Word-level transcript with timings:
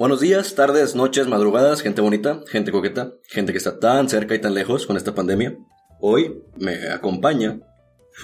Buenos 0.00 0.22
días, 0.22 0.54
tardes, 0.54 0.94
noches, 0.94 1.26
madrugadas, 1.26 1.82
gente 1.82 2.00
bonita, 2.00 2.40
gente 2.48 2.72
coqueta, 2.72 3.12
gente 3.28 3.52
que 3.52 3.58
está 3.58 3.78
tan 3.78 4.08
cerca 4.08 4.34
y 4.34 4.38
tan 4.38 4.54
lejos 4.54 4.86
con 4.86 4.96
esta 4.96 5.14
pandemia. 5.14 5.58
Hoy 6.00 6.42
me 6.56 6.88
acompaña 6.88 7.60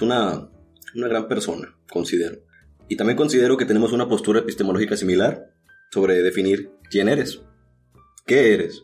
una, 0.01 0.49
una 0.95 1.07
gran 1.07 1.27
persona, 1.27 1.77
considero. 1.91 2.39
Y 2.87 2.97
también 2.97 3.15
considero 3.15 3.57
que 3.57 3.65
tenemos 3.65 3.93
una 3.93 4.09
postura 4.09 4.39
epistemológica 4.39 4.97
similar 4.97 5.51
sobre 5.91 6.23
definir 6.23 6.71
quién 6.89 7.09
eres. 7.09 7.43
¿Qué 8.25 8.55
eres? 8.55 8.81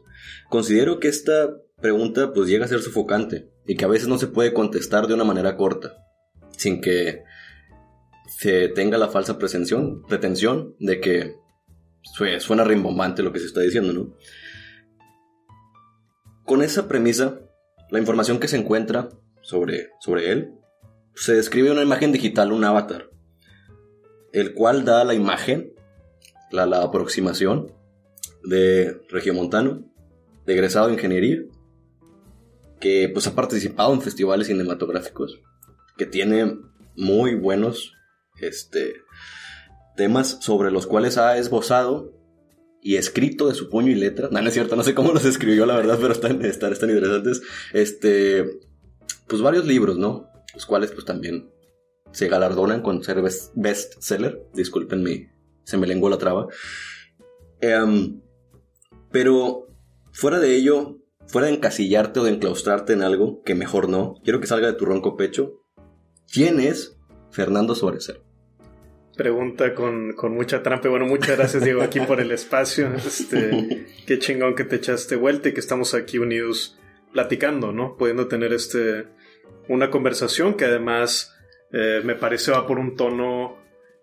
Considero 0.48 1.00
que 1.00 1.08
esta 1.08 1.50
pregunta 1.82 2.32
pues 2.32 2.48
llega 2.48 2.66
a 2.66 2.68
ser 2.68 2.82
sofocante 2.82 3.50
y 3.66 3.76
que 3.76 3.86
a 3.86 3.88
veces 3.88 4.08
no 4.08 4.20
se 4.20 4.28
puede 4.28 4.54
contestar 4.54 5.08
de 5.08 5.16
una 5.16 5.24
manera 5.24 5.58
corta, 5.58 5.96
sin 6.58 6.80
que 6.80 7.24
se 8.38 8.68
tenga 8.68 9.00
la 9.00 9.10
falsa 9.10 9.40
pretensión 9.40 10.06
de 10.78 11.02
que 11.02 11.43
suena 12.04 12.64
rimbombante 12.64 13.24
lo 13.24 13.32
que 13.32 13.40
se 13.40 13.46
está 13.46 13.62
diciendo, 13.62 13.94
¿no? 13.94 14.14
Con 16.46 16.62
esa 16.62 16.88
premisa, 16.88 17.40
la 17.90 18.00
información 18.00 18.40
que 18.40 18.48
se 18.48 18.58
encuentra 18.58 19.10
sobre, 19.42 19.90
sobre 20.00 20.32
él, 20.32 20.54
se 21.16 21.34
describe 21.34 21.72
una 21.72 21.84
imagen 21.84 22.12
digital, 22.12 22.52
un 22.52 22.64
avatar, 22.64 23.10
el 24.34 24.54
cual 24.54 24.84
da 24.84 25.04
la 25.04 25.14
imagen, 25.14 25.74
la, 26.52 26.66
la 26.66 26.84
aproximación 26.84 27.72
de 28.44 29.02
regiomontano, 29.10 29.86
de 30.46 30.54
egresado 30.54 30.88
de 30.88 30.94
ingeniería, 30.94 31.40
que 32.80 33.10
pues 33.14 33.28
ha 33.28 33.36
participado 33.36 33.94
en 33.94 34.02
festivales 34.02 34.48
cinematográficos, 34.48 35.40
que 35.98 36.06
tiene 36.06 36.58
muy 36.96 37.36
buenos 37.36 37.94
este, 38.42 38.96
temas 39.96 40.38
sobre 40.42 40.72
los 40.72 40.88
cuales 40.88 41.18
ha 41.18 41.38
esbozado 41.38 42.14
y 42.82 42.98
escrito 42.98 43.48
de 43.48 43.56
su 43.56 43.70
puño 43.70 43.92
y 43.92 43.96
letra. 43.96 44.30
No, 44.32 44.42
no 44.42 44.48
es 44.48 44.54
cierto, 44.54 44.76
no 44.76 44.84
sé 44.84 44.94
cómo 44.94 45.14
los 45.14 45.26
escribió, 45.26 45.66
la 45.66 45.76
verdad, 45.76 45.98
pero 46.02 46.14
están, 46.14 46.44
están, 46.44 46.74
están 46.74 46.90
interesantes. 46.90 47.42
Este, 47.72 48.60
pues 49.28 49.42
varios 49.42 49.66
libros, 49.66 49.98
¿no? 49.98 50.30
Los 50.54 50.66
cuales 50.66 50.92
pues 50.92 51.06
también 51.06 51.50
se 52.12 52.28
galardonan 52.28 52.82
con 52.82 53.04
ser 53.04 53.22
bestseller. 53.56 54.48
Disculpenme, 54.54 55.34
se 55.64 55.78
me 55.78 55.88
lenguó 55.88 56.10
la 56.10 56.18
traba. 56.18 56.48
Em, 57.62 58.22
pero 59.12 59.68
fuera 60.12 60.40
de 60.40 60.56
ello, 60.56 61.00
fuera 61.26 61.48
de 61.48 61.54
encasillarte 61.54 62.20
o 62.20 62.24
de 62.26 62.32
enclaustrarte 62.32 62.94
en 62.94 63.02
algo, 63.02 63.42
que 63.44 63.56
mejor 63.56 63.90
no, 63.90 64.16
quiero 64.24 64.42
que 64.42 64.48
salga 64.48 64.68
de 64.68 64.74
tu 64.74 64.86
ronco 64.86 65.16
pecho. 65.16 65.62
¿Quién 66.32 66.60
es 66.60 66.98
Fernando 67.32 67.76
Suárez? 67.76 68.12
Pregunta 69.16 69.76
con, 69.76 70.14
con, 70.14 70.34
mucha 70.34 70.64
trampa. 70.64 70.90
Bueno, 70.90 71.06
muchas 71.06 71.38
gracias, 71.38 71.64
Diego, 71.64 71.84
aquí 71.84 72.00
por 72.00 72.20
el 72.20 72.32
espacio. 72.32 72.92
Este, 73.06 73.86
qué 74.08 74.20
chingón 74.20 74.56
que 74.56 74.64
te 74.64 74.78
echaste 74.78 75.16
vuelta 75.16 75.50
y 75.50 75.54
que 75.54 75.60
estamos 75.60 75.94
aquí 75.94 76.18
unidos 76.18 76.80
platicando, 77.12 77.72
¿no? 77.72 77.96
Pudiendo 77.96 78.28
tener 78.28 78.54
este, 78.54 79.06
una 79.70 79.92
conversación 79.92 80.56
que 80.56 80.66
además 80.66 81.36
eh, 81.72 82.02
me 82.04 82.16
parece 82.16 82.52
va 82.52 82.66
por 82.66 82.80
un 82.80 82.96
tono 82.96 83.58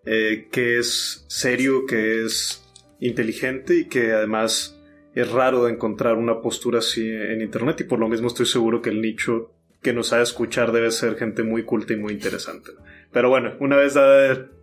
eh, 0.05 0.49
que 0.51 0.79
es 0.79 1.25
serio, 1.29 1.87
que 1.87 2.25
es 2.25 2.65
inteligente 3.01 3.77
y 3.77 3.89
que 3.89 4.13
además 4.13 4.81
es 5.15 5.31
raro 5.31 5.65
de 5.65 5.73
encontrar 5.73 6.15
una 6.15 6.41
postura 6.41 6.79
así 6.79 7.11
en 7.11 7.41
internet 7.41 7.81
y 7.81 7.85
por 7.85 7.99
lo 7.99 8.09
mismo 8.09 8.29
estoy 8.29 8.47
seguro 8.47 8.81
que 8.81 8.91
el 8.91 9.01
nicho 9.01 9.53
que 9.83 9.93
nos 9.93 10.13
ha 10.13 10.19
de 10.19 10.23
escuchar 10.23 10.73
debe 10.73 10.91
ser 10.91 11.17
gente 11.17 11.43
muy 11.43 11.65
culta 11.65 11.95
y 11.95 11.97
muy 11.97 12.13
interesante. 12.13 12.71
Pero 13.13 13.29
bueno, 13.29 13.55
una 13.59 13.77
vez 13.77 13.95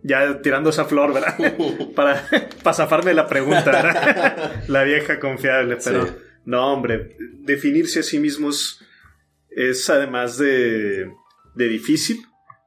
ya 0.02 0.40
tirando 0.40 0.70
esa 0.70 0.86
flor, 0.86 1.12
¿verdad? 1.12 1.36
para, 1.94 2.26
para 2.62 2.74
zafarme 2.74 3.14
la 3.14 3.26
pregunta, 3.26 3.64
¿verdad? 3.64 4.64
la 4.68 4.84
vieja 4.84 5.20
confiable, 5.20 5.76
pero 5.84 6.08
no, 6.44 6.72
hombre, 6.72 7.16
definirse 7.40 8.00
a 8.00 8.02
sí 8.02 8.18
mismo 8.18 8.50
es, 9.50 9.90
además 9.90 10.38
de, 10.38 11.12
de, 11.54 11.68
difícil, 11.68 12.22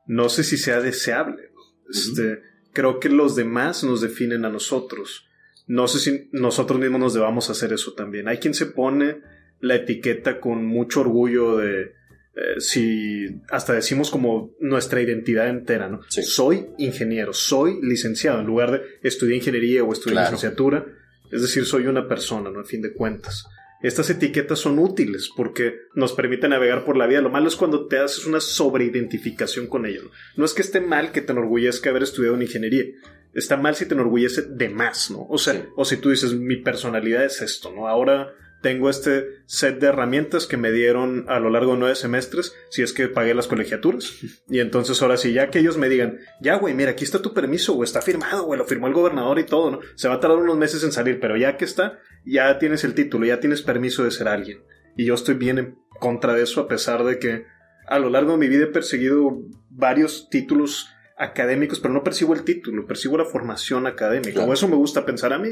no 0.06 0.30
sé 0.30 0.44
si 0.44 0.58
sea 0.58 0.82
deseable. 0.82 1.50
Este, 1.90 2.42
Creo 2.74 3.00
que 3.00 3.10
los 3.10 3.36
demás 3.36 3.84
nos 3.84 4.02
definen 4.02 4.46
a 4.46 4.50
nosotros. 4.50 5.28
No 5.68 5.88
sé 5.88 6.00
si 6.00 6.30
nosotros 6.32 6.80
mismos 6.80 7.02
nos 7.02 7.14
debamos 7.14 7.50
hacer 7.50 7.74
eso 7.74 7.94
también. 7.94 8.28
Hay 8.28 8.38
quien 8.38 8.54
se 8.54 8.66
pone 8.66 9.22
la 9.60 9.76
etiqueta 9.76 10.40
con 10.40 10.66
mucho 10.66 11.02
orgullo 11.02 11.58
de 11.58 11.94
eh, 12.34 12.60
si 12.62 13.42
hasta 13.50 13.74
decimos 13.74 14.10
como 14.10 14.56
nuestra 14.60 15.02
identidad 15.02 15.50
entera, 15.50 15.90
¿no? 15.90 16.02
Soy 16.08 16.68
ingeniero, 16.78 17.34
soy 17.34 17.80
licenciado, 17.82 18.40
en 18.40 18.48
lugar 18.48 18.72
de 18.72 18.82
estudiar 19.04 19.38
ingeniería 19.38 19.84
o 19.84 19.92
estudiar 19.92 20.24
licenciatura, 20.24 20.86
es 21.30 21.42
decir, 21.42 21.66
soy 21.66 21.88
una 21.88 22.08
persona, 22.08 22.50
¿no? 22.50 22.62
A 22.62 22.66
fin 22.66 22.82
de 22.82 22.94
cuentas. 22.94 23.46
Estas 23.82 24.10
etiquetas 24.12 24.60
son 24.60 24.78
útiles 24.80 25.30
porque 25.36 25.80
nos 25.96 26.14
permiten 26.14 26.52
navegar 26.52 26.86
por 26.86 26.96
la 26.96 27.08
vida. 27.08 27.22
Lo 27.22 27.32
malo 27.32 27.48
es 27.48 27.56
cuando 27.56 27.88
te 27.88 27.98
haces 27.98 28.26
una 28.26 28.40
sobreidentificación 28.40 29.68
con 29.68 29.86
ello. 29.86 30.12
No, 30.36 30.46
es 30.46 30.54
que 30.54 30.62
esté 30.62 30.82
mal 30.82 31.12
que 31.12 31.22
te 31.22 31.32
enorgullezca 31.32 31.90
haber 31.90 32.04
estudiado 32.04 32.36
en 32.36 32.44
ingeniería. 32.44 32.86
Está 33.34 33.58
mal 33.58 33.76
si 33.76 33.88
te 33.88 33.96
enorgullece 33.96 34.44
de 34.44 34.70
más, 34.70 35.10
¿no? 35.10 35.26
O 35.28 35.38
sea, 35.38 35.66
o 35.76 35.84
si 35.84 35.98
tú 35.98 36.12
dices, 36.12 36.34
mi 36.34 36.58
personalidad 36.58 37.26
es 37.26 37.42
esto, 37.42 37.74
¿no? 37.76 37.88
Ahora 37.88 38.36
tengo 38.62 38.90
este 38.90 39.26
set 39.46 39.80
de 39.80 39.88
herramientas 39.88 40.46
que 40.46 40.58
me 40.58 40.72
dieron 40.72 41.26
a 41.28 41.40
lo 41.40 41.50
largo 41.50 41.74
de 41.74 41.80
nueve 41.80 41.96
semestres, 41.96 42.56
si 42.70 42.82
es 42.82 42.94
que 42.94 43.08
pagué 43.08 43.34
las 43.34 43.48
colegiaturas. 43.48 44.14
Y 44.50 44.60
entonces 44.60 45.02
ahora 45.02 45.18
sí, 45.18 45.34
ya 45.34 45.50
que 45.50 45.60
ellos 45.60 45.78
me 45.78 45.90
digan, 45.90 46.20
ya 46.40 46.56
güey, 46.56 46.74
mira, 46.74 46.92
aquí 46.92 47.04
está 47.04 47.22
tu 47.22 47.34
permiso, 47.34 47.76
o 47.76 47.84
está 47.84 48.02
firmado, 48.02 48.44
güey, 48.46 48.58
lo 48.58 48.66
firmó 48.66 48.88
el 48.88 48.94
gobernador 48.94 49.40
y 49.40 49.46
todo, 49.46 49.72
¿no? 49.72 49.80
Se 49.96 50.08
va 50.08 50.16
a 50.16 50.20
tardar 50.20 50.38
unos 50.38 50.58
meses 50.58 50.84
en 50.84 50.92
salir, 50.92 51.20
pero 51.20 51.38
ya 51.38 51.58
que 51.58 51.66
está, 51.66 52.00
ya 52.26 52.58
tienes 52.60 52.84
el 52.84 52.94
título, 52.94 53.26
ya 53.26 53.40
tienes 53.40 53.62
permiso 53.62 54.04
de 54.04 54.12
ser 54.12 54.28
alguien. 54.28 54.64
Y 54.96 55.06
yo 55.06 55.16
estoy 55.16 55.36
bien 55.36 55.58
en 55.58 55.78
contra 56.00 56.34
de 56.34 56.44
eso, 56.44 56.62
a 56.62 56.68
pesar 56.68 57.04
de 57.04 57.20
que 57.20 57.46
a 57.88 58.00
lo 58.00 58.10
largo 58.10 58.34
de 58.34 58.38
mi 58.38 58.48
vida 58.48 58.66
he 58.66 58.68
perseguido 58.68 59.42
varios 59.70 60.30
títulos 60.30 60.88
académicos, 61.18 61.80
pero 61.80 61.94
no 61.94 62.04
percibo 62.04 62.34
el 62.34 62.44
título, 62.44 62.88
percibo 62.88 63.18
la 63.18 63.26
formación 63.26 63.86
académica. 63.86 64.44
O 64.44 64.54
eso 64.54 64.68
me 64.68 64.76
gusta 64.76 65.06
pensar 65.06 65.34
a 65.34 65.38
mí. 65.38 65.50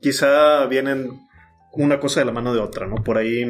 Quizá 0.00 0.66
vienen 0.66 1.10
una 1.72 2.00
cosa 2.00 2.20
de 2.20 2.26
la 2.26 2.32
mano 2.32 2.54
de 2.54 2.60
otra, 2.60 2.86
¿no? 2.86 2.96
Por 2.96 3.18
ahí, 3.18 3.44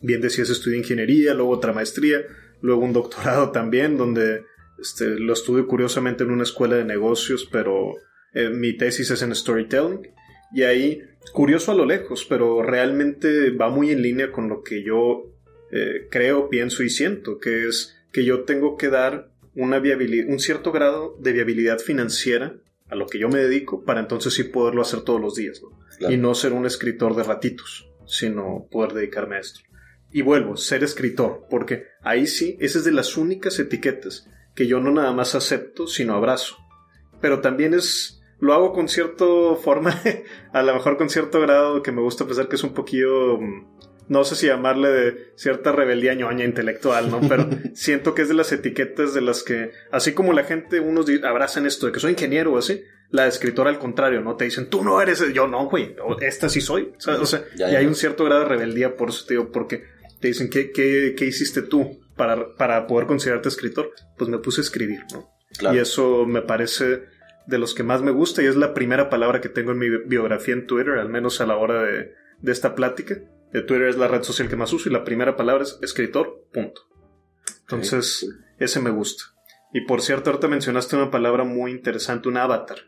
bien 0.00 0.20
decías, 0.20 0.50
estudié 0.50 0.78
ingeniería, 0.78 1.34
luego 1.34 1.50
otra 1.50 1.72
maestría, 1.72 2.22
luego 2.60 2.82
un 2.82 2.92
doctorado 2.92 3.50
también, 3.50 3.96
donde 3.96 4.44
este, 4.80 5.18
lo 5.18 5.32
estudio 5.32 5.66
curiosamente 5.66 6.24
en 6.24 6.30
una 6.30 6.42
escuela 6.42 6.76
de 6.76 6.84
negocios, 6.84 7.48
pero 7.50 7.94
eh, 8.34 8.50
mi 8.50 8.76
tesis 8.76 9.10
es 9.10 9.22
en 9.22 9.34
storytelling. 9.34 10.08
Y 10.54 10.62
ahí, 10.62 11.02
curioso 11.32 11.72
a 11.72 11.74
lo 11.74 11.86
lejos, 11.86 12.26
pero 12.28 12.62
realmente 12.62 13.50
va 13.50 13.70
muy 13.70 13.90
en 13.90 14.02
línea 14.02 14.32
con 14.32 14.48
lo 14.48 14.62
que 14.62 14.82
yo 14.82 15.32
eh, 15.70 16.08
creo, 16.10 16.50
pienso 16.50 16.82
y 16.82 16.90
siento, 16.90 17.38
que 17.38 17.66
es 17.66 17.96
que 18.12 18.24
yo 18.24 18.44
tengo 18.44 18.76
que 18.76 18.88
dar 18.88 19.30
una 19.54 19.78
un 19.78 20.38
cierto 20.38 20.72
grado 20.72 21.16
de 21.20 21.32
viabilidad 21.32 21.78
financiera 21.78 22.56
a 22.88 22.94
lo 22.94 23.06
que 23.06 23.18
yo 23.18 23.28
me 23.28 23.38
dedico 23.38 23.84
para 23.84 24.00
entonces 24.00 24.34
sí 24.34 24.44
poderlo 24.44 24.82
hacer 24.82 25.00
todos 25.00 25.20
los 25.20 25.34
días. 25.34 25.62
¿no? 25.62 25.81
Y 26.08 26.16
no 26.16 26.34
ser 26.34 26.52
un 26.52 26.66
escritor 26.66 27.14
de 27.14 27.22
ratitos, 27.22 27.90
sino 28.06 28.66
poder 28.70 28.92
dedicarme 28.92 29.36
a 29.36 29.40
esto. 29.40 29.60
Y 30.10 30.22
vuelvo, 30.22 30.56
ser 30.56 30.84
escritor, 30.84 31.46
porque 31.48 31.86
ahí 32.02 32.26
sí, 32.26 32.56
esa 32.60 32.78
es 32.78 32.84
de 32.84 32.92
las 32.92 33.16
únicas 33.16 33.58
etiquetas 33.58 34.28
que 34.54 34.66
yo 34.66 34.80
no 34.80 34.92
nada 34.92 35.12
más 35.12 35.34
acepto, 35.34 35.86
sino 35.86 36.14
abrazo. 36.14 36.56
Pero 37.20 37.40
también 37.40 37.72
es, 37.72 38.22
lo 38.38 38.52
hago 38.52 38.72
con 38.72 38.88
cierta 38.88 39.24
forma, 39.62 39.98
a 40.52 40.62
lo 40.62 40.74
mejor 40.74 40.98
con 40.98 41.08
cierto 41.08 41.40
grado 41.40 41.82
que 41.82 41.92
me 41.92 42.02
gusta 42.02 42.26
pensar 42.26 42.48
que 42.48 42.56
es 42.56 42.64
un 42.64 42.74
poquillo, 42.74 43.38
no 44.08 44.24
sé 44.24 44.36
si 44.36 44.46
llamarle 44.46 44.88
de 44.88 45.32
cierta 45.36 45.72
rebeldía 45.72 46.14
ñoña 46.14 46.44
intelectual, 46.44 47.10
¿no? 47.10 47.20
Pero 47.26 47.48
siento 47.74 48.14
que 48.14 48.22
es 48.22 48.28
de 48.28 48.34
las 48.34 48.52
etiquetas 48.52 49.14
de 49.14 49.22
las 49.22 49.42
que, 49.42 49.70
así 49.90 50.12
como 50.12 50.34
la 50.34 50.44
gente, 50.44 50.80
unos 50.80 51.06
abrazan 51.24 51.64
esto 51.64 51.86
de 51.86 51.92
que 51.92 52.00
soy 52.00 52.12
ingeniero 52.12 52.52
o 52.52 52.58
así, 52.58 52.82
La 53.12 53.26
escritora 53.26 53.70
al 53.70 53.78
contrario, 53.78 54.20
¿no? 54.22 54.36
Te 54.36 54.44
dicen, 54.44 54.68
tú 54.68 54.82
no 54.82 55.00
eres, 55.00 55.22
yo 55.32 55.46
no, 55.46 55.68
güey, 55.68 55.94
esta 56.20 56.48
sí 56.48 56.60
soy. 56.60 56.92
O 57.06 57.26
sea, 57.26 57.44
y 57.56 57.62
hay 57.62 57.86
un 57.86 57.94
cierto 57.94 58.24
grado 58.24 58.42
de 58.42 58.48
rebeldía 58.48 58.96
por 58.96 59.10
eso, 59.10 59.24
tío, 59.26 59.52
porque 59.52 59.84
te 60.18 60.28
dicen, 60.28 60.50
¿qué, 60.50 60.72
qué, 60.72 61.14
qué 61.16 61.26
hiciste 61.26 61.62
tú 61.62 62.00
para, 62.16 62.54
para 62.56 62.86
poder 62.86 63.06
considerarte 63.06 63.48
escritor? 63.48 63.90
Pues 64.16 64.30
me 64.30 64.38
puse 64.38 64.60
a 64.60 64.64
escribir, 64.64 65.04
¿no? 65.12 65.30
Y 65.72 65.78
eso 65.78 66.24
me 66.26 66.42
parece 66.42 67.02
de 67.46 67.58
los 67.58 67.74
que 67.74 67.82
más 67.82 68.02
me 68.02 68.10
gusta 68.10 68.42
y 68.42 68.46
es 68.46 68.56
la 68.56 68.72
primera 68.72 69.10
palabra 69.10 69.40
que 69.40 69.48
tengo 69.48 69.72
en 69.72 69.78
mi 69.78 69.88
biografía 70.06 70.54
en 70.54 70.66
Twitter, 70.66 70.94
al 70.94 71.08
menos 71.08 71.40
a 71.40 71.46
la 71.46 71.56
hora 71.56 71.82
de, 71.82 72.14
de 72.40 72.52
esta 72.52 72.74
plática. 72.74 73.16
De 73.52 73.62
Twitter 73.62 73.88
es 73.88 73.98
la 73.98 74.08
red 74.08 74.22
social 74.22 74.48
que 74.48 74.56
más 74.56 74.72
uso 74.72 74.88
y 74.88 74.92
la 74.92 75.04
primera 75.04 75.36
palabra 75.36 75.64
es 75.64 75.78
escritor, 75.82 76.46
punto. 76.52 76.80
Entonces, 77.62 78.26
ese 78.58 78.80
me 78.80 78.90
gusta. 78.90 79.24
Y 79.74 79.82
por 79.82 80.02
cierto, 80.02 80.30
ahorita 80.30 80.48
mencionaste 80.48 80.96
una 80.96 81.10
palabra 81.10 81.44
muy 81.44 81.70
interesante, 81.70 82.28
un 82.28 82.36
avatar, 82.36 82.78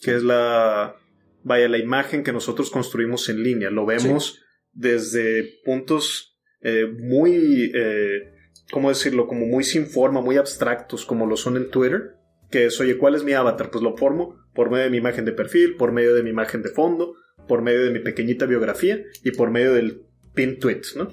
que 0.00 0.14
es 0.14 0.22
la, 0.22 0.96
vaya, 1.42 1.68
la 1.68 1.78
imagen 1.78 2.22
que 2.22 2.32
nosotros 2.32 2.70
construimos 2.70 3.28
en 3.28 3.42
línea. 3.42 3.70
Lo 3.70 3.86
vemos 3.86 4.40
desde 4.72 5.60
puntos 5.64 6.38
eh, 6.62 6.86
muy, 6.86 7.70
eh, 7.74 8.32
¿cómo 8.70 8.88
decirlo? 8.88 9.26
Como 9.26 9.46
muy 9.46 9.64
sin 9.64 9.86
forma, 9.86 10.20
muy 10.20 10.36
abstractos, 10.36 11.04
como 11.04 11.26
lo 11.26 11.36
son 11.36 11.56
en 11.56 11.70
Twitter. 11.70 12.16
Que 12.50 12.66
es, 12.66 12.80
oye, 12.80 12.98
¿cuál 12.98 13.14
es 13.14 13.22
mi 13.22 13.32
avatar? 13.32 13.70
Pues 13.70 13.82
lo 13.82 13.96
formo 13.96 14.36
por 14.54 14.70
medio 14.70 14.84
de 14.84 14.90
mi 14.90 14.96
imagen 14.96 15.24
de 15.24 15.32
perfil, 15.32 15.76
por 15.76 15.92
medio 15.92 16.14
de 16.14 16.22
mi 16.22 16.30
imagen 16.30 16.62
de 16.62 16.70
fondo, 16.70 17.14
por 17.46 17.62
medio 17.62 17.84
de 17.84 17.90
mi 17.90 18.00
pequeñita 18.00 18.46
biografía 18.46 19.00
y 19.22 19.30
por 19.30 19.50
medio 19.50 19.72
del 19.74 20.02
pin 20.34 20.58
tweet, 20.58 20.82
¿no? 20.96 21.08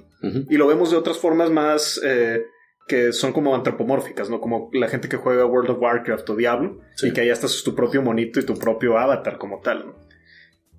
Y 0.50 0.58
lo 0.58 0.68
vemos 0.68 0.90
de 0.90 0.98
otras 0.98 1.20
formas 1.20 1.52
más 1.52 2.02
eh, 2.04 2.44
que 2.88 3.12
son 3.14 3.34
como 3.34 3.54
antropomórficas, 3.56 4.30
¿no? 4.30 4.40
Como 4.40 4.70
la 4.74 4.88
gente 4.88 5.10
que 5.10 5.18
juega 5.18 5.46
World 5.46 5.72
of 5.72 5.82
Warcraft 5.82 6.30
o 6.30 6.36
Diablo 6.36 6.80
y 7.04 7.12
que 7.12 7.22
ahí 7.22 7.30
estás 7.30 7.62
tu 7.64 7.76
propio 7.76 8.02
monito 8.02 8.40
y 8.40 8.46
tu 8.46 8.58
propio 8.58 8.98
avatar 8.98 9.38
como 9.38 9.60
tal, 9.60 9.88
¿no? 9.88 10.08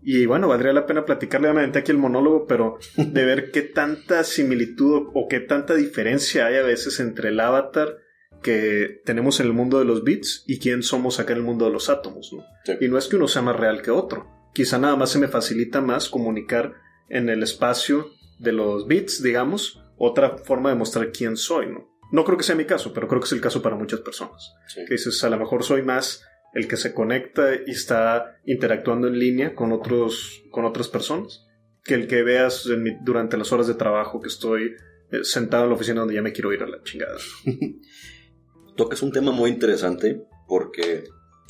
Y 0.03 0.27
bueno, 0.27 0.49
valdría 0.49 0.73
la 0.73 0.87
pena 0.87 1.05
platicarle 1.05 1.51
obviamente 1.51 1.81
aquí 1.81 1.91
el 1.91 1.99
monólogo, 1.99 2.47
pero 2.47 2.79
de 2.97 3.25
ver 3.25 3.51
qué 3.51 3.63
tanta 3.63 4.25
similitud 4.25 5.09
o 5.13 5.29
qué 5.29 5.41
tanta 5.41 5.75
diferencia 5.75 6.47
hay 6.47 6.57
a 6.57 6.63
veces 6.63 7.01
entre 7.01 7.29
el 7.29 7.41
avatar 7.41 7.99
que 8.43 9.03
tenemos 9.05 9.41
en 9.41 9.47
el 9.47 9.53
mundo 9.53 9.81
de 9.81 9.85
los 9.85 10.05
bits 10.05 10.45
y 10.47 10.61
quién 10.61 10.83
somos 10.83 11.19
acá 11.19 11.33
en 11.33 11.41
el 11.41 11.45
mundo 11.45 11.67
de 11.67 11.73
los 11.73 11.91
átomos, 11.91 12.33
¿no? 12.33 12.45
Y 12.81 12.89
no 12.89 12.97
es 12.97 13.09
que 13.09 13.17
uno 13.17 13.27
sea 13.27 13.43
más 13.43 13.57
real 13.57 13.83
que 13.83 13.91
otro. 13.91 14.29
Quizá 14.55 14.79
nada 14.79 14.97
más 14.97 15.11
se 15.11 15.19
me 15.19 15.29
facilita 15.29 15.81
más 15.81 16.09
comunicar 16.09 16.75
en 17.09 17.29
el 17.29 17.43
espacio 17.43 18.07
de 18.39 18.53
los 18.53 18.87
bits, 18.87 19.23
digamos, 19.23 19.83
otra 19.97 20.39
forma 20.39 20.71
de 20.71 20.77
mostrar 20.77 21.11
quién 21.11 21.37
soy, 21.37 21.67
¿no? 21.67 21.98
No 22.11 22.25
creo 22.25 22.39
que 22.39 22.45
sea 22.45 22.55
mi 22.55 22.65
caso, 22.65 22.93
pero 22.93 23.07
creo 23.09 23.21
que 23.21 23.27
es 23.27 23.33
el 23.33 23.41
caso 23.41 23.61
para 23.63 23.77
muchas 23.77 24.01
personas. 24.01 24.55
Que 24.75 24.95
dices, 24.95 25.23
a 25.25 25.31
lo 25.31 25.39
mejor 25.39 25.63
soy 25.63 25.83
más 25.83 26.25
el 26.55 26.67
que 26.67 26.77
se 26.77 26.95
conecta 26.95 27.55
y 27.67 27.71
está 27.71 28.39
interactuando 28.47 29.09
en 29.09 29.19
línea 29.19 29.55
con, 29.55 29.73
otros, 29.73 30.43
con 30.51 30.65
otras 30.65 30.89
personas 30.89 31.47
que 31.85 31.95
el 31.95 32.07
que 32.07 32.23
veas 32.23 32.69
durante 33.03 33.37
las 33.37 33.53
horas 33.53 33.67
de 33.67 33.75
trabajo 33.75 34.21
que 34.21 34.29
estoy 34.29 34.75
eh, 35.11 35.25
sentado 35.25 35.65
en 35.65 35.71
la 35.71 35.77
oficina 35.77 36.01
donde 36.01 36.15
ya 36.15 36.23
me 36.23 36.33
quiero 36.33 36.53
ir 36.53 36.63
a 36.63 36.69
la 36.69 36.83
chingada. 36.83 37.17
Tocas 38.77 39.03
un 39.03 39.13
tema 39.13 39.33
muy 39.33 39.51
interesante 39.51 40.23
porque 40.47 41.05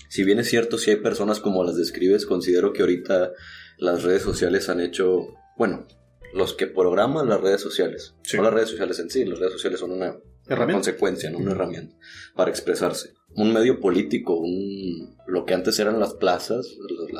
si 0.08 0.24
bien 0.24 0.38
es 0.38 0.48
cierto, 0.48 0.78
si 0.78 0.90
hay 0.90 0.96
personas 0.96 1.40
como 1.40 1.64
las 1.64 1.76
describes, 1.76 2.24
considero 2.24 2.72
que 2.72 2.82
ahorita 2.82 3.32
las 3.78 4.02
redes 4.02 4.22
sociales 4.22 4.68
han 4.68 4.80
hecho, 4.80 5.34
bueno, 5.56 5.86
los 6.32 6.54
que 6.54 6.66
programan 6.66 7.28
las 7.28 7.40
redes 7.40 7.60
sociales, 7.60 8.14
no 8.34 8.42
las 8.42 8.54
redes 8.54 8.70
sociales 8.70 8.98
en 8.98 9.10
sí, 9.10 9.24
las 9.24 9.38
redes 9.38 9.52
sociales 9.52 9.80
son 9.80 9.92
una 9.92 10.16
consecuencia, 10.48 11.30
¿no? 11.30 11.38
una 11.38 11.52
herramienta 11.52 11.96
para 12.34 12.50
expresarse. 12.50 13.14
Un 13.34 13.52
medio 13.52 13.80
político, 13.80 14.34
un, 14.34 15.16
lo 15.26 15.44
que 15.44 15.54
antes 15.54 15.78
eran 15.78 16.00
las 16.00 16.14
plazas, 16.14 16.76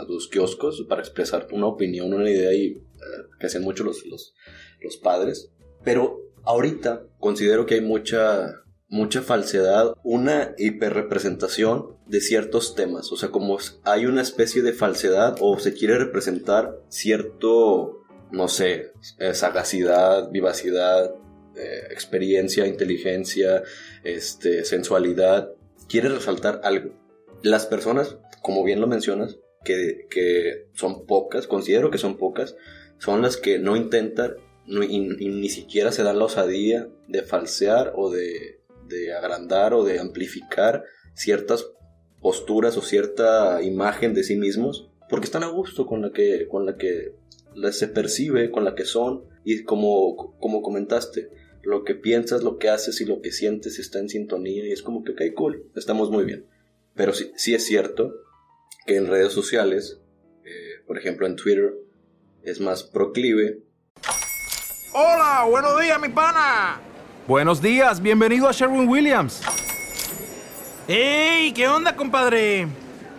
los, 0.09 0.29
kioscos, 0.29 0.85
para 0.89 1.03
expresar 1.03 1.47
una 1.53 1.67
opinión, 1.67 2.13
una 2.13 2.31
idea 2.31 2.53
y 2.53 2.67
eh, 2.67 2.81
que 3.39 3.47
hacían 3.47 3.63
mucho 3.63 3.85
los, 3.85 4.07
los, 4.07 4.35
los 4.81 4.97
padres. 4.97 5.51
Pero 5.85 6.21
ahorita 6.45 7.07
considero 7.19 7.67
que 7.67 7.75
hay 7.75 7.81
mucha 7.83 8.63
mucha 8.89 9.23
falsedad, 9.23 9.95
una 10.03 10.55
hiperrepresentación 10.57 11.97
de 12.07 12.21
ciertos 12.21 12.75
temas. 12.75 13.13
O 13.13 13.17
sea, 13.17 13.31
como 13.31 13.59
hay 13.85 14.07
una 14.07 14.23
especie 14.23 14.63
de 14.63 14.73
falsedad 14.73 15.37
o 15.41 15.59
se 15.59 15.75
quiere 15.75 15.99
representar 15.99 16.75
cierto, 16.89 18.03
no 18.31 18.49
sé, 18.49 18.93
sagacidad, 19.35 20.31
vivacidad, 20.31 21.15
eh, 21.59 21.89
experiencia, 21.91 22.67
inteligencia, 22.67 23.63
este, 24.05 24.65
sensualidad. 24.65 25.53
Quiere 25.89 26.09
resaltar 26.09 26.61
algo. 26.65 26.95
Las 27.43 27.67
personas, 27.67 28.17
como 28.43 28.65
bien 28.65 28.81
lo 28.81 28.87
mencionas, 28.87 29.39
que, 29.65 30.07
que 30.11 30.69
son 30.75 31.07
pocas, 31.07 31.47
considero 31.47 31.91
que 31.91 31.99
son 31.99 32.17
pocas, 32.17 32.57
son 32.99 33.23
las 33.23 33.37
que 33.37 33.59
no 33.59 33.77
intentan 33.77 34.37
y 34.67 34.99
ni 35.01 35.49
siquiera 35.49 35.93
se 35.93 36.03
dan 36.03 36.19
la 36.19 36.27
osadía 36.27 36.89
de 37.07 37.23
falsear 37.23 37.93
o 37.97 38.11
de 38.11 38.59
de 38.89 39.15
agrandar 39.15 39.75
o 39.75 39.85
de 39.85 39.99
amplificar 39.99 40.85
ciertas 41.15 41.71
posturas 42.21 42.77
o 42.77 42.83
cierta 42.83 43.63
imagen 43.63 44.15
de 44.15 44.25
sí 44.25 44.37
mismos 44.37 44.91
porque 45.09 45.27
están 45.27 45.45
a 45.45 45.49
gusto 45.49 45.87
con 45.87 46.03
la 46.03 46.11
que 46.11 46.49
con 46.49 46.67
la 46.67 46.77
que 46.77 47.15
se 47.71 47.89
percibe 47.89 48.51
con 48.51 48.65
la 48.65 48.75
que 48.75 48.85
son 48.85 49.25
y 49.45 49.63
como 49.63 50.37
como 50.39 50.63
comentaste 50.63 51.31
lo 51.63 51.85
que 51.85 51.95
piensas 51.95 52.43
lo 52.43 52.59
que 52.59 52.69
haces 52.69 53.01
y 53.01 53.05
lo 53.05 53.21
que 53.21 53.33
sientes 53.33 53.79
está 53.79 53.99
en 53.99 54.09
sintonía 54.09 54.67
y 54.67 54.73
es 54.73 54.83
como 54.83 55.05
que 55.05 55.13
ok 55.13 55.23
cool 55.35 55.71
estamos 55.77 56.11
muy 56.11 56.25
bien 56.25 56.47
pero 56.95 57.13
sí, 57.13 57.33
sí 57.37 57.55
es 57.55 57.65
cierto 57.65 58.15
que 58.87 58.97
en 58.97 59.07
redes 59.07 59.33
sociales 59.33 60.01
eh, 60.45 60.83
por 60.87 60.99
ejemplo 60.99 61.27
en 61.27 61.37
Twitter 61.37 61.75
es 62.43 62.61
más 62.61 62.83
proclive 62.83 63.63
Hola, 65.01 65.45
buenos 65.49 65.81
días, 65.81 66.01
mi 66.01 66.09
pana. 66.09 66.81
Buenos 67.29 67.61
días, 67.61 68.03
bienvenido 68.03 68.49
a 68.49 68.53
Sherwin 68.53 68.89
Williams. 68.89 69.43
¡Ey! 70.89 71.53
¿Qué 71.53 71.69
onda, 71.69 71.95
compadre? 71.95 72.67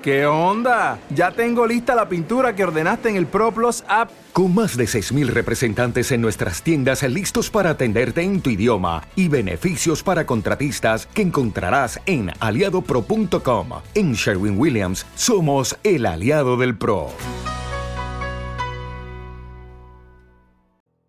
¿Qué 0.01 0.25
onda? 0.25 0.97
Ya 1.13 1.31
tengo 1.31 1.67
lista 1.67 1.93
la 1.93 2.07
pintura 2.07 2.55
que 2.55 2.63
ordenaste 2.63 3.09
en 3.09 3.17
el 3.17 3.27
ProPlus 3.27 3.83
app. 3.85 4.09
Con 4.31 4.55
más 4.55 4.77
de 4.77 4.85
6.000 4.85 5.27
representantes 5.27 6.13
en 6.13 6.21
nuestras 6.21 6.63
tiendas 6.63 7.03
listos 7.03 7.49
para 7.49 7.71
atenderte 7.71 8.21
en 8.21 8.41
tu 8.41 8.49
idioma 8.49 9.05
y 9.17 9.27
beneficios 9.27 10.01
para 10.01 10.25
contratistas 10.25 11.05
que 11.07 11.21
encontrarás 11.21 11.99
en 12.05 12.31
aliadopro.com. 12.39 13.69
En 13.93 14.13
Sherwin 14.13 14.57
Williams 14.57 15.05
somos 15.15 15.77
el 15.83 16.05
aliado 16.05 16.55
del 16.55 16.77
PRO. 16.77 17.09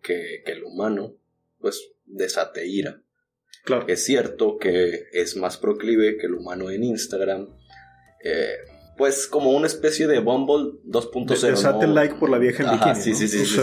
Que, 0.03 0.41
que 0.45 0.51
el 0.51 0.65
humano, 0.65 1.13
pues 1.61 1.81
desate 2.05 2.67
ira. 2.67 3.01
Claro. 3.63 3.85
Es 3.87 4.03
cierto 4.03 4.57
que 4.57 5.05
es 5.13 5.37
más 5.37 5.57
proclive 5.57 6.17
que 6.17 6.27
el 6.27 6.33
humano 6.33 6.69
en 6.69 6.83
Instagram. 6.83 7.47
Eh, 8.23 8.57
pues 9.01 9.25
como 9.25 9.49
una 9.49 9.65
especie 9.65 10.05
de 10.05 10.19
Bumble 10.19 10.79
2.0. 10.85 11.49
Desate 11.49 11.85
el 11.85 11.95
like 11.95 12.13
por 12.19 12.29
la 12.29 12.37
vieja 12.37 12.61
en 12.63 12.69
bikini. 12.77 12.95
Sí, 13.01 13.15
sí, 13.15 13.27
sí, 13.27 13.59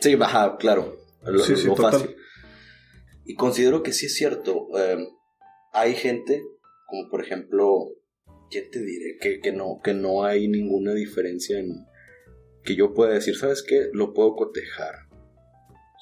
sí. 0.00 0.14
baja, 0.16 0.56
claro. 0.56 0.98
Lo, 1.22 1.38
sí, 1.38 1.54
fácil. 1.76 2.16
Y 3.24 3.36
considero 3.36 3.84
que 3.84 3.92
sí 3.92 4.06
es 4.06 4.16
cierto. 4.16 4.66
Eh, 4.76 4.96
hay 5.72 5.94
gente, 5.94 6.42
como 6.88 7.08
por 7.08 7.22
ejemplo, 7.22 7.90
¿quién 8.50 8.68
te 8.68 8.80
diré? 8.80 9.16
Que, 9.20 9.38
que, 9.38 9.52
no, 9.52 9.78
que 9.80 9.94
no 9.94 10.24
hay 10.24 10.48
ninguna 10.48 10.92
diferencia 10.92 11.60
en 11.60 11.86
que 12.64 12.74
yo 12.74 12.94
pueda 12.94 13.12
decir, 13.12 13.36
¿sabes 13.36 13.62
qué? 13.62 13.90
Lo 13.92 14.12
puedo 14.12 14.34
cotejar 14.34 15.04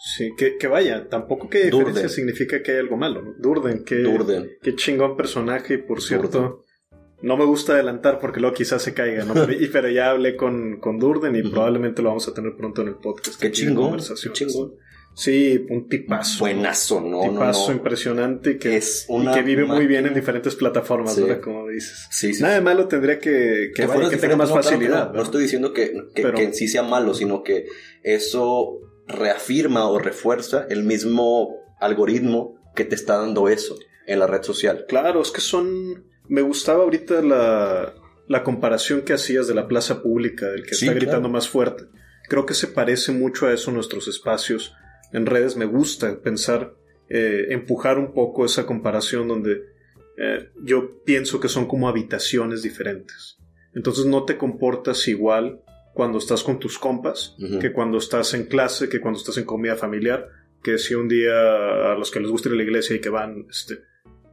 Sí, 0.05 0.33
que, 0.37 0.67
vaya, 0.67 1.09
tampoco 1.09 1.49
que 1.49 1.67
diferencia 1.67 2.09
significa 2.09 2.61
que 2.61 2.73
hay 2.73 2.79
algo 2.79 2.97
malo, 2.97 3.23
¿no? 3.23 3.35
Durden, 3.39 3.85
que, 3.85 3.97
Durden. 3.97 4.59
qué 4.61 4.75
chingón 4.75 5.17
personaje, 5.17 5.75
y 5.75 5.79
por 5.79 6.03
cierto, 6.03 6.62
no 7.23 7.37
me 7.37 7.45
gusta 7.45 7.75
adelantar 7.75 8.19
porque 8.19 8.41
luego 8.41 8.55
quizás 8.55 8.83
se 8.83 8.95
caiga, 8.95 9.25
¿no? 9.25 9.35
pero, 9.47 9.53
pero 9.73 9.89
ya 9.89 10.11
hablé 10.11 10.37
con, 10.37 10.79
con 10.81 10.99
Durden 10.99 11.35
y 11.37 11.43
probablemente 11.43 12.03
lo 12.03 12.09
vamos 12.09 12.29
a 12.29 12.35
tener 12.35 12.55
pronto 12.57 12.83
en 12.83 12.89
el 12.89 12.95
podcast. 12.97 13.41
Qué 13.41 13.51
chingón, 13.51 13.99
qué 13.99 14.33
chingón. 14.33 14.75
Sí, 15.15 15.67
un 15.69 15.89
tipazo. 15.89 16.41
Buenazo, 16.41 17.01
¿no? 17.01 17.21
Un 17.21 17.35
tipazo 17.35 17.73
impresionante 17.73 18.57
que, 18.59 18.77
es 18.77 19.07
y 19.09 19.27
que 19.33 19.43
vive 19.43 19.67
muy 19.67 19.87
bien 19.87 20.07
en 20.07 20.15
diferentes 20.15 20.55
plataformas, 20.57 21.21
¿verdad? 21.21 21.41
Como 21.41 21.69
dices. 21.69 22.09
Sí, 22.11 22.33
Nada 22.41 22.55
de 22.55 22.61
malo 22.63 22.89
tendría 22.89 23.19
que, 23.19 23.73
que, 23.75 23.87
que 24.11 24.17
tenga 24.17 24.37
más 24.37 24.51
facilidad. 24.51 25.13
No, 25.13 25.23
estoy 25.23 25.43
diciendo 25.43 25.73
que, 25.73 25.93
que, 26.15 26.33
que 26.33 26.43
en 26.43 26.55
sí 26.55 26.67
sea 26.67 26.83
malo, 26.83 27.13
sino 27.13 27.43
que 27.43 27.67
eso 28.03 28.79
reafirma 29.07 29.87
o 29.87 29.99
refuerza 29.99 30.67
el 30.71 30.85
mismo 30.85 31.57
algoritmo 31.79 32.57
que 32.75 32.85
te 32.85 32.95
está 32.95 33.19
dando 33.19 33.49
eso 33.49 33.77
en 34.07 34.19
la 34.19 34.27
red 34.27 34.43
social. 34.43 34.87
Claro, 34.89 35.21
es 35.21 35.31
que 35.31 35.41
son... 35.41 36.11
Me 36.29 36.43
gustaba 36.43 36.85
ahorita 36.85 37.23
la, 37.23 37.95
la 38.29 38.43
comparación 38.43 39.03
que 39.03 39.13
hacías 39.13 39.47
de 39.47 39.55
la 39.55 39.69
plaza 39.69 40.03
pública, 40.03 40.49
del 40.49 40.65
que 40.65 40.71
está 40.73 40.93
gritando 40.93 41.29
más 41.29 41.49
fuerte. 41.49 41.85
Creo 42.29 42.47
que 42.47 42.55
se 42.55 42.69
parece 42.69 43.13
mucho 43.13 43.47
a 43.47 43.53
eso 43.53 43.71
nuestros 43.71 44.09
espacios 44.09 44.75
en 45.13 45.27
redes. 45.27 45.57
Me 45.57 45.67
gusta 45.67 46.21
pensar, 46.21 46.75
eh, 47.09 47.49
empujar 47.51 47.99
un 47.99 48.15
poco 48.15 48.45
esa 48.45 48.65
comparación 48.65 49.29
donde 49.29 49.65
eh, 50.17 50.51
yo 50.63 51.03
pienso 51.05 51.41
que 51.41 51.49
son 51.49 51.67
como 51.67 51.89
habitaciones 51.89 52.63
diferentes. 52.63 53.39
Entonces 53.75 54.07
no 54.07 54.25
te 54.25 54.37
comportas 54.37 55.09
igual 55.09 55.61
cuando 55.95 56.19
estás 56.19 56.43
con 56.43 56.59
tus 56.59 56.79
compas 56.79 57.37
que 57.61 57.73
cuando 57.73 57.99
estás 57.99 58.33
en 58.33 58.47
clase, 58.47 58.89
que 58.89 59.01
cuando 59.01 59.19
estás 59.19 59.37
en 59.37 59.45
comida 59.45 59.77
familiar, 59.77 60.27
que 60.63 60.79
si 60.79 60.95
un 60.95 61.09
día 61.09 61.93
a 61.93 61.95
los 61.97 62.11
que 62.11 62.21
les 62.21 62.31
gusta 62.31 62.49
ir 62.49 62.55
a 62.55 62.57
la 62.57 62.63
iglesia 62.63 62.97
y 62.97 63.01
que 63.01 63.11
van, 63.11 63.47
este, 63.51 63.81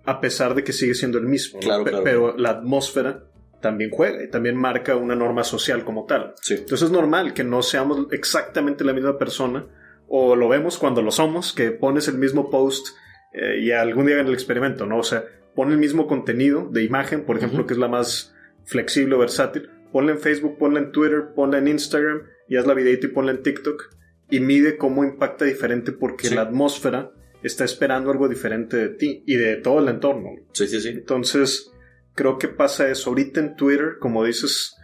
a 0.09 0.21
pesar 0.21 0.55
de 0.55 0.63
que 0.63 0.73
sigue 0.73 0.93
siendo 0.95 1.17
el 1.17 1.25
mismo, 1.25 1.59
¿no? 1.59 1.65
Claro, 1.65 1.83
Pe- 1.83 1.89
claro. 1.91 2.03
pero 2.03 2.37
la 2.37 2.49
atmósfera 2.51 3.23
también 3.61 3.89
juega 3.91 4.23
y 4.23 4.29
también 4.29 4.55
marca 4.55 4.95
una 4.95 5.15
norma 5.15 5.43
social 5.43 5.83
como 5.83 6.05
tal. 6.05 6.33
Sí. 6.41 6.53
Entonces 6.55 6.83
es 6.87 6.91
normal 6.91 7.33
que 7.33 7.43
no 7.43 7.61
seamos 7.61 8.07
exactamente 8.11 8.83
la 8.83 8.93
misma 8.93 9.17
persona 9.17 9.65
o 10.07 10.35
lo 10.35 10.47
vemos 10.49 10.77
cuando 10.77 11.01
lo 11.01 11.11
somos, 11.11 11.53
que 11.53 11.71
pones 11.71 12.07
el 12.07 12.17
mismo 12.17 12.49
post 12.49 12.87
eh, 13.33 13.59
y 13.61 13.71
algún 13.71 14.05
día 14.05 14.15
hagan 14.15 14.27
el 14.27 14.33
experimento, 14.33 14.85
¿no? 14.85 14.97
O 14.99 15.03
sea, 15.03 15.23
pon 15.55 15.71
el 15.71 15.77
mismo 15.77 16.07
contenido 16.07 16.67
de 16.71 16.83
imagen, 16.83 17.25
por 17.25 17.37
ejemplo, 17.37 17.67
que 17.67 17.73
es 17.73 17.79
la 17.79 17.87
más 17.89 18.33
flexible 18.65 19.15
o 19.15 19.19
versátil, 19.19 19.69
ponla 19.91 20.13
en 20.13 20.19
Facebook, 20.19 20.57
ponla 20.57 20.79
en 20.79 20.91
Twitter, 20.91 21.25
ponla 21.35 21.57
en 21.57 21.67
Instagram 21.67 22.23
y 22.47 22.55
haz 22.55 22.65
la 22.65 22.73
videito 22.73 23.07
y 23.07 23.09
ponla 23.09 23.31
en 23.31 23.43
TikTok 23.43 23.83
y 24.31 24.39
mide 24.39 24.77
cómo 24.77 25.03
impacta 25.03 25.43
diferente 25.45 25.91
porque 25.91 26.27
Sí. 26.29 26.35
la 26.35 26.41
atmósfera 26.43 27.11
está 27.43 27.65
esperando 27.65 28.11
algo 28.11 28.27
diferente 28.27 28.77
de 28.77 28.89
ti 28.89 29.23
y 29.25 29.35
de 29.35 29.55
todo 29.57 29.79
el 29.79 29.87
entorno. 29.87 30.31
Sí, 30.51 30.67
sí, 30.67 30.79
sí. 30.81 30.89
Entonces, 30.89 31.71
creo 32.15 32.37
que 32.37 32.47
pasa 32.47 32.89
eso. 32.89 33.09
Ahorita 33.09 33.39
en 33.39 33.55
Twitter, 33.55 33.97
como 33.99 34.23
dices, 34.25 34.75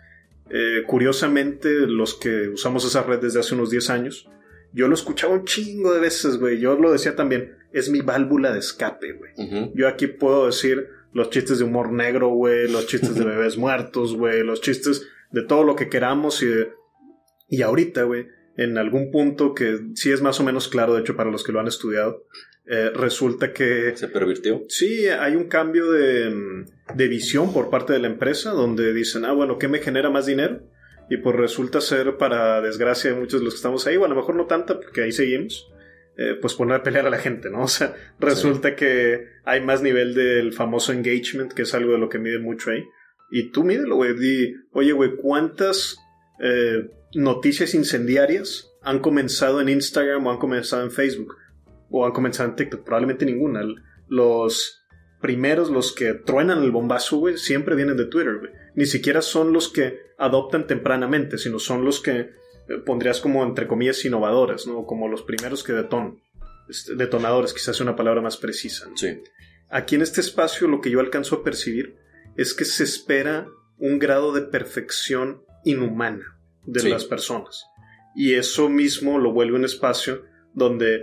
eh, 0.50 0.84
curiosamente, 0.88 1.70
los 1.88 2.16
que 2.16 2.50
usamos 2.50 2.86
esa 2.86 3.04
red 3.04 3.20
desde 3.20 3.40
hace 3.40 3.56
unos 3.56 3.70
10 3.70 3.90
años, 3.90 4.30
yo 4.74 4.88
lo 4.88 4.94
escuchaba 4.94 5.34
un 5.34 5.46
chingo 5.46 5.94
de 5.94 6.00
veces, 6.00 6.38
güey. 6.38 6.60
Yo 6.60 6.78
lo 6.78 6.92
decía 6.92 7.16
también, 7.16 7.56
es 7.72 7.90
mi 7.90 8.02
válvula 8.02 8.52
de 8.52 8.60
escape, 8.60 9.14
güey. 9.14 9.32
Ujú. 9.38 9.72
Yo 9.76 9.88
aquí 9.88 10.08
puedo 10.08 10.46
decir 10.48 10.88
los 11.14 11.30
chistes 11.30 11.60
de 11.60 11.66
humor 11.66 11.92
negro, 11.92 12.30
güey, 12.30 12.70
los 12.70 12.88
chistes 12.88 13.16
de 13.16 13.24
bebés 13.26 13.58
muertos, 13.58 14.16
güey, 14.16 14.44
los 14.44 14.62
chistes 14.62 15.08
de 15.32 15.44
todo 15.44 15.64
lo 15.64 15.76
que 15.76 15.90
queramos 15.90 16.42
y 16.44 16.48
de... 16.48 16.72
Y 17.48 17.62
ahorita, 17.62 18.04
güey, 18.04 18.28
en 18.58 18.78
algún 18.78 19.12
punto 19.12 19.54
que 19.54 19.80
sí 19.96 20.12
es 20.12 20.22
más 20.22 20.40
o 20.40 20.44
menos 20.44 20.68
claro, 20.68 20.94
de 20.94 21.02
hecho, 21.02 21.16
para 21.16 21.32
los 21.32 21.44
que 21.44 21.52
lo 21.52 21.60
han 21.60 21.68
estudiado, 21.68 22.26
eh, 22.68 22.90
resulta 22.96 23.54
que 23.54 23.96
Se 23.96 24.08
pervirtió. 24.08 24.64
Sí, 24.70 25.08
hay 25.08 25.36
un 25.36 25.46
cambio 25.46 25.92
de, 25.92 26.30
mm, 26.30 26.96
de 26.96 27.08
visión 27.08 27.54
por 27.54 27.70
parte 27.70 27.94
de 27.94 28.00
la 28.00 28.08
empresa 28.08 28.52
donde 28.52 28.94
dicen, 28.94 29.26
ah, 29.26 29.34
bueno, 29.34 29.60
¿qué 29.60 29.68
me 29.68 29.80
genera 29.80 30.10
más 30.10 30.26
dinero? 30.26 30.62
Y 31.10 31.18
pues 31.18 31.36
resulta 31.36 31.82
ser, 31.82 32.18
para 32.18 32.62
desgracia 32.62 33.12
de 33.12 33.20
muchos 33.20 33.40
de 33.40 33.46
los 33.46 33.54
que 33.54 33.58
estamos 33.58 33.86
ahí, 33.86 33.98
o 33.98 34.06
a 34.06 34.08
lo 34.08 34.16
mejor 34.16 34.36
no 34.36 34.46
tanta, 34.46 34.80
porque 34.80 35.04
ahí 35.04 35.12
seguimos, 35.12 35.72
eh, 36.18 36.36
pues 36.42 36.56
poner 36.56 36.78
a 36.78 36.84
pelear 36.84 37.06
a 37.06 37.12
la 37.12 37.20
gente, 37.20 37.50
¿no? 37.52 37.64
O 37.64 37.68
sea, 37.68 37.94
resulta 38.20 38.76
que 38.76 39.28
hay 39.44 39.62
más 39.62 39.84
nivel 39.84 40.16
del 40.16 40.54
famoso 40.54 40.92
engagement, 40.92 41.54
que 41.54 41.64
es 41.64 41.74
algo 41.76 41.92
de 41.92 42.00
lo 42.00 42.10
que 42.10 42.20
miden 42.20 42.42
mucho 42.42 42.72
ahí. 42.72 42.84
Y 43.30 43.52
tú 43.52 43.64
mídelo, 43.64 43.96
güey. 43.98 44.18
Di, 44.18 44.56
oye, 44.72 44.92
güey, 44.94 45.16
¿cuántas 45.16 45.98
eh, 46.40 46.90
noticias 47.14 47.74
incendiarias 47.74 48.72
han 48.82 49.00
comenzado 49.00 49.62
en 49.62 49.70
Instagram 49.70 50.26
o 50.26 50.32
han 50.32 50.38
comenzado 50.38 50.84
en 50.84 50.92
Facebook? 50.92 51.36
O 51.90 52.06
han 52.06 52.12
comenzado 52.12 52.50
en 52.50 52.56
TikTok. 52.56 52.84
Probablemente 52.84 53.26
ninguna. 53.26 53.62
Los 54.08 54.86
primeros, 55.22 55.70
los 55.70 55.94
que 55.94 56.14
truenan 56.14 56.64
el 56.64 56.72
bombazo, 56.72 57.18
güey, 57.18 57.38
siempre 57.38 57.76
vienen 57.76 57.98
de 57.98 58.06
Twitter, 58.06 58.38
güey. 58.40 58.52
Ni 58.76 58.86
siquiera 58.86 59.22
son 59.22 59.54
los 59.54 59.70
que 59.70 60.00
adoptan 60.18 60.68
tempranamente, 60.68 61.38
sino 61.38 61.60
son 61.60 61.86
los 61.86 62.00
que 62.00 62.20
eh, 62.20 62.78
pondrías 62.86 63.22
como, 63.22 63.44
entre 63.44 63.68
comillas, 63.68 64.04
innovadores, 64.06 64.68
¿no? 64.68 64.86
Como 64.86 65.08
los 65.08 65.24
primeros 65.24 65.64
que 65.64 65.74
detonan. 65.74 66.20
Este, 66.70 66.96
detonadores, 66.96 67.54
quizás 67.54 67.76
sea 67.76 67.86
una 67.86 67.96
palabra 67.96 68.22
más 68.22 68.38
precisa. 68.38 68.88
¿no? 68.90 68.98
Sí. 68.98 69.22
Aquí 69.70 69.96
en 69.96 70.02
este 70.02 70.22
espacio 70.22 70.68
lo 70.68 70.82
que 70.82 70.90
yo 70.90 71.00
alcanzo 71.00 71.36
a 71.36 71.44
percibir 71.44 71.98
es 72.38 72.54
que 72.54 72.66
se 72.66 72.84
espera 72.84 73.48
un 73.78 74.00
grado 74.00 74.34
de 74.34 74.42
perfección 74.42 75.44
inhumana 75.66 76.38
de 76.66 76.80
Sí. 76.80 76.90
las 76.90 77.04
personas. 77.06 77.66
Y 78.16 78.34
eso 78.36 78.70
mismo 78.70 79.20
lo 79.20 79.34
vuelve 79.34 79.58
un 79.58 79.66
espacio 79.66 80.24
donde 80.54 80.96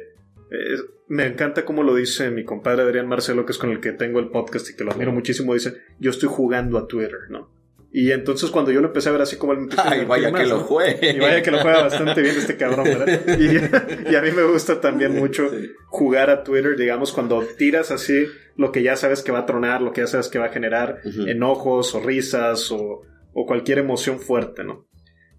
eh, 0.51 0.77
me 1.09 1.27
encanta 1.27 1.65
como 1.67 1.83
lo 1.83 1.95
dice 1.95 2.31
mi 2.31 2.45
compadre 2.45 2.83
Adrián 2.83 3.07
Marcelo, 3.07 3.45
que 3.45 3.53
es 3.53 3.59
con 3.59 3.71
el 3.71 3.81
que 3.81 3.93
tengo 3.93 4.19
el 4.19 4.31
podcast 4.31 4.71
y 4.71 4.77
que 4.77 4.85
lo 4.85 4.93
admiro 4.93 5.13
muchísimo, 5.13 5.53
dice, 5.55 5.75
yo 5.99 6.11
estoy 6.11 6.29
jugando 6.31 6.79
a 6.79 6.87
Twitter, 6.87 7.19
¿no? 7.29 7.51
Y 7.95 8.11
entonces 8.13 8.51
cuando 8.51 8.71
yo 8.71 8.81
lo 8.81 8.87
empecé 8.87 9.11
a 9.11 9.13
ver 9.13 9.21
así 9.21 9.37
como... 9.37 9.53
a 9.53 9.57
Ay, 9.85 10.07
vaya 10.07 10.33
que 10.33 10.47
lo 10.47 10.57
¿no? 10.59 10.65
juegue. 10.65 11.11
Y 11.15 11.19
vaya 11.21 11.43
que 11.43 11.51
lo 11.51 11.59
juega 11.59 11.83
bastante 11.83 12.23
bien 12.23 12.35
este 12.39 12.57
cabrón, 12.57 12.85
¿verdad? 12.85 13.39
Y, 13.39 14.11
y 14.11 14.15
a 14.15 14.23
mí 14.23 14.31
me 14.31 14.45
gusta 14.45 14.81
también 14.81 15.15
mucho 15.15 15.51
jugar 15.89 16.31
a 16.31 16.43
Twitter, 16.43 16.77
digamos, 16.79 17.13
cuando 17.13 17.45
tiras 17.59 17.91
así 17.91 18.27
lo 18.57 18.73
que 18.73 18.83
ya 18.83 18.97
sabes 18.97 19.23
que 19.23 19.33
va 19.33 19.41
a 19.41 19.47
tronar, 19.47 19.83
lo 19.83 19.93
que 19.93 20.01
ya 20.01 20.07
sabes 20.07 20.29
que 20.29 20.39
va 20.39 20.47
a 20.47 20.53
generar 20.53 21.01
enojos 21.27 21.95
o 21.95 22.01
risas 22.01 22.71
o, 22.73 23.03
o 23.33 23.47
cualquier 23.47 23.79
emoción 23.79 24.21
fuerte, 24.21 24.65
¿no? 24.65 24.87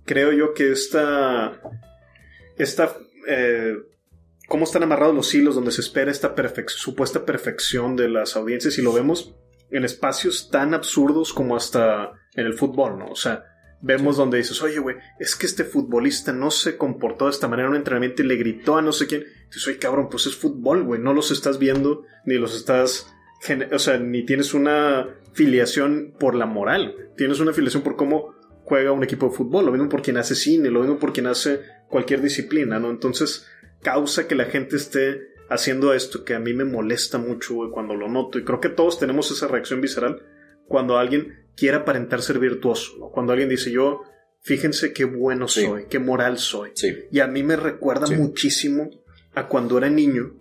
Creo 0.06 0.32
yo 0.32 0.54
que 0.54 0.72
esta... 0.72 1.62
esta 2.58 2.98
eh, 3.28 3.76
cómo 4.48 4.66
están 4.66 4.84
amarrados 4.84 5.16
los 5.16 5.34
hilos 5.34 5.56
donde 5.56 5.72
se 5.72 5.82
espera 5.82 6.12
esta 6.12 6.36
perfec- 6.36 6.70
supuesta 6.70 7.26
perfección 7.26 7.96
de 7.96 8.10
las 8.10 8.36
audiencias 8.36 8.78
y 8.78 8.82
lo 8.82 8.92
vemos 8.92 9.36
en 9.72 9.86
espacios 9.86 10.50
tan 10.52 10.74
absurdos 10.74 11.34
como 11.34 11.56
hasta 11.56 12.12
en 12.36 12.46
el 12.46 12.54
fútbol, 12.54 13.00
¿no? 13.00 13.08
O 13.08 13.16
sea, 13.16 13.46
vemos 13.82 14.18
donde 14.18 14.38
dices, 14.38 14.62
oye, 14.62 14.80
güey, 14.80 14.98
es 15.20 15.36
que 15.36 15.46
este 15.46 15.64
futbolista 15.64 16.32
no 16.34 16.52
se 16.52 16.78
comportó 16.78 17.26
de 17.26 17.32
esta 17.32 17.48
manera 17.48 17.68
en 17.68 17.72
un 17.72 17.78
entrenamiento 17.78 18.22
y 18.22 18.28
le 18.28 18.36
gritó 18.36 18.78
a 18.78 18.82
no 18.82 18.92
sé 18.92 19.08
quién. 19.08 19.24
Dices, 19.48 19.68
oye, 19.68 19.78
cabrón, 19.78 20.10
pues 20.10 20.26
es 20.28 20.36
fútbol, 20.36 20.84
güey, 20.84 21.02
no 21.02 21.14
los 21.14 21.32
estás 21.32 21.58
viendo, 21.58 22.04
ni 22.26 22.36
los 22.36 22.56
estás, 22.56 23.13
o 23.72 23.80
sea, 23.80 23.98
ni 23.98 24.26
tienes 24.26 24.54
una 24.54 25.10
filiación 25.34 26.14
por 26.20 26.36
la 26.36 26.46
moral, 26.46 26.96
tienes 27.18 27.40
una 27.40 27.54
filiación 27.54 27.84
por 27.84 27.96
cómo 27.96 28.36
juega 28.64 28.92
un 28.92 29.04
equipo 29.04 29.28
de 29.30 29.36
fútbol, 29.36 29.66
lo 29.66 29.72
mismo 29.72 29.90
por 29.90 30.02
quien 30.02 30.18
hace 30.18 30.36
cine, 30.36 30.70
lo 30.70 30.82
mismo 30.82 30.98
por 31.00 31.12
quien 31.14 31.28
hace 31.28 31.62
cualquier 31.90 32.22
disciplina, 32.22 32.80
¿no? 32.80 32.90
Entonces, 32.90 33.46
causa 33.82 34.28
que 34.28 34.36
la 34.36 34.46
gente 34.46 34.78
esté 34.78 35.22
haciendo 35.50 35.94
esto 35.94 36.24
que 36.24 36.34
a 36.36 36.40
mí 36.40 36.54
me 36.54 36.64
molesta 36.64 37.18
mucho, 37.18 37.56
güey, 37.56 37.70
cuando 37.72 37.96
lo 37.96 38.08
noto. 38.08 38.40
Y 38.40 38.44
creo 38.44 38.62
que 38.62 38.70
todos 38.70 38.98
tenemos 39.00 39.30
esa 39.32 39.48
reacción 39.48 39.82
visceral 39.82 40.22
cuando 40.66 40.98
alguien 40.98 41.48
quiere 41.58 41.78
aparentar 41.78 42.22
ser 42.22 42.40
virtuoso, 42.40 42.94
¿no? 43.00 43.10
Cuando 43.10 43.34
alguien 43.34 43.50
dice, 43.50 43.70
yo, 43.72 44.02
fíjense 44.42 44.94
qué 44.94 45.04
bueno 45.06 45.48
Sí. 45.48 45.66
soy, 45.66 45.86
qué 45.90 46.00
moral 46.00 46.38
soy. 46.38 46.72
Sí. 46.76 46.96
Y 47.12 47.20
a 47.20 47.28
mí 47.28 47.44
me 47.44 47.58
recuerda 47.58 48.08
Sí. 48.08 48.16
muchísimo 48.16 48.90
a 49.36 49.48
cuando 49.48 49.78
era 49.78 49.90
niño 49.90 50.34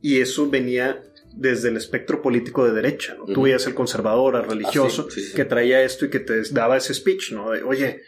y 0.00 0.20
eso 0.20 0.48
venía 0.48 1.02
desde 1.36 1.68
el 1.68 1.76
espectro 1.76 2.22
político 2.22 2.64
de 2.64 2.72
derecha, 2.72 3.14
¿no? 3.14 3.26
Tú 3.26 3.42
veías 3.42 3.66
al 3.66 3.74
conservador, 3.74 4.36
al 4.36 4.48
religioso, 4.48 5.06
Ah, 5.08 5.10
sí, 5.12 5.20
sí, 5.20 5.26
sí. 5.28 5.34
que 5.36 5.44
traía 5.44 5.82
esto 5.82 6.06
y 6.06 6.10
que 6.10 6.18
te 6.20 6.40
daba 6.50 6.76
ese 6.76 6.94
speech, 6.94 7.32
¿no? 7.32 7.50
De, 7.50 7.62
oye, 7.62 8.02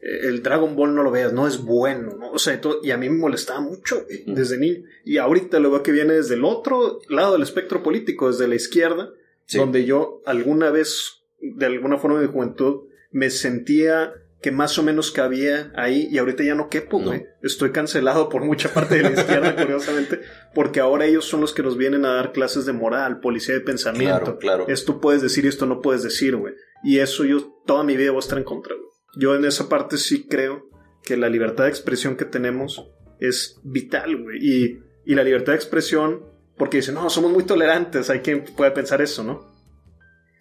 eh, 0.00 0.20
el 0.28 0.42
Dragon 0.42 0.74
Ball 0.74 0.94
no 0.94 1.02
lo 1.02 1.10
veas, 1.10 1.32
no 1.32 1.46
es 1.46 1.58
bueno, 1.58 2.16
¿no? 2.18 2.30
O 2.32 2.38
sea, 2.38 2.54
y 2.54 2.58
todo- 2.58 2.80
y 2.82 2.90
a 2.90 2.96
mí 2.96 3.08
me 3.10 3.18
molestaba 3.18 3.60
mucho 3.60 4.04
desde 4.26 4.56
niño. 4.58 4.82
Y 5.04 5.18
ahorita 5.18 5.60
lo 5.60 5.70
veo 5.70 5.82
que 5.82 5.92
viene 5.92 6.14
desde 6.14 6.34
el 6.36 6.44
otro 6.44 7.00
lado 7.10 7.34
del 7.34 7.42
espectro 7.42 7.82
político, 7.82 8.30
desde 8.30 8.48
la 8.48 8.54
izquierda, 8.54 9.10
donde 9.52 9.84
yo 9.84 10.22
alguna 10.26 10.70
vez, 10.70 11.22
de 11.40 11.66
alguna 11.66 11.98
forma 11.98 12.20
de 12.20 12.28
juventud, 12.28 12.84
me 13.10 13.28
sentía 13.30 14.12
que 14.42 14.50
más 14.50 14.78
o 14.78 14.82
menos 14.82 15.10
cabía 15.10 15.70
ahí 15.76 16.08
y 16.10 16.16
ahorita 16.18 16.42
ya 16.42 16.54
no 16.54 16.68
quepo, 16.70 16.98
No. 16.98 17.08
güey. 17.08 17.26
Estoy 17.42 17.72
cancelado 17.72 18.28
por 18.30 18.42
mucha 18.44 18.72
parte 18.72 18.96
de 18.96 19.02
la 19.02 19.10
izquierda, 19.20 19.54
curiosamente, 19.56 20.20
porque 20.54 20.80
ahora 20.80 21.04
ellos 21.04 21.26
son 21.26 21.40
los 21.42 21.52
que 21.52 21.62
nos 21.62 21.76
vienen 21.76 22.04
a 22.06 22.14
dar 22.14 22.32
clases 22.32 22.64
de 22.64 22.72
moral, 22.72 23.20
policía 23.20 23.54
de 23.54 23.60
Claro, 23.60 23.66
pensamiento. 23.66 24.38
claro. 24.38 24.64
Esto 24.68 25.00
puedes 25.00 25.20
decir 25.20 25.44
y 25.44 25.48
esto 25.48 25.66
no 25.66 25.80
puedes 25.82 26.02
decir, 26.02 26.36
güey. 26.36 26.54
Y 26.82 26.98
eso 27.00 27.24
yo 27.26 27.52
toda 27.66 27.82
mi 27.84 27.96
vida 27.96 28.10
voy 28.12 28.18
a 28.18 28.20
estar 28.20 28.38
en 28.38 28.44
contra, 28.44 28.74
güey. 28.74 28.86
Yo 29.16 29.34
en 29.36 29.44
esa 29.44 29.68
parte 29.68 29.98
sí 29.98 30.26
creo 30.26 30.68
que 31.02 31.16
la 31.18 31.28
libertad 31.28 31.64
de 31.64 31.70
expresión 31.70 32.16
que 32.16 32.24
tenemos 32.24 32.90
es 33.18 33.60
vital, 33.62 34.16
güey. 34.22 34.38
Y, 34.40 34.78
y 35.04 35.14
la 35.16 35.24
libertad 35.24 35.52
de 35.52 35.56
expresión, 35.56 36.24
porque 36.56 36.78
dicen, 36.78 36.94
no, 36.94 37.10
somos 37.10 37.30
muy 37.30 37.44
tolerantes, 37.44 38.08
hay 38.08 38.20
quien 38.20 38.44
puede 38.44 38.70
pensar 38.70 39.02
eso, 39.02 39.22
¿no? 39.22 39.50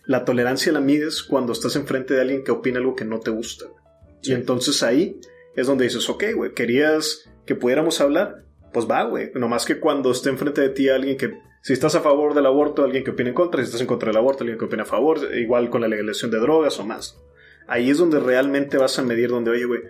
La 0.06 0.24
tolerancia 0.24 0.72
la 0.72 0.80
mides 0.80 1.22
cuando 1.24 1.52
estás 1.54 1.76
enfrente 1.76 2.14
de 2.14 2.22
alguien 2.22 2.44
que 2.44 2.52
opina 2.52 2.80
algo 2.80 2.96
que 2.96 3.06
no 3.06 3.20
te 3.20 3.32
gusta. 3.32 3.66
güey. 3.66 3.80
Sí. 4.22 4.32
Y 4.32 4.34
entonces 4.36 4.84
ahí 4.84 5.20
es 5.56 5.68
donde 5.68 5.86
dices, 5.86 6.10
ok, 6.10 6.24
güey, 6.36 6.54
querías 6.54 7.30
que 7.46 7.56
pudiéramos 7.56 8.00
hablar, 8.02 8.46
pues 8.74 8.90
va, 8.90 9.04
güey. 9.04 9.32
Nomás 9.34 9.66
que 9.66 9.80
cuando 9.80 10.12
esté 10.12 10.30
enfrente 10.30 10.62
de 10.62 10.70
ti 10.70 10.90
alguien 10.90 11.18
que, 11.18 11.34
si 11.62 11.74
estás 11.74 11.96
a 11.96 12.02
favor 12.02 12.34
del 12.34 12.46
aborto, 12.46 12.84
alguien 12.84 13.04
que 13.04 13.12
opina 13.12 13.30
en 13.30 13.36
contra, 13.36 13.62
si 13.62 13.66
estás 13.66 13.82
en 13.82 13.88
contra 13.88 14.10
del 14.10 14.18
aborto, 14.18 14.44
alguien 14.44 14.60
que 14.60 14.66
opina 14.66 14.84
a 14.84 14.86
favor, 14.86 15.20
igual 15.36 15.70
con 15.70 15.82
la 15.82 15.88
legalización 15.88 16.32
de 16.32 16.40
drogas 16.40 16.80
o 16.80 16.86
más. 16.86 17.20
Ahí 17.68 17.90
es 17.90 17.98
donde 17.98 18.20
realmente 18.20 18.78
vas 18.78 18.98
a 19.00 19.04
medir, 19.04 19.30
donde, 19.30 19.52
oye, 19.52 19.66
güey, 19.66 19.82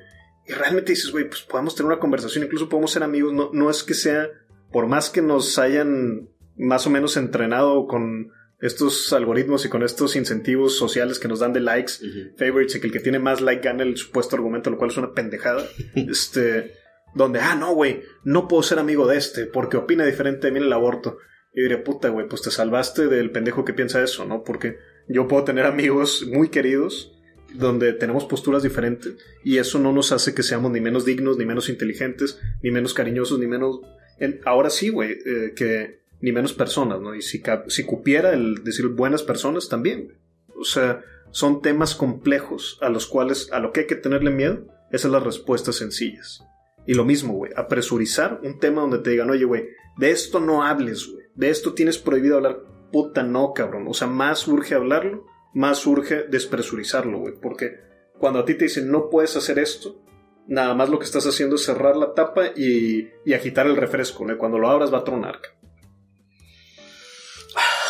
y 0.47 0.53
realmente 0.53 0.93
dices, 0.93 1.11
güey, 1.11 1.27
pues 1.27 1.41
podemos 1.41 1.75
tener 1.75 1.91
una 1.91 1.99
conversación, 1.99 2.43
incluso 2.43 2.69
podemos 2.69 2.91
ser 2.91 3.03
amigos, 3.03 3.33
no, 3.33 3.51
no 3.53 3.69
es 3.69 3.83
que 3.83 3.93
sea, 3.93 4.29
por 4.71 4.87
más 4.87 5.09
que 5.09 5.21
nos 5.21 5.59
hayan 5.59 6.29
más 6.57 6.87
o 6.87 6.89
menos 6.89 7.17
entrenado 7.17 7.85
con 7.87 8.31
estos 8.61 9.11
algoritmos 9.13 9.65
y 9.65 9.69
con 9.69 9.83
estos 9.83 10.15
incentivos 10.15 10.77
sociales 10.77 11.17
que 11.19 11.27
nos 11.27 11.39
dan 11.39 11.53
de 11.53 11.61
likes, 11.61 11.93
favorites 12.37 12.75
y 12.75 12.79
que 12.81 12.87
el 12.87 12.93
que 12.93 12.99
tiene 12.99 13.19
más 13.19 13.39
like 13.41 13.61
gana 13.63 13.83
el 13.83 13.95
supuesto 13.97 14.35
argumento, 14.35 14.69
lo 14.69 14.77
cual 14.77 14.91
es 14.91 14.97
una 14.97 15.13
pendejada. 15.13 15.65
este, 15.95 16.73
donde, 17.15 17.39
ah, 17.39 17.55
no, 17.55 17.73
güey, 17.73 18.01
no 18.23 18.47
puedo 18.47 18.61
ser 18.63 18.79
amigo 18.79 19.07
de 19.07 19.17
este 19.17 19.45
porque 19.45 19.77
opina 19.77 20.05
diferente 20.05 20.47
de 20.47 20.51
mí 20.51 20.59
en 20.59 20.65
el 20.65 20.73
aborto. 20.73 21.17
Y 21.53 21.61
diré, 21.63 21.77
puta, 21.77 22.09
güey, 22.09 22.27
pues 22.27 22.41
te 22.43 22.51
salvaste 22.51 23.07
del 23.07 23.31
pendejo 23.31 23.65
que 23.65 23.73
piensa 23.73 24.03
eso, 24.03 24.23
¿no? 24.25 24.43
Porque 24.43 24.77
yo 25.07 25.27
puedo 25.27 25.43
tener 25.45 25.65
amigos 25.65 26.25
muy 26.27 26.49
queridos 26.49 27.11
donde 27.55 27.93
tenemos 27.93 28.25
posturas 28.25 28.61
diferentes 28.61 29.15
y 29.43 29.57
eso 29.57 29.79
no 29.79 29.91
nos 29.91 30.11
hace 30.11 30.35
que 30.35 30.43
seamos 30.43 30.71
ni 30.71 30.81
menos 30.81 31.05
dignos, 31.05 31.37
ni 31.37 31.45
menos 31.45 31.67
inteligentes, 31.69 32.39
ni 32.61 32.69
menos 32.69 32.93
cariñosos, 32.93 33.39
ni 33.39 33.47
menos... 33.47 33.79
en- 34.19 34.39
ahora 34.45 34.69
sí, 34.69 34.89
güey, 34.89 35.13
eh, 35.25 35.53
que 35.55 35.98
ni 36.21 36.31
menos 36.31 36.53
personas, 36.53 36.99
¿no? 36.99 37.15
Y 37.15 37.21
si, 37.21 37.41
si 37.67 37.85
cupiera 37.85 38.33
el 38.33 38.63
decir 38.63 38.87
buenas 38.87 39.23
personas 39.23 39.69
también, 39.69 40.05
güey. 40.05 40.17
O 40.59 40.63
sea, 40.63 41.01
son 41.31 41.61
temas 41.61 41.95
complejos 41.95 42.77
a 42.81 42.89
los 42.89 43.07
cuales, 43.07 43.51
a 43.51 43.59
lo 43.59 43.71
que 43.71 43.81
hay 43.81 43.87
que 43.87 43.95
tenerle 43.95 44.31
miedo, 44.31 44.65
esas 44.89 45.03
son 45.03 45.11
las 45.13 45.23
respuestas 45.23 45.75
sencillas. 45.75 46.43
Y 46.85 46.95
lo 46.95 47.05
mismo, 47.05 47.33
güey, 47.33 47.51
apresurizar 47.55 48.41
un 48.43 48.59
tema 48.59 48.81
donde 48.81 48.99
te 48.99 49.11
digan, 49.11 49.29
oye, 49.29 49.45
güey, 49.45 49.67
de 49.97 50.11
esto 50.11 50.39
no 50.39 50.63
hables, 50.63 51.07
güey, 51.07 51.25
de 51.35 51.49
esto 51.49 51.73
tienes 51.73 51.97
prohibido 51.97 52.37
hablar. 52.37 52.63
Puta, 52.91 53.21
no, 53.21 53.53
cabrón. 53.53 53.85
O 53.87 53.93
sea, 53.93 54.07
más 54.07 54.47
urge 54.47 54.73
hablarlo, 54.73 55.25
más 55.53 55.85
urge 55.85 56.23
despresurizarlo, 56.23 57.19
güey, 57.19 57.35
porque 57.39 57.77
cuando 58.17 58.39
a 58.39 58.45
ti 58.45 58.55
te 58.55 58.65
dicen 58.65 58.91
no 58.91 59.09
puedes 59.09 59.35
hacer 59.35 59.59
esto, 59.59 60.01
nada 60.47 60.73
más 60.73 60.89
lo 60.89 60.99
que 60.99 61.05
estás 61.05 61.25
haciendo 61.25 61.55
es 61.55 61.63
cerrar 61.63 61.95
la 61.95 62.13
tapa 62.13 62.47
y, 62.55 63.07
agitar 63.33 63.67
el 63.67 63.77
refresco, 63.77 64.25
¿no? 64.25 64.37
Cuando 64.37 64.57
lo 64.57 64.69
abras 64.69 64.93
va 64.93 64.99
a 64.99 65.03
tronar. 65.03 65.39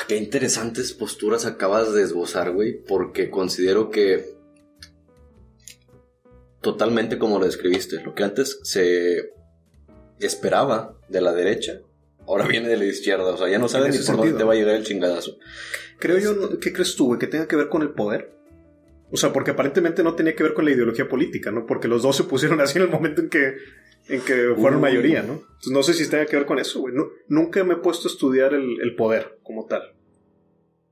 Qué 0.09 0.17
interesantes 0.17 0.91
posturas 0.91 1.45
acabas 1.45 1.93
de 1.93 2.01
esbozar, 2.01 2.51
güey, 2.51 2.83
porque 2.83 3.29
considero 3.29 3.91
que 3.91 4.25
totalmente 6.61 7.19
como 7.19 7.37
lo 7.37 7.45
describiste, 7.45 8.01
lo 8.03 8.15
que 8.15 8.23
antes 8.23 8.59
se 8.63 9.29
esperaba 10.19 10.97
de 11.09 11.21
la 11.21 11.31
derecha, 11.33 11.81
ahora 12.27 12.47
viene 12.47 12.69
de 12.69 12.77
la 12.77 12.85
izquierda, 12.85 13.25
o 13.25 13.37
sea, 13.37 13.49
ya 13.49 13.59
no 13.59 13.69
sabes 13.69 13.99
ni 13.99 14.05
por 14.05 14.17
dónde 14.17 14.33
te 14.37 14.43
va 14.43 14.53
a 14.53 14.55
llegar 14.55 14.75
el 14.75 14.83
chingadazo. 14.83 15.37
Creo 15.99 16.17
yo. 16.17 16.59
¿qué 16.59 16.73
crees 16.73 16.95
tú, 16.95 17.05
güey? 17.05 17.19
¿Que 17.19 17.27
tenga 17.27 17.47
que 17.47 17.55
ver 17.55 17.69
con 17.69 17.83
el 17.83 17.91
poder? 17.91 18.31
O 19.11 19.17
sea, 19.17 19.31
porque 19.31 19.51
aparentemente 19.51 20.01
no 20.03 20.15
tenía 20.15 20.35
que 20.35 20.41
ver 20.43 20.55
con 20.55 20.65
la 20.65 20.71
ideología 20.71 21.07
política, 21.07 21.51
¿no? 21.51 21.67
Porque 21.67 21.87
los 21.87 22.01
dos 22.01 22.15
se 22.17 22.23
pusieron 22.23 22.61
así 22.61 22.79
en 22.79 22.85
el 22.85 22.89
momento 22.89 23.21
en 23.21 23.29
que, 23.29 23.53
en 24.07 24.21
que 24.21 24.53
fueron 24.57 24.81
mayoría, 24.81 25.21
¿no? 25.21 25.33
Entonces 25.33 25.71
no 25.71 25.83
sé 25.83 25.93
si 25.93 26.09
tenga 26.09 26.25
que 26.25 26.35
ver 26.35 26.47
con 26.47 26.57
eso, 26.57 26.79
güey. 26.79 26.95
Nu- 26.95 27.11
nunca 27.27 27.63
me 27.63 27.75
he 27.75 27.77
puesto 27.77 28.07
a 28.07 28.11
estudiar 28.11 28.55
el, 28.55 28.81
el 28.81 28.95
poder 28.95 29.37
como 29.43 29.67
tal. 29.67 29.83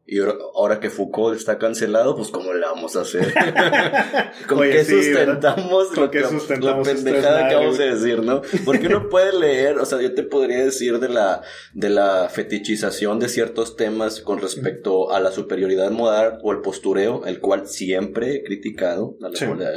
Y 0.09 0.19
ahora, 0.55 0.79
que 0.79 0.89
Foucault 0.89 1.35
está 1.37 1.57
cancelado, 1.57 2.15
pues 2.15 2.29
¿cómo 2.29 2.53
le 2.53 2.61
vamos 2.61 2.95
a 2.95 3.01
hacer? 3.01 3.33
¿Con 4.47 4.59
Oye, 4.59 4.71
qué 4.71 4.83
sí, 4.85 5.03
sustentamos. 5.03 5.87
¿Con 5.89 6.09
qué 6.09 6.21
la- 6.21 6.29
sustentamos 6.29 6.87
la 6.87 6.93
esta 6.93 7.03
pendejada 7.03 7.37
que 7.49 7.55
madre, 7.55 7.55
vamos 7.57 7.79
a 7.79 7.83
güey? 7.83 7.93
decir, 7.93 8.23
no? 8.23 8.41
Porque 8.63 8.87
uno 8.87 9.09
puede 9.09 9.37
leer, 9.37 9.77
o 9.79 9.85
sea, 9.85 10.01
yo 10.01 10.13
te 10.13 10.23
podría 10.23 10.63
decir 10.63 10.99
de 10.99 11.09
la, 11.09 11.41
de 11.73 11.89
la 11.89 12.29
fetichización 12.29 13.19
de 13.19 13.27
ciertos 13.27 13.75
temas 13.75 14.21
con 14.21 14.39
respecto 14.39 15.11
a 15.11 15.19
la 15.19 15.31
superioridad 15.31 15.91
moral 15.91 16.39
o 16.41 16.53
el 16.53 16.61
postureo, 16.61 17.25
el 17.25 17.41
cual 17.41 17.67
siempre 17.67 18.35
he 18.35 18.43
criticado, 18.43 19.17
a 19.21 19.27
la, 19.27 19.35
Sí. 19.35 19.45
la- 19.57 19.71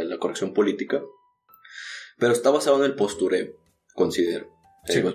eh, 0.00 0.04
la 0.04 0.18
corrección 0.18 0.52
política, 0.52 1.00
pero 2.18 2.32
está 2.32 2.50
basado 2.50 2.78
en 2.78 2.84
el 2.90 2.96
postureo, 2.96 3.52
considero. 3.94 4.48
Sí. 4.86 4.96
digo, 4.96 5.14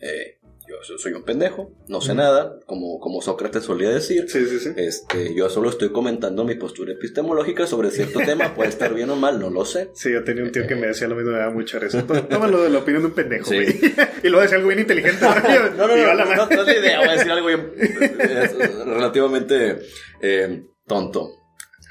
eh, 0.00 0.38
yo 0.76 0.82
so- 0.84 0.98
soy 0.98 1.12
un 1.12 1.22
pendejo, 1.24 1.72
no 1.88 2.00
sé 2.00 2.14
nada, 2.14 2.58
como, 2.66 2.98
como 3.00 3.20
Sócrates 3.22 3.64
solía 3.64 3.88
decir. 3.90 4.26
Sí, 4.28 4.44
sí, 4.46 4.58
sí. 4.58 4.70
Este, 4.76 5.34
yo 5.34 5.48
solo 5.48 5.70
estoy 5.70 5.90
comentando 5.92 6.44
mi 6.44 6.54
postura 6.56 6.92
epistemológica 6.92 7.66
sobre 7.66 7.90
cierto 7.90 8.18
tema, 8.20 8.54
puede 8.54 8.68
estar 8.70 8.92
bien 8.94 9.08
o 9.10 9.16
mal, 9.16 9.38
no 9.40 9.50
lo 9.50 9.64
sé. 9.64 9.90
Sí, 9.94 10.12
yo 10.12 10.22
tenía 10.24 10.44
un 10.44 10.52
tío 10.52 10.66
que 10.66 10.74
me 10.74 10.88
decía 10.88 11.08
lo 11.08 11.14
mismo, 11.16 11.32
me 11.32 11.38
daba 11.38 11.52
mucha 11.52 11.78
risa. 11.78 12.06
Tó- 12.06 12.22
Tómalo 12.28 12.62
de 12.62 12.70
la 12.70 12.78
opinión 12.78 13.02
de 13.02 13.08
un 13.08 13.14
pendejo, 13.14 13.46
güey. 13.46 13.68
y 14.22 14.28
luego 14.28 14.42
decía 14.42 14.56
algo 14.56 14.68
bien 14.68 14.80
inteligente. 14.80 15.18
No, 15.20 15.34
no, 15.34 15.86
no, 15.86 16.14
no, 16.14 16.24
no, 16.24 16.46
no 16.46 16.60
es 16.62 16.66
la 16.66 16.74
idea, 16.76 16.98
voy 17.00 17.08
a 17.08 17.12
decir 17.12 17.30
algo 17.32 17.46
bien 17.46 17.72
relativamente 18.84 19.78
eh, 20.20 20.62
tonto. 20.86 21.30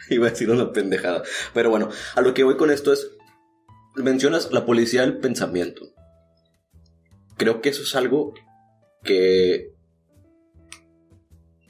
Iba 0.10 0.28
a 0.28 0.30
decir 0.30 0.50
una 0.52 0.72
pendejada. 0.72 1.24
Pero 1.54 1.70
bueno, 1.70 1.90
a 2.16 2.22
lo 2.22 2.34
que 2.34 2.44
voy 2.44 2.58
con 2.58 2.70
esto 2.70 2.94
es, 2.94 3.10
mencionas 3.96 4.52
la 4.52 4.66
policía 4.66 5.02
del 5.02 5.18
pensamiento. 5.18 5.82
Creo 7.38 7.60
que 7.62 7.70
eso 7.70 7.82
es 7.84 7.96
algo 7.96 8.34
que... 9.06 9.74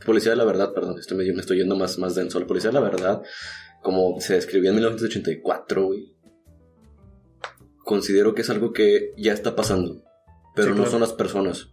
Policía 0.06 0.32
de 0.32 0.38
la 0.38 0.46
verdad, 0.46 0.74
perdón, 0.74 1.00
estoy, 1.00 1.18
me, 1.34 1.40
estoy 1.42 1.58
yendo 1.58 1.76
más, 1.76 1.98
más 1.98 2.14
denso. 2.16 2.40
La 2.40 2.46
policía 2.48 2.70
de 2.70 2.76
la 2.76 2.80
verdad, 2.80 3.22
como 3.82 4.20
se 4.20 4.36
describió 4.36 4.70
en 4.70 4.76
1984, 4.76 5.86
güey. 5.86 6.16
Considero 7.84 8.34
que 8.36 8.42
es 8.42 8.50
algo 8.50 8.72
que 8.72 9.14
ya 9.18 9.34
está 9.34 9.56
pasando. 9.56 10.04
Pero 10.56 10.68
Sí, 10.68 10.70
no 10.72 10.76
claro. 10.78 10.92
son 10.92 11.02
las 11.02 11.14
personas. 11.14 11.70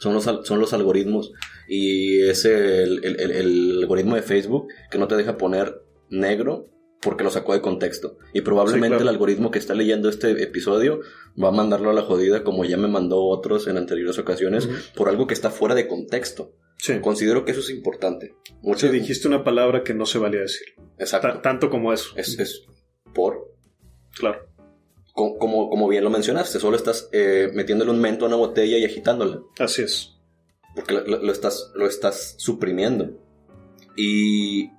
Son 0.00 0.14
los, 0.14 0.24
son 0.24 0.58
los 0.58 0.72
algoritmos. 0.72 1.32
Y 1.68 2.22
es 2.22 2.44
el, 2.44 3.04
el- 3.04 3.20
el- 3.20 3.30
el 3.30 3.78
algoritmo 3.82 4.16
de 4.16 4.22
Facebook 4.22 4.66
que 4.90 4.98
no 4.98 5.06
te 5.06 5.16
deja 5.16 5.36
poner 5.36 5.80
negro 6.08 6.66
porque 7.02 7.24
lo 7.24 7.30
sacó 7.30 7.52
de 7.54 7.60
contexto. 7.62 8.18
Y 8.34 8.42
probablemente 8.42 8.86
Sí, 8.86 8.90
claro. 8.90 9.02
el 9.02 9.08
algoritmo 9.08 9.50
que 9.50 9.58
está 9.58 9.74
leyendo 9.74 10.08
este 10.08 10.30
episodio 10.42 11.00
va 11.42 11.48
a 11.48 11.52
mandarlo 11.52 11.90
a 11.90 11.94
la 11.94 12.02
jodida 12.02 12.44
como 12.44 12.64
ya 12.64 12.76
me 12.76 12.88
mandó 12.88 13.24
otros 13.24 13.66
en 13.68 13.76
anteriores 13.78 14.18
ocasiones 14.18 14.68
por 14.94 15.08
algo 15.08 15.26
que 15.26 15.34
está 15.34 15.50
fuera 15.50 15.74
de 15.74 15.88
contexto. 15.88 16.52
Sí. 16.78 16.98
Considero 17.00 17.44
que 17.44 17.52
eso 17.52 17.60
es 17.60 17.70
importante. 17.70 18.34
Mucho, 18.62 18.86
Sí, 18.86 18.92
dijiste 18.92 19.28
una 19.28 19.44
palabra 19.44 19.82
que 19.84 19.92
no 19.94 20.06
se 20.06 20.18
valía 20.18 20.40
decir. 20.40 20.66
Exacto. 20.98 21.28
Ta- 21.28 21.42
tanto 21.42 21.68
como 21.70 21.92
eso. 21.92 22.10
Es, 22.16 22.38
es 22.38 22.64
por 23.14 23.50
Claro. 24.14 24.46
co- 25.14 25.36
como, 25.38 25.68
como 25.70 25.88
bien 25.88 26.04
lo 26.04 26.10
mencionaste, 26.10 26.58
solo 26.60 26.76
estás 26.76 27.08
eh, 27.12 27.50
metiéndole 27.54 27.90
un 27.90 28.00
mento 28.00 28.24
a 28.24 28.28
una 28.28 28.36
botella 28.36 28.78
y 28.78 28.84
agitándola. 28.84 29.40
Así 29.58 29.82
es. 29.82 30.16
Porque 30.74 30.94
lo, 30.94 31.06
lo- 31.06 31.22
lo 31.22 31.32
estás, 31.32 31.70
lo 31.74 31.86
estás 31.86 32.34
suprimiendo. 32.38 33.10
Y 33.96 34.70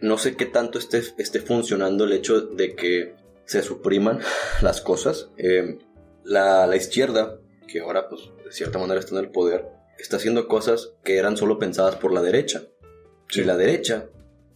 no 0.00 0.18
sé 0.18 0.36
qué 0.36 0.46
tanto 0.46 0.78
esté, 0.78 1.02
esté 1.18 1.40
funcionando 1.40 2.04
el 2.04 2.12
hecho 2.12 2.40
de 2.40 2.74
que 2.74 3.14
se 3.44 3.62
supriman 3.62 4.20
las 4.62 4.80
cosas. 4.80 5.30
Eh, 5.36 5.78
la, 6.24 6.66
la 6.66 6.76
izquierda, 6.76 7.38
que 7.66 7.80
ahora 7.80 8.08
pues 8.08 8.22
de 8.44 8.52
cierta 8.52 8.78
manera 8.78 9.00
está 9.00 9.18
en 9.18 9.24
el 9.24 9.30
poder, 9.30 9.66
está 9.98 10.16
haciendo 10.16 10.48
cosas 10.48 10.92
que 11.04 11.16
eran 11.16 11.36
solo 11.36 11.58
pensadas 11.58 11.96
por 11.96 12.12
la 12.12 12.22
derecha. 12.22 12.64
Sí. 13.28 13.40
Y 13.42 13.44
la 13.44 13.56
derecha 13.56 14.08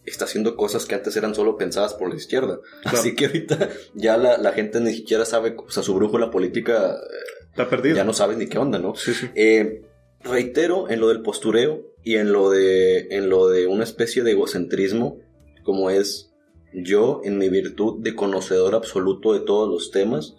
está 0.05 0.25
haciendo 0.25 0.55
cosas 0.55 0.85
que 0.85 0.95
antes 0.95 1.15
eran 1.17 1.33
solo 1.33 1.57
pensadas 1.57 1.93
por 1.93 2.09
la 2.09 2.15
izquierda. 2.15 2.59
Claro. 2.83 2.97
Así 2.97 3.15
que 3.15 3.25
ahorita 3.25 3.69
ya 3.93 4.17
la, 4.17 4.37
la 4.37 4.51
gente 4.51 4.79
ni 4.79 4.93
siquiera 4.93 5.25
sabe, 5.25 5.55
o 5.57 5.69
sea, 5.69 5.83
su 5.83 5.93
brújula 5.95 6.29
política 6.31 6.95
eh, 6.95 7.45
Está 7.51 7.69
perdido. 7.69 7.95
ya 7.95 8.03
no 8.03 8.13
sabe 8.13 8.35
ni 8.35 8.47
qué 8.47 8.57
onda, 8.57 8.79
¿no? 8.79 8.95
Sí, 8.95 9.13
sí. 9.13 9.29
Eh, 9.35 9.81
reitero 10.21 10.89
en 10.89 10.99
lo 10.99 11.07
del 11.07 11.21
postureo 11.21 11.93
y 12.03 12.15
en 12.15 12.31
lo 12.33 12.49
de 12.49 13.07
en 13.11 13.29
lo 13.29 13.47
de 13.47 13.67
una 13.67 13.83
especie 13.83 14.23
de 14.23 14.31
egocentrismo 14.31 15.19
como 15.65 15.89
es 15.89 16.31
yo 16.73 17.19
en 17.25 17.37
mi 17.37 17.49
virtud 17.49 18.01
de 18.01 18.15
conocedor 18.15 18.75
absoluto 18.75 19.33
de 19.33 19.41
todos 19.41 19.67
los 19.69 19.91
temas 19.91 20.35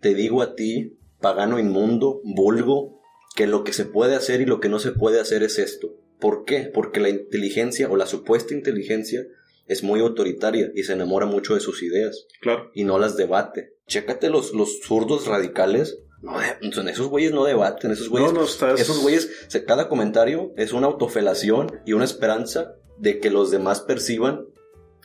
te 0.00 0.14
digo 0.14 0.40
a 0.40 0.54
ti 0.54 0.96
pagano 1.20 1.58
inmundo 1.58 2.20
vulgo 2.24 3.00
que 3.36 3.46
lo 3.46 3.64
que 3.64 3.72
se 3.74 3.84
puede 3.84 4.14
hacer 4.14 4.40
y 4.40 4.46
lo 4.46 4.60
que 4.60 4.68
no 4.70 4.78
se 4.78 4.92
puede 4.92 5.20
hacer 5.20 5.42
es 5.42 5.58
esto 5.58 5.88
¿por 6.20 6.44
qué? 6.44 6.70
porque 6.72 7.00
la 7.00 7.10
inteligencia 7.10 7.90
o 7.90 7.96
la 7.96 8.06
supuesta 8.06 8.54
inteligencia 8.54 9.26
es 9.66 9.82
muy 9.82 10.00
autoritaria 10.00 10.70
y 10.74 10.84
se 10.84 10.94
enamora 10.94 11.26
mucho 11.26 11.54
de 11.54 11.60
sus 11.60 11.82
ideas 11.82 12.26
Claro. 12.40 12.70
y 12.72 12.84
no 12.84 12.98
las 12.98 13.18
debate. 13.18 13.74
Chécate 13.86 14.30
los, 14.30 14.54
los 14.54 14.80
zurdos 14.80 15.26
radicales. 15.26 15.98
No, 16.22 16.32
son- 16.72 16.88
esos 16.88 17.08
güeyes 17.08 17.32
no 17.32 17.44
debaten, 17.44 17.90
esos 17.90 18.08
güeyes. 18.08 18.32
No, 18.32 18.38
no, 18.40 18.46
estás- 18.46 18.80
Esos 18.80 19.02
güeyes, 19.02 19.28
cada 19.66 19.90
comentario 19.90 20.52
es 20.56 20.72
una 20.72 20.86
autofelación 20.86 21.80
y 21.84 21.92
una 21.92 22.06
esperanza 22.06 22.76
de 22.98 23.20
que 23.20 23.30
los 23.30 23.50
demás 23.50 23.82
perciban 23.82 24.46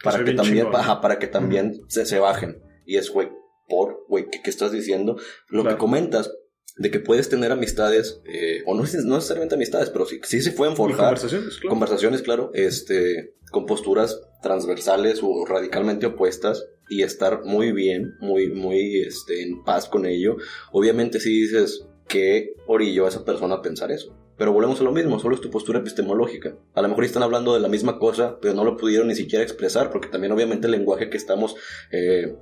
para 0.03 0.23
que 0.23 0.33
también, 0.33 0.67
ajá, 0.73 1.01
para 1.01 1.17
que 1.19 1.27
también 1.27 1.81
se, 1.87 2.05
se 2.05 2.19
bajen. 2.19 2.61
Y 2.85 2.97
es, 2.97 3.09
güey, 3.09 3.29
por, 3.67 4.05
güey, 4.09 4.29
¿qué, 4.29 4.41
qué 4.43 4.49
estás 4.49 4.71
diciendo? 4.71 5.17
Lo 5.47 5.61
Claro. 5.61 5.77
que 5.77 5.79
comentas 5.79 6.31
de 6.77 6.91
que 6.91 6.99
puedes 6.99 7.29
tener 7.29 7.51
amistades, 7.51 8.21
eh, 8.25 8.63
o 8.65 8.73
no, 8.75 8.83
no 8.83 9.15
necesariamente 9.15 9.55
amistades, 9.55 9.89
pero 9.89 10.05
sí, 10.05 10.19
sí 10.23 10.41
se 10.41 10.51
pueden 10.51 10.75
forjar 10.75 11.05
conversaciones, 11.05 11.57
claro. 11.57 11.69
conversaciones, 11.69 12.21
claro, 12.23 12.51
este, 12.53 13.35
con 13.51 13.65
posturas 13.65 14.19
transversales 14.41 15.19
o 15.23 15.45
radicalmente 15.45 16.05
opuestas 16.07 16.65
y 16.89 17.03
estar 17.03 17.43
muy 17.45 17.71
bien, 17.71 18.15
muy, 18.19 18.49
muy, 18.49 19.01
este, 19.01 19.43
en 19.43 19.63
paz 19.63 19.87
con 19.87 20.05
ello. 20.05 20.35
Obviamente 20.71 21.19
si 21.19 21.29
dices 21.41 21.85
que 22.07 22.55
orilló 22.67 23.05
a 23.05 23.09
esa 23.09 23.23
persona 23.23 23.55
a 23.55 23.61
pensar 23.61 23.91
eso. 23.91 24.13
Pero 24.43 24.51
volvemos 24.51 24.81
a 24.81 24.83
lo 24.83 24.91
mismo, 24.91 25.19
solo 25.19 25.35
es 25.35 25.39
tu 25.41 25.49
postura 25.49 25.79
epistemológica. 25.79 26.57
A 26.73 26.81
lo 26.81 26.89
mejor 26.89 27.05
están 27.05 27.23
hablando 27.23 27.53
de 27.53 27.61
la 27.61 27.69
misma 27.69 27.97
cosa, 27.97 28.39
pero 28.41 28.53
no 28.53 28.65
lo 28.65 28.75
pudieron 28.75 29.07
ni 29.07 29.15
siquiera 29.15 29.41
expresar, 29.41 29.89
porque 29.89 30.09
también 30.09 30.33
obviamente 30.33 30.67
el 30.67 30.71
lenguaje 30.71 31.09
que 31.09 31.15
estamos 31.15 31.55
eh, 31.93 32.35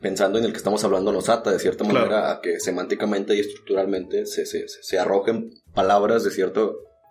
pensando 0.00 0.40
en 0.40 0.46
el 0.46 0.50
que 0.50 0.56
estamos 0.56 0.82
hablando 0.82 1.12
nos 1.12 1.28
ata 1.28 1.52
de 1.52 1.60
cierta 1.60 1.84
Claro. 1.84 2.06
manera 2.06 2.32
a 2.32 2.40
que 2.40 2.58
semánticamente 2.58 3.36
y 3.36 3.38
estructuralmente 3.38 4.26
se, 4.26 4.46
se, 4.46 4.66
se- 4.66 4.82
se 4.82 4.98
arrojen 4.98 5.52
palabras 5.72 6.24
de 6.24 6.32
cierta 6.32 6.62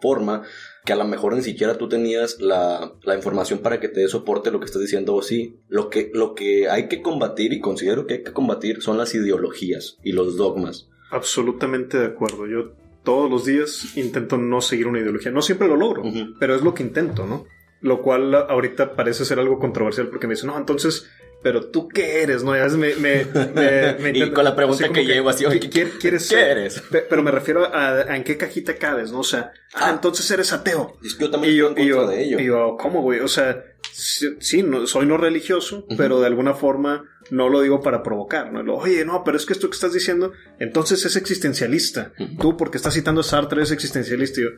forma 0.01 0.41
que 0.84 0.91
a 0.91 0.97
lo 0.97 1.06
mejor 1.06 1.34
ni 1.38 1.41
siquiera 1.41 1.77
tú 1.77 1.88
tenías 1.88 2.41
la, 2.41 2.91
la 3.03 3.15
información 3.15 3.60
para 3.60 3.79
que 3.79 3.88
te 3.88 4.01
dé 4.01 4.10
soporte 4.10 4.51
lo 4.51 4.60
que 4.60 4.65
estás 4.65 4.82
diciendo 4.82 5.15
o 5.15 5.21
sí. 5.21 5.62
Lo 5.69 5.89
que, 5.89 6.12
lo 6.13 6.36
que 6.36 6.67
hay 6.67 6.89
que 6.89 7.01
combatir 7.01 7.53
y 7.53 7.62
considero 7.62 8.08
que 8.08 8.15
hay 8.15 8.23
que 8.23 8.34
combatir 8.34 8.82
son 8.82 8.97
las 8.97 9.15
ideologías 9.15 9.95
y 10.03 10.12
los 10.12 10.36
dogmas. 10.36 10.89
Absolutamente 11.12 11.97
de 11.97 12.08
acuerdo. 12.08 12.45
Yo 12.47 12.73
todos 13.03 13.29
los 13.29 13.45
días 13.45 13.95
intento 13.97 14.37
no 14.37 14.61
seguir 14.61 14.87
una 14.87 14.99
ideología. 14.99 15.31
No 15.31 15.41
siempre 15.41 15.67
lo 15.67 15.75
logro, 15.75 16.03
pero 16.39 16.55
es 16.55 16.61
lo 16.61 16.73
que 16.73 16.83
intento, 16.83 17.25
¿no? 17.25 17.45
Lo 17.81 18.01
cual 18.01 18.33
ahorita 18.33 18.95
parece 18.95 19.25
ser 19.25 19.39
algo 19.39 19.59
controversial 19.59 20.07
porque 20.07 20.25
me 20.27 20.35
dicen, 20.35 20.47
no, 20.47 20.57
entonces, 20.57 21.09
pero 21.41 21.65
tú 21.69 21.89
qué 21.89 22.21
eres, 22.23 22.41
¿no? 22.41 22.55
Ya 22.55 22.63
ves, 22.63 22.77
me, 22.77 22.95
me, 22.95 23.25
me, 23.55 24.11
me 24.11 24.17
Y 24.17 24.31
con 24.31 24.45
la 24.45 24.55
pregunta 24.55 24.85
que 24.87 25.01
como 25.01 25.01
llego 25.13 25.29
así, 25.29 25.45
oye, 25.45 25.59
¿qué, 25.59 25.69
qué- 25.69 25.89
quieres 25.99 26.29
¿qué 26.29 26.39
eres? 26.39 26.79
Pe- 26.79 27.05
Pero 27.09 27.21
me 27.23 27.31
refiero 27.31 27.65
a, 27.65 27.89
a 27.89 28.15
en 28.15 28.23
qué 28.23 28.37
cajita 28.37 28.75
cabes, 28.77 29.11
¿no? 29.11 29.19
O 29.19 29.23
sea, 29.25 29.51
ah, 29.73 29.87
Ah. 29.87 29.91
entonces 29.91 30.31
eres 30.31 30.53
ateo. 30.53 30.97
Es 31.03 31.15
que 31.15 31.25
yo 31.25 31.31
también 31.31 31.53
Y 31.53 31.57
yo, 31.57 31.73
y 31.75 31.85
yo, 31.87 32.07
de 32.07 32.23
ello. 32.23 32.39
y 32.39 32.45
yo, 32.45 32.77
¿cómo, 32.79 33.01
güey? 33.01 33.19
O 33.19 33.27
sea, 33.27 33.61
sí, 33.91 34.63
no, 34.63 34.87
soy 34.87 35.05
no 35.05 35.17
religioso, 35.17 35.85
pero 35.97 36.21
de 36.21 36.27
alguna 36.27 36.53
forma 36.53 37.03
no 37.33 37.49
lo 37.49 37.61
digo 37.61 37.81
para 37.81 38.03
provocar, 38.03 38.51
¿no? 38.53 38.61
Lo, 38.63 38.77
Oye, 38.77 39.03
no, 39.05 39.23
pero 39.23 39.37
es 39.37 39.45
que 39.45 39.53
esto 39.53 39.69
que 39.69 39.75
estás 39.75 39.93
diciendo, 39.93 40.31
entonces 40.59 41.03
es 41.05 41.15
existencialista. 41.15 42.13
Ujú. 42.19 42.35
Tú, 42.37 42.57
porque 42.57 42.77
estás 42.77 42.93
citando 42.93 43.21
a 43.21 43.23
Sartre, 43.23 43.63
es 43.63 43.71
existencialista. 43.71 44.39
Y 44.39 44.43
yo, 44.43 44.49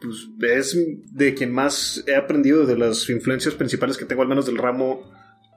pues 0.00 0.28
es 0.50 0.76
de 1.12 1.34
quien 1.34 1.52
más 1.52 2.02
he 2.06 2.14
aprendido 2.16 2.64
de 2.66 2.78
las 2.78 3.08
influencias 3.10 3.54
principales 3.54 3.96
que 3.98 4.06
tengo, 4.06 4.22
al 4.22 4.28
menos 4.28 4.46
del 4.46 4.56
ramo 4.56 5.10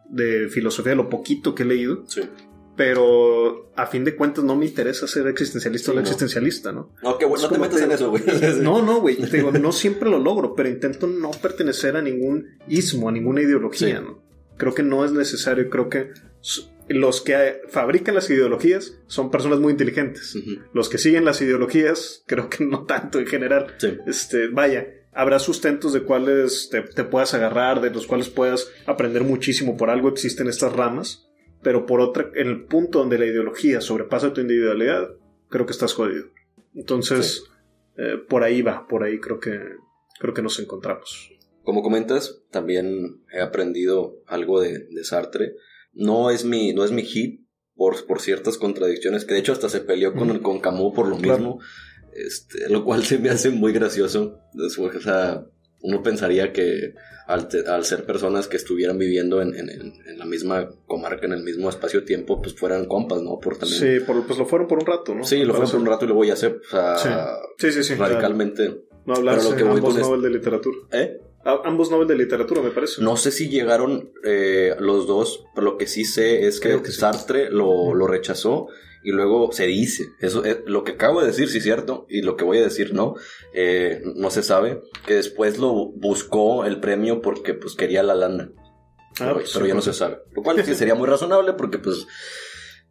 de 0.10 0.50
filosofía, 0.50 0.92
de 0.92 0.96
lo 0.98 1.10
poquito 1.10 1.56
que 1.56 1.64
he 1.64 1.66
leído. 1.66 2.04
Sí. 2.08 2.22
Pero 2.76 3.72
a 3.76 3.86
fin 3.86 4.04
de 4.04 4.16
cuentas 4.16 4.44
no 4.44 4.56
me 4.56 4.66
interesa 4.66 5.08
ser 5.08 5.28
existencialista 5.28 5.86
Sí, 5.86 5.92
o 5.92 5.94
no 5.96 6.02
existencialista, 6.02 6.72
¿no? 6.72 6.92
No, 7.04 7.18
que 7.20 7.26
bueno, 7.26 7.44
no 7.48 7.54
te 7.54 7.60
metas 7.60 7.78
te- 7.78 7.86
en 7.86 7.92
eso, 7.92 8.10
güey. 8.10 8.24
No, 8.62 8.82
no, 8.82 9.00
güey. 9.00 9.16
Te 9.16 9.38
digo, 9.38 9.52
no 9.52 9.72
siempre 9.72 10.10
lo 10.10 10.18
logro, 10.20 10.56
pero 10.56 10.70
intento 10.70 11.08
no 11.08 11.30
pertenecer 11.32 11.96
a 11.96 12.02
ningún 12.02 12.58
ismo, 12.68 13.10
a 13.10 13.12
ninguna 13.12 13.42
ideología, 13.42 14.00
Sí. 14.00 14.04
¿no? 14.04 14.24
Creo 14.58 14.74
que 14.74 14.84
no 14.84 15.06
es 15.06 15.12
necesario. 15.12 15.70
Creo 15.70 15.88
que 15.90 16.10
los 16.88 17.22
que 17.22 17.62
fabrican 17.70 18.16
las 18.16 18.30
ideologías 18.30 19.00
son 19.08 19.32
personas 19.32 19.60
muy 19.60 19.72
inteligentes. 19.72 20.38
Los 20.74 20.90
que 20.90 20.98
siguen 20.98 21.26
las 21.26 21.42
ideologías, 21.42 22.24
creo 22.28 22.50
que 22.50 22.66
no 22.66 22.86
tanto 22.86 23.20
en 23.20 23.28
general. 23.28 23.76
Sí. 23.78 23.98
Este, 24.06 24.48
vaya, 24.48 24.88
habrá 25.14 25.40
sustentos 25.40 25.94
de 25.94 26.04
cuales 26.04 26.70
te, 26.70 26.82
te 26.82 27.04
puedas 27.04 27.34
agarrar, 27.34 27.82
de 27.82 27.90
los 27.90 28.08
cuales 28.08 28.30
puedas 28.30 28.70
aprender 28.86 29.24
muchísimo. 29.24 29.78
Por 29.78 29.90
algo 29.90 30.10
existen 30.10 30.48
estas 30.48 30.74
ramas. 30.74 31.30
Pero 31.62 31.86
por 31.86 32.02
otra, 32.02 32.30
en 32.36 32.48
el 32.48 32.66
punto 32.66 33.00
donde 33.00 33.18
la 33.18 33.26
ideología 33.26 33.80
sobrepasa 33.80 34.34
tu 34.34 34.42
individualidad, 34.42 35.12
creo 35.48 35.66
que 35.66 35.72
estás 35.72 35.94
jodido. 35.94 36.26
Entonces, 36.76 37.46
eh, 37.98 38.18
por 38.28 38.44
ahí 38.44 38.62
va, 38.62 38.86
por 38.86 39.04
ahí 39.04 39.20
creo 39.20 39.40
que, 39.40 39.58
creo 40.20 40.34
que 40.34 40.42
nos 40.42 40.60
encontramos. 40.60 41.32
Como 41.64 41.82
comentas, 41.82 42.44
también 42.52 43.22
he 43.32 43.40
aprendido 43.40 44.22
algo 44.28 44.60
de, 44.60 44.80
de 44.80 45.04
Sartre. 45.06 45.56
No 45.94 46.30
es 46.30 46.44
mi, 46.46 46.74
no 46.74 46.84
es 46.84 46.92
mi 46.92 47.04
hit 47.04 47.42
por, 47.76 48.06
por 48.06 48.22
ciertas 48.22 48.58
contradicciones, 48.58 49.26
que 49.26 49.34
de 49.34 49.40
hecho 49.42 49.52
hasta 49.52 49.70
se 49.70 49.80
peleó 49.82 50.14
con, 50.14 50.40
con 50.40 50.60
Camus 50.60 50.94
por 50.96 51.08
lo 51.08 51.18
Claro. 51.18 51.38
mismo, 51.40 51.60
este, 52.14 52.70
lo 52.70 52.84
cual 52.84 53.04
se 53.04 53.18
me 53.20 53.30
hace 53.30 53.50
muy 53.50 53.74
gracioso. 53.74 54.40
Después, 54.54 54.96
o 54.96 55.02
sea, 55.02 55.46
uno 55.82 56.02
pensaría 56.04 56.54
que 56.54 56.94
al, 57.28 57.48
te- 57.48 57.68
al 57.68 57.84
ser 57.86 58.06
personas 58.06 58.48
que 58.48 58.58
estuvieran 58.58 58.98
viviendo 58.98 59.42
en, 59.42 59.56
en- 59.56 60.18
la 60.18 60.26
misma 60.26 60.70
comarca, 60.86 61.26
en 61.26 61.34
el 61.34 61.44
mismo 61.44 61.70
espacio-tiempo, 61.70 62.42
pues 62.42 62.56
fueran 62.56 62.86
compas, 62.86 63.22
¿no? 63.22 63.40
Por 63.40 63.58
también... 63.58 63.80
Sí, 64.00 64.06
por- 64.06 64.26
pues 64.26 64.38
lo 64.40 64.46
fueron 64.46 64.68
por 64.68 64.80
un 64.80 64.86
rato, 64.86 65.14
¿no? 65.16 65.24
Sí, 65.24 65.44
lo 65.44 65.54
fue 65.54 65.66
por 65.66 65.80
un 65.80 65.86
rato 65.86 66.06
y 66.06 66.08
luego 66.10 66.24
ya 66.26 66.36
se, 66.36 66.48
o 66.48 66.60
sea, 66.72 67.38
Sí. 67.58 67.72
Sí, 67.72 67.84
sí, 67.84 67.96
radicalmente. 67.96 68.84
No 69.06 69.16
que 69.58 69.64
voy 69.64 69.78
ambos 69.78 69.92
con 69.94 70.02
es- 70.02 70.08
Nobel 70.08 70.22
de 70.22 70.30
literatura. 70.30 70.78
¿Eh? 70.92 71.20
Ambos 71.46 71.92
Nobel 71.92 72.08
de 72.08 72.16
literatura, 72.16 72.62
me 72.62 72.72
parece. 72.72 73.02
No 73.02 73.18
sé 73.18 73.32
si 73.32 73.50
llegaron 73.50 74.12
eh, 74.24 74.76
los 74.80 75.08
dos, 75.08 75.46
pero 75.54 75.66
lo 75.66 75.78
que 75.78 75.88
sí 75.88 76.06
sé 76.06 76.48
es 76.48 76.60
que, 76.60 76.82
que 76.82 76.92
sí. 76.92 77.00
Sartre 77.00 77.50
lo, 77.50 77.94
lo 77.94 78.08
rechazó 78.08 78.68
y 79.04 79.12
luego 79.12 79.52
se 79.52 79.68
dice, 79.68 80.06
eso 80.22 80.46
es 80.46 80.60
lo 80.66 80.84
que 80.84 80.94
acabo 80.94 81.20
de 81.20 81.28
decir 81.28 81.50
sí 81.50 81.58
es 81.58 81.64
cierto 81.64 82.06
y 82.10 82.22
lo 82.22 82.38
que 82.38 82.46
voy 82.46 82.60
a 82.60 82.64
decir 82.64 82.94
no, 82.94 83.16
eh, 83.54 84.02
no 84.16 84.32
se 84.32 84.44
sabe, 84.44 84.82
que 85.06 85.16
después 85.16 85.58
lo 85.58 85.74
buscó 85.74 86.64
el 86.66 86.80
premio 86.80 87.22
porque 87.22 87.54
pues 87.54 87.76
quería 87.76 88.02
la 88.02 88.16
lana, 88.16 88.52
Ah, 89.20 89.26
pero, 89.26 89.34
pues, 89.36 89.52
pero 89.54 89.66
sí, 89.66 89.70
ya 89.70 89.76
no 89.76 89.82
se 89.82 89.94
sabe, 89.94 90.20
lo 90.32 90.42
cual 90.42 90.64
sí 90.64 90.74
sería 90.76 90.96
muy 90.96 91.08
razonable 91.08 91.54
porque 91.54 91.80
pues 91.80 92.08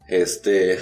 este 0.09 0.79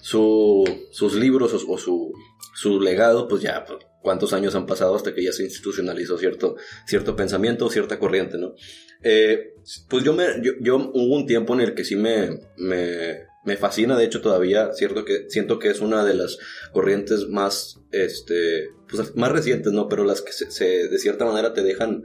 su, 0.00 0.64
sus 0.90 1.14
libros 1.14 1.54
o, 1.54 1.72
o 1.72 1.78
su, 1.78 2.12
su 2.54 2.80
legado 2.80 3.28
pues 3.28 3.42
ya 3.42 3.64
pues, 3.64 3.78
cuántos 4.02 4.32
años 4.32 4.54
han 4.54 4.66
pasado 4.66 4.94
hasta 4.94 5.14
que 5.14 5.22
ya 5.24 5.32
se 5.32 5.44
institucionalizó 5.44 6.18
cierto, 6.18 6.56
cierto 6.86 7.16
pensamiento, 7.16 7.70
cierta 7.70 7.98
corriente, 7.98 8.36
¿no? 8.38 8.54
Eh, 9.02 9.54
pues 9.88 10.04
yo 10.04 10.12
me, 10.12 10.26
yo, 10.42 10.52
yo 10.60 10.76
hubo 10.76 11.16
un 11.16 11.26
tiempo 11.26 11.54
en 11.54 11.60
el 11.60 11.74
que 11.74 11.84
sí 11.84 11.96
me, 11.96 12.38
me, 12.56 13.26
me 13.44 13.56
fascina, 13.56 13.96
de 13.96 14.04
hecho 14.04 14.20
todavía 14.20 14.72
cierto 14.74 15.04
que, 15.04 15.26
siento 15.28 15.58
que 15.58 15.68
es 15.70 15.80
una 15.80 16.04
de 16.04 16.14
las 16.14 16.38
corrientes 16.72 17.28
más, 17.28 17.80
este, 17.90 18.68
pues 18.88 19.14
más 19.16 19.32
recientes, 19.32 19.72
¿no? 19.72 19.88
Pero 19.88 20.04
las 20.04 20.20
que 20.22 20.32
se, 20.32 20.50
se- 20.50 20.88
de 20.88 20.98
cierta 20.98 21.24
manera 21.24 21.52
te 21.52 21.62
dejan 21.62 22.04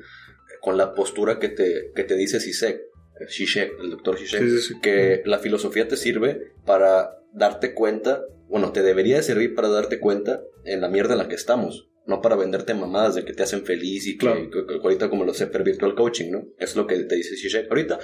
con 0.61 0.77
la 0.77 0.93
postura 0.95 1.39
que 1.39 1.49
te, 1.49 1.91
que 1.95 2.03
te 2.03 2.15
dice 2.15 2.37
eh, 2.37 2.41
Zizek, 3.29 3.71
el 3.81 3.89
doctor 3.91 4.17
Zizek, 4.17 4.41
Sí, 4.41 4.49
sí, 4.49 4.61
sí. 4.73 4.79
que 4.81 5.21
la 5.25 5.39
filosofía 5.39 5.87
te 5.87 5.97
sirve 5.97 6.53
para 6.65 7.11
darte 7.33 7.73
cuenta, 7.75 8.23
bueno, 8.47 8.71
te 8.71 8.81
debería 8.83 9.17
de 9.17 9.23
servir 9.23 9.53
para 9.55 9.69
darte 9.69 9.99
cuenta 9.99 10.41
en 10.65 10.81
la 10.81 10.89
mierda 10.89 11.13
en 11.13 11.19
la 11.19 11.27
que 11.27 11.35
estamos, 11.35 11.89
no 12.05 12.21
para 12.21 12.35
venderte 12.35 12.73
mamadas 12.73 13.15
de 13.15 13.25
que 13.25 13.33
te 13.33 13.43
hacen 13.43 13.65
feliz 13.65 14.07
y 14.07 14.13
que, 14.13 14.25
Claro. 14.25 14.49
que- 14.49 14.65
que 14.65 14.73
ahorita 14.81 15.09
como 15.09 15.25
lo 15.25 15.33
sé 15.33 15.47
per 15.47 15.63
virtual 15.63 15.95
coaching, 15.95 16.31
¿no? 16.31 16.45
Es 16.57 16.75
lo 16.75 16.87
que 16.87 16.97
te 17.03 17.15
dice 17.15 17.35
Zizek 17.35 17.69
ahorita. 17.69 17.99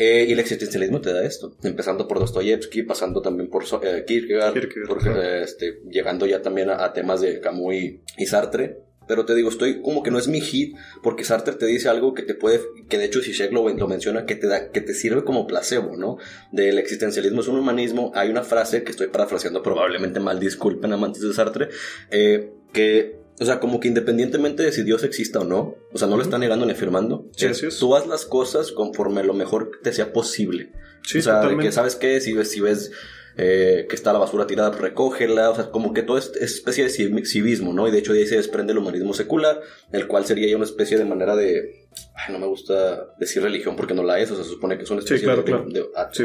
Eh, 0.00 0.26
y 0.28 0.32
el 0.32 0.38
existencialismo 0.38 1.00
te 1.00 1.12
da 1.12 1.24
esto, 1.24 1.56
empezando 1.64 2.06
por 2.06 2.20
Dostoyevsky, 2.20 2.84
pasando 2.84 3.20
también 3.20 3.50
por 3.50 3.64
eh, 3.64 4.04
Kierkegaard, 4.06 4.52
Kierkegaard, 4.52 4.88
por, 4.88 4.98
claro. 5.02 5.20
eh, 5.22 5.42
este, 5.42 5.80
llegando 5.90 6.24
ya 6.26 6.40
también 6.40 6.70
a, 6.70 6.84
a 6.84 6.92
temas 6.92 7.20
de 7.20 7.40
Camus 7.40 7.74
y, 7.74 8.02
y 8.16 8.26
Sartre. 8.26 8.78
Pero 9.08 9.24
te 9.24 9.34
digo, 9.34 9.48
estoy 9.48 9.80
como 9.80 10.02
que 10.02 10.10
no 10.10 10.18
es 10.18 10.28
mi 10.28 10.40
hit, 10.40 10.76
porque 11.02 11.24
Sartre 11.24 11.54
te 11.54 11.66
dice 11.66 11.88
algo 11.88 12.14
que 12.14 12.22
te 12.22 12.34
puede, 12.34 12.60
que 12.88 12.98
de 12.98 13.06
hecho 13.06 13.20
Zizek 13.20 13.50
lo, 13.52 13.68
lo 13.68 13.88
menciona, 13.88 14.26
que 14.26 14.36
te 14.36 14.46
da, 14.46 14.70
que 14.70 14.80
te 14.80 14.94
sirve 14.94 15.24
como 15.24 15.46
placebo, 15.46 15.96
¿no? 15.96 16.18
Del 16.52 16.78
existencialismo 16.78 17.40
es 17.40 17.48
un 17.48 17.58
humanismo. 17.58 18.12
Hay 18.14 18.28
una 18.28 18.44
frase 18.44 18.84
que 18.84 18.90
estoy 18.90 19.08
parafraseando 19.08 19.62
probablemente 19.62 20.20
mal, 20.20 20.38
disculpen 20.38 20.92
amantes 20.92 21.22
de 21.22 21.32
Sartre, 21.32 21.68
eh, 22.10 22.52
que, 22.72 23.16
o 23.40 23.44
sea, 23.44 23.58
como 23.60 23.80
que 23.80 23.88
independientemente 23.88 24.62
de 24.62 24.72
si 24.72 24.82
Dios 24.82 25.02
exista 25.02 25.40
o 25.40 25.44
no, 25.44 25.74
o 25.92 25.98
sea, 25.98 26.06
no 26.06 26.16
lo 26.16 26.22
está 26.22 26.38
negando 26.38 26.66
ni 26.66 26.72
afirmando. 26.72 27.26
Sí, 27.34 27.46
es, 27.46 27.52
así 27.52 27.66
es. 27.66 27.78
Tú 27.78 27.96
haz 27.96 28.06
las 28.06 28.26
cosas 28.26 28.72
conforme 28.72 29.24
lo 29.24 29.32
mejor 29.32 29.70
que 29.70 29.78
te 29.82 29.92
sea 29.92 30.12
posible. 30.12 30.72
Sí, 31.02 31.18
o 31.18 31.22
sea, 31.22 31.40
de 31.40 31.56
que, 31.56 31.72
¿sabes 31.72 31.96
qué? 31.96 32.20
Si 32.20 32.34
ves, 32.34 32.50
si 32.50 32.60
ves 32.60 32.90
eh, 33.38 33.86
que 33.88 33.94
está 33.94 34.12
la 34.12 34.18
basura 34.18 34.46
tirada, 34.46 34.70
pues 34.70 34.82
recógela. 34.82 35.50
O 35.50 35.54
sea, 35.54 35.70
como 35.70 35.94
que 35.94 36.02
todo 36.02 36.18
es, 36.18 36.32
es 36.40 36.54
especie 36.56 36.84
de 36.84 36.90
civi- 36.90 37.24
civismo, 37.24 37.72
¿no? 37.72 37.88
Y 37.88 37.90
de 37.90 37.98
hecho 37.98 38.12
de 38.12 38.18
ahí 38.18 38.26
se 38.26 38.36
desprende 38.36 38.72
el 38.72 38.78
humanismo 38.78 39.14
secular, 39.14 39.60
el 39.92 40.06
cual 40.08 40.26
sería 40.26 40.48
ya 40.48 40.56
una 40.56 40.64
especie 40.66 40.98
de 40.98 41.04
manera 41.04 41.36
de... 41.36 41.86
Ay, 42.14 42.32
no 42.32 42.38
me 42.38 42.46
gusta 42.46 43.14
decir 43.18 43.42
religión 43.42 43.76
porque 43.76 43.94
no 43.94 44.02
la 44.02 44.18
es, 44.20 44.30
o 44.30 44.34
sea, 44.34 44.44
se 44.44 44.50
supone 44.50 44.76
que 44.76 44.84
es 44.84 44.90
una 44.90 45.00
Sí, 45.00 45.06
especie 45.14 45.24
claro, 45.24 45.42
de, 45.42 45.44
claro. 45.44 45.66
de 45.68 45.80
a- 45.96 46.10
Sí, 46.12 46.24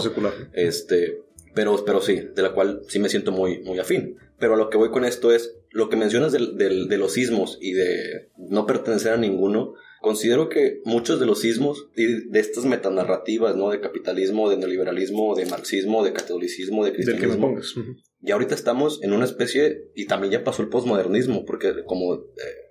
secular. 0.00 0.32
Este, 0.54 1.22
pero, 1.54 1.84
pero 1.84 2.00
sí, 2.00 2.20
de 2.34 2.42
la 2.42 2.52
cual 2.52 2.80
sí 2.88 2.98
me 2.98 3.08
siento 3.08 3.30
muy, 3.30 3.58
muy 3.60 3.78
afín. 3.78 4.16
Pero 4.38 4.54
a 4.54 4.56
lo 4.56 4.70
que 4.70 4.78
voy 4.78 4.90
con 4.90 5.04
esto 5.04 5.32
es, 5.32 5.54
lo 5.70 5.88
que 5.90 5.96
mencionas 5.96 6.32
del, 6.32 6.56
del- 6.56 6.88
de 6.88 6.96
los 6.98 7.12
sismos 7.12 7.58
y 7.60 7.72
de 7.72 8.30
no 8.36 8.64
pertenecer 8.66 9.12
a 9.12 9.16
ninguno, 9.16 9.74
considero 10.00 10.48
que 10.48 10.80
muchos 10.84 11.20
de 11.20 11.26
los 11.26 11.40
sismos 11.40 11.88
y 11.96 12.28
de 12.28 12.40
estas 12.40 12.64
metanarrativas, 12.64 13.56
¿no? 13.56 13.70
De 13.70 13.80
capitalismo, 13.80 14.48
de 14.50 14.56
neoliberalismo, 14.56 15.34
de 15.34 15.46
marxismo, 15.46 16.04
de 16.04 16.12
catolicismo, 16.12 16.84
de 16.84 16.92
Del 16.92 17.00
que 17.00 17.06
me 17.06 17.12
cristianismo, 17.16 17.46
pongas. 17.48 17.76
Ujú. 17.76 17.96
y 18.22 18.30
ahorita 18.32 18.54
estamos 18.54 19.00
en 19.02 19.12
una 19.12 19.24
especie, 19.24 19.90
y 19.94 20.06
también 20.06 20.32
ya 20.32 20.44
pasó 20.44 20.62
el 20.62 20.68
posmodernismo, 20.68 21.44
porque 21.44 21.72
como 21.86 22.14
eh, 22.14 22.18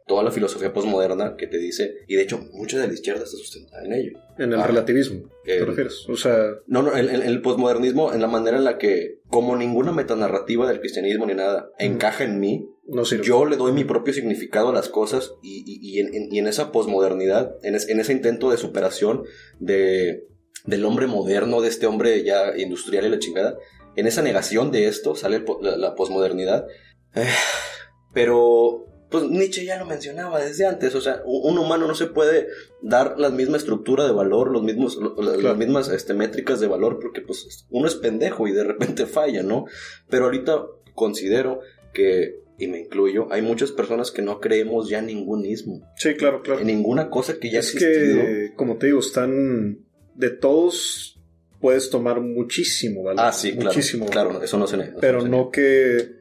toda 0.06 0.24
la 0.24 0.32
filosofía 0.32 0.74
posmoderna 0.74 1.36
que 1.38 1.48
te 1.48 1.58
dice, 1.58 1.96
y 2.08 2.16
de 2.16 2.22
hecho 2.24 2.40
mucha 2.54 2.80
de 2.80 2.88
la 2.88 2.94
izquierda 2.94 3.24
está 3.24 3.38
sustentada 3.38 3.84
en 3.86 3.94
ello. 3.94 4.20
En 4.38 4.54
el 4.54 4.60
Ah. 4.60 4.68
relativismo, 4.68 5.30
¿te 5.44 5.66
refieres? 5.66 6.06
O 6.10 6.16
sea, 6.16 6.52
No, 6.68 6.82
no, 6.82 6.96
el, 6.96 7.10
el 7.10 7.42
posmodernismo 7.42 8.14
en 8.14 8.22
la 8.22 8.28
manera 8.28 8.58
en 8.58 8.64
la 8.64 8.78
que, 8.78 9.20
como 9.30 9.56
ninguna 9.58 9.92
metanarrativa 9.92 10.68
del 10.70 10.80
cristianismo 10.80 11.26
ni 11.26 11.34
nada, 11.34 11.70
encaja 11.80 12.24
en 12.24 12.40
mí, 12.40 12.70
no 12.88 13.06
sirve. 13.06 13.26
yo 13.26 13.46
le 13.46 13.58
doy 13.58 13.72
mi 13.72 13.84
propio 13.84 14.14
significado 14.14 14.70
a 14.70 14.74
las 14.74 14.90
cosas 14.90 15.34
y, 15.42 15.64
y- 15.66 15.80
y 15.96 16.00
en, 16.00 16.14
en- 16.14 16.34
y 16.34 16.40
en 16.40 16.48
esa 16.48 16.72
posmodernidad, 16.72 17.56
en, 17.64 17.76
es- 17.76 17.90
en 17.90 18.00
ese 18.00 18.14
intento 18.14 18.50
de 18.52 18.58
superación 18.58 19.24
de, 19.60 20.26
del 20.66 20.86
hombre 20.86 21.08
moderno, 21.08 21.62
de 21.62 21.68
este 21.70 21.86
hombre 21.88 22.24
ya 22.24 22.58
industrial 22.58 23.06
y 23.06 23.10
la 23.10 23.20
chingada, 23.20 23.58
en 23.96 24.08
esa 24.08 24.22
negación 24.22 24.72
de 24.72 24.88
esto 24.88 25.16
sale 25.16 25.38
el 25.38 25.46
la, 25.62 25.76
la 25.78 25.96
posmodernidad. 25.96 26.66
Eh, 27.16 27.26
pero, 28.14 28.86
pues 29.10 29.24
Nietzsche 29.30 29.66
ya 29.66 29.78
lo 29.78 29.86
mencionaba 29.86 30.40
desde 30.40 30.66
antes, 30.66 30.94
o 30.96 31.02
sea, 31.02 31.22
un, 31.26 31.58
humano 31.58 31.88
no 31.88 31.96
se 31.96 32.08
puede 32.08 32.48
dar 32.82 33.16
la 33.20 33.30
misma 33.30 33.58
estructura 33.58 34.06
de 34.06 34.12
valor, 34.12 34.52
los 34.52 34.64
mismos, 34.64 34.98
Claro. 34.98 35.42
las 35.42 35.58
mismas 35.58 35.90
este, 35.90 36.14
métricas 36.14 36.60
de 36.60 36.68
valor, 36.68 37.00
porque 37.02 37.22
pues 37.22 37.66
uno 37.70 37.88
es 37.88 37.96
pendejo 37.96 38.48
y 38.48 38.52
de 38.52 38.64
repente 38.64 39.06
falla, 39.06 39.44
¿no? 39.44 39.66
Pero 40.10 40.26
ahorita 40.26 40.66
considero 40.94 41.62
que, 41.94 42.40
y 42.58 42.68
me 42.68 42.80
incluyo, 42.80 43.28
hay 43.32 43.42
muchas 43.42 43.72
personas 43.72 44.12
que 44.12 44.22
no 44.22 44.40
creemos 44.40 44.90
ya 44.90 45.00
en 45.00 45.08
ningún 45.08 45.46
ismo, 45.46 45.88
Sí, 45.96 46.16
claro, 46.16 46.42
claro. 46.42 46.62
en 46.62 46.68
ninguna 46.68 47.10
cosa 47.10 47.38
que 47.40 47.52
ya 47.52 47.60
es 47.60 47.74
existido. 47.74 48.22
que, 48.26 48.54
como 48.56 48.78
te 48.78 48.88
digo, 48.88 49.00
están 49.00 49.80
de 50.16 50.30
todos 50.32 51.14
puedes 51.60 51.90
tomar 51.90 52.22
muchísimo, 52.22 53.04
¿vale? 53.04 53.20
Ah, 53.22 53.32
sí, 53.32 53.52
claro. 53.54 53.68
muchísimo. 53.68 54.06
Claro, 54.08 54.42
eso 54.44 54.58
no 54.58 54.68
se 54.68 54.78
niega. 54.78 54.92
eso 54.92 55.00
Pero 55.02 55.22
se 55.22 55.30
no 55.30 55.50
que, 55.50 56.14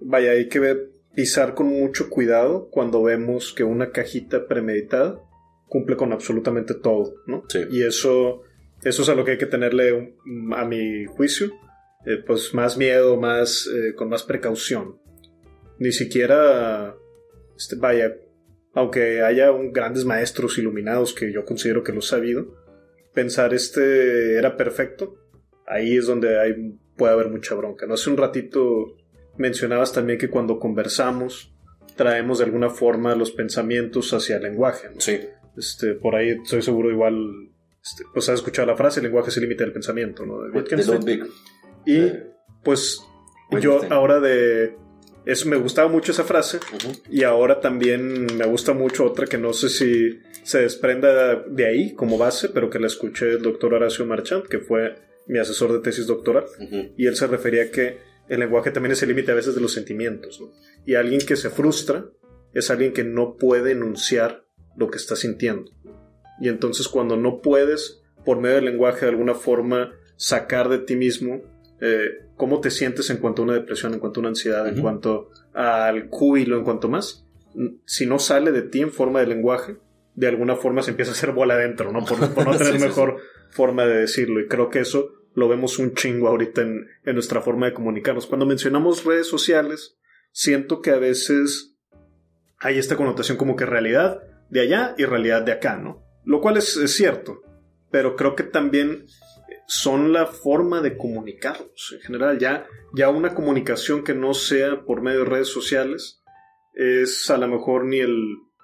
vaya, 0.00 0.32
hay 0.32 0.48
que 0.48 0.58
ver, 0.58 0.90
pisar 1.14 1.54
con 1.54 1.68
mucho 1.68 2.08
cuidado 2.10 2.68
cuando 2.70 3.02
vemos 3.02 3.52
que 3.52 3.64
una 3.64 3.90
cajita 3.90 4.46
premeditada 4.46 5.20
cumple 5.66 5.96
con 5.96 6.12
absolutamente 6.12 6.74
todo, 6.74 7.14
¿no? 7.26 7.44
Sí. 7.48 7.60
Y 7.70 7.82
eso, 7.82 8.42
eso 8.82 9.02
es 9.02 9.08
a 9.08 9.14
lo 9.14 9.24
que 9.24 9.32
hay 9.32 9.38
que 9.38 9.46
tenerle, 9.46 10.14
a 10.56 10.64
mi 10.64 11.04
juicio, 11.06 11.52
eh, 12.06 12.16
pues 12.26 12.54
más 12.54 12.76
miedo, 12.76 13.16
más, 13.16 13.68
eh, 13.72 13.94
con 13.94 14.08
más 14.08 14.22
precaución. 14.24 14.99
Ni 15.80 15.90
siquiera, 15.90 16.94
este, 17.56 17.74
vaya, 17.74 18.14
aunque 18.74 19.22
haya 19.22 19.50
un, 19.50 19.72
grandes 19.72 20.04
maestros 20.04 20.58
iluminados 20.58 21.12
que 21.12 21.32
yo 21.32 21.44
considero 21.44 21.82
que 21.82 21.92
lo 21.92 21.98
he 21.98 22.02
sabido, 22.02 22.54
pensar 23.12 23.52
este 23.54 24.36
era 24.36 24.56
perfecto, 24.56 25.16
ahí 25.66 25.96
es 25.96 26.06
donde 26.06 26.38
hay, 26.38 26.78
puede 26.96 27.12
haber 27.12 27.28
mucha 27.28 27.54
bronca. 27.54 27.86
¿no? 27.86 27.94
Hace 27.94 28.10
un 28.10 28.16
ratito 28.16 28.96
mencionabas 29.38 29.92
también 29.92 30.18
que 30.18 30.28
cuando 30.28 30.58
conversamos 30.58 31.52
traemos 31.96 32.38
de 32.38 32.44
alguna 32.44 32.70
forma 32.70 33.14
los 33.14 33.30
pensamientos 33.32 34.12
hacia 34.12 34.36
el 34.36 34.42
lenguaje. 34.42 34.88
¿no? 34.94 35.00
Sí. 35.00 35.18
Este, 35.56 35.94
por 35.94 36.14
ahí 36.14 36.30
estoy 36.42 36.62
seguro 36.62 36.90
igual, 36.90 37.14
este, 37.82 38.04
pues 38.12 38.28
has 38.28 38.36
escuchado 38.36 38.66
la 38.66 38.76
frase, 38.76 39.00
el 39.00 39.04
lenguaje 39.04 39.30
es 39.30 39.36
el 39.36 39.44
límite 39.44 39.64
del 39.64 39.72
pensamiento, 39.72 40.24
¿no? 40.24 40.42
De 40.42 40.50
Wittgenstein. 40.50 41.26
Y 41.86 42.12
pues 42.62 43.00
yo 43.60 43.80
ahora 43.90 44.20
de... 44.20 44.76
Eso 45.30 45.48
me 45.48 45.56
gustaba 45.58 45.88
mucho 45.88 46.10
esa 46.10 46.24
frase 46.24 46.58
y 47.08 47.22
ahora 47.22 47.60
también 47.60 48.26
me 48.36 48.46
gusta 48.46 48.72
mucho 48.72 49.04
otra 49.04 49.26
que 49.26 49.38
no 49.38 49.52
sé 49.52 49.68
si 49.68 50.18
se 50.42 50.62
desprenda 50.62 51.36
de 51.36 51.66
ahí 51.66 51.94
como 51.94 52.18
base, 52.18 52.48
pero 52.48 52.68
que 52.68 52.80
la 52.80 52.88
escuché 52.88 53.26
del 53.26 53.42
doctor 53.42 53.74
Horacio 53.74 54.04
Marchand, 54.04 54.48
que 54.48 54.58
fue 54.58 54.96
mi 55.28 55.38
asesor 55.38 55.72
de 55.72 55.78
tesis 55.78 56.08
doctoral, 56.08 56.46
y 56.96 57.06
él 57.06 57.14
se 57.14 57.28
refería 57.28 57.62
a 57.62 57.70
que 57.70 57.98
el 58.28 58.40
lenguaje 58.40 58.72
también 58.72 58.90
es 58.90 59.04
el 59.04 59.10
límite 59.10 59.30
a 59.30 59.36
veces 59.36 59.54
de 59.54 59.60
los 59.60 59.72
sentimientos. 59.72 60.40
¿no? 60.40 60.50
Y 60.84 60.96
alguien 60.96 61.20
que 61.20 61.36
se 61.36 61.48
frustra 61.48 62.06
es 62.52 62.68
alguien 62.72 62.92
que 62.92 63.04
no 63.04 63.36
puede 63.36 63.70
enunciar 63.70 64.44
lo 64.76 64.90
que 64.90 64.98
está 64.98 65.14
sintiendo. 65.14 65.70
Y 66.40 66.48
entonces 66.48 66.88
cuando 66.88 67.16
no 67.16 67.40
puedes, 67.40 68.02
por 68.24 68.40
medio 68.40 68.56
del 68.56 68.64
lenguaje, 68.64 69.06
de 69.06 69.12
alguna 69.12 69.34
forma, 69.34 69.92
sacar 70.16 70.68
de 70.68 70.78
ti 70.78 70.96
mismo 70.96 71.42
eh, 71.80 72.26
cómo 72.36 72.60
te 72.60 72.70
sientes 72.70 73.10
en 73.10 73.18
cuanto 73.18 73.42
a 73.42 73.44
una 73.46 73.54
depresión, 73.54 73.94
en 73.94 74.00
cuanto 74.00 74.20
a 74.20 74.22
una 74.22 74.28
ansiedad, 74.30 74.66
en 74.66 74.74
Ujú. 74.74 74.82
cuanto 74.82 75.30
al 75.54 76.08
júbilo, 76.10 76.58
en 76.58 76.64
cuanto 76.64 76.88
más, 76.88 77.26
si 77.84 78.06
no 78.06 78.18
sale 78.18 78.52
de 78.52 78.62
ti 78.62 78.80
en 78.80 78.92
forma 78.92 79.20
de 79.20 79.26
lenguaje, 79.26 79.76
de 80.14 80.28
alguna 80.28 80.56
forma 80.56 80.82
se 80.82 80.90
empieza 80.90 81.12
a 81.12 81.14
hacer 81.14 81.32
bola 81.32 81.54
adentro, 81.54 81.92
¿no? 81.92 82.04
Por, 82.04 82.34
por 82.34 82.46
no 82.46 82.52
tener 82.58 82.74
Sí, 82.74 82.78
sí, 82.78 82.84
mejor 82.84 83.18
forma 83.50 83.86
de 83.86 84.00
decirlo. 84.00 84.40
Y 84.40 84.48
creo 84.48 84.68
que 84.68 84.80
eso 84.80 85.12
lo 85.34 85.48
vemos 85.48 85.78
un 85.78 85.94
chingo 85.94 86.28
ahorita 86.28 86.62
en, 86.62 86.86
en 87.04 87.14
nuestra 87.14 87.40
forma 87.40 87.66
de 87.66 87.72
comunicarnos. 87.72 88.26
Cuando 88.26 88.46
mencionamos 88.46 89.04
redes 89.04 89.26
sociales, 89.28 89.98
siento 90.32 90.80
que 90.80 90.90
a 90.90 90.98
veces 90.98 91.76
hay 92.58 92.78
esta 92.78 92.96
connotación 92.96 93.38
como 93.38 93.56
que 93.56 93.66
realidad 93.66 94.22
de 94.50 94.60
allá 94.60 94.94
y 94.98 95.04
realidad 95.04 95.42
de 95.42 95.52
acá, 95.52 95.76
¿no? 95.76 96.02
Lo 96.24 96.40
cual 96.40 96.56
es, 96.56 96.76
es 96.76 96.92
cierto, 96.92 97.42
pero 97.90 98.16
creo 98.16 98.34
que 98.34 98.42
también 98.42 99.06
son 99.72 100.12
la 100.12 100.26
forma 100.26 100.80
de 100.82 100.96
comunicarnos 100.96 101.92
en 101.94 102.00
general. 102.00 102.38
Ya, 102.40 102.66
ya 102.92 103.08
una 103.08 103.34
comunicación 103.34 104.02
que 104.02 104.14
no 104.14 104.34
sea 104.34 104.84
por 104.84 105.00
medio 105.00 105.20
de 105.20 105.26
redes 105.26 105.48
sociales 105.48 106.22
es 106.74 107.30
a 107.30 107.36
lo 107.38 107.46
mejor 107.46 107.84
ni 107.84 108.00
el... 108.00 108.16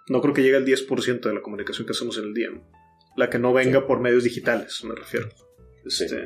No 0.08 0.20
creo 0.20 0.34
que 0.34 0.42
llegue 0.42 0.56
al 0.56 0.66
10% 0.66 1.20
de 1.20 1.34
la 1.34 1.42
comunicación 1.42 1.86
que 1.86 1.92
hacemos 1.92 2.18
en 2.18 2.24
el 2.24 2.34
día, 2.34 2.50
¿no? 2.50 2.68
La 3.16 3.30
que 3.30 3.38
no 3.38 3.52
venga 3.52 3.86
por 3.86 4.00
medios 4.00 4.24
digitales, 4.24 4.82
me 4.84 4.94
refiero. 4.94 5.28
Sí. 5.86 6.04
Este, 6.04 6.22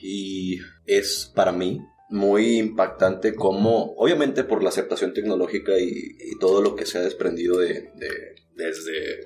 Y 0.00 0.58
es 0.86 1.32
para 1.34 1.52
mí 1.52 1.80
muy 2.10 2.58
impactante 2.58 3.34
como, 3.34 3.94
obviamente 3.96 4.42
por 4.44 4.62
la 4.62 4.70
aceptación 4.70 5.12
tecnológica 5.12 5.78
y, 5.78 5.88
y 5.88 6.38
todo 6.40 6.62
lo 6.62 6.74
que 6.74 6.84
se 6.86 6.98
ha 6.98 7.02
desprendido 7.02 7.58
de, 7.58 7.90
de- 7.96 8.34
desde 8.54 9.20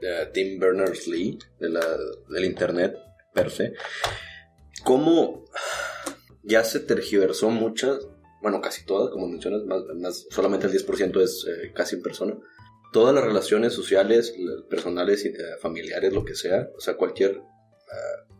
de 0.00 0.26
Tim 0.32 0.58
Berners-Lee, 0.60 1.38
de 1.60 1.68
la- 1.70 1.98
del 2.30 2.44
Internet 2.44 2.94
per 3.34 3.50
se, 3.50 3.74
cómo 4.84 5.44
ya 6.42 6.64
se 6.64 6.80
tergiversó 6.80 7.50
muchas, 7.50 8.08
bueno, 8.42 8.60
casi 8.60 8.84
todas, 8.86 9.10
como 9.10 9.26
mencionas, 9.28 9.62
más, 9.96 10.26
solamente 10.30 10.66
el 10.66 10.72
10% 10.72 11.20
es 11.22 11.46
eh, 11.48 11.72
casi 11.74 11.96
en 11.96 12.02
persona. 12.02 12.36
Todas 12.92 13.14
las 13.14 13.24
relaciones 13.24 13.72
sociales, 13.74 14.34
personales, 14.70 15.24
eh, 15.24 15.32
familiares, 15.60 16.12
lo 16.12 16.24
que 16.24 16.34
sea, 16.34 16.70
o 16.76 16.80
sea, 16.80 16.96
cualquier 16.96 17.32
eh, 17.32 18.32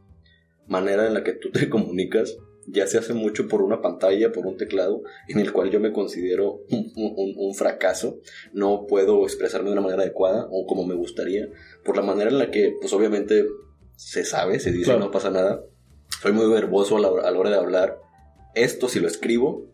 manera 0.67 1.07
en 1.07 1.15
la 1.15 1.23
que 1.25 1.33
tú 1.33 1.51
te 1.51 1.69
comunicas 1.71 2.37
ya 2.71 2.87
se 2.87 2.99
hace 2.99 3.15
mucho 3.15 3.49
por 3.49 3.63
una 3.63 3.81
pantalla, 3.81 4.31
por 4.31 4.47
un 4.47 4.59
teclado, 4.59 5.03
en 5.29 5.41
el 5.41 5.53
cual 5.55 5.71
yo 5.71 5.81
me 5.81 5.91
considero 5.91 6.61
un- 6.71 6.93
un 7.37 7.55
fracaso. 7.55 8.21
No 8.53 8.87
puedo 8.87 9.25
expresarme 9.25 9.69
de 9.69 9.73
una 9.73 9.81
manera 9.81 10.03
adecuada 10.03 10.47
o 10.51 10.67
como 10.67 10.85
me 10.87 10.95
gustaría, 10.95 11.49
por 11.83 11.97
la 11.97 12.03
manera 12.03 12.29
en 12.31 12.39
la 12.39 12.51
que, 12.51 12.75
pues 12.79 12.93
obviamente, 12.93 13.47
se 13.99 14.25
sabe, 14.25 14.61
se 14.61 14.71
dice, 14.71 14.85
Claro. 14.85 15.01
no 15.01 15.11
pasa 15.11 15.29
nada. 15.31 15.61
Soy 16.23 16.33
muy 16.33 16.49
verboso 16.49 16.97
a 16.97 17.01
la, 17.01 17.09
a 17.09 17.31
la 17.31 17.39
hora 17.39 17.51
de 17.51 17.57
hablar. 17.57 17.99
Esto, 18.55 18.89
si 18.89 19.01
lo 19.01 19.09
escribo, 19.09 19.67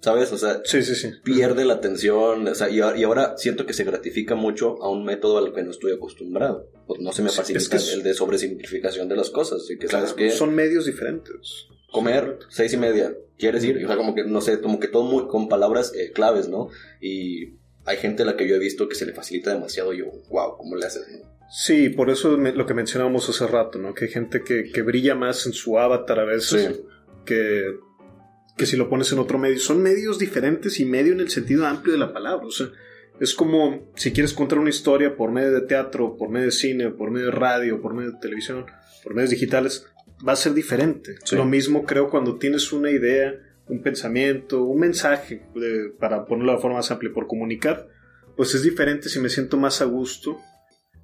¿sabes? 0.00 0.32
O 0.32 0.38
sea, 0.38 0.60
sí, 0.64 0.82
sí, 0.82 0.94
sí. 0.94 1.10
pierde 1.24 1.64
la 1.64 1.74
atención, 1.74 2.46
o 2.48 2.54
sea, 2.54 2.68
y, 2.70 2.76
y 2.78 3.02
ahora 3.04 3.34
siento 3.36 3.66
que 3.66 3.72
se 3.72 3.84
gratifica 3.84 4.34
mucho 4.34 4.82
a 4.82 4.88
un 4.90 5.04
método 5.04 5.38
al 5.38 5.52
que 5.52 5.62
no 5.62 5.70
estoy 5.70 5.92
acostumbrado. 5.92 6.68
Pues 6.86 7.00
no 7.00 7.12
se 7.12 7.22
me 7.22 7.30
facilita 7.30 7.58
es 7.62 7.68
que 7.68 7.76
es- 7.76 7.92
el 7.92 8.02
de 8.02 8.14
sobresimplificación 8.14 9.08
de 9.08 9.16
las 9.16 9.30
cosas, 9.30 9.68
y 9.70 9.78
que 9.78 9.86
Claro, 9.86 10.06
sabes 10.06 10.14
que 10.16 10.30
son 10.36 10.54
medios 10.54 10.86
diferentes. 10.86 11.66
comer 11.92 12.38
seis 12.48 12.72
y 12.72 12.78
media, 12.78 13.14
¿quieres 13.38 13.62
ir? 13.64 13.84
O 13.84 13.86
sea, 13.86 13.96
como 13.98 14.14
que, 14.14 14.24
no 14.24 14.40
sé, 14.40 14.60
como 14.60 14.80
que 14.80 14.88
todo 14.88 15.02
muy, 15.02 15.26
con 15.28 15.48
palabras 15.48 15.92
eh, 15.94 16.10
claves, 16.12 16.48
¿no? 16.48 16.68
Y 17.00 17.58
hay 17.84 17.96
gente 17.96 18.22
a 18.22 18.26
la 18.26 18.36
que 18.36 18.46
yo 18.48 18.56
he 18.56 18.58
visto 18.58 18.88
que 18.88 18.94
se 18.94 19.06
le 19.06 19.12
facilita 19.12 19.52
demasiado, 19.52 19.92
y 19.92 19.98
yo, 19.98 20.06
wow, 20.30 20.56
¿cómo 20.56 20.76
le 20.76 20.86
haces? 20.86 21.02
no? 21.10 21.32
Sí, 21.50 21.90
por 21.90 22.08
eso 22.10 22.38
me- 22.38 22.52
lo 22.52 22.64
que 22.66 22.74
mencionábamos 22.74 23.28
hace 23.28 23.46
rato, 23.46 23.78
¿no? 23.78 23.92
Que 23.94 24.06
hay 24.06 24.10
gente 24.10 24.42
que, 24.42 24.70
que 24.72 24.82
brilla 24.82 25.14
más 25.14 25.46
en 25.46 25.52
su 25.52 25.78
avatar 25.78 26.18
a 26.20 26.24
veces 26.24 26.74
Sí. 26.76 26.80
que, 27.26 27.64
que 28.56 28.64
si 28.66 28.76
lo 28.76 28.88
pones 28.88 29.12
en 29.12 29.18
otro 29.18 29.38
medio. 29.38 29.58
Son 29.58 29.82
medios 29.82 30.18
diferentes 30.18 30.80
y 30.80 30.84
medio 30.86 31.12
en 31.12 31.20
el 31.20 31.28
sentido 31.30 31.66
amplio 31.66 31.92
de 31.92 31.98
la 31.98 32.12
palabra. 32.12 32.46
O 32.46 32.50
sea, 32.50 32.68
es 33.20 33.34
como 33.34 33.90
si 33.96 34.12
quieres 34.12 34.32
contar 34.32 34.58
una 34.58 34.70
historia 34.70 35.14
por 35.16 35.30
medio 35.30 35.52
de 35.52 35.60
teatro, 35.62 36.16
por 36.16 36.30
medio 36.30 36.46
de 36.46 36.52
cine, 36.52 36.90
por 36.90 37.10
medio 37.10 37.26
de 37.26 37.32
radio, 37.32 37.82
por 37.82 37.92
medio 37.94 38.12
de 38.12 38.18
televisión, 38.20 38.64
por 39.02 39.14
medios 39.14 39.30
digitales, 39.30 39.86
va 40.26 40.32
a 40.32 40.36
ser 40.36 40.54
diferente. 40.54 41.16
Sí. 41.24 41.36
Lo 41.36 41.44
mismo 41.44 41.84
creo 41.84 42.08
cuando 42.08 42.38
tienes 42.38 42.72
una 42.72 42.90
idea, 42.90 43.34
un 43.72 43.82
pensamiento, 43.82 44.62
un 44.64 44.80
mensaje, 44.80 45.46
de- 45.54 45.90
para 45.98 46.24
ponerlo 46.26 46.52
de 46.52 46.58
forma 46.58 46.76
más 46.78 46.90
amplia, 46.90 47.12
por 47.12 47.26
comunicar, 47.26 47.88
pues 48.36 48.54
es 48.54 48.62
diferente 48.62 49.08
si 49.08 49.18
me 49.20 49.28
siento 49.28 49.56
más 49.56 49.80
a 49.82 49.84
gusto 49.86 50.38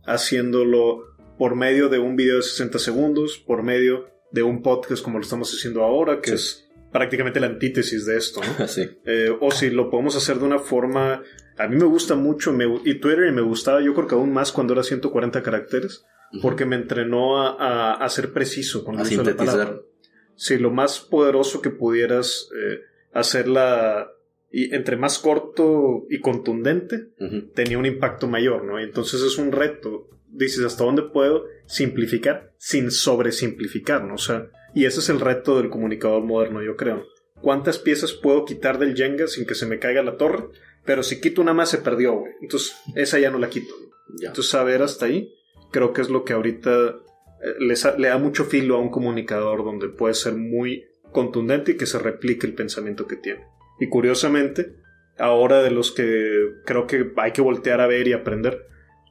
haciéndolo 0.04 1.04
por 1.38 1.54
medio 1.54 1.88
de 1.88 1.98
un 1.98 2.16
video 2.16 2.36
de 2.36 2.42
60 2.42 2.78
segundos, 2.78 3.38
por 3.38 3.62
medio 3.62 4.06
de 4.32 4.42
un 4.42 4.62
podcast 4.62 5.02
como 5.02 5.18
lo 5.18 5.24
estamos 5.24 5.52
haciendo 5.54 5.82
ahora, 5.84 6.20
que 6.20 6.30
Sí. 6.30 6.34
es 6.36 6.68
prácticamente 6.92 7.38
la 7.40 7.46
antítesis 7.46 8.06
de 8.06 8.16
esto, 8.16 8.40
¿no? 8.40 8.46
Eh, 9.04 9.30
o 9.40 9.50
si 9.50 9.70
lo 9.70 9.90
podemos 9.90 10.16
hacer 10.16 10.38
de 10.38 10.44
una 10.44 10.58
forma... 10.58 11.22
A 11.58 11.66
mí 11.66 11.76
me 11.76 11.84
gusta 11.84 12.14
mucho, 12.14 12.52
me- 12.52 12.80
y 12.84 12.94
Twitter 13.00 13.32
me 13.32 13.42
gustaba, 13.42 13.80
yo 13.82 13.92
creo 13.94 14.06
que 14.06 14.14
aún 14.14 14.32
más 14.32 14.52
cuando 14.52 14.72
era 14.74 14.82
140 14.82 15.42
caracteres, 15.42 16.04
porque 16.42 16.64
me 16.66 16.76
entrenó 16.76 17.40
a, 17.42 17.56
a- 17.58 17.94
a 18.04 18.08
ser 18.08 18.32
preciso 18.32 18.84
con 18.84 18.98
A 18.98 19.02
uso 19.02 19.22
de 19.22 19.30
la 19.32 19.36
palabra. 19.36 19.76
Sí, 20.38 20.56
lo 20.56 20.70
más 20.70 21.00
poderoso 21.00 21.60
que 21.60 21.70
pudieras 21.70 22.48
eh, 22.56 22.80
hacerla, 23.12 24.12
y 24.52 24.72
entre 24.72 24.96
más 24.96 25.18
corto 25.18 26.06
y 26.08 26.20
contundente, 26.20 27.08
tenía 27.54 27.76
un 27.76 27.86
impacto 27.86 28.28
mayor, 28.28 28.64
¿no? 28.64 28.78
Y 28.78 28.84
entonces 28.84 29.20
es 29.22 29.36
un 29.36 29.50
reto. 29.50 30.08
Dices, 30.28 30.64
¿hasta 30.64 30.84
dónde 30.84 31.02
puedo 31.02 31.46
simplificar 31.66 32.54
sin 32.56 32.92
sobresimplificar, 32.92 34.04
¿no? 34.04 34.14
O 34.14 34.18
sea, 34.18 34.48
y 34.74 34.84
ese 34.84 35.00
es 35.00 35.08
el 35.08 35.18
reto 35.18 35.56
del 35.56 35.70
comunicador 35.70 36.22
moderno, 36.22 36.62
yo 36.62 36.76
creo. 36.76 37.04
¿Cuántas 37.42 37.78
piezas 37.80 38.12
puedo 38.12 38.44
quitar 38.44 38.78
del 38.78 38.94
Jenga 38.94 39.26
sin 39.26 39.44
que 39.44 39.56
se 39.56 39.66
me 39.66 39.80
caiga 39.80 40.04
la 40.04 40.16
torre? 40.16 40.50
Pero 40.84 41.02
si 41.02 41.20
quito 41.20 41.42
una 41.42 41.52
más 41.52 41.70
se 41.70 41.78
perdió, 41.78 42.14
güey. 42.14 42.32
Entonces, 42.40 42.76
esa 42.94 43.18
ya 43.18 43.30
no 43.30 43.38
la 43.38 43.50
quito. 43.50 43.74
Ya. 44.20 44.28
Entonces, 44.28 44.52
saber 44.52 44.82
hasta 44.82 45.06
ahí, 45.06 45.34
creo 45.72 45.92
que 45.92 46.00
es 46.00 46.08
lo 46.08 46.24
que 46.24 46.32
ahorita 46.32 47.00
eh, 47.42 47.54
le, 47.98 48.08
da 48.08 48.18
mucho 48.18 48.44
filo 48.44 48.76
a 48.76 48.80
un 48.80 48.90
comunicador 48.90 49.64
donde 49.64 49.88
puede 49.88 50.14
ser 50.14 50.34
muy 50.34 50.84
contundente 51.12 51.72
y 51.72 51.76
que 51.76 51.86
se 51.86 51.98
replique 51.98 52.46
el 52.46 52.54
pensamiento 52.54 53.06
que 53.06 53.16
tiene. 53.16 53.40
Y 53.80 53.88
curiosamente, 53.88 54.74
ahora 55.18 55.62
de 55.62 55.70
los 55.70 55.92
que 55.92 56.48
creo 56.66 56.86
que 56.86 57.12
hay 57.16 57.32
que 57.32 57.40
voltear 57.42 57.80
a 57.80 57.86
ver 57.86 58.06
y 58.08 58.12
aprender, 58.12 58.66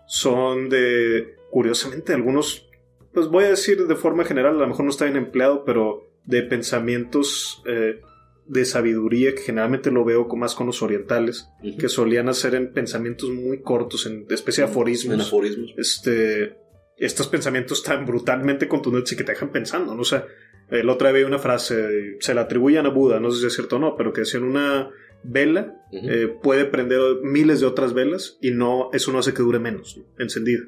son 0.07 0.69
de, 0.69 1.35
curiosamente, 1.51 2.13
algunos, 2.13 2.67
pues 3.13 3.27
voy 3.27 3.45
a 3.45 3.49
decir 3.49 3.85
de 3.87 3.95
forma 3.95 4.23
general, 4.25 4.55
a 4.55 4.59
lo 4.59 4.67
mejor 4.67 4.85
no 4.85 4.91
está 4.91 5.05
bien 5.05 5.17
empleado, 5.17 5.63
pero 5.65 6.03
de 6.25 6.43
pensamientos 6.43 7.63
eh, 7.65 8.01
de 8.45 8.65
sabiduría 8.65 9.33
que 9.35 9.41
generalmente 9.41 9.91
lo 9.91 10.05
veo 10.05 10.27
con- 10.27 10.39
más 10.39 10.55
con 10.55 10.67
los 10.67 10.81
orientales, 10.81 11.49
que 11.79 11.89
solían 11.89 12.29
hacer 12.29 12.55
en 12.55 12.71
pensamientos 12.73 13.29
muy 13.29 13.61
cortos, 13.61 14.05
en 14.05 14.25
especie 14.29 14.63
de 14.63 14.69
aforismos 14.69 15.15
En 15.15 15.21
aforismos. 15.21 15.73
este, 15.77 16.55
estos 16.97 17.27
pensamientos 17.27 17.83
tan 17.83 18.05
brutalmente 18.05 18.67
contundentes 18.67 19.13
y 19.13 19.17
que 19.17 19.23
te 19.23 19.33
dejan 19.33 19.51
pensando, 19.51 19.93
¿no? 19.93 20.01
O 20.01 20.05
sea, 20.05 20.25
el 20.69 20.89
otro 20.89 21.07
día 21.07 21.17
vi 21.17 21.23
una 21.23 21.39
frase, 21.39 22.17
se 22.19 22.33
la 22.33 22.41
atribuyen 22.41 22.85
a 22.85 22.89
Buda, 22.89 23.19
no 23.19 23.31
sé 23.31 23.41
si 23.41 23.47
es 23.47 23.53
cierto 23.53 23.77
o 23.77 23.79
no, 23.79 23.95
pero 23.95 24.11
que 24.13 24.21
decía 24.21 24.39
en 24.39 24.45
una, 24.45 24.89
vela 25.23 25.75
eh, 25.91 26.33
puede 26.41 26.65
prender 26.65 26.99
miles 27.23 27.59
de 27.59 27.65
otras 27.65 27.93
velas 27.93 28.37
y 28.41 28.51
no 28.51 28.89
eso 28.93 29.11
no 29.11 29.19
hace 29.19 29.33
que 29.33 29.41
dure 29.41 29.59
menos 29.59 29.97
¿no? 29.97 30.05
encendida. 30.19 30.63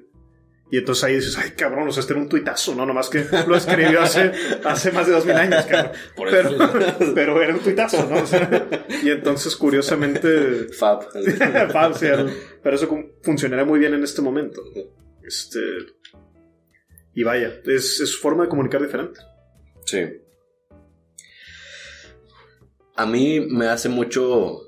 Y 0.72 0.78
entonces 0.78 1.04
ahí 1.04 1.16
dices, 1.16 1.36
ay 1.36 1.52
cabrón, 1.58 1.88
o 1.88 1.92
sea, 1.92 2.02
este 2.02 2.14
era 2.14 2.22
un 2.22 2.30
tuitazo, 2.30 2.76
¿no? 2.76 2.86
Nomás 2.86 3.10
que 3.10 3.26
lo 3.48 3.56
escribió 3.56 4.02
hace, 4.02 4.32
hace 4.64 4.92
más 4.92 5.08
de 5.08 5.14
dos 5.14 5.26
mil 5.26 5.36
años, 5.36 5.66
cabrón. 5.66 5.94
Por 6.16 6.30
Pero, 6.30 6.52
pero 7.16 7.42
era 7.42 7.56
un 7.56 7.60
tuitazo, 7.60 8.08
¿no? 8.08 8.22
O 8.22 8.26
sea, 8.28 8.68
y 9.02 9.10
entonces, 9.10 9.56
curiosamente, 9.56 10.68
Fab. 10.78 11.08
Fab, 11.72 11.98
sí, 11.98 12.06
pero 12.62 12.76
eso 12.76 12.88
funcionaría 13.24 13.66
muy 13.66 13.80
bien 13.80 13.96
en 13.96 14.04
este 14.04 14.22
momento. 14.22 14.62
Este. 15.24 15.60
Y 17.20 17.24
vaya, 17.24 17.60
es, 17.66 18.00
es 18.00 18.16
forma 18.16 18.44
de 18.44 18.50
comunicar 18.50 18.82
diferente. 18.82 19.20
Sí. 19.84 20.00
A 22.96 23.06
mí 23.06 23.42
me 23.42 23.68
hace 23.68 23.90
mucho. 23.90 24.62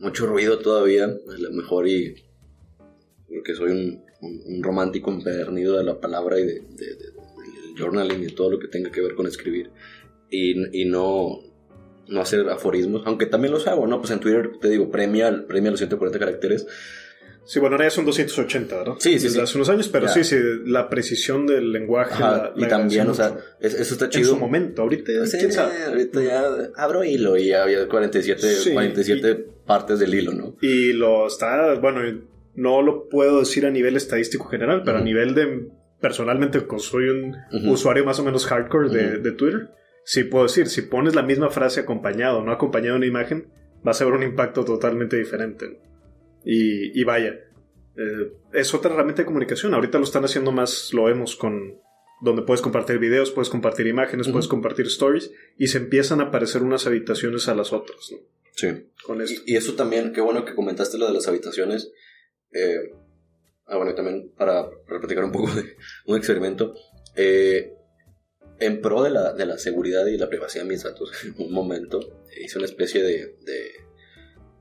Mucho 0.00 0.26
ruido 0.26 0.58
todavía. 0.58 1.04
A 1.04 1.38
lo 1.38 1.52
mejor 1.52 1.86
y. 1.86 2.16
Porque 3.28 3.54
soy 3.54 3.70
un, 3.70 4.62
romántico 4.64 5.12
empedernido 5.12 5.78
de 5.78 5.84
la 5.84 6.00
palabra 6.00 6.40
y 6.40 6.44
de, 6.46 6.54
de- 6.54 6.96
de- 6.96 6.96
del 6.96 7.78
journaling 7.78 8.24
y 8.24 8.32
todo 8.34 8.50
lo 8.50 8.58
que 8.58 8.66
tenga 8.66 8.90
que 8.90 9.00
ver 9.00 9.14
con 9.14 9.28
escribir. 9.28 9.70
Y, 10.28 10.82
y 10.82 10.86
no. 10.86 11.38
No 12.08 12.20
hacer 12.20 12.48
aforismos, 12.50 13.02
aunque 13.06 13.26
también 13.26 13.52
los 13.54 13.68
hago, 13.68 13.86
¿no? 13.86 14.00
Pues 14.00 14.10
en 14.10 14.18
Twitter 14.18 14.50
te 14.60 14.68
digo, 14.68 14.90
premia, 14.90 15.44
premia 15.46 15.70
los 15.70 15.78
140 15.78 16.18
caracteres. 16.18 16.66
Sí, 17.50 17.58
bueno, 17.58 17.74
ahora 17.74 17.86
ya 17.86 17.90
son 17.90 18.04
280, 18.04 18.76
¿verdad? 18.76 18.92
Sí, 19.00 19.18
sí, 19.18 19.24
Desde 19.24 19.30
sí. 19.30 19.40
hace 19.40 19.56
unos 19.58 19.68
años, 19.70 19.88
pero 19.88 20.06
Ya. 20.06 20.12
sí, 20.12 20.22
sí, 20.22 20.36
la 20.66 20.88
precisión 20.88 21.48
del 21.48 21.72
lenguaje. 21.72 22.14
Ajá, 22.14 22.52
la- 22.54 22.64
y 22.64 22.68
también, 22.68 23.08
o 23.08 23.14
sea, 23.14 23.36
es- 23.58 23.74
eso 23.74 23.94
está 23.94 24.04
En 24.04 24.10
chido. 24.12 24.28
su 24.30 24.36
momento, 24.36 24.82
ahorita, 24.82 25.26
Sí, 25.26 25.36
quién 25.38 25.52
sabe. 25.52 25.82
ahorita 25.84 26.22
ya 26.22 26.44
abro 26.76 27.02
hilo 27.02 27.36
y 27.36 27.48
ya 27.48 27.64
había 27.64 27.88
47, 27.88 28.40
Sí, 28.54 28.72
47 28.72 29.34
partes 29.66 29.98
del 29.98 30.14
hilo, 30.14 30.32
¿no? 30.32 30.56
Y 30.62 30.92
lo 30.92 31.26
está, 31.26 31.74
bueno, 31.74 32.00
no 32.54 32.82
lo 32.82 33.08
puedo 33.08 33.40
decir 33.40 33.66
a 33.66 33.70
nivel 33.72 33.96
estadístico 33.96 34.44
general, 34.44 34.82
pero 34.84 34.98
a 34.98 35.02
nivel 35.02 35.34
de, 35.34 35.70
personalmente, 36.00 36.64
como 36.68 36.78
soy 36.78 37.08
un 37.08 37.36
usuario 37.68 38.04
más 38.04 38.20
o 38.20 38.24
menos 38.24 38.46
hardcore 38.46 38.90
de, 38.90 39.18
de 39.18 39.32
Twitter, 39.32 39.70
sí 40.04 40.22
puedo 40.22 40.44
decir, 40.44 40.68
si 40.68 40.82
pones 40.82 41.16
la 41.16 41.22
misma 41.24 41.50
frase 41.50 41.80
acompañado, 41.80 42.44
no 42.44 42.52
acompañado 42.52 42.92
de 42.92 42.98
una 42.98 43.06
imagen, 43.06 43.48
vas 43.82 44.00
a 44.00 44.04
ver 44.04 44.14
un 44.14 44.22
impacto 44.22 44.64
totalmente 44.64 45.16
diferente. 45.16 45.80
Y, 46.44 46.98
y 46.98 47.04
vaya, 47.04 47.34
eh, 47.96 48.32
es 48.52 48.72
otra 48.74 48.92
herramienta 48.92 49.22
de 49.22 49.26
comunicación. 49.26 49.74
Ahorita 49.74 49.98
lo 49.98 50.04
están 50.04 50.24
haciendo 50.24 50.52
más, 50.52 50.92
lo 50.94 51.04
vemos 51.04 51.36
con 51.36 51.78
donde 52.22 52.42
puedes 52.42 52.60
compartir 52.60 52.98
videos, 52.98 53.30
puedes 53.30 53.48
compartir 53.48 53.86
imágenes, 53.86 54.26
Ujú. 54.26 54.34
puedes 54.34 54.48
compartir 54.48 54.86
stories 54.86 55.30
y 55.56 55.68
se 55.68 55.78
empiezan 55.78 56.20
a 56.20 56.24
aparecer 56.24 56.62
unas 56.62 56.86
habitaciones 56.86 57.48
a 57.48 57.54
las 57.54 57.72
otras. 57.72 58.10
¿no? 58.12 58.18
Sí. 58.54 58.68
Con 59.04 59.22
esto. 59.22 59.42
Y, 59.46 59.54
y 59.54 59.56
eso 59.56 59.74
también, 59.74 60.12
qué 60.12 60.20
bueno 60.20 60.44
que 60.44 60.54
comentaste 60.54 60.98
lo 60.98 61.06
de 61.06 61.14
las 61.14 61.26
habitaciones. 61.28 61.90
Eh, 62.52 62.90
ah, 63.66 63.76
bueno, 63.76 63.92
y 63.92 63.94
también 63.94 64.32
para, 64.36 64.68
para 64.86 65.00
platicar 65.00 65.24
un 65.24 65.32
poco 65.32 65.50
de 65.54 65.76
un 66.06 66.16
experimento. 66.16 66.74
eh, 67.16 67.72
en 68.58 68.82
pro 68.82 69.02
de 69.02 69.08
la, 69.08 69.32
de 69.32 69.46
la 69.46 69.56
seguridad 69.56 70.04
y 70.06 70.18
la 70.18 70.28
privacidad 70.28 70.64
de 70.64 70.68
mis 70.68 70.82
datos, 70.82 71.10
en 71.24 71.34
un 71.46 71.52
momento 71.52 71.98
hice 72.44 72.58
una 72.58 72.66
especie 72.66 73.02
de, 73.02 73.36
de, 73.40 73.70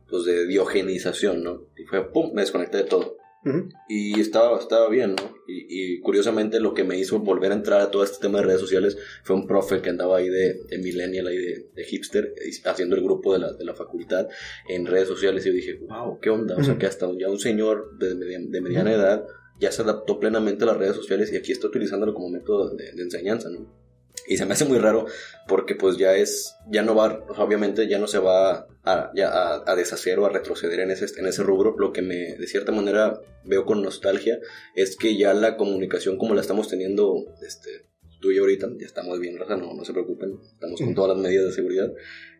pues 0.09 0.25
de 0.25 0.47
diogenización, 0.47 1.43
¿no? 1.43 1.67
Y 1.77 1.85
fue, 1.85 2.11
pum, 2.11 2.31
me 2.33 2.41
desconecté 2.41 2.77
de 2.77 2.83
todo. 2.83 3.17
Ujú. 3.45 3.69
Y 3.87 4.19
estaba, 4.19 4.59
estaba 4.59 4.89
bien, 4.89 5.15
¿no? 5.15 5.35
Y, 5.47 5.95
y 5.95 5.99
curiosamente 6.01 6.59
lo 6.59 6.73
que 6.73 6.83
me 6.83 6.97
hizo 6.97 7.19
volver 7.19 7.51
a 7.51 7.55
entrar 7.55 7.79
a 7.79 7.89
todo 7.89 8.03
este 8.03 8.17
tema 8.19 8.39
de 8.39 8.45
redes 8.45 8.59
sociales 8.59 8.97
fue 9.23 9.35
un 9.35 9.47
profe 9.47 9.81
que 9.81 9.89
andaba 9.89 10.17
ahí 10.17 10.27
de, 10.27 10.55
de 10.67 10.77
millennial, 10.77 11.27
ahí 11.27 11.37
de, 11.37 11.69
de 11.73 11.83
hipster, 11.85 12.33
y 12.45 12.67
haciendo 12.67 12.97
el 12.97 13.03
grupo 13.03 13.31
de 13.31 13.39
la, 13.39 13.53
de 13.53 13.63
la 13.63 13.73
facultad 13.75 14.27
en 14.67 14.85
redes 14.85 15.07
sociales. 15.07 15.45
Y 15.45 15.49
yo 15.49 15.55
dije, 15.55 15.79
wow, 15.87 16.19
¿qué 16.19 16.29
onda? 16.29 16.57
O 16.57 16.63
sea, 16.63 16.77
que 16.77 16.85
hasta 16.85 17.09
ya 17.17 17.29
un 17.29 17.39
señor 17.39 17.97
de, 17.97 18.15
de 18.15 18.61
mediana 18.61 18.91
edad 18.91 19.25
ya 19.57 19.71
se 19.71 19.83
adaptó 19.83 20.19
plenamente 20.19 20.65
a 20.65 20.67
las 20.67 20.77
redes 20.77 20.95
sociales 20.95 21.31
y 21.31 21.37
aquí 21.37 21.53
está 21.53 21.67
utilizándolo 21.67 22.13
como 22.13 22.29
método 22.29 22.75
de 22.75 23.01
enseñanza, 23.01 23.49
¿no? 23.49 23.88
Y 24.29 24.37
se 24.37 24.45
me 24.45 24.53
hace 24.53 24.63
muy 24.63 24.77
raro 24.77 25.07
porque 25.47 25.73
pues 25.73 25.97
ya 25.97 26.15
es, 26.15 26.55
ya 26.69 26.83
no 26.83 26.93
va, 26.93 27.25
obviamente 27.35 27.87
ya 27.87 27.97
no 27.97 28.07
se 28.07 28.19
va 28.19 28.67
a, 28.83 29.11
ya 29.15 29.29
a, 29.29 29.63
a 29.65 29.75
deshacer 29.75 30.19
o 30.19 30.27
a 30.27 30.29
retroceder 30.29 30.81
en 30.81 30.91
ese, 30.91 31.07
en 31.19 31.25
ese 31.25 31.41
rubro. 31.41 31.75
Lo 31.79 31.91
que 31.91 32.03
me, 32.03 32.35
de 32.35 32.47
cierta 32.47 32.71
manera, 32.71 33.19
veo 33.43 33.65
con 33.65 33.81
nostalgia 33.81 34.37
es 34.75 34.95
que 34.95 35.17
ya 35.17 35.33
la 35.33 35.57
comunicación 35.57 36.17
como 36.19 36.35
la 36.35 36.41
estamos 36.41 36.67
teniendo, 36.67 37.25
este, 37.41 37.87
tú 38.21 38.29
y 38.29 38.35
yo 38.35 38.43
ahorita, 38.43 38.67
ya 38.79 38.85
estamos 38.85 39.19
bien, 39.19 39.39
raza, 39.39 39.57
no, 39.57 39.73
no 39.73 39.83
se 39.83 39.93
preocupen, 39.93 40.37
estamos 40.53 40.79
con 40.79 40.93
todas 40.93 41.17
las 41.17 41.23
medidas 41.25 41.45
de 41.45 41.53
seguridad, 41.53 41.91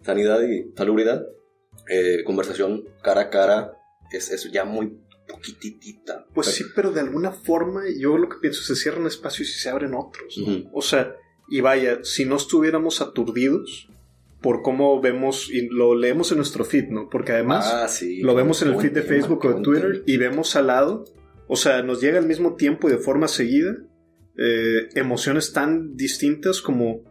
sanidad 0.03 0.41
y 0.43 0.71
salubridad, 0.77 1.25
eh, 1.89 2.23
conversación 2.23 2.85
cara 3.01 3.21
a 3.21 3.29
cara, 3.31 3.73
es, 4.11 4.29
es 4.29 4.51
ya 4.51 4.63
muy 4.63 4.95
poquititita. 5.27 6.27
Pues 6.35 6.47
sí, 6.47 6.65
pero 6.75 6.91
de 6.91 6.99
alguna 6.99 7.31
forma 7.31 7.83
yo 7.97 8.15
lo 8.19 8.29
que 8.29 8.37
pienso 8.39 8.61
se 8.61 8.75
cierran 8.75 9.07
espacios 9.07 9.49
y 9.49 9.53
se 9.53 9.69
abren 9.69 9.95
otros. 9.95 10.37
¿no? 10.37 10.53
Ujú. 10.53 10.69
O 10.73 10.81
sea, 10.83 11.15
y 11.49 11.61
vaya, 11.61 11.99
si 12.03 12.25
no 12.25 12.35
estuviéramos 12.35 13.01
aturdidos 13.01 13.89
por 14.41 14.61
cómo 14.61 15.01
vemos 15.01 15.49
y 15.51 15.67
lo 15.67 15.95
leemos 15.95 16.31
en 16.31 16.37
nuestro 16.37 16.63
feed, 16.63 16.89
¿no? 16.89 17.09
Porque 17.09 17.33
además 17.33 17.69
Ah, 17.73 17.87
sí. 17.87 18.21
lo 18.21 18.33
vemos 18.35 18.61
en 18.61 18.69
el 18.69 18.79
feed 18.79 18.93
de 18.93 19.01
Facebook 19.01 19.43
o 19.45 19.53
de 19.53 19.61
Twitter 19.61 20.03
y 20.05 20.17
vemos 20.17 20.55
al 20.55 20.67
lado, 20.67 21.03
o 21.47 21.55
sea, 21.57 21.81
nos 21.83 21.99
llega 22.01 22.19
al 22.19 22.25
mismo 22.25 22.55
tiempo 22.55 22.87
y 22.87 22.91
de 22.91 22.97
forma 22.99 23.27
seguida 23.27 23.75
eh, 24.37 24.87
emociones 24.95 25.51
tan 25.51 25.97
distintas 25.97 26.61
como 26.61 27.01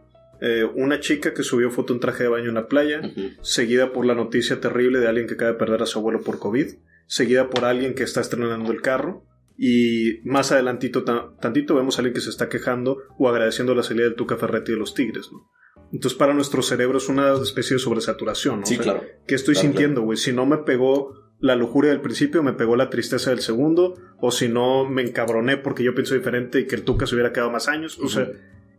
eh, 0.41 0.63
una 0.75 0.99
chica 0.99 1.33
que 1.33 1.43
subió 1.43 1.69
foto 1.69 1.93
en 1.93 1.99
traje 1.99 2.23
de 2.23 2.29
baño 2.29 2.49
en 2.49 2.55
la 2.55 2.67
playa, 2.67 3.01
seguida 3.41 3.93
por 3.93 4.05
la 4.05 4.15
noticia 4.15 4.59
terrible 4.59 4.99
de 4.99 5.07
alguien 5.07 5.27
que 5.27 5.33
acaba 5.35 5.51
de 5.51 5.57
perder 5.57 5.83
a 5.83 5.85
su 5.85 5.99
abuelo 5.99 6.21
por 6.21 6.39
COVID, 6.39 6.67
seguida 7.05 7.49
por 7.49 7.65
alguien 7.65 7.93
que 7.93 8.03
está 8.03 8.21
estrenando 8.21 8.71
el 8.71 8.81
carro, 8.81 9.25
y 9.61 10.21
más 10.23 10.51
adelantito, 10.53 11.03
ta- 11.03 11.31
tantito, 11.41 11.75
vemos 11.75 11.97
a 11.97 12.01
alguien 12.01 12.13
que 12.13 12.21
se 12.21 12.29
está 12.29 12.47
quejando 12.47 12.97
o 13.17 13.27
agradeciendo 13.27 13.75
la 13.75 13.83
salida 13.83 14.05
del 14.05 14.15
Tuca 14.15 14.37
Ferretti 14.37 14.71
de 14.71 14.77
los 14.77 14.93
Tigres, 14.93 15.27
¿no? 15.31 15.49
Entonces, 15.91 16.17
para 16.17 16.33
nuestro 16.33 16.61
cerebro 16.61 16.97
es 16.99 17.09
una 17.09 17.33
especie 17.41 17.75
de 17.75 17.79
sobresaturación, 17.79 18.61
¿no? 18.61 18.65
Sí, 18.65 18.75
O 18.75 18.83
sea, 18.83 18.93
claro. 18.93 19.07
¿Qué 19.27 19.35
estoy 19.35 19.55
Claro, 19.55 19.67
sintiendo, 19.67 20.01
güey? 20.03 20.17
Si 20.17 20.31
no 20.31 20.45
me 20.45 20.59
pegó 20.59 21.13
la 21.39 21.55
lujuria 21.55 21.91
del 21.91 21.99
principio, 22.01 22.41
me 22.43 22.53
pegó 22.53 22.75
la 22.75 22.89
tristeza 22.89 23.31
del 23.31 23.39
segundo, 23.41 23.95
o 24.19 24.31
si 24.31 24.47
no 24.49 24.87
me 24.87 25.01
encabroné 25.01 25.57
porque 25.57 25.83
yo 25.83 25.93
pienso 25.95 26.13
diferente 26.15 26.59
y 26.61 26.67
que 26.67 26.75
el 26.75 26.83
Tuca 26.83 27.05
se 27.07 27.15
hubiera 27.15 27.33
quedado 27.33 27.49
más 27.51 27.67
años, 27.67 27.97
o 27.99 28.07
sea, 28.07 28.29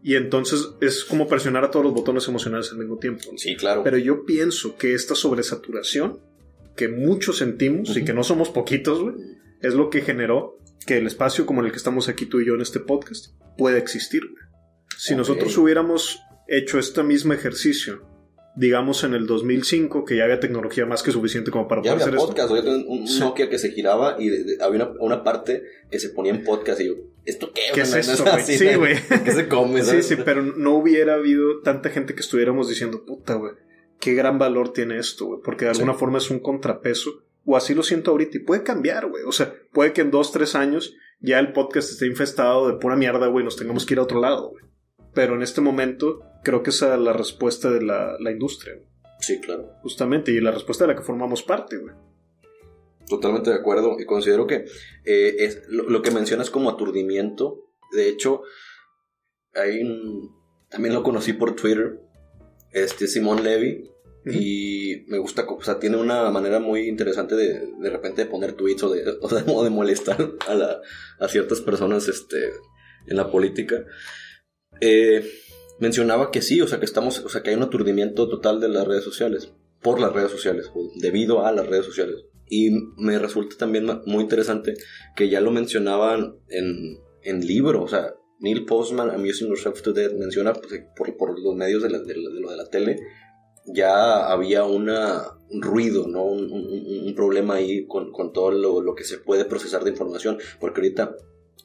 y 0.02 0.14
entonces 0.14 0.70
es 0.80 1.04
como 1.04 1.26
presionar 1.28 1.64
a 1.64 1.70
todos 1.70 1.84
los 1.84 1.94
botones 1.94 2.26
emocionales 2.28 2.70
al 2.72 2.78
mismo 2.78 2.96
tiempo. 2.98 3.22
¿no? 3.32 3.36
Sí, 3.38 3.54
claro. 3.56 3.82
Pero 3.82 3.98
yo 3.98 4.24
pienso 4.24 4.76
que 4.78 4.94
esta 4.94 5.14
sobresaturación 5.14 6.20
que 6.76 6.88
muchos 6.88 7.38
sentimos 7.38 7.94
y 7.96 8.04
que 8.04 8.12
no 8.14 8.22
somos 8.24 8.48
poquitos, 8.50 9.02
güey, 9.02 9.14
es 9.60 9.74
lo 9.74 9.90
que 9.90 10.00
generó 10.02 10.58
que 10.86 10.96
el 10.98 11.06
espacio 11.06 11.46
como 11.46 11.60
en 11.60 11.66
el 11.66 11.72
que 11.72 11.78
estamos 11.78 12.08
aquí 12.08 12.26
tú 12.26 12.40
y 12.40 12.46
yo 12.46 12.54
en 12.54 12.60
este 12.60 12.80
podcast 12.80 13.34
pueda 13.58 13.78
existir. 13.78 14.22
Si 14.96 15.14
nosotros 15.14 15.56
hubiéramos 15.58 16.20
hecho 16.48 16.78
este 16.78 17.02
mismo 17.02 17.32
ejercicio, 17.32 18.02
digamos 18.56 19.04
en 19.04 19.14
el 19.14 19.26
2005, 19.26 20.04
que 20.04 20.16
ya 20.16 20.24
había 20.24 20.40
tecnología 20.40 20.84
más 20.84 21.02
que 21.02 21.12
suficiente 21.12 21.50
como 21.50 21.68
para 21.68 21.82
Ya 21.82 21.92
poder 21.92 22.08
había 22.08 22.16
hacer 22.16 22.26
podcast, 22.28 22.50
o 22.50 22.56
ya 22.56 22.62
tenía 22.62 22.84
un, 22.86 23.06
Sí. 23.06 23.20
Nokia 23.20 23.48
que 23.48 23.58
se 23.58 23.70
giraba 23.70 24.16
y 24.18 24.28
de- 24.28 24.44
de- 24.44 24.62
había 24.64 24.84
una, 24.86 24.92
una 25.00 25.24
parte 25.24 25.62
que 25.90 25.98
se 26.00 26.10
ponía 26.10 26.32
en 26.32 26.42
podcast 26.44 26.80
y 26.80 26.86
yo, 26.88 26.94
¿esto 27.24 27.52
qué? 27.54 27.60
esto. 27.62 27.74
¿Qué 27.74 27.80
es 27.82 27.94
esto, 28.08 28.24
güey? 28.24 28.42
Sí, 28.44 28.74
güey. 28.74 28.96
¿Qué 29.24 29.32
se 29.32 29.48
come? 29.48 29.80
Sí, 29.82 29.86
sabes? 29.86 30.06
sí, 30.08 30.16
pero 30.24 30.42
no 30.42 30.74
hubiera 30.74 31.14
habido 31.14 31.60
tanta 31.60 31.90
gente 31.90 32.14
que 32.14 32.20
estuviéramos 32.20 32.68
diciendo, 32.68 33.04
puta, 33.06 33.34
güey, 33.34 33.52
qué 34.00 34.14
gran 34.14 34.38
valor 34.38 34.72
tiene 34.72 34.98
esto, 34.98 35.26
güey, 35.26 35.40
porque 35.44 35.66
de 35.66 35.74
Sí. 35.74 35.80
alguna 35.80 35.96
forma 35.96 36.18
es 36.18 36.30
un 36.30 36.40
contrapeso, 36.40 37.22
o 37.44 37.57
así 37.57 37.74
lo 37.74 37.83
siento 37.83 38.11
ahorita, 38.11 38.37
y 38.38 38.40
puede 38.40 38.62
cambiar, 38.62 39.09
güey, 39.09 39.24
o 39.24 39.33
sea, 39.33 39.55
puede 39.72 39.92
que 39.92 40.00
en 40.03 40.11
dos, 40.11 40.33
tres 40.33 40.55
años 40.55 40.94
ya 41.20 41.38
el 41.38 41.53
podcast 41.53 41.90
esté 41.90 42.07
infestado 42.07 42.68
de 42.68 42.79
pura 42.79 42.96
mierda, 42.96 43.26
güey, 43.29 43.44
nos 43.44 43.57
tengamos 43.57 43.85
que 43.87 43.94
ir 43.94 43.98
a 43.98 44.03
otro 44.05 44.20
lado, 44.20 44.50
güey. 44.50 44.64
Pero 45.14 45.35
en 45.35 45.42
este 45.42 45.61
momento 45.61 46.20
creo 46.44 46.62
que 46.62 46.70
esa 46.70 46.94
es 46.94 47.00
la 47.00 47.12
respuesta 47.12 47.70
de 47.70 47.83
la, 47.83 48.16
la 48.20 48.31
industria, 48.31 48.74
güey, 48.76 48.87
Sí, 49.20 49.40
claro. 49.40 49.72
justamente, 49.83 50.31
y 50.33 50.40
la 50.40 50.50
respuesta 50.50 50.85
de 50.85 50.92
la 50.92 50.96
que 50.98 51.05
formamos 51.05 51.42
parte, 51.42 51.76
güey. 51.76 51.94
Totalmente 53.09 53.50
de 53.50 53.57
acuerdo. 53.57 53.96
Y 53.98 54.05
considero 54.07 54.46
que 54.46 54.66
eh, 55.05 55.35
es 55.38 55.62
lo, 55.68 55.83
lo 55.90 56.00
que 56.00 56.11
mencionas 56.12 56.48
como 56.48 56.71
aturdimiento. 56.71 57.64
De 57.92 58.08
hecho, 58.08 58.42
hay 59.54 59.83
un- 59.83 60.31
también 60.71 60.94
lo 60.94 61.02
conocí 61.02 61.33
por 61.33 61.56
Twitter. 61.56 62.00
Este 62.73 63.08
Simón 63.08 63.42
Levy. 63.42 63.89
Y 64.27 65.04
me 65.08 65.18
gusta, 65.18 65.46
o 65.48 65.62
sea, 65.62 65.79
tiene 65.79 65.96
una 65.96 66.29
manera 66.31 66.58
muy 66.60 66.88
interesante 66.88 67.35
de 67.37 67.66
de 67.81 67.90
repente 67.90 68.25
de 68.25 68.31
poner 68.31 68.52
tweets 68.52 68.83
o 68.83 68.90
de, 68.90 69.04
o 69.46 69.71
molestar 69.71 70.33
a, 70.46 70.54
la- 70.54 70.81
a 71.18 71.29
ciertas 71.29 71.60
personas 71.62 72.06
este, 72.08 72.50
en 73.06 73.16
la 73.16 73.31
política. 73.31 73.85
Eh, 74.81 75.25
mencionaba 75.79 76.31
que 76.31 76.42
sí, 76.42 76.60
o 76.60 76.66
sea, 76.68 76.79
que 76.79 76.85
estamos, 76.85 77.21
o 77.21 77.29
sea, 77.29 77.42
que 77.42 77.50
hay 77.50 77.56
un 77.56 77.62
aturdimiento 77.62 78.29
total 78.29 78.60
de 78.60 78.68
las 78.68 78.87
redes 78.87 79.04
sociales, 79.04 79.52
por 79.81 80.00
las 80.00 80.12
redes 80.12 80.31
sociales, 80.31 80.71
o 80.75 80.90
debido 81.00 81.46
a 81.46 81.52
las 81.52 81.66
redes 81.66 81.87
sociales. 81.87 82.16
Y 82.48 82.71
me 82.98 83.18
resulta 83.18 83.56
también 83.56 83.87
muy 84.06 84.23
interesante 84.25 84.75
que 85.16 85.29
ya 85.29 85.40
lo 85.40 85.50
mencionaban 85.50 86.37
en, 86.48 86.98
en 87.23 87.46
libro, 87.46 87.83
o 87.83 87.88
sea, 87.88 88.14
Neil 88.40 88.64
Postman, 88.64 89.10
Amusing 89.10 89.48
Yourself 89.48 89.83
to 89.83 89.92
Death, 89.92 90.12
menciona 90.12 90.52
pues, 90.52 90.83
por, 90.96 91.16
por 91.16 91.38
los 91.38 91.54
medios 91.54 91.83
de 91.83 91.90
lo 91.90 92.00
de 92.02 92.56
la 92.56 92.68
tele, 92.68 92.98
ya 93.67 94.27
había 94.31 94.65
una, 94.65 95.25
un 95.50 95.63
ruido, 95.63 96.08
¿no? 96.08 96.25
Un, 96.25 96.50
un- 96.52 97.06
un 97.06 97.15
problema 97.15 97.54
ahí 97.56 97.87
con, 97.87 98.13
con 98.13 98.33
todo 98.33 98.50
lo, 98.50 98.81
lo 98.81 98.94
que 98.94 99.04
se 99.04 99.19
puede 99.19 99.44
procesar 99.44 99.85
de 99.85 99.90
información, 99.90 100.38
porque 100.61 100.81
ahorita 100.81 101.17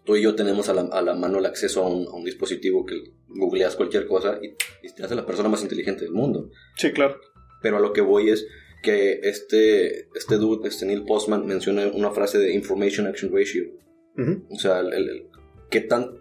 tú 0.04 0.16
y 0.16 0.22
yo 0.22 0.36
tenemos 0.36 0.70
a 0.70 0.74
la, 0.74 0.82
a 0.82 1.02
la 1.02 1.16
mano 1.16 1.40
el 1.40 1.46
acceso 1.46 1.84
a 1.84 1.90
un, 1.90 2.08
a 2.08 2.12
un 2.12 2.24
dispositivo 2.26 2.86
que 2.86 2.96
googleas 3.28 3.76
cualquier 3.76 4.08
cosa 4.08 4.40
y, 4.42 4.48
y 4.86 4.94
te 4.94 5.04
hace 5.04 5.16
la 5.16 5.26
persona 5.26 5.50
más 5.50 5.64
inteligente 5.64 6.04
del 6.04 6.14
mundo. 6.14 6.50
Sí, 6.78 6.92
claro. 6.92 7.20
Pero 7.62 7.78
a 7.78 7.80
lo 7.80 7.92
que 7.94 8.02
voy 8.02 8.30
es 8.30 8.46
que 8.84 9.20
este, 9.24 10.08
este 10.16 10.36
dude, 10.38 10.68
este 10.68 10.86
Neil 10.86 11.06
Postman, 11.06 11.48
menciona 11.48 11.88
una 11.88 12.12
frase 12.12 12.38
de 12.38 12.54
Information 12.54 13.08
Action 13.08 13.32
Ratio. 13.34 13.64
O 14.52 14.60
sea, 14.60 14.80
el, 14.82 14.94
el- 14.94 15.28
¿qué, 15.72 15.82
tan, 15.82 16.12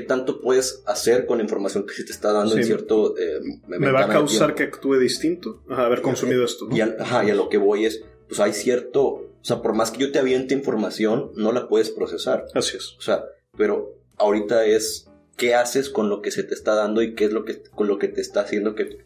¿qué 0.00 0.06
tanto 0.06 0.40
puedes 0.40 0.82
hacer 0.86 1.26
con 1.26 1.38
la 1.38 1.44
información 1.44 1.86
que 1.86 1.94
se 1.94 2.04
te 2.04 2.12
está 2.12 2.32
dando 2.32 2.52
Sí. 2.54 2.60
en 2.60 2.64
cierto... 2.66 3.16
eh, 3.18 3.40
Me 3.66 3.90
va 3.90 4.04
a 4.04 4.08
causar 4.08 4.54
que 4.54 4.62
actúe 4.64 4.94
distinto 4.98 5.62
ajá, 5.68 5.86
haber 5.86 6.02
consumido 6.02 6.44
esto. 6.44 6.66
¿no? 6.68 6.76
Y, 6.76 6.80
al- 6.80 6.96
ajá, 7.00 7.24
y 7.24 7.30
a 7.30 7.34
lo 7.34 7.48
que 7.48 7.58
voy 7.58 7.84
es, 7.86 8.02
pues 8.28 8.40
hay 8.40 8.52
cierto... 8.52 9.02
O 9.04 9.44
sea, 9.44 9.62
por 9.62 9.74
más 9.74 9.90
que 9.90 9.98
yo 10.00 10.12
te 10.12 10.18
aviente 10.18 10.52
información, 10.54 11.30
no 11.36 11.52
la 11.52 11.68
puedes 11.68 11.90
procesar. 11.90 12.46
Así 12.54 12.76
es. 12.76 12.94
O 12.98 13.00
sea, 13.00 13.24
pero 13.56 13.94
ahorita 14.16 14.64
es 14.66 15.08
qué 15.36 15.54
haces 15.54 15.88
con 15.90 16.08
lo 16.10 16.20
que 16.22 16.30
se 16.32 16.42
te 16.42 16.54
está 16.54 16.74
dando 16.74 17.00
y 17.02 17.14
qué 17.14 17.24
es 17.26 17.32
lo 17.32 17.44
que 17.44 17.62
con 17.62 17.86
lo 17.86 17.98
que 17.98 18.08
te 18.08 18.20
está 18.20 18.40
haciendo 18.40 18.74
que, 18.74 18.98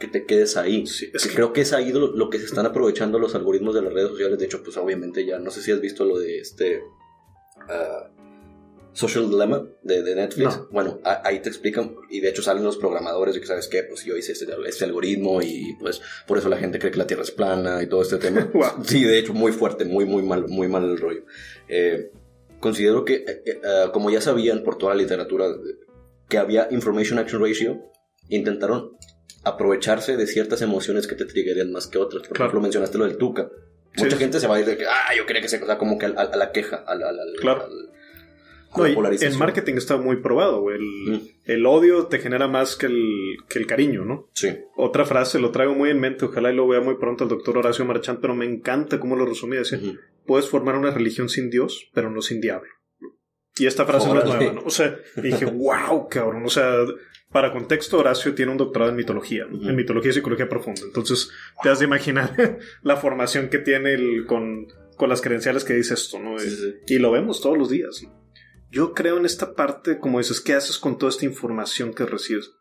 que 0.00 0.08
te 0.08 0.26
quedes 0.26 0.56
ahí. 0.56 0.84
Sí, 0.86 1.08
es 1.14 1.22
Que 1.22 1.28
que- 1.30 1.34
Creo 1.36 1.52
que 1.52 1.60
es 1.62 1.72
ahí 1.72 1.92
lo, 1.92 2.08
lo 2.08 2.28
que 2.28 2.38
se 2.38 2.46
están 2.46 2.66
aprovechando 2.66 3.18
los 3.20 3.34
algoritmos 3.36 3.74
de 3.74 3.82
las 3.82 3.92
redes 3.92 4.08
sociales. 4.10 4.38
De 4.38 4.44
hecho, 4.46 4.62
pues 4.64 4.76
obviamente 4.76 5.24
ya 5.24 5.38
no 5.38 5.50
sé 5.52 5.62
si 5.62 5.70
has 5.72 5.80
visto 5.80 6.04
lo 6.04 6.18
de 6.18 6.38
este 6.40 6.82
ah, 7.68 8.10
Social 8.98 9.30
Dilemma 9.30 9.64
de, 9.82 10.02
de 10.02 10.14
Netflix. 10.16 10.56
No. 10.56 10.68
Bueno, 10.72 10.98
a- 11.04 11.22
ahí 11.24 11.38
te 11.40 11.48
explican 11.48 11.94
y 12.10 12.18
de 12.20 12.30
hecho 12.30 12.42
salen 12.42 12.64
los 12.64 12.76
programadores 12.76 13.34
de 13.34 13.40
que 13.40 13.46
sabes 13.46 13.68
qué, 13.68 13.84
pues 13.84 14.04
yo 14.04 14.16
hice 14.16 14.32
este, 14.32 14.46
este 14.66 14.84
algoritmo 14.84 15.40
y 15.40 15.76
pues 15.78 16.00
por 16.26 16.36
eso 16.38 16.48
la 16.48 16.56
gente 16.56 16.78
cree 16.80 16.90
que 16.90 16.98
la 16.98 17.06
Tierra 17.06 17.22
es 17.22 17.30
plana 17.30 17.80
y 17.82 17.86
todo 17.86 18.02
este 18.02 18.16
tema. 18.18 18.50
Wow. 18.54 18.84
Sí, 18.84 19.04
de 19.04 19.18
hecho 19.18 19.32
muy 19.34 19.52
fuerte, 19.52 19.84
muy 19.84 20.04
muy 20.04 20.22
mal, 20.22 20.48
muy 20.48 20.66
mal 20.66 20.82
el 20.84 20.98
rollo. 20.98 21.22
Eh, 21.68 22.10
considero 22.60 23.04
que, 23.04 23.14
eh, 23.14 23.42
eh, 23.46 23.60
ah, 23.64 23.90
como 23.92 24.10
ya 24.10 24.20
sabían 24.20 24.64
por 24.64 24.76
toda 24.78 24.94
la 24.94 25.00
literatura, 25.02 25.46
que 26.28 26.38
había 26.38 26.66
Information 26.70 27.18
Action 27.20 27.40
Ratio, 27.40 27.80
intentaron 28.28 28.96
aprovecharse 29.44 30.16
de 30.16 30.26
ciertas 30.26 30.60
emociones 30.62 31.06
que 31.06 31.14
te 31.14 31.24
triggerían 31.24 31.70
más 31.72 31.86
que 31.86 31.98
otras. 31.98 32.22
Por 32.26 32.36
Claro. 32.36 32.46
ejemplo, 32.48 32.60
mencionaste 32.62 32.98
lo 32.98 33.04
del 33.06 33.16
Tuca. 33.16 33.48
Mucha 33.96 34.10
sí. 34.10 34.16
gente 34.16 34.40
se 34.40 34.46
va 34.46 34.56
a 34.56 34.60
ir 34.60 34.66
de 34.66 34.76
que, 34.76 34.86
ah, 34.86 35.14
yo 35.16 35.24
quería 35.24 35.40
que 35.40 35.48
se, 35.48 35.62
o 35.62 35.66
sea, 35.66 35.78
como 35.78 35.98
que 35.98 36.06
a, 36.06 36.10
a- 36.16 36.22
a 36.22 36.36
la 36.36 36.52
queja, 36.52 36.76
al- 36.86 37.00
Claro. 37.40 37.62
al- 37.64 37.90
a 38.72 38.78
No, 38.78 38.84
la 38.84 38.90
y 38.90 38.94
polarización. 38.94 39.32
en 39.32 39.38
marketing 39.38 39.74
está 39.76 39.96
muy 39.96 40.16
probado, 40.16 40.60
güey. 40.60 40.76
El, 40.76 40.82
Mm. 41.12 41.20
el 41.46 41.66
odio 41.66 42.06
te 42.06 42.18
genera 42.18 42.48
más 42.48 42.76
que 42.76 42.86
el, 42.86 43.36
que 43.48 43.58
el 43.58 43.66
cariño, 43.66 44.04
¿no? 44.04 44.28
Sí, 44.34 44.48
Otra 44.76 45.04
frase, 45.04 45.38
lo 45.38 45.50
traigo 45.50 45.74
muy 45.74 45.90
en 45.90 46.00
mente, 46.00 46.24
ojalá 46.26 46.52
y 46.52 46.56
lo 46.56 46.68
vea 46.68 46.80
muy 46.80 46.96
pronto 46.96 47.24
el 47.24 47.30
doctor 47.30 47.56
Horacio 47.58 47.84
Marchand, 47.84 48.20
pero 48.20 48.34
me 48.34 48.44
encanta 48.44 49.00
cómo 49.00 49.16
lo 49.16 49.24
resumía. 49.26 49.60
Decía, 49.60 49.78
Ujú. 49.78 49.96
puedes 50.26 50.48
formar 50.48 50.76
una 50.76 50.90
religión 50.90 51.28
sin 51.28 51.48
Dios, 51.50 51.88
pero 51.94 52.10
no 52.10 52.20
sin 52.22 52.40
diablo. 52.40 52.68
Y 53.58 53.66
esta 53.66 53.84
frase 53.86 54.06
no 54.08 54.18
es 54.18 54.24
Órale. 54.24 54.36
nueva, 54.46 54.60
¿no? 54.60 54.66
O 54.66 54.70
sea, 54.70 54.96
dije, 55.16 55.44
wow, 55.46 56.08
cabrón. 56.08 56.44
O 56.44 56.48
sea, 56.50 56.72
para 57.32 57.52
contexto, 57.52 57.98
Horacio 57.98 58.34
tiene 58.34 58.52
un 58.52 58.58
doctorado 58.58 58.90
en 58.90 58.96
mitología, 58.96 59.46
en 59.50 59.74
mitología 59.74 60.10
y 60.10 60.14
psicología 60.14 60.48
profunda. 60.48 60.82
Entonces, 60.84 61.30
te 61.62 61.68
has 61.68 61.78
de 61.80 61.86
imaginar 61.86 62.32
la 62.82 62.96
formación 62.96 63.48
que 63.48 63.58
tiene 63.58 63.94
el- 63.94 64.26
con, 64.26 64.66
con 64.96 65.08
las 65.08 65.20
credenciales 65.22 65.64
que 65.64 65.74
dice 65.74 65.94
esto, 65.94 66.18
¿no? 66.20 66.38
Sí, 66.38 66.50
sí. 66.50 66.74
Y 66.86 66.98
lo 66.98 67.10
vemos 67.10 67.40
todos 67.40 67.58
los 67.58 67.68
días. 67.68 68.00
¿no? 68.04 68.17
Yo 68.70 68.92
creo 68.92 69.16
en 69.16 69.24
esta 69.24 69.54
parte, 69.54 69.98
como 69.98 70.18
dices, 70.18 70.40
¿qué 70.40 70.54
haces 70.54 70.78
con 70.78 70.98
toda 70.98 71.10
esta 71.10 71.24
información 71.24 71.94
que 71.94 72.04
recibes? 72.04 72.52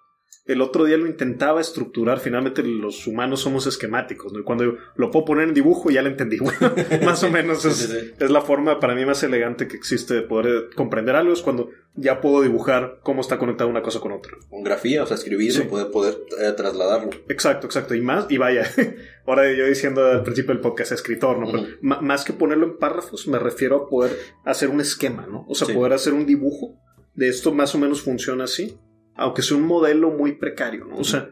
El 0.47 0.61
otro 0.61 0.85
día 0.85 0.97
lo 0.97 1.07
intentaba 1.07 1.59
estructurar, 1.59 2.19
finalmente 2.19 2.63
los 2.63 3.05
humanos 3.05 3.41
somos 3.41 3.67
esquemáticos, 3.67 4.31
¿no? 4.31 4.39
Y 4.39 4.43
cuando 4.43 4.63
yo 4.63 4.73
lo 4.95 5.11
puedo 5.11 5.25
poner 5.25 5.47
en 5.47 5.53
dibujo 5.53 5.89
ya 5.89 6.01
lo 6.01 6.09
entendí. 6.09 6.37
Bueno, 6.47 6.73
más 7.03 7.23
o 7.23 7.29
menos 7.29 7.65
es, 7.65 7.75
Sí, 7.77 7.87
sí, 7.87 7.99
sí. 7.99 8.13
es 8.19 8.31
la 8.31 8.41
forma 8.41 8.79
para 8.79 8.95
mí 8.95 9.05
más 9.05 9.21
elegante 9.23 9.67
que 9.67 9.75
existe 9.75 10.13
de 10.13 10.21
poder 10.21 10.47
eh, 10.47 10.75
comprender 10.75 11.15
algo, 11.15 11.33
es 11.33 11.41
cuando 11.41 11.69
ya 11.95 12.21
puedo 12.21 12.41
dibujar 12.41 12.99
cómo 13.03 13.21
está 13.21 13.37
conectada 13.37 13.69
una 13.69 13.81
cosa 13.81 13.99
con 13.99 14.11
otra. 14.11 14.33
Con 14.49 14.63
grafía, 14.63 15.03
o 15.03 15.07
sea, 15.07 15.15
escribirlo, 15.15 15.67
poder, 15.67 15.91
poder 15.91 16.17
eh, 16.39 16.53
trasladarlo. 16.55 17.09
Exacto, 17.27 17.67
exacto. 17.67 17.95
Y 17.95 18.01
más, 18.01 18.27
y 18.29 18.37
vaya, 18.37 18.63
ahora 19.25 19.51
yo 19.51 19.65
diciendo 19.65 20.05
al 20.05 20.23
principio 20.23 20.53
del 20.53 20.61
podcast, 20.61 20.91
escritor, 20.91 21.39
¿no? 21.39 21.51
Pero 21.51 21.65
más 21.81 22.23
que 22.23 22.33
ponerlo 22.33 22.67
en 22.67 22.77
párrafos, 22.77 23.27
me 23.27 23.39
refiero 23.39 23.75
a 23.75 23.89
poder 23.89 24.17
hacer 24.45 24.69
un 24.69 24.79
esquema, 24.79 25.27
¿no? 25.29 25.45
O 25.49 25.55
sea, 25.55 25.73
poder 25.73 25.93
hacer 25.93 26.13
un 26.13 26.25
dibujo 26.25 26.75
de 27.15 27.29
esto 27.29 27.51
más 27.51 27.73
o 27.73 27.79
menos 27.79 28.01
funciona 28.01 28.43
así, 28.43 28.77
aunque 29.17 29.41
sea 29.41 29.57
un 29.57 29.63
modelo 29.63 30.11
muy 30.11 30.33
precario, 30.33 30.85
¿no? 30.85 30.97
O 30.97 31.03
sea, 31.03 31.29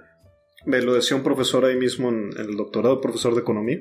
me 0.65 0.81
lo 0.81 0.93
decía 0.93 1.15
un 1.15 1.23
profesor 1.23 1.65
ahí 1.65 1.77
mismo 1.77 2.09
en, 2.09 2.31
en 2.37 2.49
el 2.49 2.57
doctorado, 2.57 3.01
profesor 3.01 3.35
de 3.35 3.41
economía, 3.41 3.79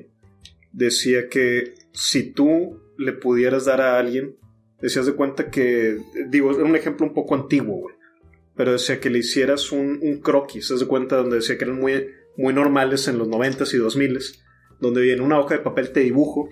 decía 0.72 1.28
que 1.28 1.74
si 1.92 2.32
tú 2.32 2.80
le 2.98 3.12
pudieras 3.12 3.64
dar 3.64 3.80
a 3.80 3.98
alguien, 3.98 4.36
decías 4.80 5.07
de 5.07 5.14
cuenta 5.14 5.50
que, 5.50 5.98
digo, 6.28 6.50
es 6.50 6.59
un 6.59 6.76
ejemplo 6.76 7.07
un 7.07 7.14
poco 7.14 7.34
antiguo, 7.34 7.80
güey, 7.80 7.94
pero 8.57 8.72
decía 8.72 9.00
que 9.00 9.11
le 9.11 9.18
hicieras 9.18 9.72
un, 9.72 9.98
un 10.02 10.20
croquis, 10.20 10.68
¿te 10.68 10.74
das 10.74 10.80
de 10.80 10.86
cuenta? 10.86 11.16
Donde 11.16 11.36
decía 11.36 11.57
que 11.59 11.64
eran 11.64 11.80
muy, 11.80 12.09
muy 12.36 12.52
normales 12.52 13.09
en 13.09 13.18
los 13.18 13.28
90s 13.28 13.74
y 13.74 13.78
2000s, 13.78 14.40
donde 14.80 15.12
en 15.12 15.20
una 15.20 15.38
hoja 15.38 15.57
de 15.57 15.62
papel 15.62 15.90
te 15.92 16.00
dibujo 16.00 16.48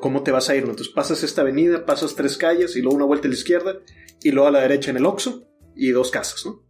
cómo 0.00 0.22
te 0.22 0.30
vas 0.30 0.48
a 0.48 0.56
ir. 0.56 0.62
Entonces 0.62 0.88
pasas 0.88 1.22
esta 1.22 1.42
avenida, 1.42 1.86
pasas 1.86 2.14
tres 2.14 2.36
calles 2.36 2.76
y 2.76 2.82
luego 2.82 2.96
una 2.96 3.06
vuelta 3.06 3.26
a 3.26 3.30
la 3.30 3.34
izquierda 3.34 3.80
y 4.22 4.30
luego 4.30 4.48
a 4.48 4.52
la 4.52 4.60
derecha 4.60 4.90
en 4.90 4.98
el 4.98 5.06
Oxxo 5.06 5.46
y 5.74 5.90
dos 5.90 6.10
casas, 6.10 6.46
¿no? 6.46 6.63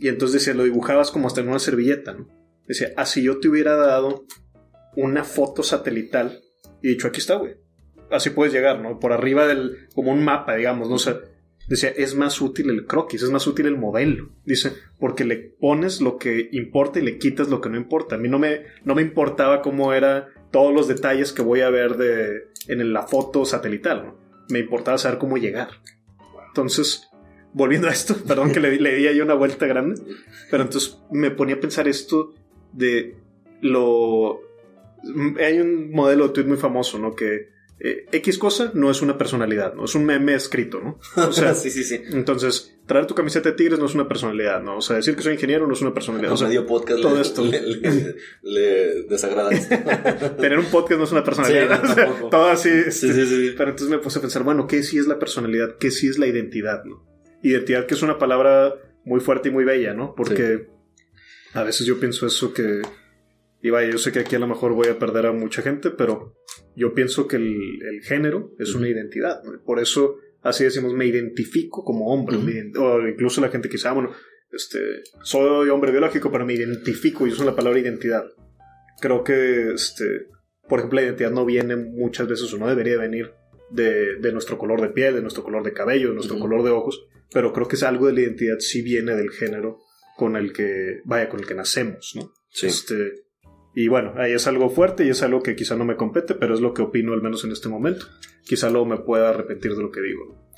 Y 0.00 0.08
entonces 0.08 0.40
decía, 0.40 0.54
lo 0.54 0.64
dibujabas 0.64 1.10
como 1.10 1.26
hasta 1.26 1.42
en 1.42 1.48
una 1.48 1.58
servilleta, 1.58 2.14
¿no? 2.14 2.26
Decía, 2.66 2.88
así 2.96 3.22
yo 3.22 3.38
te 3.38 3.48
hubiera 3.48 3.76
dado 3.76 4.24
una 4.96 5.24
foto 5.24 5.62
satelital 5.62 6.40
y 6.82 6.88
dicho, 6.88 7.06
aquí 7.08 7.20
está, 7.20 7.34
güey. 7.34 7.56
Así 8.10 8.30
puedes 8.30 8.52
llegar, 8.52 8.80
¿no? 8.80 8.98
Por 8.98 9.12
arriba 9.12 9.46
del, 9.46 9.88
como 9.94 10.12
un 10.12 10.24
mapa, 10.24 10.56
digamos, 10.56 10.88
¿no? 10.88 10.94
O 10.94 11.20
decía, 11.68 11.90
es 11.90 12.14
más 12.14 12.40
útil 12.40 12.70
el 12.70 12.86
croquis, 12.86 13.22
es 13.22 13.30
más 13.30 13.46
útil 13.46 13.66
el 13.66 13.76
modelo. 13.76 14.30
Dice, 14.44 14.72
porque 14.98 15.24
le 15.24 15.36
pones 15.36 16.00
lo 16.00 16.16
que 16.16 16.48
importa 16.52 16.98
y 16.98 17.02
le 17.02 17.18
quitas 17.18 17.48
lo 17.48 17.60
que 17.60 17.68
no 17.68 17.76
importa. 17.76 18.16
A 18.16 18.18
mí 18.18 18.28
no 18.28 18.38
me, 18.38 18.62
no 18.84 18.94
me 18.94 19.02
importaba 19.02 19.60
cómo 19.60 19.92
era 19.92 20.28
todos 20.50 20.72
los 20.74 20.88
detalles 20.88 21.32
que 21.32 21.42
voy 21.42 21.60
a 21.60 21.70
ver 21.70 21.96
de, 21.96 22.48
en 22.68 22.92
la 22.92 23.02
foto 23.02 23.44
satelital, 23.44 24.06
¿no? 24.06 24.18
Me 24.48 24.60
importaba 24.60 24.96
saber 24.96 25.18
cómo 25.18 25.36
llegar. 25.36 25.68
Entonces, 26.48 27.09
volviendo 27.52 27.88
a 27.88 27.92
esto, 27.92 28.16
perdón 28.26 28.52
que 28.52 28.60
le, 28.60 28.76
le 28.80 28.94
di 28.96 29.06
ahí 29.06 29.20
una 29.20 29.34
vuelta 29.34 29.66
grande, 29.66 30.00
pero 30.50 30.62
entonces 30.64 30.98
me 31.10 31.30
ponía 31.30 31.56
a 31.56 31.60
pensar 31.60 31.88
esto 31.88 32.34
de 32.72 33.16
lo... 33.60 34.40
Hay 35.38 35.58
un 35.60 35.90
modelo 35.92 36.28
de 36.28 36.34
tweet 36.34 36.46
muy 36.46 36.58
famoso, 36.58 36.98
¿no? 36.98 37.14
Que 37.14 37.48
eh, 37.82 38.04
X 38.12 38.36
cosa 38.36 38.70
no 38.74 38.90
es 38.90 39.00
una 39.00 39.16
personalidad, 39.16 39.72
¿no? 39.74 39.86
Es 39.86 39.94
un 39.94 40.04
meme 40.04 40.34
escrito, 40.34 40.78
¿no? 40.80 40.98
O 41.16 41.32
sea, 41.32 41.54
sí, 41.54 41.70
sí, 41.70 41.82
sí. 41.84 41.98
entonces, 42.12 42.76
traer 42.84 43.06
tu 43.06 43.14
camiseta 43.14 43.48
de 43.48 43.54
tigres 43.56 43.78
no 43.78 43.86
es 43.86 43.94
una 43.94 44.06
personalidad, 44.06 44.62
¿no? 44.62 44.76
O 44.76 44.80
sea, 44.82 44.96
decir 44.96 45.16
que 45.16 45.22
soy 45.22 45.32
ingeniero 45.32 45.66
no 45.66 45.72
es 45.72 45.80
una 45.80 45.94
personalidad. 45.94 46.32
O 46.32 46.36
sea, 46.36 46.48
medio 46.48 46.66
podcast 46.66 47.00
todo 47.00 47.14
le, 47.14 47.22
esto. 47.22 47.42
le, 47.42 47.62
le- 47.62 48.16
le 48.42 49.02
desagrada 49.04 49.48
tener 50.38 50.58
un 50.58 50.66
podcast 50.66 50.98
no 50.98 51.04
es 51.04 51.12
una 51.12 51.24
personalidad. 51.24 51.80
Sí, 51.80 51.86
no, 51.86 51.90
O 51.90 51.94
sea, 51.94 52.04
tampoco. 52.04 52.28
todo 52.28 52.46
así. 52.50 52.68
este, 52.68 52.92
Sí, 52.92 53.12
sí, 53.14 53.26
sí. 53.26 53.54
Pero 53.56 53.70
entonces 53.70 53.88
me 53.88 53.98
puse 54.02 54.18
a 54.18 54.20
pensar, 54.22 54.42
bueno, 54.42 54.66
¿qué 54.66 54.82
sí 54.82 54.98
es 54.98 55.06
la 55.06 55.18
personalidad? 55.18 55.78
¿Qué 55.78 55.90
sí 55.90 56.08
es 56.08 56.18
la 56.18 56.26
identidad? 56.26 56.84
¿no? 56.84 57.08
Identidad 57.42 57.86
que 57.86 57.94
es 57.94 58.02
una 58.02 58.18
palabra 58.18 58.74
muy 59.04 59.20
fuerte 59.20 59.48
y 59.48 59.52
muy 59.52 59.64
bella, 59.64 59.94
¿no? 59.94 60.14
Porque 60.14 60.68
a 61.54 61.62
veces 61.62 61.86
yo 61.86 61.98
pienso 61.98 62.26
eso 62.26 62.52
que... 62.52 62.82
Y 63.62 63.70
vaya, 63.70 63.90
yo 63.90 63.98
sé 63.98 64.10
que 64.12 64.20
aquí 64.20 64.36
a 64.36 64.38
lo 64.38 64.46
mejor 64.46 64.72
voy 64.72 64.88
a 64.88 64.98
perder 64.98 65.26
a 65.26 65.32
mucha 65.32 65.60
gente, 65.60 65.90
pero 65.90 66.34
yo 66.74 66.94
pienso 66.94 67.26
que 67.26 67.36
el, 67.36 67.82
el 67.82 68.02
género 68.02 68.52
es 68.58 68.74
una 68.74 68.88
identidad. 68.88 69.42
¿no? 69.44 69.62
Por 69.62 69.80
eso 69.80 70.16
así 70.42 70.64
decimos, 70.64 70.94
me 70.94 71.06
identifico 71.06 71.84
como 71.84 72.12
hombre. 72.12 72.38
O 72.78 73.06
incluso 73.06 73.40
la 73.40 73.48
gente 73.48 73.68
que 73.68 73.74
dice, 73.74 73.88
ah, 73.88 73.92
bueno, 73.92 74.10
este, 74.52 75.02
soy 75.22 75.68
hombre 75.68 75.92
biológico, 75.92 76.30
pero 76.30 76.46
me 76.46 76.54
identifico 76.54 77.26
y 77.26 77.30
uso 77.30 77.44
la 77.44 77.56
palabra 77.56 77.78
identidad. 77.78 78.24
Creo 79.00 79.24
que, 79.24 79.72
este, 79.72 80.28
por 80.68 80.80
ejemplo, 80.80 80.96
la 81.00 81.06
identidad 81.06 81.30
no 81.30 81.44
viene 81.44 81.76
muchas 81.76 82.28
veces 82.28 82.52
o 82.52 82.58
no 82.58 82.68
debería 82.68 82.98
venir 82.98 83.32
de, 83.70 84.16
de 84.16 84.32
nuestro 84.32 84.58
color 84.58 84.80
de 84.80 84.88
piel, 84.88 85.14
de 85.14 85.22
nuestro 85.22 85.42
color 85.42 85.62
de 85.62 85.72
cabello, 85.72 86.08
de 86.08 86.14
nuestro 86.14 86.38
color 86.38 86.62
de 86.62 86.70
ojos, 86.70 87.06
pero 87.32 87.52
creo 87.52 87.68
que 87.68 87.76
es 87.76 87.82
algo 87.82 88.06
de 88.06 88.12
la 88.14 88.20
identidad 88.22 88.58
sí 88.58 88.82
viene 88.82 89.14
del 89.14 89.30
género 89.30 89.78
con 90.16 90.36
el 90.36 90.52
que, 90.52 91.00
vaya, 91.04 91.28
con 91.28 91.40
el 91.40 91.46
que 91.46 91.54
nacemos, 91.54 92.12
¿no? 92.14 92.32
Sí. 92.50 92.66
Este, 92.66 93.24
y 93.74 93.88
bueno, 93.88 94.14
ahí 94.16 94.32
es 94.32 94.46
algo 94.46 94.68
fuerte 94.70 95.04
y 95.04 95.10
es 95.10 95.22
algo 95.22 95.42
que 95.42 95.54
quizá 95.56 95.76
no 95.76 95.84
me 95.84 95.96
compete, 95.96 96.34
pero 96.34 96.54
es 96.54 96.60
lo 96.60 96.74
que 96.74 96.82
opino 96.82 97.12
al 97.12 97.22
menos 97.22 97.44
en 97.44 97.52
este 97.52 97.68
momento. 97.68 98.06
Quizá 98.44 98.68
luego 98.68 98.86
me 98.86 98.98
pueda 98.98 99.30
arrepentir 99.30 99.74
de 99.74 99.82
lo 99.82 99.90
que 99.92 100.00
digo. 100.00 100.26
¿no? 100.26 100.50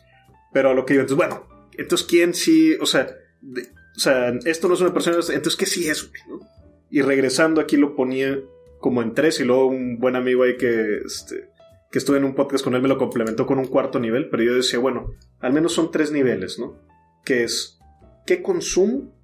Pero 0.53 0.71
a 0.71 0.75
lo 0.75 0.85
que 0.87 0.95
digo, 0.95 1.03
entonces, 1.03 1.17
bueno, 1.29 1.47
entonces, 1.77 2.07
¿quién 2.07 2.35
sí? 2.35 2.75
O 2.81 2.87
sea, 2.87 3.15
de- 3.41 3.69
o 3.97 4.01
sea, 4.01 4.33
esto 4.47 4.69
no 4.69 4.75
es 4.75 4.81
una 4.81 4.95
persona, 4.95 5.17
entonces, 5.17 5.57
¿qué 5.57 5.67
sí 5.67 5.89
es? 5.89 6.11
no? 6.29 6.41
Y 6.91 7.03
regresando 7.03 7.61
aquí 7.61 7.77
lo 7.77 7.95
ponía 7.95 8.39
como 8.79 9.03
en 9.03 9.15
tres 9.15 9.39
y 9.41 9.45
luego 9.45 9.67
un 9.67 9.99
buen 9.99 10.17
amigo 10.17 10.43
ahí 10.43 10.57
que, 10.57 10.99
este, 11.05 11.49
que 11.93 11.99
estuve 11.99 12.17
en 12.17 12.25
un 12.25 12.35
podcast 12.35 12.65
con 12.65 12.75
él 12.75 12.83
me 12.83 12.89
lo 12.89 12.99
complementó 12.99 13.47
con 13.47 13.59
un 13.59 13.67
cuarto 13.67 14.01
nivel, 14.01 14.29
pero 14.31 14.43
yo 14.43 14.55
decía, 14.55 14.79
bueno, 14.79 15.13
al 15.41 15.53
menos 15.53 15.73
son 15.75 15.91
tres 15.91 16.11
niveles, 16.11 16.59
¿no? 16.59 16.79
Que 17.25 17.45
es, 17.45 17.79
¿qué 18.27 18.43
consumo? 18.43 19.15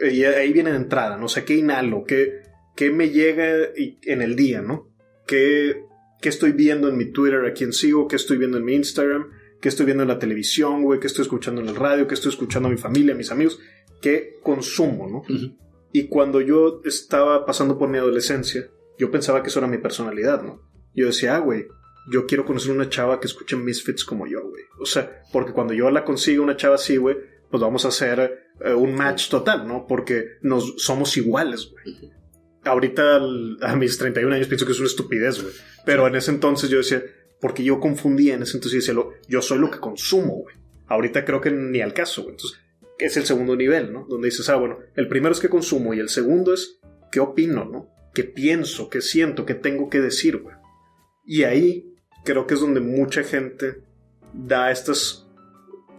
Y 0.00 0.24
ahí 0.24 0.52
viene 0.52 0.70
de 0.70 0.76
entrada, 0.76 1.16
¿no? 1.16 1.26
O 1.26 1.28
sea, 1.28 1.44
¿qué 1.44 1.56
inhalo? 1.56 2.04
¿Qué, 2.04 2.42
qué 2.76 2.90
me 2.90 3.08
llega 3.10 3.70
y- 3.76 3.98
en 4.02 4.22
el 4.22 4.36
día, 4.36 4.60
¿no? 4.62 4.88
¿Qué, 5.26 5.84
¿Qué 6.20 6.28
estoy 6.28 6.52
viendo 6.52 6.88
en 6.88 6.96
mi 6.98 7.06
Twitter, 7.06 7.44
a 7.46 7.52
quién 7.54 7.72
sigo? 7.72 8.06
¿Qué 8.08 8.16
estoy 8.16 8.36
viendo 8.36 8.58
en 8.58 8.64
mi 8.64 8.74
Instagram? 8.74 9.30
¿Qué 9.60 9.68
estoy 9.68 9.86
viendo 9.86 10.02
en 10.02 10.08
la 10.08 10.18
televisión, 10.18 10.82
güey? 10.82 11.00
¿Qué 11.00 11.06
estoy 11.06 11.22
escuchando 11.22 11.60
en 11.62 11.68
el 11.68 11.76
radio? 11.76 12.06
¿Qué 12.06 12.14
estoy 12.14 12.30
escuchando 12.30 12.68
a 12.68 12.72
mi 12.72 12.78
familia, 12.78 13.14
a 13.14 13.16
mis 13.16 13.30
amigos? 13.30 13.58
¿Qué 14.02 14.38
consumo, 14.42 15.08
no? 15.08 15.22
Y 15.92 16.08
cuando 16.08 16.40
yo 16.40 16.80
estaba 16.84 17.44
pasando 17.44 17.78
por 17.78 17.88
mi 17.88 17.98
adolescencia, 17.98 18.68
yo 18.98 19.10
pensaba 19.10 19.42
que 19.42 19.48
eso 19.48 19.58
era 19.58 19.68
mi 19.68 19.78
personalidad, 19.78 20.42
¿no? 20.42 20.62
Yo 20.94 21.06
decía, 21.06 21.36
ah, 21.36 21.38
güey, 21.38 21.66
yo 22.10 22.26
quiero 22.26 22.44
conocer 22.44 22.72
una 22.72 22.88
chava 22.88 23.20
que 23.20 23.26
escuche 23.26 23.56
Misfits 23.56 24.04
como 24.04 24.26
yo, 24.26 24.42
güey. 24.48 24.62
O 24.80 24.86
sea, 24.86 25.22
porque 25.32 25.52
cuando 25.52 25.72
yo 25.74 25.90
la 25.90 26.04
consiga 26.04 26.42
una 26.42 26.56
chava 26.56 26.74
así, 26.76 26.96
güey, 26.96 27.16
pues 27.50 27.60
vamos 27.60 27.84
a 27.84 27.88
hacer 27.88 28.48
eh, 28.64 28.74
un 28.74 28.94
match 28.94 29.28
total, 29.28 29.66
¿no? 29.68 29.86
Porque 29.86 30.24
nos 30.42 30.74
somos 30.82 31.16
iguales, 31.16 31.70
güey. 31.70 32.10
Ahorita 32.64 33.16
a 33.62 33.76
mis 33.76 33.96
31 33.96 34.34
años 34.34 34.46
pienso 34.48 34.66
que 34.66 34.72
es 34.72 34.78
una 34.78 34.88
estupidez, 34.88 35.42
güey. 35.42 35.54
Pero 35.86 36.06
en 36.06 36.14
ese 36.16 36.30
entonces 36.30 36.68
yo 36.68 36.78
decía, 36.78 37.02
porque 37.40 37.64
yo 37.64 37.80
confundía 37.80 38.34
en 38.34 38.42
ese 38.42 38.56
entonces 38.58 38.80
decía, 38.80 38.94
lo- 38.94 39.12
yo 39.28 39.40
soy 39.40 39.58
lo 39.58 39.70
que 39.70 39.78
consumo, 39.78 40.34
güey. 40.42 40.56
Ahorita 40.86 41.24
creo 41.24 41.40
que 41.40 41.50
ni 41.50 41.80
al 41.80 41.94
caso, 41.94 42.22
güey. 42.22 42.34
Entonces, 42.34 42.58
es 42.98 43.16
el 43.16 43.24
segundo 43.24 43.56
nivel, 43.56 43.92
¿no? 43.92 44.04
Donde 44.08 44.28
dices, 44.28 44.48
ah, 44.50 44.56
bueno, 44.56 44.78
el 44.94 45.08
primero 45.08 45.32
es 45.32 45.40
que 45.40 45.48
consumo 45.48 45.94
y 45.94 46.00
el 46.00 46.10
segundo 46.10 46.52
es 46.52 46.80
qué 47.10 47.20
opino, 47.20 47.64
¿no? 47.64 47.88
¿Qué 48.12 48.24
pienso? 48.24 48.90
¿Qué 48.90 49.00
siento? 49.00 49.46
¿Qué 49.46 49.54
tengo 49.54 49.88
que 49.88 50.00
decir, 50.00 50.36
güey? 50.38 50.54
Y 51.30 51.44
ahí 51.44 51.94
creo 52.24 52.44
que 52.44 52.54
es 52.54 52.60
donde 52.60 52.80
mucha 52.80 53.22
gente 53.22 53.84
da 54.34 54.72
estas. 54.72 55.28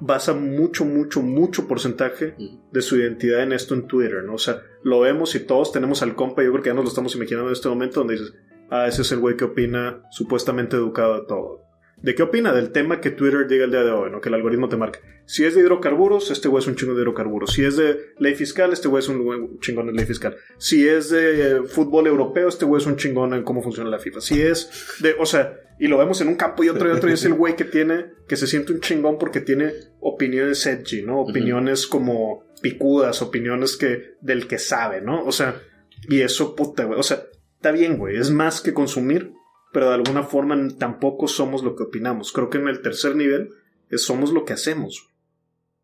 basa 0.01 0.33
mucho, 0.33 0.83
mucho, 0.83 1.21
mucho 1.21 1.69
porcentaje 1.69 2.35
de 2.69 2.81
su 2.81 2.97
identidad 2.97 3.41
en 3.41 3.53
esto 3.53 3.73
en 3.73 3.87
Twitter, 3.87 4.25
¿no? 4.25 4.33
O 4.33 4.37
sea, 4.37 4.61
lo 4.83 4.99
vemos 4.99 5.33
y 5.35 5.39
todos 5.39 5.71
tenemos 5.71 6.01
al 6.01 6.15
compa, 6.15 6.43
yo 6.43 6.51
creo 6.51 6.63
que 6.63 6.69
ya 6.71 6.73
nos 6.73 6.83
lo 6.83 6.89
estamos 6.89 7.15
imaginando 7.15 7.47
en 7.47 7.53
este 7.53 7.69
momento, 7.69 8.01
donde 8.01 8.15
dices, 8.15 8.33
ah, 8.69 8.87
ese 8.87 9.03
es 9.03 9.11
el 9.13 9.19
güey 9.19 9.37
que 9.37 9.45
opina 9.45 10.03
supuestamente 10.11 10.75
educado 10.75 11.21
de 11.21 11.27
todo. 11.27 11.61
¿De 12.01 12.15
qué 12.15 12.23
opina? 12.23 12.51
Del 12.51 12.71
tema 12.71 12.99
que 12.99 13.11
Twitter 13.11 13.47
diga 13.47 13.65
el 13.65 13.71
día 13.71 13.83
de 13.83 13.91
hoy, 13.91 14.09
¿no? 14.09 14.21
Que 14.21 14.29
el 14.29 14.35
algoritmo 14.35 14.69
te 14.69 14.77
marca. 14.77 14.99
Si 15.25 15.45
es 15.45 15.55
de 15.55 15.61
hidrocarburos, 15.61 16.31
este 16.31 16.47
güey 16.47 16.61
es 16.61 16.67
un 16.67 16.75
chingo 16.75 16.93
de 16.93 17.01
hidrocarburos. 17.01 17.53
Si 17.53 17.63
es 17.63 17.77
de 17.77 18.13
ley 18.17 18.35
fiscal, 18.35 18.73
este 18.73 18.87
güey 18.87 19.03
es 19.03 19.09
un 19.09 19.59
chingón 19.59 19.89
en 19.89 19.95
ley 19.95 20.05
fiscal. 20.05 20.35
Si 20.57 20.87
es 20.87 21.09
de 21.09 21.57
eh, 21.57 21.63
fútbol 21.63 22.07
europeo, 22.07 22.49
este 22.49 22.65
güey 22.65 22.81
es 22.81 22.87
un 22.87 22.97
chingón 22.97 23.33
en 23.33 23.43
cómo 23.43 23.61
funciona 23.61 23.89
la 23.89 23.99
FIFA. 23.99 24.21
Si 24.21 24.41
es 24.41 24.97
de, 24.99 25.15
o 25.19 25.25
sea, 25.25 25.57
y 25.79 25.87
lo 25.87 25.97
vemos 25.97 26.21
en 26.21 26.27
un 26.27 26.35
campo 26.35 26.63
y 26.63 26.69
otro 26.69 26.89
y 26.89 26.91
otro, 26.91 27.09
y 27.09 27.13
es 27.13 27.25
el 27.25 27.33
güey 27.33 27.55
que 27.55 27.65
tiene, 27.65 28.07
que 28.27 28.35
se 28.35 28.47
siente 28.47 28.73
un 28.73 28.81
chingón 28.81 29.17
porque 29.17 29.39
tiene 29.39 29.73
opiniones 29.99 30.65
edgy, 30.65 31.03
¿no? 31.03 31.21
Opiniones 31.21 31.87
como 31.87 32.43
picudas, 32.61 33.21
opiniones 33.21 33.77
que, 33.77 34.15
del 34.21 34.47
que 34.47 34.59
sabe, 34.59 35.01
¿no? 35.01 35.23
O 35.23 35.31
sea, 35.31 35.61
y 36.09 36.21
eso, 36.21 36.55
puta, 36.55 36.83
güey. 36.85 36.99
O 36.99 37.03
sea, 37.03 37.23
está 37.55 37.71
bien, 37.71 37.97
güey. 37.97 38.17
Es 38.17 38.31
más 38.31 38.61
que 38.61 38.73
consumir, 38.73 39.33
pero 39.71 39.87
de 39.89 39.95
alguna 39.95 40.23
forma 40.23 40.57
tampoco 40.77 41.27
somos 41.27 41.63
lo 41.63 41.75
que 41.75 41.83
opinamos. 41.83 42.31
Creo 42.31 42.49
que 42.49 42.57
en 42.57 42.67
el 42.67 42.81
tercer 42.81 43.15
nivel 43.15 43.49
es 43.89 44.03
somos 44.03 44.31
lo 44.31 44.45
que 44.45 44.53
hacemos. 44.53 45.07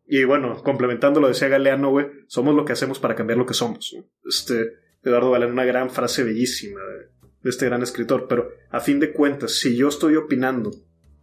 Y 0.06 0.24
bueno, 0.24 0.62
complementando 0.62 1.20
lo 1.20 1.28
decía 1.28 1.48
Galeano, 1.48 1.90
güey, 1.90 2.06
somos 2.26 2.54
lo 2.54 2.64
que 2.64 2.72
hacemos 2.72 2.98
para 2.98 3.14
cambiar 3.14 3.38
lo 3.38 3.46
que 3.46 3.54
somos. 3.54 3.96
Este, 4.24 4.72
Eduardo 5.02 5.30
Galeano, 5.30 5.52
una 5.52 5.64
gran 5.64 5.90
frase 5.90 6.24
bellísima 6.24 6.80
de, 6.80 7.08
de 7.42 7.50
este 7.50 7.66
gran 7.66 7.82
escritor, 7.82 8.26
pero 8.28 8.50
a 8.70 8.80
fin 8.80 9.00
de 9.00 9.12
cuentas, 9.12 9.52
si 9.52 9.76
yo 9.76 9.88
estoy 9.88 10.16
opinando 10.16 10.70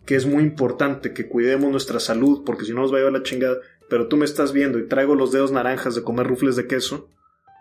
que 0.05 0.16
es 0.16 0.26
muy 0.26 0.43
importante 0.43 1.13
que 1.13 1.28
cuidemos 1.28 1.72
nuestra 1.72 1.99
salud, 1.99 2.43
porque 2.45 2.66
si 2.66 2.74
no 2.74 2.82
nos 2.82 2.91
va 2.93 2.97
a 2.97 2.99
llevar 2.99 3.13
la 3.13 3.24
chingada, 3.24 3.57
pero 3.89 4.07
tú 4.07 4.18
me 4.18 4.26
estás 4.26 4.53
viendo 4.53 4.78
y 4.78 4.88
traigo 4.88 5.16
los 5.16 5.32
dedos 5.32 5.51
naranjas 5.51 5.95
de 5.95 6.03
comer 6.03 6.28
rufles 6.28 6.55
de 6.55 6.68
queso, 6.68 7.09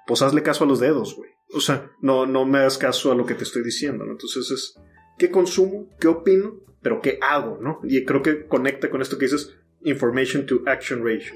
pues 0.07 0.23
hazle 0.23 0.43
caso 0.43 0.65
a 0.65 0.67
los 0.67 0.81
dedos, 0.81 1.17
güey. 1.17 1.31
O 1.55 1.61
sea, 1.61 1.91
no, 2.01 2.27
no 2.27 2.45
me 2.45 2.59
hagas 2.59 2.79
caso 2.79 3.13
a 3.13 3.15
lo 3.15 3.27
que 3.27 3.35
te 3.35 3.45
estoy 3.45 3.63
diciendo, 3.63 4.05
¿no? 4.05 4.13
Entonces 4.13 4.51
es, 4.51 4.75
¿qué 5.19 5.31
consumo? 5.31 5.89
¿Qué 6.01 6.09
opino? 6.09 6.61
Pero 6.83 7.01
¿qué 7.01 7.19
hago, 7.23 7.59
no? 7.63 7.81
Y 7.85 8.05
creo 8.05 8.23
que 8.23 8.47
conecta 8.47 8.91
con 8.91 9.01
esto 9.03 9.17
que 9.19 9.27
dices, 9.27 9.55
information 9.83 10.47
to 10.47 10.63
action 10.67 11.05
ratio. 11.05 11.33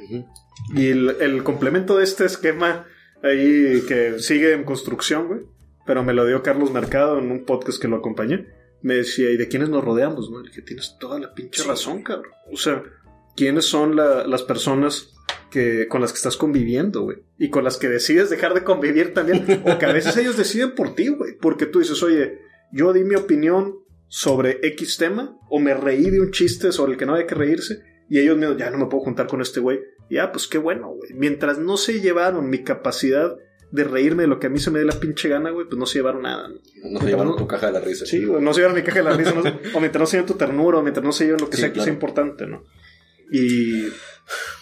Y 0.74 0.88
el, 0.88 1.16
el 1.20 1.42
complemento 1.42 1.96
de 1.96 2.04
este 2.04 2.24
esquema 2.26 2.86
ahí 3.22 3.82
que 3.88 4.18
sigue 4.18 4.52
en 4.52 4.64
construcción, 4.64 5.26
güey, 5.28 5.40
pero 5.86 6.02
me 6.04 6.12
lo 6.12 6.26
dio 6.26 6.42
Carlos 6.42 6.70
Mercado 6.72 7.18
en 7.18 7.30
un 7.30 7.44
podcast 7.44 7.80
que 7.80 7.88
lo 7.88 7.96
acompañé. 7.96 8.46
Me 8.82 8.94
decía, 8.94 9.30
¿y 9.30 9.36
de 9.36 9.48
quiénes 9.48 9.70
nos 9.70 9.82
rodeamos? 9.84 10.30
¿no? 10.30 10.40
Le 10.40 10.48
dije, 10.50 10.62
tienes 10.62 10.96
toda 11.00 11.18
la 11.18 11.34
pinche 11.34 11.64
razón, 11.64 12.02
cabrón. 12.02 12.32
O 12.52 12.56
sea, 12.56 12.82
¿quiénes 13.34 13.64
son 13.64 13.96
la- 13.96 14.26
las 14.26 14.42
personas 14.42 15.14
que, 15.50 15.88
con 15.88 16.00
las 16.00 16.12
que 16.12 16.16
estás 16.18 16.36
conviviendo, 16.36 17.02
güey? 17.02 17.18
Y 17.38 17.48
con 17.50 17.64
las 17.64 17.76
que 17.78 17.88
decides 17.88 18.30
dejar 18.30 18.54
de 18.54 18.62
convivir 18.64 19.14
también. 19.14 19.62
o 19.66 19.78
que 19.78 19.86
a 19.86 19.92
veces 19.92 20.16
ellos 20.16 20.36
deciden 20.36 20.74
por 20.74 20.94
ti, 20.94 21.08
güey. 21.08 21.36
Porque 21.40 21.66
tú 21.66 21.80
dices, 21.80 22.00
oye, 22.02 22.38
yo 22.72 22.92
di 22.92 23.04
mi 23.04 23.14
opinión 23.14 23.74
sobre 24.08 24.58
X 24.62 24.96
tema, 24.96 25.38
o 25.50 25.58
me 25.58 25.74
reí 25.74 26.10
de 26.10 26.20
un 26.20 26.30
chiste 26.30 26.72
sobre 26.72 26.92
el 26.92 26.98
que 26.98 27.06
no 27.06 27.14
hay 27.14 27.26
que 27.26 27.34
reírse, 27.34 27.82
y 28.08 28.18
ellos 28.18 28.38
me 28.38 28.56
ya 28.56 28.70
no 28.70 28.78
me 28.78 28.86
puedo 28.86 29.04
juntar 29.04 29.26
con 29.26 29.40
este 29.40 29.60
güey. 29.60 29.80
Y 30.08 30.16
ah, 30.16 30.32
pues 30.32 30.46
qué 30.46 30.56
bueno, 30.56 30.88
güey. 30.88 31.12
Mientras 31.14 31.58
no 31.58 31.76
se 31.76 32.00
llevaron 32.00 32.48
mi 32.48 32.64
capacidad 32.64 33.36
de 33.70 33.84
reírme 33.84 34.22
de 34.22 34.28
lo 34.28 34.38
que 34.40 34.46
a 34.46 34.50
mí 34.50 34.58
se 34.58 34.70
me 34.70 34.78
dé 34.78 34.86
la 34.86 34.98
pinche 34.98 35.28
gana, 35.28 35.50
güey, 35.50 35.66
pues 35.66 35.78
no 35.78 35.84
se 35.84 35.98
llevaron 35.98 36.22
nada. 36.22 36.48
¿no? 36.48 36.54
No 36.90 37.00
se 37.00 37.06
llevaron 37.06 37.36
tu 37.36 37.46
caja 37.46 37.66
de 37.66 37.72
la 37.72 37.80
risa. 37.80 38.06
Sí, 38.06 38.24
güey, 38.24 38.42
no 38.42 38.54
se 38.54 38.60
llevan 38.60 38.76
mi 38.76 38.82
caja 38.82 38.98
de 38.98 39.04
la 39.04 39.12
risa, 39.12 39.32
no 39.32 39.42
o 39.74 39.80
mientras 39.80 40.00
no 40.00 40.06
se 40.06 40.16
lleven 40.16 40.26
tu 40.26 40.34
ternura, 40.34 40.78
o 40.78 40.82
mientras 40.82 41.04
no 41.04 41.12
se 41.12 41.24
lleven 41.24 41.40
lo 41.40 41.50
que 41.50 41.56
Sí, 41.56 41.62
sea 41.62 41.72
que 41.72 41.80
sea 41.80 41.92
importante, 41.92 42.46
¿no? 42.46 42.64
Y, 43.30 43.88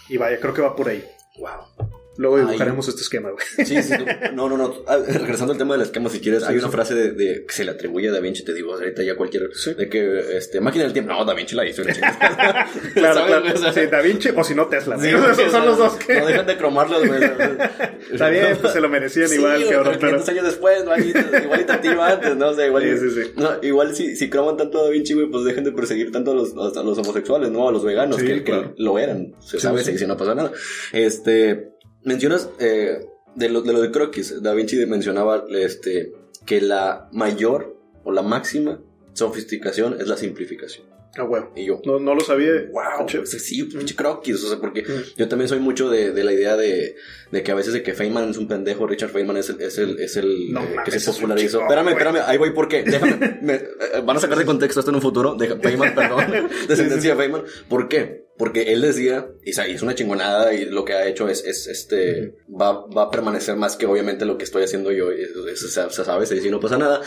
y 0.08 0.16
vaya, 0.16 0.40
creo 0.40 0.52
que 0.52 0.62
va 0.62 0.74
por 0.74 0.88
ahí. 0.88 1.04
Wow. 1.38 1.88
Luego 2.18 2.36
Ay. 2.36 2.46
dibujaremos 2.46 2.88
este 2.88 3.02
esquema, 3.02 3.30
güey. 3.30 3.66
Sí, 3.66 3.82
sí, 3.82 3.92
no, 4.34 4.48
no, 4.48 4.56
no. 4.56 4.74
Ah, 4.86 4.98
regresando 5.06 5.52
al 5.52 5.58
tema 5.58 5.74
del 5.74 5.82
esquema, 5.82 6.08
si 6.08 6.20
quieres, 6.20 6.42
hay 6.44 6.56
una 6.58 6.68
frase 6.68 6.94
de, 6.94 7.12
de- 7.12 7.44
que 7.46 7.52
se 7.52 7.64
le 7.64 7.72
atribuye 7.72 8.08
a 8.08 8.12
Da 8.12 8.20
Vinci, 8.20 8.44
te 8.44 8.54
digo, 8.54 8.74
ahorita 8.74 9.02
ya 9.02 9.16
cualquier. 9.16 9.50
Sí. 9.54 9.74
De 9.74 9.88
que, 9.88 10.36
este, 10.36 10.60
máquina 10.60 10.84
del 10.84 10.92
tiempo. 10.92 11.12
No, 11.12 11.24
Da 11.24 11.34
Vinci 11.34 11.54
la 11.54 11.66
hizo. 11.66 11.82
la 11.84 11.92
chingada. 11.92 12.66
Claro, 12.94 13.26
claro. 13.26 13.44
O 13.54 13.58
sea, 13.58 13.72
Sí, 13.72 13.80
Da 13.90 14.00
Vinci 14.00 14.30
o 14.34 14.44
si 14.44 14.54
no 14.54 14.66
Tesla. 14.66 14.98
sí, 14.98 15.08
Esos 15.08 15.52
son 15.52 15.62
o 15.62 15.66
los 15.66 15.78
dos 15.78 15.94
que. 15.96 16.14
No 16.20 16.26
dejan 16.26 16.46
de 16.46 16.56
cromarlos, 16.56 17.06
güey. 17.06 17.20
Está 18.12 18.28
bien, 18.30 18.56
pues 18.60 18.72
se 18.72 18.80
lo 18.80 18.88
merecían 18.88 19.32
igual, 19.32 19.58
güey, 19.60 19.70
cabrón, 19.70 19.96
pero 20.00 20.18
500 20.18 20.24
pero. 20.26 20.32
años 20.38 20.44
después, 20.52 20.84
¿no? 20.84 20.96
Igual, 20.96 21.42
igual 21.44 21.60
y 21.60 21.64
tantito 21.64 22.02
antes, 22.02 22.36
¿no? 22.36 22.48
O 22.48 22.54
sea, 22.54 22.66
igual, 22.66 22.82
Sí, 22.82 22.98
sí, 22.98 23.22
sí. 23.24 23.30
No, 23.36 23.50
igual 23.62 23.94
si, 23.94 24.16
si 24.16 24.30
croman 24.30 24.56
tanto 24.56 24.80
a 24.80 24.84
Da 24.84 24.90
Vinci, 24.90 25.14
güey, 25.14 25.26
pues 25.30 25.44
dejen 25.44 25.64
de 25.64 25.72
perseguir 25.72 26.12
tanto 26.12 26.30
a 26.32 26.34
los, 26.34 26.52
a 26.76 26.82
los 26.82 26.98
homosexuales, 26.98 27.50
¿no? 27.50 27.68
A 27.68 27.72
los 27.72 27.84
veganos, 27.84 28.16
que, 28.18 28.26
que 28.26 28.42
claro. 28.44 28.74
lo 28.78 28.98
eran. 28.98 29.34
Se 29.40 29.58
sabe, 29.60 29.82
dice, 29.82 30.06
no 30.06 30.16
pasa 30.16 30.34
nada. 30.34 30.52
Este, 30.92 31.72
mencionas, 32.06 32.48
eh, 32.58 33.06
de 33.34 33.48
lo 33.50 33.60
de, 33.60 33.72
lo 33.74 33.82
de 33.82 33.90
croquis, 33.90 34.42
Da 34.42 34.54
Vinci 34.54 34.76
mencionaba, 34.86 35.44
este, 35.50 36.14
que 36.46 36.62
la 36.62 37.08
mayor 37.12 37.76
o 38.04 38.12
la 38.12 38.22
máxima 38.22 38.80
sofisticación 39.12 40.00
es 40.00 40.08
la 40.08 40.16
simplificación. 40.16 40.95
Ah, 41.18 41.22
bueno. 41.24 41.50
Y 41.56 41.64
yo, 41.66 41.80
No, 41.84 41.98
no 41.98 42.14
lo 42.14 42.20
sabía. 42.20 42.52
Wow, 42.70 43.06
pues 43.06 43.30
sí, 43.42 43.62
pinche 43.64 43.94
croquis, 43.94 44.42
o 44.44 44.48
sea, 44.48 44.58
porque 44.58 44.82
Mm. 44.82 45.16
yo 45.16 45.28
también 45.28 45.48
soy 45.48 45.60
mucho 45.60 45.88
de, 45.90 46.12
de 46.12 46.24
la 46.24 46.32
idea 46.32 46.56
de, 46.56 46.96
de 47.30 47.42
que 47.42 47.52
a 47.52 47.54
veces 47.54 47.72
de 47.72 47.82
que 47.82 47.94
Feynman 47.94 48.30
es 48.30 48.36
un 48.36 48.48
pendejo, 48.48 48.86
Richard 48.86 49.10
Feynman 49.10 49.36
es 49.38 49.48
el, 49.50 49.60
es 49.60 49.78
el, 49.78 49.98
es 50.00 50.16
el 50.16 50.52
No 50.52 50.62
eh, 50.62 50.76
que 50.84 50.98
se 50.98 51.10
popularizó. 51.10 51.62
espérame, 51.62 51.88
espérame, 51.88 52.18
ahí 52.26 52.38
voy 52.38 52.50
porque, 52.50 52.82
déjame, 52.82 53.38
me- 53.42 53.54
eh, 53.54 53.62
van 54.04 54.16
a 54.16 54.20
sacar 54.20 54.38
de 54.38 54.44
contexto 54.44 54.80
esto 54.80 54.90
en 54.90 54.96
un 54.96 55.02
futuro, 55.02 55.36
Feynman, 55.38 55.94
perdón, 55.94 56.48
descendencia 56.68 57.12
de 57.14 57.16
Feynman, 57.16 57.44
¿por 57.68 57.88
qué? 57.88 58.26
Porque 58.38 58.74
él 58.74 58.82
decía, 58.82 59.28
y 59.44 59.50
es 59.58 59.80
una 59.82 59.94
chingonada 59.94 60.52
y 60.52 60.66
lo 60.66 60.84
que 60.84 60.92
ha 60.92 61.06
hecho 61.08 61.26
es, 61.30 61.42
es 61.46 61.66
este, 61.68 62.34
va, 62.48 62.86
va 62.86 63.04
a 63.04 63.10
permanecer 63.10 63.56
más 63.56 63.76
que 63.76 63.86
obviamente 63.86 64.26
lo 64.26 64.36
que 64.36 64.44
estoy 64.44 64.62
haciendo 64.64 64.92
yo, 64.92 65.06
se, 65.54 65.68
sabe, 65.68 66.26
se 66.26 66.34
dice 66.34 66.50
no 66.50 66.60
pasa 66.60 66.76
nada, 66.76 67.00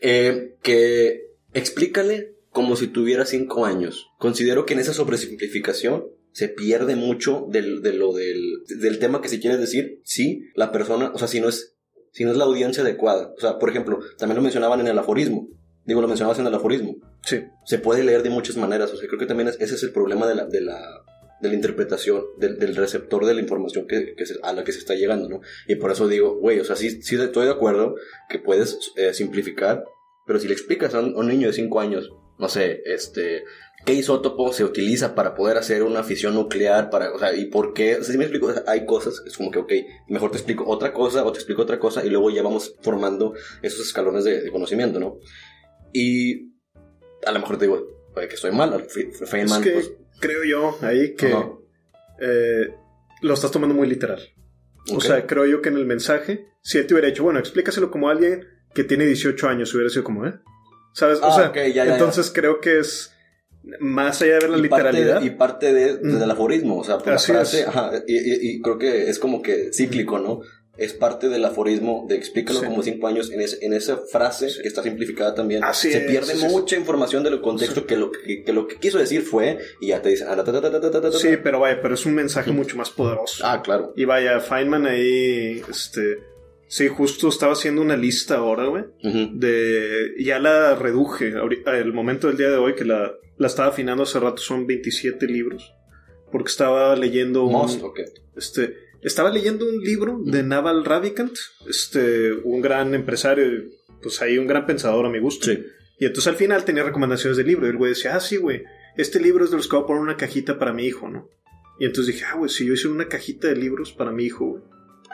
eh, 0.00 0.54
que 0.62 1.32
explícale 1.54 2.35
como 2.56 2.74
si 2.74 2.86
tuviera 2.86 3.26
cinco 3.26 3.66
años. 3.66 4.08
Considero 4.18 4.64
que 4.64 4.72
en 4.72 4.80
esa 4.80 4.94
sobresimplificación 4.94 6.06
se 6.32 6.48
pierde 6.48 6.96
mucho 6.96 7.44
del, 7.50 7.82
de 7.82 7.92
lo 7.92 8.14
del, 8.14 8.40
del 8.80 8.98
tema 8.98 9.20
que 9.20 9.28
si 9.28 9.40
quieres 9.40 9.60
decir, 9.60 10.00
sí, 10.04 10.40
la 10.54 10.72
persona, 10.72 11.12
o 11.14 11.18
sea, 11.18 11.28
si 11.28 11.38
no 11.38 11.50
es, 11.50 11.74
si 12.12 12.24
no 12.24 12.30
es 12.30 12.38
la 12.38 12.44
audiencia 12.44 12.82
adecuada. 12.82 13.34
O 13.36 13.40
sea, 13.42 13.58
por 13.58 13.68
ejemplo, 13.68 13.98
también 14.16 14.36
lo 14.36 14.42
mencionaban 14.42 14.80
en 14.80 14.86
el 14.88 14.98
aforismo. 14.98 15.48
Digo, 15.84 16.00
lo 16.00 16.08
mencionabas 16.08 16.38
en 16.38 16.46
el 16.46 16.54
aforismo. 16.54 16.96
Sí. 17.26 17.42
Se 17.66 17.78
puede 17.78 18.02
leer 18.02 18.22
de 18.22 18.30
muchas 18.30 18.56
maneras. 18.56 18.90
O 18.90 18.96
sea, 18.96 19.06
creo 19.06 19.20
que 19.20 19.26
también 19.26 19.48
es- 19.50 19.60
ese 19.60 19.74
es 19.74 19.82
el 19.82 19.92
problema 19.92 20.26
de 20.26 20.34
la, 20.34 20.46
de 20.46 20.62
la, 20.62 20.80
de 21.42 21.48
la 21.50 21.54
interpretación, 21.54 22.22
del, 22.38 22.58
del 22.58 22.74
receptor 22.74 23.26
de 23.26 23.34
la 23.34 23.42
información 23.42 23.86
que, 23.86 24.14
que 24.16 24.24
se- 24.24 24.38
a 24.42 24.54
la 24.54 24.64
que 24.64 24.72
se 24.72 24.78
está 24.78 24.94
llegando, 24.94 25.28
¿no? 25.28 25.40
Y 25.68 25.74
por 25.74 25.90
eso 25.90 26.08
digo, 26.08 26.38
güey, 26.40 26.58
o 26.60 26.64
sea, 26.64 26.74
sí, 26.74 27.02
sí 27.02 27.16
estoy 27.16 27.44
de 27.44 27.52
acuerdo 27.52 27.96
que 28.30 28.38
puedes 28.38 28.78
eh, 28.96 29.12
simplificar, 29.12 29.84
pero 30.26 30.40
si 30.40 30.48
le 30.48 30.54
explicas 30.54 30.94
a 30.94 31.00
un, 31.00 31.14
a 31.14 31.18
un 31.18 31.28
niño 31.28 31.48
de 31.48 31.52
5 31.52 31.80
años, 31.80 32.10
no 32.38 32.48
sé, 32.48 32.82
este, 32.86 33.44
qué 33.84 33.94
isótopo 33.94 34.52
se 34.52 34.64
utiliza 34.64 35.14
para 35.14 35.34
poder 35.34 35.56
hacer 35.56 35.82
una 35.82 36.02
fisión 36.02 36.34
nuclear, 36.34 36.90
para, 36.90 37.12
o 37.12 37.18
sea, 37.18 37.34
y 37.34 37.46
por 37.46 37.72
qué, 37.72 37.96
o 37.96 38.02
sea, 38.04 38.12
si 38.12 38.18
me 38.18 38.24
explico, 38.24 38.46
O 38.48 38.52
sea, 38.52 38.64
hay 38.66 38.84
cosas, 38.84 39.22
es 39.26 39.36
como 39.36 39.50
que, 39.50 39.58
ok, 39.58 39.72
mejor 40.08 40.30
te 40.30 40.36
explico 40.38 40.64
otra 40.66 40.92
cosa, 40.92 41.24
o 41.24 41.32
te 41.32 41.38
explico 41.38 41.62
otra 41.62 41.78
cosa, 41.78 42.04
y 42.04 42.10
luego 42.10 42.30
ya 42.30 42.42
vamos 42.42 42.74
formando 42.82 43.34
esos 43.62 43.86
escalones 43.86 44.24
de, 44.24 44.42
de 44.42 44.50
conocimiento, 44.50 44.98
¿no? 45.00 45.18
Y 45.92 46.52
a 47.24 47.32
lo 47.32 47.40
mejor 47.40 47.58
te 47.58 47.66
digo, 47.66 47.86
puede 48.12 48.28
que 48.28 48.34
estoy 48.34 48.52
mal, 48.52 48.84
Fe- 48.88 49.10
Feynman, 49.12 49.60
es 49.62 49.66
que 49.66 49.72
pues, 49.72 49.92
creo 50.20 50.44
yo 50.44 50.78
ahí 50.82 51.14
que 51.14 51.30
eh, 52.20 52.74
lo 53.22 53.34
estás 53.34 53.50
tomando 53.50 53.74
muy 53.74 53.86
literal. 53.88 54.20
O 54.94 55.00
sea, 55.00 55.26
creo 55.26 55.46
yo 55.46 55.60
que 55.62 55.68
en 55.70 55.76
el 55.76 55.86
mensaje, 55.86 56.46
si 56.62 56.78
él 56.78 56.86
te 56.86 56.94
hubiera 56.94 57.08
dicho, 57.08 57.24
bueno, 57.24 57.38
explícaselo 57.40 57.90
como 57.90 58.08
alguien 58.08 58.46
que 58.74 58.84
tiene 58.84 59.04
18 59.06 59.48
años, 59.48 59.74
hubiera 59.74 59.90
sido 59.90 60.04
como, 60.04 60.26
¿eh? 60.26 60.34
¿Sabes? 60.96 61.18
Ah, 61.22 61.28
o 61.28 61.36
sea, 61.36 61.48
okay, 61.50 61.74
ya, 61.74 61.84
ya, 61.84 61.92
entonces 61.92 62.28
ya. 62.28 62.32
creo 62.32 62.58
que 62.58 62.78
es 62.78 63.12
más 63.80 64.22
allá 64.22 64.38
de 64.38 64.48
la 64.48 64.56
y 64.56 64.62
literalidad. 64.62 65.16
Parte 65.16 65.20
de, 65.20 65.26
y 65.26 65.30
parte 65.36 65.72
de, 65.74 65.92
mm. 66.02 66.18
del 66.18 66.30
aforismo, 66.30 66.78
o 66.78 66.84
sea, 66.84 66.96
por 66.96 67.12
Así 67.12 67.32
la 67.32 67.40
frase. 67.40 67.64
Ajá, 67.66 67.90
y, 68.06 68.16
y, 68.16 68.50
y, 68.50 68.62
creo 68.62 68.78
que 68.78 69.10
es 69.10 69.18
como 69.18 69.42
que 69.42 69.74
cíclico, 69.74 70.18
¿no? 70.18 70.40
Es 70.78 70.94
parte 70.94 71.28
del 71.28 71.44
aforismo 71.44 72.06
de 72.08 72.16
explícalo 72.16 72.60
sí. 72.60 72.66
como 72.66 72.82
cinco 72.82 73.08
años 73.08 73.30
en, 73.30 73.42
es, 73.42 73.58
en 73.60 73.74
esa 73.74 73.98
frase 74.10 74.48
sí. 74.48 74.62
que 74.62 74.68
está 74.68 74.82
simplificada 74.82 75.34
también. 75.34 75.64
Así 75.64 75.92
se 75.92 75.98
es, 75.98 76.04
pierde 76.04 76.32
es, 76.32 76.44
mucha 76.44 76.76
información 76.76 77.22
del 77.22 77.42
contexto 77.42 77.86
que, 77.86 77.96
lo, 77.96 78.10
que, 78.10 78.42
que, 78.42 78.52
lo 78.54 78.66
que 78.66 78.76
quiso 78.76 78.96
decir 78.96 79.20
fue 79.20 79.58
y 79.82 79.88
ya 79.88 80.00
te 80.00 80.08
dice. 80.08 80.24
Ah, 80.26 80.34
ta, 80.34 80.44
ta, 80.44 81.00
ta, 81.00 81.12
sí, 81.12 81.36
pero 81.42 81.60
vaya, 81.60 81.78
pero 81.82 81.94
es 81.94 82.06
un 82.06 82.14
mensaje 82.14 82.52
mm. 82.52 82.56
mucho 82.56 82.76
más 82.78 82.88
poderoso. 82.88 83.44
Ah, 83.46 83.60
claro. 83.62 83.92
Y 83.96 84.06
vaya, 84.06 84.40
Feynman 84.40 84.86
ahí, 84.86 85.62
este 85.68 86.35
sí, 86.68 86.88
justo 86.88 87.28
estaba 87.28 87.52
haciendo 87.52 87.82
una 87.82 87.96
lista 87.96 88.36
ahora, 88.36 88.66
güey, 88.66 88.84
de, 89.02 90.14
ya 90.18 90.38
la 90.38 90.74
reduje, 90.74 91.34
el 91.66 91.92
momento 91.92 92.28
del 92.28 92.36
día 92.36 92.50
de 92.50 92.56
hoy 92.56 92.74
que 92.74 92.84
la, 92.84 93.12
la 93.38 93.46
estaba 93.46 93.68
afinando 93.68 94.02
hace 94.02 94.20
rato 94.20 94.38
son 94.38 94.66
27 94.66 95.26
libros, 95.26 95.74
porque 96.32 96.50
estaba 96.50 96.96
leyendo 96.96 97.44
un, 97.44 97.52
Most, 97.52 97.82
este, 98.36 98.76
estaba 99.02 99.30
leyendo 99.30 99.66
un 99.66 99.78
libro 99.82 100.20
de 100.24 100.42
Naval 100.42 100.84
Ravikant, 100.84 101.36
este, 101.68 102.32
un 102.32 102.60
gran 102.60 102.94
empresario, 102.94 103.64
pues 104.02 104.20
ahí 104.22 104.38
un 104.38 104.46
gran 104.46 104.66
pensador 104.66 105.06
a 105.06 105.10
mi 105.10 105.18
gusto. 105.18 105.46
Sí. 105.46 105.64
Y 105.98 106.04
entonces 106.04 106.28
al 106.28 106.36
final 106.36 106.64
tenía 106.64 106.82
recomendaciones 106.82 107.36
del 107.36 107.46
libro. 107.46 107.66
Y 107.66 107.70
el 107.70 107.76
güey 107.76 107.90
decía, 107.90 108.16
ah, 108.16 108.20
sí, 108.20 108.36
güey, 108.36 108.64
este 108.96 109.20
libro 109.20 109.44
es 109.44 109.50
de 109.50 109.56
los 109.56 109.68
que 109.68 109.76
voy 109.76 109.84
a 109.84 109.86
poner 109.86 110.02
una 110.02 110.16
cajita 110.16 110.58
para 110.58 110.72
mi 110.72 110.84
hijo, 110.84 111.08
¿no? 111.08 111.30
Y 111.78 111.86
entonces 111.86 112.14
dije, 112.14 112.26
ah, 112.30 112.36
güey, 112.36 112.50
si 112.50 112.66
yo 112.66 112.74
hice 112.74 112.88
una 112.88 113.08
cajita 113.08 113.48
de 113.48 113.56
libros 113.56 113.92
para 113.92 114.12
mi 114.12 114.24
hijo, 114.24 114.46
güey. 114.46 114.62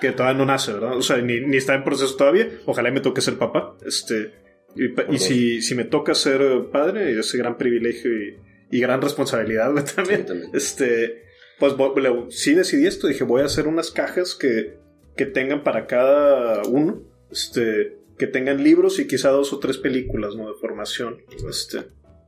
Que 0.02 0.12
todavía 0.12 0.36
no 0.38 0.44
nace, 0.44 0.72
¿verdad? 0.72 0.96
O 0.96 1.02
sea, 1.02 1.16
ni, 1.18 1.40
ni 1.40 1.56
está 1.56 1.74
en 1.74 1.84
proceso 1.84 2.16
todavía. 2.16 2.50
Ojalá 2.66 2.88
y 2.88 2.92
me 2.92 3.00
toque 3.00 3.20
ser 3.20 3.38
papá. 3.38 3.76
Este, 3.86 4.32
y, 4.74 5.18
si, 5.18 5.62
si 5.62 5.74
me 5.74 5.84
toca 5.84 6.14
ser 6.14 6.42
padre, 6.72 7.18
ese 7.18 7.38
gran 7.38 7.56
privilegio 7.56 8.10
y, 8.10 8.36
y 8.70 8.80
gran 8.80 9.00
responsabilidad, 9.00 9.72
también. 9.96 10.20
Sí, 10.22 10.26
también. 10.26 10.50
Este, 10.54 11.22
pues 11.58 11.74
le- 11.96 12.30
sí 12.30 12.54
decidí 12.54 12.86
esto. 12.86 13.06
Dije, 13.06 13.24
voy 13.24 13.42
a 13.42 13.46
hacer 13.46 13.66
unas 13.68 13.90
cajas 13.90 14.34
que, 14.34 14.74
que 15.16 15.24
tengan 15.26 15.62
para 15.62 15.86
cada 15.86 16.62
uno. 16.64 17.02
Este, 17.30 17.96
que 18.18 18.26
tengan 18.26 18.62
libros 18.62 18.98
y 18.98 19.06
quizá 19.06 19.30
dos 19.30 19.52
o 19.52 19.58
tres 19.58 19.78
películas, 19.78 20.34
¿no? 20.36 20.48
De 20.48 20.54
formación. 20.60 21.18
Este, 21.48 21.78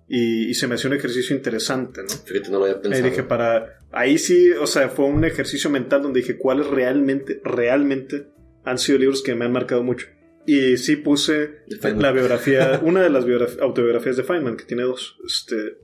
y, 0.09 0.48
y 0.50 0.55
se 0.55 0.66
me 0.68 0.74
hacía 0.74 0.90
un 0.90 0.96
ejercicio 0.96 1.34
interesante, 1.34 2.02
¿no? 2.02 2.09
Fíjate, 2.09 2.50
no 2.50 2.59
lo 2.59 2.64
había 2.64 2.76
Ahí 2.76 2.82
pensado. 2.82 3.05
dije, 3.11 3.22
para. 3.22 3.78
Ahí 3.92 4.18
sí, 4.18 4.50
o 4.52 4.66
sea, 4.66 4.88
fue 4.88 5.07
un 5.07 5.24
ejercicio 5.24 5.70
mental 5.70 6.02
donde 6.02 6.20
dije 6.20 6.36
cuáles 6.36 6.66
realmente, 6.66 7.40
realmente 7.44 8.26
han 8.64 8.78
sido 8.78 8.98
libros 8.98 9.22
que 9.22 9.34
me 9.34 9.44
han 9.44 9.52
marcado 9.52 9.82
mucho. 9.82 10.07
Y 10.46 10.76
sí 10.76 10.96
puse 10.96 11.61
la 11.96 12.12
biografía, 12.12 12.80
una 12.84 13.02
de 13.02 13.09
las 13.11 13.26
biograf- 13.26 13.61
autobiografías 13.61 14.16
de 14.16 14.24
Feynman, 14.24 14.57
que 14.57 14.64
tiene 14.64 14.82
dos. 14.82 15.16
Este, 15.26 15.78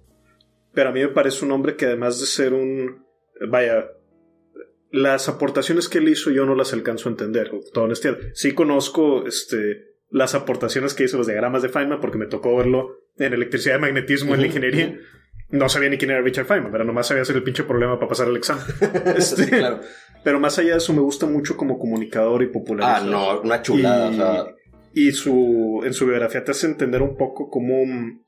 pero 0.75 0.91
a 0.91 0.93
mí 0.93 1.01
me 1.01 1.09
parece 1.09 1.45
un 1.45 1.53
hombre 1.53 1.77
que 1.77 1.87
además 1.87 2.21
de 2.21 2.27
ser 2.27 2.53
un. 2.53 3.05
Vaya. 3.49 3.87
Las 4.93 5.29
aportaciones 5.29 5.89
que 5.89 5.99
él 5.99 6.09
hizo 6.09 6.31
yo 6.33 6.45
no 6.47 6.57
las 6.57 6.73
alcanzo 6.73 7.09
a 7.09 7.13
entender, 7.13 7.49
con 7.49 7.61
toda 7.73 7.87
honestidad. 7.87 8.19
Sí 8.35 8.53
conozco 8.55 9.25
este, 9.25 9.95
las 10.11 10.35
aportaciones 10.35 10.95
que 10.95 11.05
hizo 11.05 11.17
los 11.17 11.29
diagramas 11.29 11.63
de 11.63 11.69
Feynman 11.69 12.01
porque 12.01 12.19
me 12.19 12.27
tocó 12.27 12.57
verlo 12.57 12.97
en 13.27 13.33
electricidad 13.35 13.77
y 13.79 13.81
magnetismo 13.81 14.35
en 14.35 14.41
la 14.41 14.47
ingeniería. 14.47 14.99
No 15.51 15.69
sabía 15.69 15.89
ni 15.89 15.99
quién 15.99 16.11
era 16.13 16.21
Richard 16.23 16.47
Feynman, 16.47 16.71
pero 16.71 16.85
nomás 16.85 17.09
sabía 17.09 17.23
hacer 17.23 17.37
el 17.37 17.43
pinche 17.43 17.65
problema 17.65 17.97
para 17.99 18.09
pasar 18.09 18.29
el 18.29 18.37
examen. 18.37 18.65
Este, 19.17 19.45
Sí, 19.45 19.51
claro. 19.51 19.81
Pero 20.23 20.39
más 20.39 20.59
allá 20.59 20.73
de 20.73 20.77
eso, 20.79 20.93
me 20.93 21.01
gusta 21.01 21.27
mucho 21.27 21.57
como 21.57 21.79
comunicador 21.79 22.43
y 22.43 22.47
Ah, 22.47 22.51
popularizador. 22.53 23.11
no, 23.11 23.41
una 23.41 23.63
chulada, 23.63 24.07
Y- 24.11 24.15
o 24.15 24.17
sea. 24.17 24.45
Y 24.93 25.13
su, 25.13 25.83
en 25.85 25.93
su 25.95 26.05
biografía 26.07 26.45
te 26.45 26.51
hace 26.51 26.67
entender 26.67 27.01
un 27.03 27.17
poco 27.17 27.49
cómo 27.49 27.85
mm, 27.87 28.21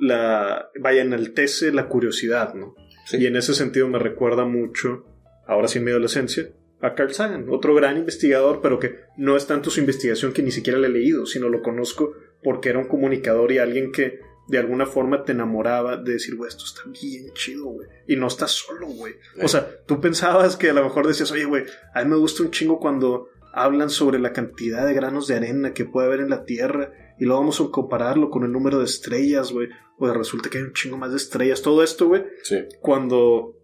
la, 0.00 0.68
vaya, 0.80 1.02
enaltece 1.02 1.72
la 1.72 1.88
curiosidad, 1.88 2.54
¿no? 2.54 2.74
sí. 3.06 3.18
Y 3.18 3.26
en 3.26 3.36
ese 3.36 3.54
sentido 3.54 3.86
me 3.88 3.98
recuerda 3.98 4.44
mucho, 4.44 5.04
ahora 5.46 5.68
sí 5.68 5.78
en 5.78 5.84
mi 5.84 5.90
adolescencia, 5.92 6.48
a 6.80 6.94
Carl 6.94 7.12
Sagan, 7.14 7.46
otro 7.50 7.74
gran 7.74 7.96
investigador, 7.96 8.60
pero 8.62 8.78
que 8.78 8.96
no 9.16 9.36
es 9.36 9.46
tanto 9.46 9.70
su 9.70 9.80
investigación 9.80 10.32
que 10.32 10.42
ni 10.42 10.50
siquiera 10.50 10.78
le 10.78 10.88
he 10.88 10.90
leído, 10.90 11.24
sino 11.26 11.48
lo 11.48 11.62
conozco 11.62 12.12
porque 12.42 12.68
era 12.68 12.78
un 12.78 12.86
comunicador 12.88 13.50
y 13.52 13.58
alguien 13.58 13.92
que 13.92 14.20
de 14.48 14.58
alguna 14.58 14.86
forma 14.86 15.24
te 15.24 15.32
enamoraba 15.32 15.96
de 15.96 16.12
decir, 16.14 16.36
güey, 16.36 16.48
esto 16.48 16.64
está 16.64 16.82
bien 16.86 17.32
chido, 17.34 17.64
güey. 17.66 17.88
Y 18.06 18.16
no 18.16 18.28
estás 18.28 18.52
solo, 18.52 18.86
güey. 18.86 19.14
O 19.42 19.48
sea, 19.48 19.68
tú 19.86 20.00
pensabas 20.00 20.56
que 20.56 20.70
a 20.70 20.72
lo 20.72 20.84
mejor 20.84 21.06
decías, 21.06 21.30
oye, 21.32 21.44
güey, 21.44 21.64
a 21.94 22.04
mí 22.04 22.10
me 22.10 22.16
gusta 22.16 22.42
un 22.42 22.50
chingo 22.50 22.78
cuando 22.78 23.28
hablan 23.52 23.90
sobre 23.90 24.18
la 24.18 24.32
cantidad 24.32 24.86
de 24.86 24.94
granos 24.94 25.26
de 25.26 25.34
arena 25.34 25.72
que 25.72 25.84
puede 25.84 26.06
haber 26.06 26.20
en 26.20 26.30
la 26.30 26.44
Tierra 26.44 26.92
y 27.18 27.24
luego 27.24 27.40
vamos 27.40 27.60
a 27.60 27.64
compararlo 27.70 28.30
con 28.30 28.44
el 28.44 28.52
número 28.52 28.78
de 28.78 28.84
estrellas, 28.84 29.50
güey. 29.50 29.68
O 29.98 30.06
resulta 30.12 30.50
que 30.50 30.58
hay 30.58 30.64
un 30.64 30.74
chingo 30.74 30.98
más 30.98 31.10
de 31.10 31.16
estrellas. 31.16 31.62
Todo 31.62 31.82
esto, 31.82 32.06
güey, 32.08 32.24
Sí. 32.42 32.64
cuando 32.80 33.54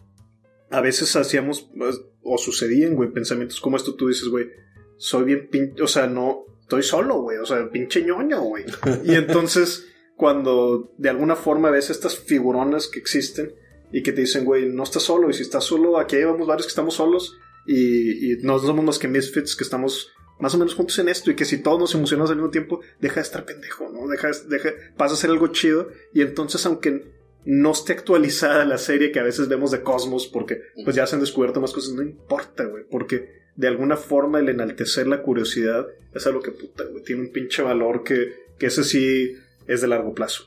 a 0.71 0.81
veces 0.81 1.15
hacíamos 1.17 1.69
pues, 1.77 2.01
o 2.23 2.39
sucedían, 2.39 2.95
güey, 2.95 3.11
pensamientos 3.11 3.61
como 3.61 3.77
esto, 3.77 3.95
tú 3.95 4.09
dices, 4.09 4.29
güey, 4.29 4.49
soy 4.97 5.25
bien 5.25 5.49
pinche, 5.51 5.83
o 5.83 5.87
sea, 5.87 6.07
no, 6.07 6.47
estoy 6.63 6.83
solo, 6.83 7.21
güey, 7.21 7.37
o 7.39 7.45
sea, 7.45 7.69
pinche 7.71 8.03
ñoño, 8.03 8.41
güey. 8.41 8.65
Y 9.05 9.15
entonces, 9.15 9.87
cuando 10.17 10.93
de 10.99 11.09
alguna 11.09 11.37
forma 11.37 11.71
ves 11.71 11.91
estas 11.91 12.17
figuronas 12.17 12.89
que 12.89 12.99
existen 12.99 13.55
y 13.93 14.03
que 14.03 14.13
te 14.13 14.23
dicen, 14.23 14.45
güey, 14.45 14.67
no 14.67 14.83
estás 14.83 15.03
solo, 15.03 15.29
y 15.29 15.35
si 15.35 15.43
estás 15.43 15.65
solo, 15.65 15.99
aquí 15.99 16.17
llevamos 16.17 16.47
varios 16.47 16.67
que 16.67 16.71
estamos 16.71 16.95
solos 16.95 17.37
y, 17.67 18.33
y 18.33 18.37
no 18.43 18.59
somos 18.59 18.85
más 18.85 18.99
que 18.99 19.09
misfits 19.09 19.55
que 19.55 19.65
estamos 19.65 20.13
más 20.43 20.55
o 20.55 20.59
menos 20.59 20.75
juntos 20.75 20.99
en 20.99 21.09
esto 21.09 21.31
y 21.31 21.37
que 21.37 21.45
si 21.45 21.59
todos 21.59 21.79
nos 21.79 21.95
emocionamos 21.95 22.31
al 22.31 22.37
mismo 22.37 22.51
tiempo, 22.51 22.81
deja 23.01 23.17
de 23.17 23.21
estar 23.21 23.45
pendejo, 23.45 23.89
¿no? 23.91 24.09
Deja, 24.09 24.31
deja, 24.49 24.71
pasa 24.97 25.15
a 25.15 25.17
ser 25.17 25.31
algo 25.31 25.47
chido 25.49 25.91
y 26.13 26.23
entonces 26.23 26.67
aunque 26.67 27.13
no 27.45 27.71
esté 27.71 27.93
actualizada 27.93 28.65
la 28.65 28.79
serie 28.79 29.13
que 29.13 29.21
a 29.21 29.25
veces 29.25 29.49
vemos 29.49 29.71
de 29.71 29.83
Cosmos 29.83 30.27
porque 30.27 30.63
pues 30.85 30.97
ya 30.97 31.07
se 31.07 31.15
han 31.15 31.21
descubierto 31.21 31.61
más 31.61 31.73
cosas, 31.73 31.95
no 31.95 32.03
importa, 32.03 32.65
güey, 32.65 32.85
porque 32.91 33.43
de 33.55 33.69
alguna 33.69 33.97
forma 33.97 34.41
el 34.41 34.49
enaltecer 34.49 35.07
la 35.07 35.23
curiosidad 35.23 35.87
es 36.13 36.27
algo 36.27 36.41
que 36.41 36.51
puta, 36.51 36.85
güey, 36.85 37.05
tiene 37.05 37.23
un 37.23 37.33
pinche 37.33 37.63
valor 37.63 38.03
que, 38.03 38.35
que 38.59 38.67
ese 38.67 38.83
sí 38.83 39.37
es 39.73 39.81
de 39.81 39.89
largo 39.89 40.15
plazo. 40.15 40.45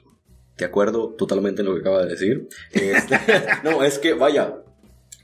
De 0.57 0.65
acuerdo 0.65 1.09
totalmente 1.17 1.61
en 1.61 1.67
lo 1.67 1.73
que 1.75 1.81
acaba 1.81 2.03
de 2.05 2.11
decir. 2.11 2.47
Este, 2.71 3.19
no, 3.63 3.83
es 3.83 3.99
que, 3.99 4.13
vaya, 4.13 4.55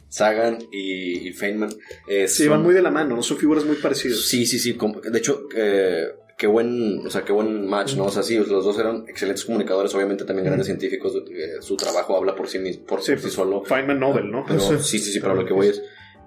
Sagan 0.10 0.58
y, 0.74 1.30
y 1.30 1.34
Feynman. 1.34 1.70
eh, 2.08 2.28
Sí, 2.28 2.44
son- 2.44 2.52
van 2.52 2.64
muy 2.64 2.74
de 2.74 2.82
la 2.82 2.92
mano, 2.92 3.16
no 3.16 3.24
son 3.24 3.38
figuras 3.38 3.64
muy 3.66 3.78
parecidas. 3.78 4.20
Sí, 4.20 4.46
sí, 4.46 4.60
sí. 4.60 4.78
De 5.10 5.18
hecho, 5.18 5.48
eh, 5.56 6.08
qué 6.38 6.48
buen, 6.48 7.06
o 7.08 7.10
sea, 7.10 7.24
qué 7.24 7.32
buen 7.32 7.66
match, 7.66 7.96
¿no? 7.96 8.06
O 8.06 8.12
sea, 8.12 8.22
sí, 8.24 8.36
los 8.38 8.50
dos 8.50 8.78
eran 8.78 9.06
excelentes 9.08 9.46
comunicadores, 9.46 9.94
obviamente 9.96 10.26
también 10.26 10.46
grandes 10.48 10.66
científicos. 10.68 11.14
eh, 11.32 11.62
su 11.62 11.78
trabajo 11.78 12.18
habla 12.18 12.36
por 12.36 12.50
sí 12.50 12.60
mismo, 12.60 12.86
por 12.86 13.02
Sí, 13.02 13.14
por 13.14 13.22
sí 13.22 13.30
solo. 13.30 13.64
Feynman 13.64 14.00
Nobel, 14.02 14.30
¿no? 14.30 14.44
Pero 14.46 14.60
sí, 14.60 15.00
sí, 15.00 15.12
sí, 15.14 15.20
pero 15.22 15.34
lo 15.36 15.46
que 15.46 15.54
voy 15.54 15.68
es. 15.68 15.82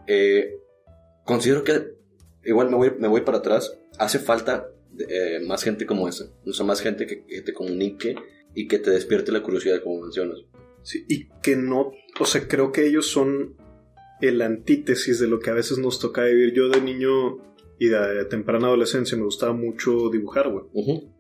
eh, 0.07 0.55
considero 1.25 1.63
que. 1.63 1.93
Igual 2.47 2.71
me 2.71 2.77
voy, 2.77 2.93
me 2.99 3.09
voy 3.09 3.21
para 3.23 3.39
atrás. 3.39 3.77
Hace 3.99 4.19
falta 4.19 4.69
eh, 5.09 5.41
más 5.47 5.63
gente 5.63 5.87
como 5.87 6.09
esa. 6.09 6.27
O 6.47 6.53
sea, 6.53 6.65
más 6.67 6.81
gente 6.81 7.07
que, 7.07 7.25
que 7.25 7.43
te 7.43 7.53
comunique 7.53 8.17
y 8.55 8.69
que 8.69 8.79
te 8.79 8.91
despierte 8.91 9.33
la 9.33 9.43
curiosidad, 9.43 9.83
como 9.83 10.03
mencionas. 10.03 10.39
Sí, 10.83 11.05
y 11.09 11.29
que 11.43 11.57
no, 11.57 11.93
o 12.21 12.25
sea, 12.27 12.47
creo 12.47 12.71
que 12.71 12.87
ellos 12.87 13.07
son 13.07 13.57
el 14.21 14.43
antítesis 14.43 15.19
de 15.19 15.29
lo 15.29 15.41
que 15.41 15.51
a 15.51 15.55
veces 15.55 15.79
nos 15.79 15.99
toca 15.99 16.25
vivir. 16.25 16.53
Yo 16.53 16.69
de 16.69 16.81
niño 16.81 17.39
y 17.79 17.89
de 17.89 18.25
temprana 18.27 18.69
adolescencia 18.69 19.17
me 19.17 19.25
gustaba 19.25 19.53
mucho 19.53 20.09
dibujar, 20.11 20.51
güey. 20.51 20.65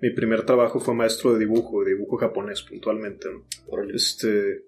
Mi 0.00 0.10
primer 0.10 0.46
trabajo 0.46 0.80
fue 0.80 0.94
maestro 0.94 1.32
de 1.32 1.40
dibujo, 1.40 1.82
de 1.82 1.94
dibujo 1.94 2.16
japonés 2.16 2.62
puntualmente, 2.62 3.28
¿no? 3.30 3.44
Este, 3.92 4.64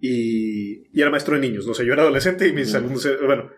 y, 0.00 0.88
y 0.92 1.00
era 1.00 1.10
maestro 1.10 1.36
de 1.36 1.40
niños, 1.40 1.66
no 1.66 1.74
sé, 1.74 1.86
yo 1.86 1.92
era 1.92 2.02
adolescente 2.02 2.46
y 2.48 2.52
mis 2.52 2.68
Ujú. 2.70 2.78
alumnos, 2.78 3.06
eh, 3.06 3.16
bueno, 3.24 3.50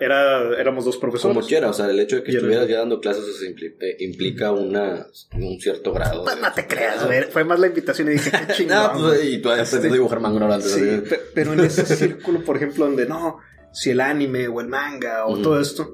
era, 0.00 0.58
éramos 0.60 0.84
dos 0.84 0.96
profesores. 0.98 1.34
Como 1.34 1.46
quiera, 1.46 1.70
o 1.70 1.72
sea, 1.72 1.86
el 1.88 1.98
hecho 1.98 2.16
de 2.16 2.22
que 2.24 2.32
estuvieras 2.32 2.68
ya 2.68 2.78
dando 2.80 3.00
clases 3.00 3.24
o 3.24 3.32
sea, 3.32 3.48
impli- 3.48 3.74
eh, 3.80 3.96
implica 4.00 4.52
una, 4.52 5.06
un 5.34 5.60
cierto 5.60 5.92
grado. 5.92 6.24
Pues 6.24 6.36
de- 6.36 6.42
no 6.42 6.52
te 6.52 6.66
creas, 6.66 7.06
güey, 7.06 7.22
fue 7.24 7.44
más 7.44 7.58
la 7.58 7.68
invitación 7.68 8.08
y 8.08 8.12
dije, 8.12 8.30
qué 8.30 8.52
chingón. 8.54 8.76
Ah, 8.76 8.92
pues, 8.94 9.24
y 9.24 9.38
tú 9.38 9.48
aprendiendo 9.50 9.76
Este, 9.76 9.88
a 9.88 9.92
dibujar 9.92 10.20
manga 10.20 10.54
antes. 10.54 10.72
Sí, 10.72 11.02
pero 11.34 11.54
en 11.54 11.60
ese 11.60 11.86
círculo, 11.96 12.44
por 12.44 12.56
ejemplo, 12.56 12.84
donde 12.84 13.06
no, 13.06 13.38
si 13.72 13.90
el 13.90 14.00
anime 14.00 14.48
o 14.48 14.60
el 14.60 14.68
manga 14.68 15.24
o 15.26 15.38
todo 15.40 15.58
esto, 15.60 15.88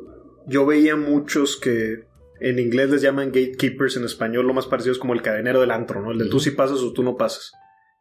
yo 0.46 0.66
veía 0.66 0.96
muchos 0.96 1.56
que 1.56 2.06
en 2.40 2.58
inglés 2.58 2.90
les 2.90 3.02
llaman 3.02 3.28
gatekeepers, 3.28 3.96
en 3.96 4.04
español 4.04 4.46
lo 4.46 4.54
más 4.54 4.66
parecido 4.66 4.92
es 4.92 4.98
como 4.98 5.12
el 5.14 5.22
cadenero 5.22 5.60
del 5.60 5.70
antro, 5.70 6.00
¿no? 6.02 6.10
El 6.12 6.18
de 6.18 6.24
tú 6.26 6.36
Ujú. 6.36 6.40
sí 6.40 6.50
pasas 6.52 6.78
o 6.80 6.92
tú 6.92 7.02
no 7.02 7.16
pasas. 7.16 7.52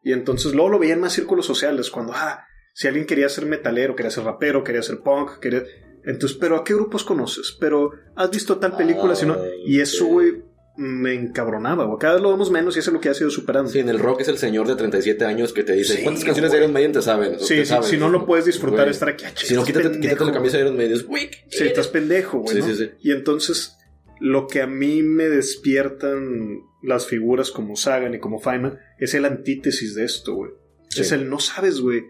Y 0.03 0.13
entonces 0.13 0.53
luego 0.53 0.69
lo 0.69 0.79
veía 0.79 0.93
en 0.93 1.01
más 1.01 1.13
círculos 1.13 1.45
sociales, 1.45 1.89
cuando, 1.89 2.13
ah, 2.15 2.45
si 2.79 2.87
alguien 2.87 3.07
quería 3.07 3.27
ser 3.27 3.47
metalero, 3.47 3.95
quería 3.95 4.11
ser 4.11 4.23
rapero, 4.23 4.63
quería 4.63 4.83
ser 4.83 4.99
punk, 4.99 5.39
quería... 5.39 5.63
Entonces, 6.05 6.37
pero 6.39 6.57
¿a 6.57 6.63
qué 6.63 6.75
grupos 6.75 7.03
conoces? 7.03 7.57
Pero 7.59 7.89
¿has 8.15 8.29
visto 8.29 8.57
tal 8.59 8.77
película? 8.77 9.15
Si 9.15 9.25
no... 9.25 9.33
Ah, 9.33 9.45
Y 9.65 9.79
eso, 9.79 10.05
güey, 10.05 10.43
me 10.77 11.15
encabronaba, 11.15 11.85
güey. 11.85 11.97
Cada 11.97 12.13
vez 12.13 12.21
lo 12.21 12.29
vemos 12.29 12.51
menos 12.51 12.75
y 12.75 12.79
eso 12.79 12.91
es 12.91 12.93
lo 12.93 13.01
que 13.01 13.09
ha 13.09 13.15
sido 13.15 13.31
superando. 13.31 13.71
Sí, 13.71 13.79
en 13.79 13.89
el 13.89 13.97
rock 13.97 14.21
es 14.21 14.27
el 14.27 14.37
señor 14.37 14.67
de 14.67 14.75
37 14.75 15.25
años 15.25 15.53
que 15.53 15.63
te 15.63 15.73
dice, 15.73 15.95
Sí, 15.97 16.03
¿cuántas 16.03 16.23
canciones 16.23 16.51
de 16.51 16.57
güey. 16.59 16.65
Iron 16.65 16.73
Maiden 16.73 16.91
te 16.93 17.01
saben? 17.01 17.39
Sí, 17.39 17.55
Te 17.55 17.59
sí, 17.61 17.65
sabes. 17.65 17.87
si 17.87 17.97
no 17.97 18.09
lo 18.09 18.27
puedes 18.27 18.45
disfrutar, 18.45 18.81
Güey. 18.81 18.91
estar 18.91 19.09
aquí. 19.09 19.25
ah, 19.25 19.31
Si 19.35 19.55
no, 19.55 19.63
quítate, 19.65 19.89
pendejo, 19.89 20.01
quítate 20.13 20.25
la 20.25 20.33
camisa 20.33 20.57
de 20.57 20.63
Iron 20.63 20.77
Maiden. 20.77 21.01
"Güey, 21.07 21.31
Sí, 21.49 21.63
estás 21.65 21.87
pendejo, 21.87 22.37
güey. 22.41 22.55
Sí, 22.55 22.61
¿no? 22.61 22.67
sí, 22.67 22.75
sí. 22.75 22.91
Y 23.01 23.11
entonces, 23.11 23.75
lo 24.19 24.45
que 24.47 24.61
a 24.61 24.67
mí 24.67 25.01
me 25.01 25.27
despiertan 25.29 26.61
las 26.83 27.05
figuras 27.07 27.51
como 27.51 27.75
Sagan 27.75 28.13
y 28.13 28.19
como 28.19 28.39
Feynman 28.39 28.77
es 28.99 29.13
el 29.13 29.25
antítesis 29.25 29.95
de 29.95 30.05
esto, 30.05 30.35
güey. 30.35 30.51
Es 30.95 31.11
el 31.11 31.29
no 31.29 31.39
sabes, 31.39 31.81
güey. 31.81 32.03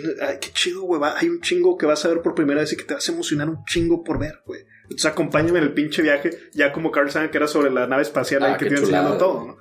Tiene- 0.00 0.14
ay, 0.20 0.36
qué 0.40 0.50
chido, 0.52 0.82
güey. 0.82 1.00
Hay 1.16 1.28
un 1.28 1.40
chingo 1.40 1.76
que 1.78 1.86
vas 1.86 2.04
a 2.04 2.08
ver 2.08 2.20
por 2.22 2.34
primera 2.34 2.60
vez 2.60 2.72
y 2.72 2.76
que 2.76 2.84
te 2.84 2.94
vas 2.94 3.08
a 3.08 3.12
emocionar 3.12 3.48
un 3.48 3.64
chingo 3.64 4.02
por 4.04 4.18
ver, 4.18 4.40
güey. 4.46 4.60
Entonces, 4.84 5.06
acompáñame 5.06 5.58
en 5.58 5.64
el 5.64 5.72
pinche 5.72 6.02
viaje, 6.02 6.30
ya 6.52 6.72
como 6.72 6.90
Carl 6.90 7.10
Sagan, 7.10 7.30
que 7.30 7.38
era 7.38 7.48
sobre 7.48 7.70
la 7.70 7.86
nave 7.86 8.02
espacial 8.02 8.42
Ah, 8.42 8.52
ahí 8.52 8.58
que 8.58 8.66
te 8.66 8.72
iba 8.72 8.80
enseñando 8.80 9.16
todo, 9.16 9.46
¿no? 9.46 9.56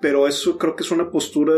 Pero 0.00 0.26
eso 0.26 0.56
creo 0.58 0.74
que 0.76 0.82
es 0.82 0.90
una 0.90 1.10
postura 1.10 1.52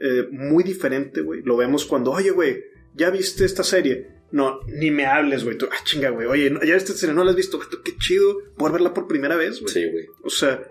eh, 0.00 0.28
muy 0.30 0.62
diferente, 0.62 1.22
güey. 1.22 1.42
Lo 1.42 1.56
vemos 1.56 1.84
cuando, 1.86 2.12
oye, 2.12 2.30
güey, 2.30 2.62
¿ya 2.94 3.10
viste 3.10 3.44
esta 3.44 3.62
serie? 3.64 4.08
No, 4.30 4.60
ni 4.66 4.90
me 4.90 5.06
hables, 5.06 5.42
güey. 5.44 5.56
Tú, 5.56 5.66
ah, 5.72 5.76
chinga, 5.84 6.10
güey. 6.10 6.26
Oye, 6.26 6.50
¿no- 6.50 6.60
¿ya 6.62 6.74
viste 6.74 6.90
esta 6.92 7.00
serie? 7.00 7.14
¿No 7.14 7.24
la 7.24 7.30
has 7.30 7.36
visto? 7.36 7.58
Qué 7.82 7.96
chido 7.96 8.36
poder 8.58 8.74
verla 8.74 8.92
por 8.92 9.06
primera 9.08 9.36
vez, 9.36 9.60
güey. 9.60 9.72
Sí, 9.72 9.90
güey. 9.90 10.04
O 10.22 10.28
sea, 10.30 10.62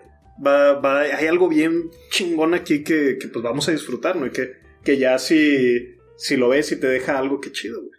va, 0.44 0.74
va, 0.80 1.00
hay 1.00 1.26
algo 1.26 1.48
bien 1.48 1.90
chingón 2.10 2.54
aquí 2.54 2.84
que, 2.84 3.18
que, 3.18 3.28
pues 3.28 3.42
vamos 3.42 3.68
a 3.68 3.72
disfrutar, 3.72 4.16
¿no? 4.16 4.26
Y 4.26 4.30
que, 4.30 4.52
que 4.84 4.96
ya 4.98 5.18
si, 5.18 5.95
si 6.16 6.36
lo 6.36 6.48
ves 6.48 6.72
y 6.72 6.76
te 6.80 6.86
deja 6.86 7.18
algo, 7.18 7.40
qué 7.40 7.52
chido, 7.52 7.80
güey. 7.82 7.92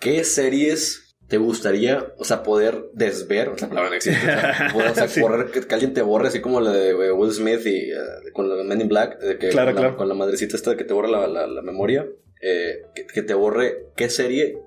¿Qué 0.00 0.24
series 0.24 1.16
te 1.28 1.38
gustaría, 1.38 2.12
o 2.18 2.24
sea, 2.24 2.42
poder 2.42 2.90
desver? 2.92 3.48
O 3.48 3.58
sea, 3.58 3.68
la 3.68 3.74
palabra 3.74 3.90
no 3.90 3.96
existe. 3.96 4.20
O 4.20 4.24
sea, 4.24 4.68
poder, 4.72 4.90
o 4.90 4.94
sea, 4.94 5.08
Sí. 5.08 5.20
correr, 5.20 5.50
que, 5.50 5.60
que 5.66 5.74
alguien 5.74 5.94
te 5.94 6.02
borre, 6.02 6.28
así 6.28 6.40
como 6.40 6.60
la 6.60 6.72
de 6.72 6.90
eh, 6.90 7.12
Will 7.12 7.32
Smith 7.32 7.60
y 7.66 7.90
eh, 7.92 7.96
con 8.32 8.48
la 8.48 8.62
Men 8.62 8.80
in 8.82 8.88
Black, 8.88 9.18
de 9.20 9.38
que 9.38 9.48
Claro, 9.48 9.68
con, 9.72 9.74
la, 9.76 9.80
claro. 9.80 9.96
con 9.96 10.08
la 10.08 10.14
madrecita 10.14 10.56
esta 10.56 10.76
que 10.76 10.84
te 10.84 10.92
borra 10.92 11.08
la, 11.08 11.26
la- 11.26 11.46
la 11.46 11.62
memoria, 11.62 12.06
eh, 12.42 12.82
que, 12.94 13.06
que 13.06 13.22
te 13.22 13.32
borre 13.34 13.86
qué 13.96 14.10
serie, 14.10 14.58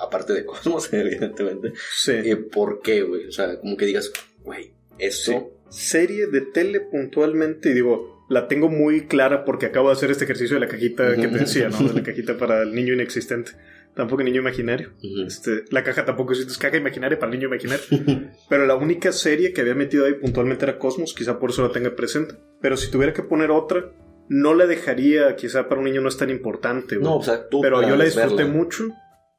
aparte 0.00 0.32
de 0.34 0.44
Cosmos, 0.44 0.88
evidentemente, 0.92 1.72
Sí. 1.96 2.12
y 2.24 2.34
por 2.34 2.82
qué, 2.82 3.02
güey. 3.02 3.26
O 3.28 3.32
sea, 3.32 3.58
como 3.58 3.76
que 3.76 3.86
digas, 3.86 4.12
güey, 4.42 4.74
eso. 4.98 5.50
Serie 5.70 6.26
de 6.26 6.42
tele 6.42 6.80
puntualmente, 6.80 7.70
y 7.70 7.72
digo, 7.72 8.21
la 8.32 8.48
tengo 8.48 8.68
muy 8.68 9.06
clara 9.06 9.44
porque 9.44 9.66
acabo 9.66 9.88
de 9.88 9.92
hacer 9.94 10.10
este 10.10 10.24
ejercicio 10.24 10.56
de 10.56 10.60
la 10.60 10.68
cajita 10.68 11.14
que 11.16 11.28
te 11.28 11.38
decía, 11.38 11.68
¿no? 11.68 11.78
De 11.78 11.92
la 11.94 12.02
cajita 12.08 12.36
para 12.36 12.62
el 12.62 12.74
niño 12.74 12.94
inexistente. 12.94 13.52
Tampoco 13.94 14.22
niño 14.22 14.40
imaginario. 14.40 14.92
Ujú. 15.04 15.26
Este, 15.26 15.64
la 15.70 15.82
caja 15.84 16.04
tampoco 16.06 16.32
existe, 16.32 16.50
es 16.52 16.56
caja 16.58 16.78
imaginaria 16.78 17.18
para 17.18 17.30
el 17.30 17.38
niño 17.38 17.48
imaginario. 17.48 17.84
Pero 18.48 18.64
la 18.66 18.74
única 18.74 19.12
serie 19.12 19.52
que 19.52 19.60
había 19.60 19.74
metido 19.74 20.06
ahí 20.06 20.14
puntualmente 20.14 20.64
era 20.64 20.78
Cosmos, 20.78 21.12
quizá 21.14 21.38
por 21.38 21.50
eso 21.50 21.62
la 21.62 21.72
tenga 21.72 21.94
presente. 21.94 22.34
Pero 22.62 22.76
si 22.78 22.90
tuviera 22.90 23.12
que 23.12 23.22
poner 23.22 23.50
otra, 23.50 23.92
no 24.30 24.54
la 24.54 24.66
dejaría, 24.66 25.36
quizá 25.36 25.68
para 25.68 25.78
un 25.80 25.84
niño 25.86 26.00
no 26.00 26.08
es 26.08 26.16
tan 26.16 26.30
importante. 26.30 26.96
güey. 26.96 27.04
No, 27.06 27.16
o 27.18 27.22
sea, 27.22 27.46
tú. 27.50 27.60
Pero 27.60 27.82
yo 27.86 27.96
la 27.96 28.04
disfruté 28.04 28.28
desverla. 28.30 28.52
mucho. 28.52 28.88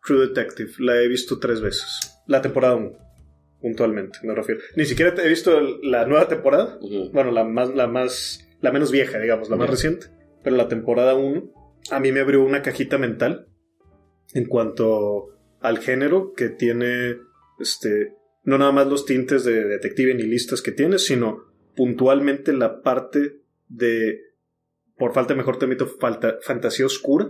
True 0.06 0.28
Detective, 0.28 0.72
la 0.80 0.98
he 1.02 1.08
visto 1.08 1.40
tres 1.40 1.60
veces. 1.62 2.22
La 2.28 2.42
temporada 2.42 2.76
1, 2.76 2.92
puntualmente, 3.62 4.20
me 4.24 4.36
refiero. 4.36 4.62
Ni 4.76 4.86
siquiera 4.86 5.14
he 5.24 5.28
visto 5.30 5.58
el- 5.58 5.80
la 5.90 6.06
nueva 6.06 6.28
temporada. 6.28 6.78
Ujú. 6.82 7.10
Bueno, 7.12 7.32
la 7.32 7.44
más, 7.44 7.74
la 7.74 7.88
más, 7.88 8.46
la 8.64 8.72
menos 8.72 8.92
vieja, 8.92 9.20
digamos, 9.20 9.50
la 9.50 9.58
más 9.58 9.70
reciente. 9.70 10.08
Pero 10.42 10.56
la 10.56 10.70
temporada 10.70 11.16
1 11.16 11.52
a 11.92 12.00
mí 12.00 12.14
me 12.14 12.22
abrió 12.22 12.42
una 12.42 12.62
cajita 12.62 12.98
mental 12.98 13.50
en 14.34 14.46
cuanto 14.46 15.38
al 15.60 15.80
género 15.80 16.32
que 16.32 16.48
tiene, 16.48 17.18
este, 17.60 18.14
no 18.44 18.58
nada 18.58 18.72
más 18.72 18.88
los 18.88 19.06
tintes 19.06 19.44
de 19.44 19.66
detective 19.66 20.16
ni 20.16 20.24
listas 20.24 20.62
que 20.62 20.72
tiene, 20.72 20.98
sino 20.98 21.44
puntualmente 21.76 22.54
la 22.54 22.82
parte 22.82 23.42
de, 23.68 24.22
por 24.96 25.14
falta 25.14 25.34
de 25.34 25.40
mejor 25.40 25.60
término, 25.60 25.86
falta, 25.86 26.38
fantasía 26.42 26.86
oscura, 26.86 27.30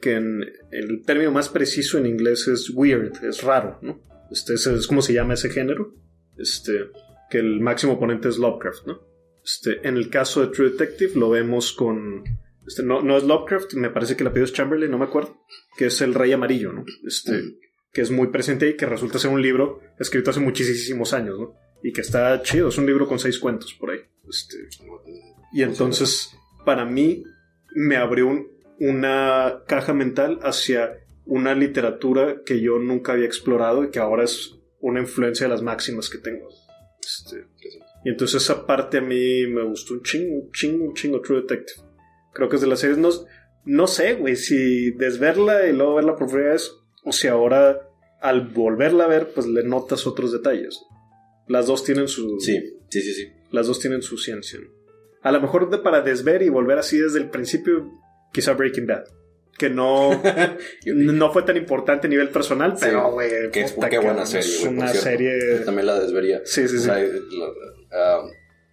que 0.00 0.12
en 0.12 0.46
el 0.70 1.02
término 1.04 1.30
más 1.30 1.50
preciso 1.50 1.98
en 1.98 2.06
inglés 2.06 2.48
es 2.48 2.70
weird, 2.70 3.22
es 3.22 3.42
raro, 3.42 3.78
¿no? 3.82 4.00
Este 4.30 4.54
es, 4.54 4.66
es 4.66 4.86
como 4.86 5.02
se 5.02 5.12
llama 5.12 5.34
ese 5.34 5.50
género, 5.50 5.94
este, 6.38 6.86
que 7.28 7.36
el 7.36 7.60
máximo 7.60 7.94
oponente 7.94 8.30
es 8.30 8.38
Lovecraft, 8.38 8.86
¿no? 8.86 9.09
Este, 9.44 9.86
en 9.86 9.96
el 9.96 10.10
caso 10.10 10.40
de 10.42 10.48
True 10.48 10.70
Detective 10.70 11.12
lo 11.16 11.30
vemos 11.30 11.72
con, 11.72 12.24
este, 12.66 12.82
no, 12.82 13.00
no 13.02 13.16
es 13.16 13.24
Lovecraft, 13.24 13.74
me 13.74 13.90
parece 13.90 14.16
que 14.16 14.22
el 14.22 14.28
apellido 14.28 14.44
es 14.44 14.52
Chamberlain, 14.52 14.90
no 14.90 14.98
me 14.98 15.06
acuerdo, 15.06 15.42
que 15.76 15.86
es 15.86 16.00
el 16.02 16.14
Rey 16.14 16.32
Amarillo, 16.32 16.72
¿no? 16.72 16.84
Este, 17.06 17.56
que 17.92 18.02
es 18.02 18.10
muy 18.10 18.28
presente 18.28 18.68
y 18.68 18.76
que 18.76 18.86
resulta 18.86 19.18
ser 19.18 19.30
un 19.30 19.42
libro 19.42 19.80
escrito 19.98 20.30
hace 20.30 20.40
muchísimos 20.40 21.12
años, 21.12 21.38
¿no? 21.38 21.54
Y 21.82 21.92
que 21.92 22.02
está 22.02 22.40
chido, 22.42 22.68
es 22.68 22.78
un 22.78 22.86
libro 22.86 23.08
con 23.08 23.18
seis 23.18 23.38
cuentos 23.38 23.72
por 23.74 23.90
ahí. 23.90 24.00
Este, 24.28 24.56
y 25.52 25.62
entonces, 25.62 26.30
para 26.64 26.84
mí, 26.84 27.24
me 27.74 27.96
abrió 27.96 28.26
un- 28.28 28.48
una 28.78 29.62
caja 29.66 29.92
mental 29.94 30.38
hacia 30.42 30.98
una 31.26 31.54
literatura 31.54 32.42
que 32.44 32.60
yo 32.60 32.78
nunca 32.78 33.12
había 33.12 33.26
explorado 33.26 33.84
y 33.84 33.90
que 33.90 33.98
ahora 33.98 34.24
es 34.24 34.56
una 34.80 35.00
influencia 35.00 35.46
de 35.46 35.50
las 35.52 35.62
máximas 35.62 36.08
que 36.10 36.18
tengo. 36.18 36.48
Este, 37.02 37.46
y 38.04 38.10
entonces 38.10 38.42
esa 38.42 38.66
parte 38.66 38.98
a 38.98 39.00
mí 39.02 39.46
me 39.46 39.62
gustó 39.64 39.94
un 39.94 40.02
chingo, 40.02 40.36
un 40.44 40.52
chingo, 40.52 40.84
un 40.86 40.94
chingo 40.94 41.20
True 41.20 41.42
Detective. 41.42 41.80
Creo 42.32 42.48
que 42.48 42.56
es 42.56 42.62
de 42.62 42.68
las 42.68 42.80
series, 42.80 42.98
no, 42.98 43.10
no 43.64 43.86
sé, 43.86 44.14
güey, 44.14 44.36
si 44.36 44.92
desverla 44.92 45.66
y 45.66 45.72
luego 45.72 45.96
verla 45.96 46.16
por 46.16 46.28
primera 46.28 46.52
vez, 46.52 46.72
o 47.04 47.12
si 47.12 47.28
ahora 47.28 47.80
al 48.20 48.48
volverla 48.48 49.04
a 49.04 49.08
ver, 49.08 49.32
pues 49.34 49.46
le 49.46 49.62
notas 49.64 50.06
otros 50.06 50.32
detalles. 50.32 50.78
Las 51.48 51.66
dos 51.66 51.82
tienen 51.84 52.06
su... 52.08 52.38
Sí, 52.40 52.78
sí, 52.88 53.00
sí, 53.02 53.12
sí. 53.14 53.28
Las 53.50 53.66
dos 53.66 53.80
tienen 53.80 54.02
su 54.02 54.16
ciencia. 54.18 54.60
A 55.22 55.32
lo 55.32 55.40
mejor 55.40 55.68
de- 55.70 55.78
para 55.78 56.00
desver 56.02 56.42
y 56.42 56.48
volver 56.48 56.78
así 56.78 56.98
desde 56.98 57.18
el 57.18 57.28
principio, 57.30 57.90
quizá 58.32 58.52
Breaking 58.52 58.86
Bad. 58.86 59.04
Que 59.58 59.68
no, 59.68 60.22
no 60.86 61.32
fue 61.32 61.42
tan 61.42 61.56
importante 61.56 62.06
a 62.06 62.10
nivel 62.10 62.28
personal, 62.28 62.76
Sí, 62.78 62.84
pero, 62.86 63.10
güey, 63.12 63.50
que 63.50 63.62
es- 63.62 63.72
puta, 63.72 63.90
qué 63.90 63.98
buena 63.98 64.24
serie, 64.26 64.48
Es 64.48 64.64
una 64.64 64.88
serie. 64.88 65.58
Yo 65.58 65.64
también 65.64 65.86
la 65.86 65.98
desvería. 66.00 66.40
Sí, 66.44 66.68
sí, 66.68 66.76
O 66.76 66.78
sí. 66.78 66.84
sea, 66.84 66.98
lo- 67.02 67.79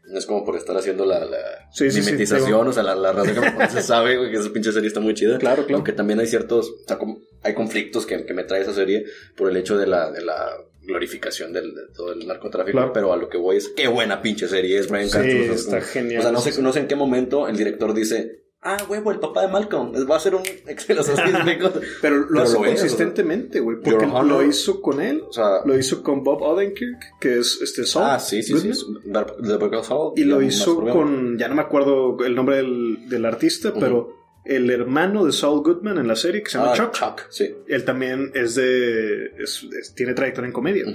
no 0.10 0.18
es 0.18 0.26
como 0.26 0.46
por 0.46 0.56
estar 0.56 0.78
haciendo 0.78 1.06
la, 1.06 1.26
la 1.26 1.38
Sí, 1.74 1.92
sí, 1.92 2.02
sí, 2.02 2.06
mimetización, 2.12 2.68
o 2.68 2.72
sea, 2.74 2.82
la, 2.84 2.96
la 2.96 3.24
que 3.24 3.40
me 3.42 3.54
conoce 3.54 3.82
sabe 3.84 4.18
güey, 4.18 4.32
que 4.32 4.38
esa 4.38 4.52
pinche 4.54 4.72
serie 4.72 4.88
está 4.88 5.00
muy 5.02 5.14
chida. 5.14 5.38
Claro, 5.38 5.64
claro. 5.64 5.76
Aunque 5.76 5.92
también 5.92 6.20
hay 6.20 6.28
ciertos, 6.28 6.70
o 6.70 6.88
sea, 6.88 6.98
como- 6.98 7.20
hay 7.44 7.54
conflictos 7.54 8.06
que, 8.06 8.26
que 8.26 8.34
me 8.34 8.44
trae 8.44 8.62
esa 8.62 8.74
serie 8.74 9.06
por 9.36 9.50
el 9.50 9.58
hecho 9.58 9.78
de 9.78 9.86
la, 9.88 10.10
de 10.12 10.22
la 10.24 10.50
glorificación 10.82 11.52
del, 11.52 11.76
de 11.76 11.82
todo 11.94 12.14
el 12.14 12.26
narcotráfico, 12.26 12.78
Claro. 12.78 12.94
pero 12.94 13.12
a 13.12 13.18
lo 13.18 13.28
que 13.28 13.38
voy 13.38 13.58
es 13.58 13.68
qué 13.70 13.88
buena 13.90 14.22
pinche 14.22 14.48
serie 14.48 14.80
es 14.80 14.88
Brian 14.90 15.08
Sí, 15.10 15.12
sea, 15.12 15.24
es 15.26 15.50
está 15.52 15.82
genial. 15.82 16.20
O 16.20 16.24
sea, 16.24 16.32
no 16.32 16.40
sé, 16.40 16.62
no 16.62 16.72
sé 16.72 16.80
en 16.80 16.88
qué 16.88 16.96
momento 16.96 17.48
el 17.50 17.58
director 17.58 17.94
dice, 17.94 18.46
ah, 18.68 18.78
huevo, 18.90 19.12
el 19.12 19.20
papá 19.20 19.42
de 19.42 19.48
Malcolm, 19.48 19.94
va 20.10 20.16
a 20.18 20.20
ser 20.20 20.36
un 20.36 20.44
explico. 20.68 21.02
Pero 22.02 22.18
lo 22.18 22.28
Pero 22.28 22.42
hace 22.42 22.58
consistentemente, 22.58 23.60
güey. 23.60 23.78
Porque 23.84 24.06
lo 24.06 24.44
hizo 24.44 24.82
con 24.82 25.02
él. 25.02 25.22
O 25.28 25.34
sea, 25.34 25.62
Lo 25.66 25.78
hizo 25.78 26.04
con 26.04 26.24
Bob 26.24 26.42
Odenkirk, 26.42 27.20
que 27.20 27.40
es 27.40 27.60
este 27.62 27.86
Saul 27.86 28.06
ah, 28.08 28.20
sí, 28.20 28.44
sí, 28.44 28.58
sí. 28.60 28.72
Y 30.16 30.24
lo 30.24 30.42
hizo 30.42 30.80
con, 30.86 31.38
ya 31.38 31.48
no 31.48 31.56
me 31.56 31.62
acuerdo 31.62 32.18
el 32.26 32.36
nombre 32.36 32.58
del, 32.58 33.10
del 33.10 33.26
artista, 33.26 33.74
pero 33.80 34.14
el 34.46 34.70
hermano 34.70 35.26
de 35.26 35.32
Saul 35.34 35.62
Goodman 35.62 35.98
en 35.98 36.08
la 36.08 36.16
serie, 36.16 36.42
que 36.42 36.50
se 36.50 36.58
llama 36.58 36.72
Ah, 36.72 36.76
Chuck, 36.76 36.92
Chuck, 36.94 37.22
sí. 37.30 37.54
él 37.68 37.84
también 37.84 38.32
es 38.34 38.56
de. 38.56 39.26
es- 39.38 39.66
es- 39.78 39.94
tiene 39.96 40.14
trayectoria 40.14 40.48
en 40.48 40.54
comedia. 40.54 40.86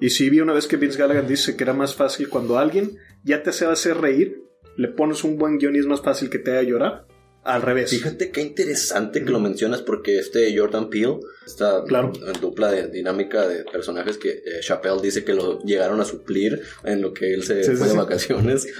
Y 0.00 0.10
sí 0.10 0.28
vi 0.30 0.40
una 0.40 0.52
vez 0.52 0.66
que 0.66 0.76
Vince 0.76 0.98
Gallagher 0.98 1.26
dice 1.26 1.56
que 1.56 1.62
era 1.64 1.72
más 1.72 1.94
fácil 1.94 2.28
cuando 2.28 2.58
alguien 2.58 2.96
ya 3.24 3.42
te 3.42 3.50
hace 3.50 3.66
hacer 3.66 3.98
reír, 3.98 4.42
le 4.76 4.88
pones 4.88 5.24
un 5.24 5.36
buen 5.38 5.58
guion 5.58 5.74
y 5.76 5.78
es 5.78 5.86
más 5.86 6.00
fácil 6.02 6.30
que 6.30 6.38
te 6.38 6.50
haga 6.52 6.62
llorar. 6.62 7.06
Al 7.44 7.60
revés. 7.60 7.90
Fíjate 7.90 8.30
qué 8.30 8.40
interesante 8.40 9.24
que 9.24 9.30
lo 9.30 9.40
mencionas 9.40 9.82
porque 9.82 10.16
este 10.20 10.56
Jordan 10.56 10.88
Peele, 10.90 11.18
esta 11.44 11.82
Claro. 11.84 12.12
dupla 12.40 12.70
de 12.70 12.86
dinámica 12.86 13.48
de 13.48 13.64
personajes 13.64 14.16
que 14.16 14.30
eh, 14.30 14.60
Chappelle 14.60 15.00
dice 15.02 15.24
que 15.24 15.34
lo 15.34 15.58
llegaron 15.62 16.00
a 16.00 16.04
suplir 16.04 16.62
en 16.84 17.02
lo 17.02 17.12
que 17.12 17.34
él 17.34 17.42
se 17.42 17.64
Sí, 17.64 17.70
sí, 17.72 17.76
fue 17.76 17.86
de 17.88 17.92
sí. 17.92 17.98
vacaciones. 17.98 18.66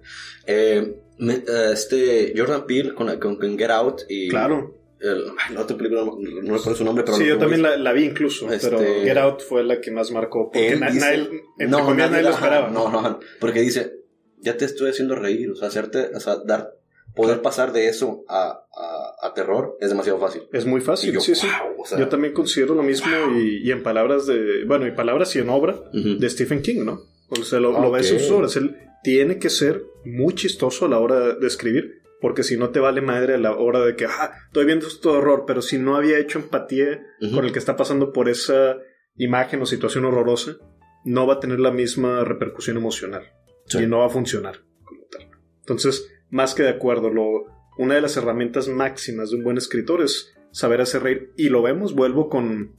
Eh, 0.49 0.95
eh, 1.19 1.43
este 1.73 2.33
Jordan 2.35 2.65
Peele 2.65 2.93
con, 2.93 3.07
con, 3.19 3.35
con 3.35 3.57
Get 3.57 3.69
Out 3.69 4.03
y 4.07 4.29
Claro. 4.29 4.75
el, 5.01 5.25
la 5.53 5.61
otra 5.61 5.75
película 5.75 6.05
no, 6.05 6.15
no 6.17 6.53
recuerdo 6.55 6.75
su 6.75 6.85
nombre, 6.85 7.03
pero 7.03 7.17
Sí, 7.17 7.25
yo 7.25 7.37
también 7.37 7.61
la, 7.63 7.75
la 7.75 7.91
vi 7.91 8.05
incluso, 8.05 8.49
Este- 8.51 8.69
pero 8.69 8.79
Get 8.79 9.17
Out 9.17 9.41
fue 9.41 9.63
la 9.65 9.81
que 9.81 9.91
más 9.91 10.09
marcó. 10.11 10.45
Porque 10.51 10.69
Él 10.69 10.79
na- 10.79 10.89
dice- 10.89 11.29
nadie 11.67 12.21
lo 12.21 12.29
ajá, 12.29 12.29
esperaba. 12.29 12.69
No, 12.69 12.89
no, 12.89 13.19
porque 13.41 13.59
dice, 13.59 13.96
ya 14.37 14.57
te 14.57 14.65
estoy 14.65 14.89
haciendo 14.89 15.15
reír, 15.15 15.49
o 15.51 15.55
sea, 15.55 15.67
hacerte, 15.67 16.11
o 16.15 16.19
sea, 16.19 16.37
dar, 16.45 16.73
poder 17.15 17.41
pasar 17.41 17.73
de 17.73 17.87
eso 17.87 18.23
a, 18.27 18.63
a, 18.75 19.27
a 19.27 19.33
terror 19.33 19.77
es 19.81 19.89
demasiado 19.89 20.19
fácil. 20.19 20.43
Es 20.53 20.65
muy 20.65 20.81
fácil, 20.81 21.13
yo, 21.13 21.19
sí, 21.19 21.33
sí. 21.35 21.47
wow, 21.47 21.81
o 21.81 21.85
sea, 21.85 21.97
Yo 21.97 22.07
también 22.09 22.33
considero 22.33 22.75
lo 22.75 22.83
mismo 22.83 23.07
y, 23.35 23.67
y 23.67 23.71
en 23.71 23.81
palabras 23.83 24.27
de, 24.27 24.65
bueno, 24.65 24.85
y 24.87 24.91
palabras 24.91 25.35
y 25.35 25.39
en 25.39 25.49
obra 25.49 25.75
de 25.93 26.29
Stephen 26.29 26.61
King, 26.61 26.83
¿no? 26.85 27.01
O 27.29 27.43
sea, 27.43 27.59
lo, 27.59 27.71
lo 27.71 27.87
Ok. 27.89 27.95
ves 27.95 28.11
en 28.11 28.19
sus 28.19 28.31
obras. 28.31 28.55
Él 28.55 28.77
tiene 29.03 29.39
que 29.39 29.49
ser 29.49 29.83
muy 30.05 30.33
chistoso 30.35 30.85
a 30.85 30.89
la 30.89 30.99
hora 30.99 31.35
de 31.35 31.47
escribir, 31.47 32.01
porque 32.21 32.43
si 32.43 32.55
no 32.57 32.69
te 32.69 32.79
vale 32.79 33.01
madre 33.01 33.33
a 33.33 33.37
la 33.37 33.55
hora 33.55 33.79
de 33.83 33.95
que, 33.95 34.05
ah, 34.05 34.31
estoy 34.47 34.65
viendo 34.65 34.87
esto 34.87 35.11
de 35.11 35.17
horror, 35.17 35.43
pero 35.47 35.61
si 35.61 35.77
no 35.77 35.95
había 35.95 36.19
hecho 36.19 36.39
empatía 36.39 37.01
con 37.33 37.45
el 37.45 37.51
que 37.51 37.59
está 37.59 37.75
pasando 37.75 38.13
por 38.13 38.29
esa 38.29 38.77
imagen 39.15 39.61
o 39.61 39.65
situación 39.65 40.05
horrorosa, 40.05 40.57
no 41.03 41.25
va 41.27 41.35
a 41.35 41.39
tener 41.39 41.59
la 41.59 41.71
misma 41.71 42.23
repercusión 42.23 42.77
emocional 42.77 43.23
Sí. 43.67 43.79
y 43.83 43.87
no 43.87 43.99
va 43.99 44.05
a 44.07 44.09
funcionar 44.09 44.61
como 44.83 45.01
tal. 45.11 45.29
Entonces, 45.59 46.09
más 46.29 46.55
que 46.55 46.63
de 46.63 46.69
acuerdo, 46.69 47.09
lo, 47.09 47.45
una 47.77 47.95
de 47.95 48.01
las 48.01 48.17
herramientas 48.17 48.67
máximas 48.67 49.29
de 49.29 49.37
un 49.37 49.43
buen 49.43 49.57
escritor 49.57 50.01
es 50.01 50.33
saber 50.51 50.81
hacer 50.81 51.03
reír. 51.03 51.31
Y 51.37 51.49
lo 51.49 51.61
vemos, 51.61 51.93
vuelvo 51.93 52.29
con 52.29 52.75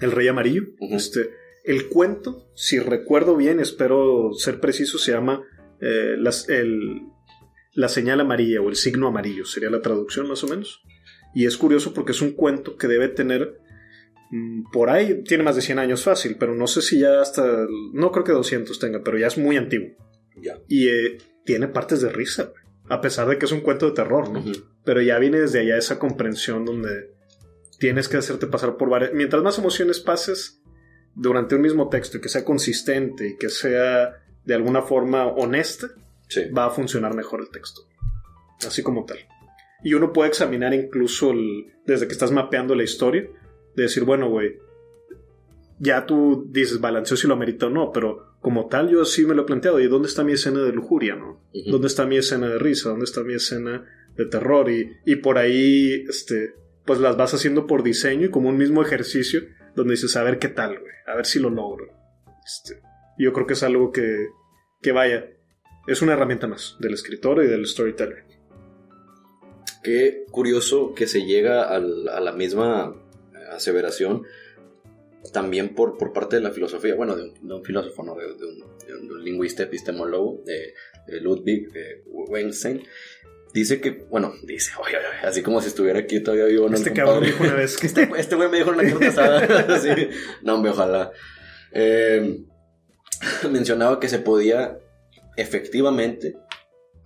El 0.00 0.12
Rey 0.12 0.28
Amarillo. 0.28 0.62
Este, 0.80 1.30
el 1.64 1.88
cuento, 1.88 2.48
si 2.54 2.78
recuerdo 2.78 3.36
bien, 3.36 3.60
espero 3.60 4.30
ser 4.34 4.60
preciso, 4.60 4.98
se 4.98 5.12
llama 5.12 5.42
eh, 5.80 6.16
las- 6.18 6.48
el- 6.48 7.02
La 7.74 7.88
señal 7.88 8.20
amarilla 8.20 8.60
o 8.60 8.68
el 8.68 8.74
signo 8.76 9.06
amarillo, 9.06 9.44
sería 9.44 9.70
la 9.70 9.80
traducción 9.80 10.26
más 10.28 10.42
o 10.42 10.48
menos. 10.48 10.82
Y 11.34 11.46
es 11.46 11.56
curioso 11.56 11.94
porque 11.94 12.10
es 12.12 12.20
un 12.20 12.32
cuento 12.32 12.76
que 12.76 12.88
debe 12.88 13.06
tener 13.08 13.60
mm, 14.32 14.70
por 14.72 14.90
ahí, 14.90 15.22
tiene 15.22 15.44
más 15.44 15.54
de 15.56 15.62
100 15.62 15.78
años 15.78 16.02
fácil, 16.02 16.36
pero 16.40 16.54
no 16.56 16.66
sé 16.66 16.82
si 16.82 16.98
ya 16.98 17.20
hasta, 17.20 17.66
no 17.92 18.10
creo 18.10 18.24
que 18.24 18.32
200 18.32 18.78
tenga, 18.80 19.02
pero 19.04 19.16
ya 19.18 19.28
es 19.28 19.38
muy 19.38 19.56
antiguo. 19.56 19.90
Y 20.68 20.88
eh, 20.88 21.18
tiene 21.44 21.68
partes 21.68 22.00
de 22.00 22.10
risa, 22.10 22.44
güey, 22.44 22.62
a 22.88 23.00
pesar 23.00 23.28
de 23.28 23.38
que 23.38 23.44
es 23.46 23.52
un 23.52 23.60
cuento 23.60 23.86
de 23.86 23.92
terror, 23.92 24.30
¿no? 24.30 24.42
Pero 24.84 25.00
ya 25.02 25.18
viene 25.18 25.40
desde 25.40 25.60
allá 25.60 25.76
esa 25.76 25.98
comprensión 25.98 26.64
donde 26.64 27.12
tienes 27.78 28.08
que 28.08 28.16
hacerte 28.16 28.46
pasar 28.46 28.76
por 28.76 28.88
varias... 28.90 29.12
Mientras 29.12 29.42
más 29.42 29.58
emociones 29.58 30.00
pases 30.00 30.60
durante 31.14 31.54
un 31.54 31.62
mismo 31.62 31.88
texto 31.88 32.16
y 32.16 32.20
que 32.20 32.28
sea 32.28 32.44
consistente 32.44 33.28
y 33.28 33.36
que 33.36 33.48
sea 33.50 34.14
de 34.44 34.54
alguna 34.54 34.82
forma 34.82 35.26
honesta, 35.26 35.88
Sí. 36.28 36.42
va 36.50 36.66
a 36.66 36.70
funcionar 36.70 37.14
mejor 37.14 37.40
el 37.40 37.48
texto. 37.50 37.82
Así 38.66 38.82
como 38.82 39.04
tal. 39.06 39.18
Y 39.82 39.94
uno 39.94 40.12
puede 40.12 40.28
examinar 40.28 40.74
incluso 40.74 41.30
el- 41.30 41.72
desde 41.86 42.06
que 42.06 42.12
estás 42.12 42.32
mapeando 42.32 42.74
la 42.74 42.82
historia, 42.82 43.28
de 43.76 43.82
decir, 43.84 44.04
bueno, 44.04 44.28
güey, 44.28 44.58
ya 45.78 46.04
tú 46.06 46.44
dices, 46.50 46.80
balanceo 46.80 47.16
si 47.16 47.26
lo 47.28 47.34
amerita 47.34 47.66
o 47.66 47.70
no, 47.70 47.92
pero 47.92 48.27
como 48.40 48.68
tal 48.68 48.88
yo 48.88 49.04
sí 49.04 49.24
me 49.26 49.34
lo 49.34 49.42
he 49.42 49.46
planteado, 49.46 49.80
¿y 49.80 49.88
dónde 49.88 50.08
está 50.08 50.22
mi 50.24 50.32
escena 50.32 50.60
de 50.62 50.72
lujuria, 50.72 51.16
no? 51.16 51.42
¿Dónde 51.70 51.86
está 51.88 52.06
mi 52.06 52.16
escena 52.16 52.48
de 52.48 52.58
risa? 52.58 52.90
¿Dónde 52.90 53.04
está 53.04 53.22
mi 53.22 53.34
escena 53.34 53.84
de 54.16 54.26
terror? 54.26 54.70
Y, 54.70 54.92
y 55.04 55.16
por 55.16 55.38
ahí, 55.38 56.04
este, 56.08 56.54
pues 56.86 57.00
las 57.00 57.16
vas 57.16 57.34
haciendo 57.34 57.66
por 57.66 57.82
diseño 57.82 58.26
y 58.26 58.30
como 58.30 58.48
un 58.48 58.56
mismo 58.56 58.82
ejercicio, 58.82 59.42
donde 59.74 59.94
dices, 59.94 60.16
a 60.16 60.22
ver 60.22 60.38
qué 60.38 60.48
tal, 60.48 60.78
güey, 60.78 60.92
a 61.06 61.16
ver 61.16 61.26
si 61.26 61.38
lo 61.40 61.50
logro. 61.50 61.86
Este, 62.46 62.80
yo 63.18 63.32
creo 63.32 63.46
que 63.46 63.54
es 63.54 63.62
algo 63.62 63.90
que, 63.92 64.28
que 64.80 64.92
vaya, 64.92 65.26
es 65.86 66.00
una 66.02 66.12
herramienta 66.12 66.46
más 66.46 66.76
del 66.80 66.94
escritor 66.94 67.42
y 67.42 67.48
del 67.48 67.66
storyteller. 67.66 68.24
Qué 69.82 70.24
curioso 70.30 70.94
que 70.94 71.06
se 71.06 71.24
llega 71.24 71.62
al- 71.64 72.08
a 72.08 72.20
la 72.20 72.32
misma 72.32 72.94
aseveración 73.52 74.22
también 75.32 75.74
por, 75.74 75.96
por 75.96 76.12
parte 76.12 76.36
de 76.36 76.42
la 76.42 76.50
filosofía, 76.50 76.94
bueno, 76.94 77.16
de 77.16 77.24
un, 77.24 77.48
de 77.48 77.54
un 77.54 77.64
filósofo, 77.64 78.02
no, 78.02 78.14
de, 78.14 78.26
de 78.34 78.44
un, 78.44 79.08
de 79.08 79.22
lingüista 79.22 79.64
epistemólogo, 79.64 80.42
de, 80.44 80.74
Ludwig 81.20 81.68
Wittgenstein. 82.06 82.82
Dice 83.54 83.80
que, 83.80 83.90
bueno, 84.10 84.34
dice, 84.44 84.72
oye, 84.78 84.98
oye, 84.98 85.26
así 85.26 85.42
como 85.42 85.62
si 85.62 85.68
estuviera 85.68 86.00
aquí 86.00 86.20
todavía 86.20 86.44
vivo. 86.44 86.68
¿no? 86.68 86.76
Este 86.76 86.92
cabrón 86.92 87.24
dijo 87.24 87.42
una 87.42 87.54
vez 87.54 87.78
que 87.78 87.86
Este, 87.86 88.08
este 88.18 88.36
güey 88.36 88.50
me 88.50 88.58
dijo 88.58 88.72
en 88.72 88.76
la 88.76 88.84
carta 88.84 89.08
asada. 89.08 89.78
Sí. 89.80 90.10
No, 90.42 90.56
hombre, 90.56 90.72
ojalá. 90.72 91.12
Eh, 91.72 92.44
mencionaba 93.50 94.00
que 94.00 94.08
se 94.08 94.18
podía 94.18 94.78
efectivamente 95.36 96.36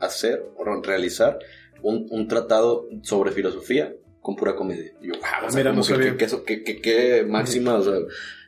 hacer 0.01 0.45
o 0.57 0.83
realizar 0.83 1.39
un, 1.83 2.09
un 2.11 2.27
tratado 2.27 2.89
sobre 3.03 3.31
filosofía 3.31 3.95
con 4.23 4.37
pura 4.37 4.55
comedia. 4.57 4.93
Y 5.03 5.09
yo, 5.09 5.15
wow, 5.15 5.49
o 5.49 5.51
sea, 5.51 5.59
mira, 5.59 5.73
no 5.73 5.83
que- 5.83 6.17
que, 6.47 6.63
que 6.65 6.81
que- 6.81 7.25
máxima, 7.29 7.75
o 7.75 7.83
sea, 7.83 7.97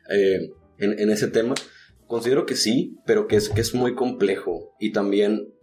eh, 0.09 0.49
en, 0.79 0.99
en 0.99 1.09
ese 1.11 1.27
tema. 1.27 1.53
Considero 2.07 2.45
que 2.45 2.55
sí, 2.55 2.97
pero 3.05 3.27
que 3.27 3.35
es, 3.35 3.49
que 3.49 3.61
es 3.61 3.73
muy 3.75 3.93
complejo. 3.93 4.75
Y 4.79 4.91
también 4.91 5.53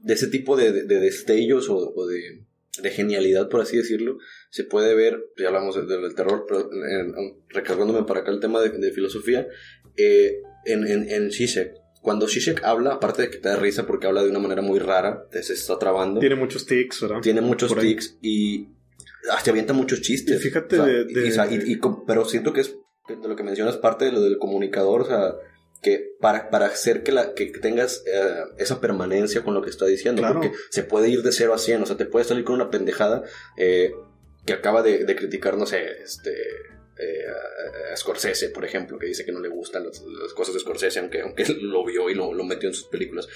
de 0.00 0.14
ese 0.14 0.28
tipo 0.28 0.56
de, 0.56 0.72
de- 0.72 0.84
de 0.84 1.00
destellos 1.00 1.68
o, 1.68 1.76
o 1.94 2.06
de, 2.06 2.44
de 2.80 2.90
genialidad, 2.90 3.48
por 3.48 3.60
así 3.60 3.76
decirlo, 3.76 4.18
se 4.50 4.64
puede 4.64 4.94
ver, 4.94 5.20
ya 5.36 5.48
hablamos 5.48 5.74
de- 5.76 5.86
del 6.00 6.14
terror, 6.14 6.46
pero 6.48 6.70
en- 6.72 7.14
recargándome 7.48 8.04
para 8.04 8.20
acá 8.20 8.30
el 8.30 8.40
tema 8.40 8.60
de, 8.60 8.70
de 8.70 8.92
filosofía, 8.92 9.46
eh, 9.96 10.36
en, 10.64 10.86
en, 10.86 11.10
en 11.10 11.30
Zizek. 11.30 11.72
Cuando 12.06 12.28
Zizek 12.28 12.62
habla, 12.62 12.92
aparte 12.92 13.22
de 13.22 13.30
que 13.30 13.38
te 13.38 13.48
da 13.48 13.56
risa 13.56 13.84
porque 13.84 14.06
habla 14.06 14.22
de 14.22 14.30
una 14.30 14.38
manera 14.38 14.62
muy 14.62 14.78
rara, 14.78 15.26
se 15.32 15.52
está 15.54 15.76
trabando, 15.76 16.20
tiene 16.20 16.36
muchos 16.36 16.64
tics, 16.64 17.00
¿verdad? 17.02 17.18
tiene 17.20 17.40
muchos 17.40 17.68
Por 17.72 17.80
ahí. 17.80 17.88
tics 17.96 18.16
y 18.22 18.68
ah, 19.32 19.40
se 19.42 19.50
avienta 19.50 19.72
muchos 19.72 20.02
chistes. 20.02 20.38
Y 20.38 20.40
fíjate 20.40 20.78
O 20.78 20.84
sea, 20.84 20.94
de- 20.94 21.00
y- 21.10 21.14
de- 21.14 21.26
y- 21.26 21.30
o 21.30 21.34
sea, 21.34 21.50
y- 21.50 21.72
y 21.72 21.78
com- 21.78 22.04
pero 22.06 22.24
siento 22.24 22.52
que 22.52 22.60
es 22.60 22.76
de 23.08 23.28
lo 23.28 23.34
que 23.34 23.42
mencionas 23.42 23.76
parte 23.78 24.04
de 24.04 24.12
lo 24.12 24.20
del 24.20 24.38
comunicador, 24.38 25.00
o 25.00 25.04
sea, 25.04 25.34
que 25.82 26.12
para, 26.20 26.48
para 26.48 26.66
hacer 26.66 27.02
que, 27.02 27.10
la, 27.10 27.34
que 27.34 27.46
tengas 27.46 28.04
eh, 28.06 28.34
esa 28.58 28.80
permanencia 28.80 29.42
con 29.42 29.54
lo 29.54 29.62
que 29.62 29.70
está 29.70 29.84
diciendo, 29.86 30.22
Claro. 30.22 30.40
porque 30.40 30.56
se 30.70 30.84
puede 30.84 31.08
ir 31.08 31.22
de 31.24 31.32
0 31.32 31.54
a 31.54 31.58
100, 31.58 31.82
o 31.82 31.86
sea, 31.86 31.96
te 31.96 32.06
puede 32.06 32.24
salir 32.24 32.44
con 32.44 32.54
una 32.54 32.70
pendejada 32.70 33.24
eh, 33.56 33.90
que 34.46 34.52
acaba 34.52 34.82
de, 34.84 35.04
de 35.04 35.16
criticar, 35.16 35.56
no 35.58 35.66
sé, 35.66 35.84
este... 36.04 36.30
eh, 36.98 37.24
a- 37.28 37.92
a 37.92 37.96
Scorsese, 37.96 38.50
por 38.50 38.64
ejemplo, 38.64 38.98
que 38.98 39.06
dice 39.06 39.24
que 39.24 39.32
no 39.32 39.40
le 39.40 39.48
gustan 39.48 39.84
las, 39.84 40.02
las 40.02 40.32
cosas 40.34 40.54
de 40.54 40.60
Scorsese, 40.60 41.00
aunque, 41.00 41.20
aunque 41.22 41.44
lo 41.60 41.84
vio 41.84 42.08
y 42.10 42.14
lo, 42.14 42.32
lo 42.32 42.44
metió 42.44 42.68
en 42.68 42.74
sus 42.74 42.88
películas 42.88 43.28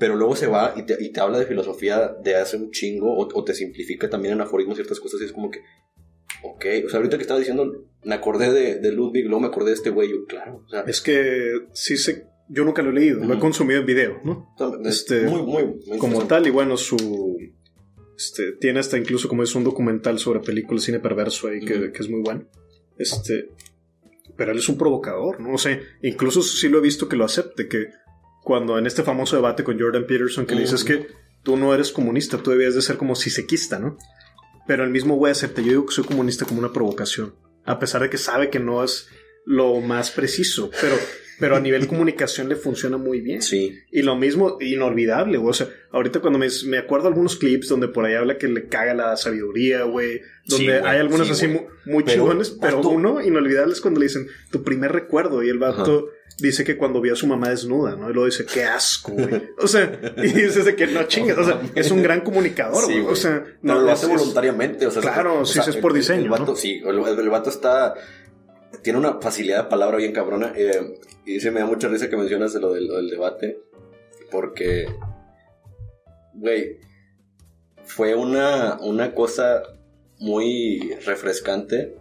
pero 0.00 0.14
luego 0.14 0.36
se 0.36 0.46
va 0.46 0.74
y 0.76 0.84
te, 0.86 0.96
y 1.00 1.08
te 1.10 1.18
habla 1.18 1.40
de 1.40 1.46
filosofía 1.46 2.14
de 2.22 2.36
hace 2.36 2.56
un 2.56 2.70
chingo 2.70 3.12
o, 3.14 3.28
o 3.34 3.42
te 3.44 3.52
simplifica 3.52 4.08
también 4.08 4.34
en 4.34 4.40
aforismos 4.40 4.76
ciertas 4.76 5.00
cosas 5.00 5.20
y 5.20 5.24
es 5.24 5.32
como 5.32 5.50
que, 5.50 5.58
ok, 6.44 6.64
o 6.86 6.88
sea, 6.88 6.98
ahorita 6.98 7.16
que 7.16 7.22
estaba 7.22 7.40
diciendo, 7.40 7.84
me 8.04 8.14
acordé 8.14 8.52
de, 8.52 8.76
de 8.78 8.92
Ludwig, 8.92 9.24
luego 9.24 9.40
me 9.40 9.48
acordé 9.48 9.70
de 9.70 9.74
este 9.74 9.90
güey, 9.90 10.10
yo, 10.10 10.24
claro, 10.26 10.62
o 10.64 10.68
sea, 10.68 10.82
Es 10.82 11.00
que 11.00 11.62
sí 11.72 11.96
sé, 11.96 12.26
yo 12.48 12.62
nunca 12.64 12.80
lo 12.82 12.90
he 12.90 12.92
leído, 12.92 13.24
lo 13.24 13.34
he 13.34 13.38
consumido 13.40 13.80
en 13.80 13.86
video, 13.86 14.20
¿no? 14.22 14.54
es 14.84 14.98
este, 14.98 15.22
muy, 15.22 15.42
muy, 15.42 15.64
muy 15.84 15.98
Como 15.98 16.24
tal, 16.28 16.46
y 16.46 16.50
bueno, 16.50 16.76
su... 16.76 17.36
Este, 18.16 18.52
tiene 18.52 18.78
hasta 18.78 18.98
incluso 18.98 19.28
como 19.28 19.42
es 19.42 19.52
un 19.56 19.64
documental 19.64 20.20
sobre 20.20 20.38
películas, 20.38 20.84
cine 20.84 21.00
perverso 21.00 21.48
ahí, 21.48 21.58
que, 21.58 21.74
Ujú. 21.76 21.92
que 21.92 22.02
es 22.02 22.08
muy 22.08 22.20
bueno. 22.20 22.46
Este, 22.98 23.50
pero 24.36 24.52
él 24.52 24.58
es 24.58 24.68
un 24.68 24.78
provocador, 24.78 25.40
¿no? 25.40 25.54
O 25.54 25.58
sea, 25.58 25.80
incluso 26.02 26.42
sí 26.42 26.68
lo 26.68 26.78
he 26.78 26.82
visto 26.82 27.08
que 27.08 27.16
lo 27.16 27.24
acepte, 27.24 27.68
que 27.68 27.90
cuando 28.44 28.78
en 28.78 28.86
este 28.86 29.02
famoso 29.02 29.36
debate 29.36 29.64
con 29.64 29.78
Jordan 29.78 30.06
Peterson, 30.06 30.46
que 30.46 30.54
le 30.54 30.62
dices 30.62 30.84
que 30.84 31.08
tú 31.42 31.56
no 31.56 31.74
eres 31.74 31.92
comunista, 31.92 32.38
tú 32.38 32.50
debías 32.50 32.74
de 32.74 32.82
ser 32.82 32.96
como 32.96 33.14
sisequista, 33.14 33.78
¿no? 33.78 33.98
Pero 34.66 34.84
el 34.84 34.90
mismo 34.90 35.16
güey 35.16 35.32
acepta, 35.32 35.62
yo 35.62 35.68
digo 35.68 35.86
que 35.86 35.94
soy 35.94 36.04
comunista 36.04 36.44
como 36.44 36.60
una 36.60 36.72
provocación, 36.72 37.34
a 37.64 37.78
pesar 37.78 38.02
de 38.02 38.10
que 38.10 38.18
sabe 38.18 38.50
que 38.50 38.60
no 38.60 38.84
es 38.84 39.08
lo 39.44 39.80
más 39.80 40.10
preciso, 40.10 40.70
pero, 40.80 40.96
pero 41.40 41.56
a 41.56 41.60
nivel 41.60 41.86
comunicación 41.86 42.48
le 42.48 42.56
funciona 42.56 42.96
muy 42.96 43.20
bien. 43.20 43.42
Sí, 43.42 43.78
Y 43.90 44.02
lo 44.02 44.16
mismo, 44.16 44.56
inolvidable, 44.60 45.38
güey. 45.38 45.50
O 45.50 45.54
sea, 45.54 45.68
ahorita 45.92 46.20
cuando 46.20 46.38
me, 46.38 46.48
me 46.66 46.78
acuerdo 46.78 47.08
algunos 47.08 47.36
clips 47.36 47.68
donde 47.68 47.88
por 47.88 48.04
ahí 48.04 48.14
habla 48.14 48.38
que 48.38 48.48
le 48.48 48.66
caga 48.68 48.94
la 48.94 49.16
sabiduría, 49.16 49.82
güey. 49.84 50.20
Donde 50.46 50.64
Sí, 50.64 50.78
güey, 50.78 50.80
hay 50.92 50.98
algunos 50.98 51.26
sí, 51.26 51.32
así 51.32 51.46
güey. 51.46 51.66
muy, 51.86 52.04
Pero, 52.04 52.16
chingones, 52.22 52.50
pero 52.60 52.80
uno 52.80 53.20
inolvidable 53.20 53.72
es 53.72 53.80
cuando 53.80 54.00
le 54.00 54.06
dicen 54.06 54.28
tu 54.50 54.62
primer 54.62 54.92
recuerdo. 54.92 55.42
Y 55.42 55.48
el 55.50 55.58
vato 55.58 56.08
dice 56.40 56.62
que 56.64 56.76
cuando 56.76 57.00
vio 57.00 57.14
a 57.14 57.16
su 57.16 57.26
mamá 57.26 57.50
desnuda, 57.50 57.96
¿no? 57.96 58.08
Y 58.10 58.12
luego 58.12 58.26
dice, 58.26 58.46
qué 58.46 58.64
asco, 58.64 59.12
güey. 59.12 59.42
O 59.58 59.66
sea, 59.66 59.90
y 60.16 60.22
dices 60.28 60.64
de 60.64 60.74
que 60.76 60.86
no 60.86 61.02
chingas. 61.04 61.36
O 61.38 61.44
sea, 61.44 61.60
es 61.74 61.90
un 61.90 62.02
gran 62.02 62.20
comunicador, 62.22 62.84
Sí, 62.86 62.92
güey. 63.00 63.12
O 63.12 63.16
sea, 63.16 63.44
no 63.62 63.80
lo 63.80 63.90
hace 63.90 64.06
es- 64.06 64.12
voluntariamente, 64.12 64.86
o 64.86 64.90
sea, 64.90 65.02
Claro, 65.02 65.40
o 65.40 65.44
sí, 65.46 65.54
sea, 65.54 65.64
sí 65.64 65.70
es 65.70 65.76
por 65.76 65.92
el- 65.92 65.98
diseño, 65.98 66.22
El, 66.22 66.28
vato, 66.30 66.46
¿no? 66.46 66.56
sí, 66.56 66.80
el, 66.84 66.98
el- 66.98 67.18
el 67.18 67.28
vato 67.28 67.50
está, 67.50 67.94
tiene 68.82 68.98
una 68.98 69.20
facilidad 69.20 69.64
de 69.64 69.70
palabra 69.70 69.96
bien 69.98 70.12
cabrona, 70.12 70.52
eh, 70.56 70.98
y 71.26 71.40
se 71.40 71.50
me 71.50 71.60
da 71.60 71.66
mucha 71.66 71.88
risa 71.88 72.08
que 72.08 72.16
mencionas 72.16 72.52
de 72.52 72.60
lo 72.60 72.72
del, 72.72 72.86
lo 72.86 72.96
del 72.96 73.10
debate, 73.10 73.60
porque, 74.30 74.86
güey, 76.34 76.78
fue 77.84 78.14
una, 78.14 78.78
una 78.80 79.14
cosa 79.14 79.62
muy 80.18 80.94
refrescante. 81.04 81.96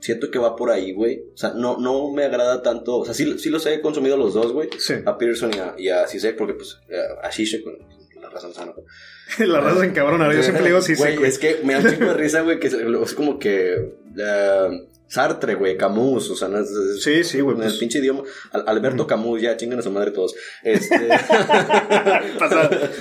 Siento 0.00 0.30
que 0.30 0.38
va 0.38 0.56
por 0.56 0.70
ahí, 0.70 0.92
güey. 0.92 1.22
O 1.34 1.36
sea, 1.36 1.50
no, 1.54 1.78
no 1.78 2.12
me 2.12 2.24
agrada 2.24 2.62
tanto. 2.62 2.98
O 2.98 3.04
sea, 3.04 3.14
sí, 3.14 3.38
sí 3.38 3.50
los 3.50 3.66
he 3.66 3.80
consumido 3.80 4.16
los 4.16 4.34
dos, 4.34 4.52
güey. 4.52 4.68
Sí. 4.78 4.94
A 5.04 5.18
Peterson 5.18 5.50
y 5.54 5.58
a, 5.58 5.74
y 5.76 5.88
a 5.88 6.06
porque 6.36 6.54
pues 6.54 6.78
a- 7.22 7.26
a 7.26 7.30
con 7.64 8.22
la 8.22 8.28
razón 8.30 8.54
sana. 8.54 8.72
La 9.38 9.60
raza 9.60 9.84
en 9.84 9.92
cabrón. 9.92 10.20
Yo 10.32 10.42
siempre 10.42 10.62
le 10.62 10.68
digo 10.70 10.80
sí, 10.80 10.94
Güey, 10.94 11.22
es 11.24 11.38
que 11.38 11.60
me 11.64 11.74
da 11.74 11.80
un 11.80 11.90
chingo 11.90 12.06
de 12.06 12.14
risa, 12.14 12.40
güey, 12.42 12.58
que 12.58 12.68
es 12.68 12.74
es 12.74 13.14
como 13.14 13.38
que. 13.38 13.74
eh, 14.16 14.88
Sartre, 15.08 15.54
güey, 15.54 15.76
Camus, 15.76 16.30
o 16.30 16.36
sea, 16.36 16.48
no 16.48 16.58
es, 16.58 16.68
Sí, 17.02 17.24
sí, 17.24 17.40
güey, 17.40 17.56
en 17.56 17.62
pues. 17.62 17.72
el 17.72 17.78
pinche 17.78 17.98
idioma. 17.98 18.22
Al- 18.52 18.64
Alberto 18.66 19.06
Camus, 19.06 19.40
ya 19.40 19.56
chingan 19.56 19.78
a 19.78 19.82
su 19.82 19.90
madre 19.90 20.10
todos. 20.10 20.34
Este. 20.62 20.94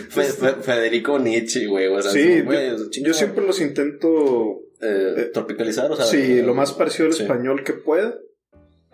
Federico 0.62 1.20
Nietzsche, 1.20 1.68
güey, 1.68 1.88
o 1.88 2.02
sea, 2.02 2.12
Sí, 2.12 2.42
güey, 2.42 2.72
yo, 3.04 3.14
siempre 3.14 3.46
los 3.46 3.60
intento 3.62 4.62
eh, 4.82 5.32
tropicalizar, 5.34 5.92
o 5.92 5.96
sea. 5.96 6.06
Sí, 6.06 6.40
eh, 6.40 6.44
lo 6.44 6.54
más 6.54 6.74
parecido 6.74 7.08
al 7.08 7.14
sí. 7.14 7.24
español 7.24 7.64
que 7.64 7.74
pueda. 7.74 8.16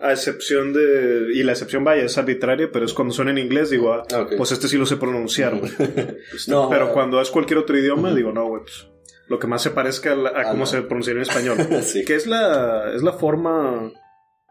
A 0.00 0.12
excepción 0.12 0.72
de. 0.72 1.28
Y 1.34 1.44
la 1.44 1.52
excepción, 1.52 1.84
vaya, 1.84 2.02
es 2.02 2.18
arbitraria, 2.18 2.68
pero 2.72 2.84
es 2.84 2.92
cuando 2.92 3.14
son 3.14 3.28
en 3.28 3.38
inglés, 3.38 3.70
digo, 3.70 3.92
ah, 3.92 4.02
Ah, 4.12 4.26
pues 4.36 4.50
este 4.52 4.66
sí 4.68 4.76
lo 4.76 4.86
sé 4.86 4.96
pronunciar, 4.96 5.56
güey. 5.56 5.70
No, 6.48 6.68
pero 6.68 6.92
cuando 6.92 7.20
es 7.20 7.30
cualquier 7.30 7.58
otro 7.60 7.78
idioma, 7.78 8.12
digo, 8.14 8.32
no, 8.32 8.48
güey, 8.48 8.62
pues. 8.62 8.88
Lo 9.28 9.38
que 9.38 9.46
más 9.46 9.62
se 9.62 9.70
parezca 9.70 10.12
a, 10.12 10.16
la- 10.16 10.28
a 10.30 10.40
Ah, 10.40 10.44
cómo 10.44 10.60
no. 10.60 10.66
se 10.66 10.82
pronunciaría 10.82 11.22
en 11.22 11.28
español. 11.28 11.56
Sí. 11.82 12.04
Que 12.04 12.14
es 12.14 12.26
la, 12.26 12.92
es 12.94 13.02
la 13.02 13.12
forma 13.14 13.92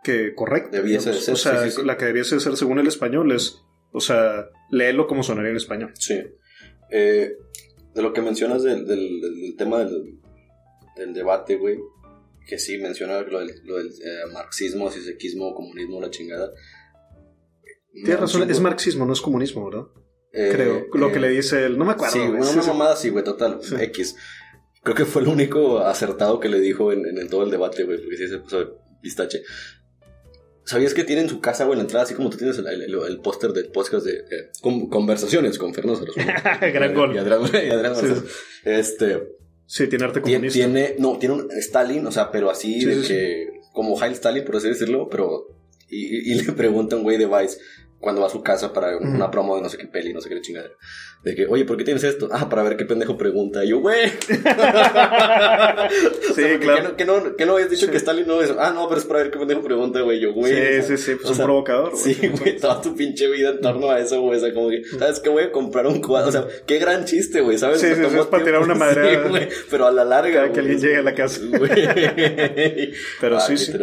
que 0.04 0.34
correcta. 0.36 0.78
Debiese 0.78 1.12
de 1.12 1.18
ser, 1.18 1.34
O 1.36 1.38
sea, 1.38 1.64
sí, 1.64 1.70
sí, 1.72 1.76
sí. 1.82 1.86
la 1.86 1.98
que 1.98 2.06
debiese 2.06 2.36
de 2.36 2.42
ser 2.42 2.58
según 2.58 2.80
el 2.80 2.88
español 2.88 3.32
es, 3.32 3.62
o 3.92 4.00
sea, 4.02 4.50
léelo 4.72 5.08
como 5.08 5.24
sonaría 5.24 5.52
en 5.52 5.58
español. 5.58 5.92
Sí. 6.00 6.22
Eh, 6.92 7.34
de 7.94 8.02
lo 8.02 8.12
que 8.14 8.22
mencionas 8.22 8.64
del, 8.64 8.86
del- 8.88 9.56
tema 9.58 9.80
del, 9.86 10.20
del 10.98 11.14
debate, 11.14 11.58
güey, 11.58 11.78
que 12.48 12.58
sí 12.58 12.78
menciona 12.80 13.22
lo 13.22 13.40
del, 13.40 13.52
lo 13.66 13.78
del, 13.78 13.88
eh, 13.90 14.32
marxismo, 14.34 14.90
sisequismo, 14.92 15.54
comunismo, 15.54 16.02
la 16.02 16.10
chingada. 16.10 16.50
Tienes 17.94 18.16
No, 18.16 18.22
razón, 18.22 18.50
es 18.50 18.60
marxismo, 18.60 19.06
no 19.06 19.14
es 19.14 19.22
comunismo, 19.22 19.70
¿verdad? 19.70 19.86
Eh, 20.34 20.50
Creo. 20.52 20.88
Lo 20.94 21.10
eh, 21.10 21.12
que 21.14 21.20
le 21.20 21.30
dice 21.30 21.64
él, 21.66 21.78
no 21.78 21.86
me 21.86 21.92
acuerdo. 21.92 22.14
Sí, 22.14 22.20
güey. 22.20 22.32
una, 22.32 22.46
Sí, 22.46 22.60
sí. 22.62 22.68
mamada 22.68 22.94
así, 22.94 23.10
güey, 23.10 23.24
total. 23.24 23.60
Sí. 23.62 23.76
X. 23.80 24.16
Creo 24.84 24.96
que 24.96 25.06
fue 25.06 25.22
lo 25.22 25.32
único 25.32 25.80
acertado 25.80 26.40
que 26.40 26.50
le 26.50 26.60
dijo 26.60 26.92
en, 26.92 27.06
en, 27.06 27.18
en 27.18 27.30
todo 27.30 27.44
el 27.44 27.52
debate, 27.52 27.84
güey, 27.86 28.00
porque 28.00 28.18
sí 28.18 28.28
se 28.28 28.38
puso 28.40 28.78
pistache. 29.02 29.42
¿Sabías 30.66 30.94
que 30.94 31.04
tiene 31.04 31.24
en 31.24 31.30
su 31.30 31.42
casa, 31.42 31.66
güey, 31.66 31.74
en 31.74 31.80
la 31.80 31.84
entrada, 31.84 32.06
así 32.06 32.14
como 32.16 32.30
tú 32.30 32.38
tienes 32.38 32.58
el, 32.58 32.66
el- 32.68 32.82
el- 32.94 33.20
póster 33.20 33.52
del 33.52 33.68
podcast 33.70 34.06
de 34.06 34.14
eh, 34.14 34.50
con- 34.62 34.88
conversaciones 34.90 35.58
con 35.58 35.74
Fernando? 35.74 36.06
Gran 36.62 36.94
gol. 36.94 37.14
Y 37.14 37.18
Adrián, 37.18 37.42
y 37.54 37.70
Adrián 37.70 37.96
Sí. 37.96 38.08
Este, 38.64 39.24
Sí, 39.66 39.88
tiene 39.88 40.06
arte 40.06 40.22
comunista. 40.22 40.54
tiene, 40.58 40.96
no, 41.00 41.18
tiene 41.18 41.36
un 41.36 41.52
Stalin, 41.52 42.06
o 42.08 42.12
sea, 42.12 42.32
pero 42.32 42.50
así 42.50 42.80
Sí, 42.82 42.86
de 42.86 43.02
sí, 43.02 43.08
que, 43.08 43.48
como 43.74 44.02
Heil 44.02 44.14
Stalin, 44.14 44.44
por 44.46 44.58
así 44.58 44.68
decirlo, 44.70 45.10
pero, 45.10 45.48
y, 45.90 46.32
y- 46.32 46.36
le 46.36 46.52
pregunta 46.54 46.96
un 46.96 47.04
güey 47.04 47.18
de 47.18 47.26
Vice 47.26 47.58
cuando 48.04 48.22
va 48.22 48.28
a 48.28 48.30
su 48.30 48.44
casa 48.44 48.72
para 48.74 48.98
una 48.98 49.32
promo 49.32 49.56
de 49.56 49.62
no 49.64 49.70
sé 49.70 49.78
qué 49.78 49.88
peli, 49.88 50.14
no 50.14 50.20
sé 50.22 50.30
qué 50.30 50.42
chingadera, 50.42 50.74
de 51.24 51.36
que, 51.36 51.46
oye, 51.48 51.64
¿por 51.66 51.78
qué 51.78 51.86
tienes 51.86 52.04
esto? 52.04 52.28
Ah, 52.32 52.50
para 52.50 52.62
ver 52.64 52.76
qué 52.78 52.84
pendejo 52.86 53.18
pregunta. 53.18 53.64
Y 53.64 53.70
yo, 53.70 53.80
güey. 53.80 54.12
Sí, 56.36 56.42
¿Que 56.42 56.60
claro. 56.60 56.84
no, 56.90 56.96
que 56.98 57.06
no, 57.06 57.36
que 57.36 57.46
no 57.46 57.54
habías 57.54 57.70
dicho 57.70 57.86
Sí. 57.86 57.92
que 57.92 57.98
Stalin 57.98 58.26
no 58.28 58.42
es. 58.42 58.52
Ah, 58.58 58.72
no, 58.74 58.88
pero 58.88 59.00
es 59.00 59.06
para 59.06 59.20
ver 59.22 59.32
qué 59.32 59.38
pendejo 59.40 59.62
pregunta, 59.62 60.02
güey. 60.02 60.20
Yo, 60.20 60.34
güey. 60.34 60.52
Sí, 60.54 60.60
o 60.60 60.64
sea, 60.64 60.84
sí, 60.84 60.98
sí, 60.98 61.12
pues 61.16 61.26
o 61.26 61.30
un 61.30 61.36
sea, 61.36 61.46
provocador. 61.46 61.92
güey. 61.92 62.14
Sí, 62.14 62.28
güey, 62.28 62.58
toda 62.58 62.82
tu 62.82 62.96
pinche 62.96 63.30
vida 63.30 63.50
en 63.52 63.62
torno 63.62 63.90
a 63.92 64.00
eso, 64.00 64.20
güey. 64.22 64.38
O 64.38 64.42
sea, 64.42 64.54
como 64.54 64.70
que, 64.70 64.84
¿sabes 64.98 65.20
qué? 65.20 65.30
Voy 65.30 65.44
a 65.44 65.52
comprar 65.52 65.88
un 65.88 66.02
cuadro. 66.02 66.30
O 66.30 66.32
sea, 66.32 66.46
qué 66.66 66.80
gran 66.80 67.06
chiste, 67.06 67.42
güey, 67.42 67.58
¿sabes? 67.58 67.80
Sí, 67.80 67.88
O 67.88 67.96
sea, 67.96 68.06
sí, 68.06 68.12
sí, 68.12 68.20
es 68.20 68.26
para 68.28 68.44
tirar 68.44 68.62
una 68.62 68.76
madre. 68.76 69.04
Sí, 69.24 69.30
güey, 69.30 69.48
pero 69.70 69.86
a 69.88 69.92
la 69.92 70.04
larga. 70.06 70.34
Cada 70.34 70.48
que 70.48 70.62
güey. 70.62 70.72
alguien 70.74 70.80
llegue 70.82 70.98
a 70.98 71.04
la 71.04 71.14
casa. 71.16 71.40
Güey. 71.58 72.94
Pero 73.22 73.38
Ah, 73.38 73.42
sí, 73.42 73.54
qué 73.54 73.58
sí. 73.60 73.74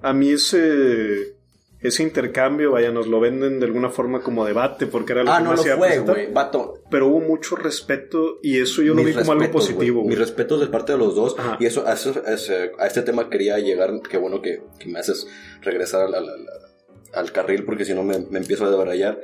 A 0.00 0.12
mí 0.12 0.32
ese, 0.32 1.34
ese 1.80 2.02
intercambio, 2.02 2.72
vaya, 2.72 2.90
nos 2.90 3.06
lo 3.06 3.20
venden 3.20 3.60
de 3.60 3.66
alguna 3.66 3.88
forma 3.90 4.20
como 4.20 4.44
debate, 4.44 4.86
porque 4.86 5.12
era 5.12 5.22
lo 5.22 5.30
Ah, 5.32 5.38
que 5.38 5.44
no 5.44 5.54
lo 5.54 5.60
hacía 5.60 5.76
fue, 5.76 5.98
güey. 6.00 6.32
Vato. 6.32 6.82
Pero 6.90 7.06
hubo 7.06 7.20
mucho 7.20 7.54
respeto 7.54 8.38
y 8.42 8.58
eso 8.60 8.82
yo 8.82 8.94
lo 8.94 9.04
vi 9.04 9.12
como 9.14 9.32
algo 9.32 9.50
positivo. 9.50 10.02
Mis 10.04 10.18
respetos 10.18 10.60
de 10.60 10.66
parte 10.66 10.92
de 10.92 10.98
los 10.98 11.14
dos. 11.14 11.36
Ajá. 11.38 11.56
Y 11.60 11.66
eso, 11.66 11.86
a, 11.86 11.92
eso- 11.94 12.20
a 12.78 12.86
este 12.86 13.02
tema 13.02 13.30
quería 13.30 13.58
llegar. 13.58 13.92
Qué 14.10 14.18
bueno 14.18 14.42
que, 14.42 14.60
que 14.80 14.88
me 14.88 14.98
haces 14.98 15.26
regresar 15.62 16.02
al, 16.02 16.14
al- 16.14 16.46
al- 17.14 17.32
carril, 17.32 17.64
porque 17.64 17.84
si 17.84 17.94
no 17.94 18.02
me, 18.02 18.18
me 18.18 18.38
empiezo 18.40 18.64
a 18.64 18.70
desbarallar. 18.70 19.20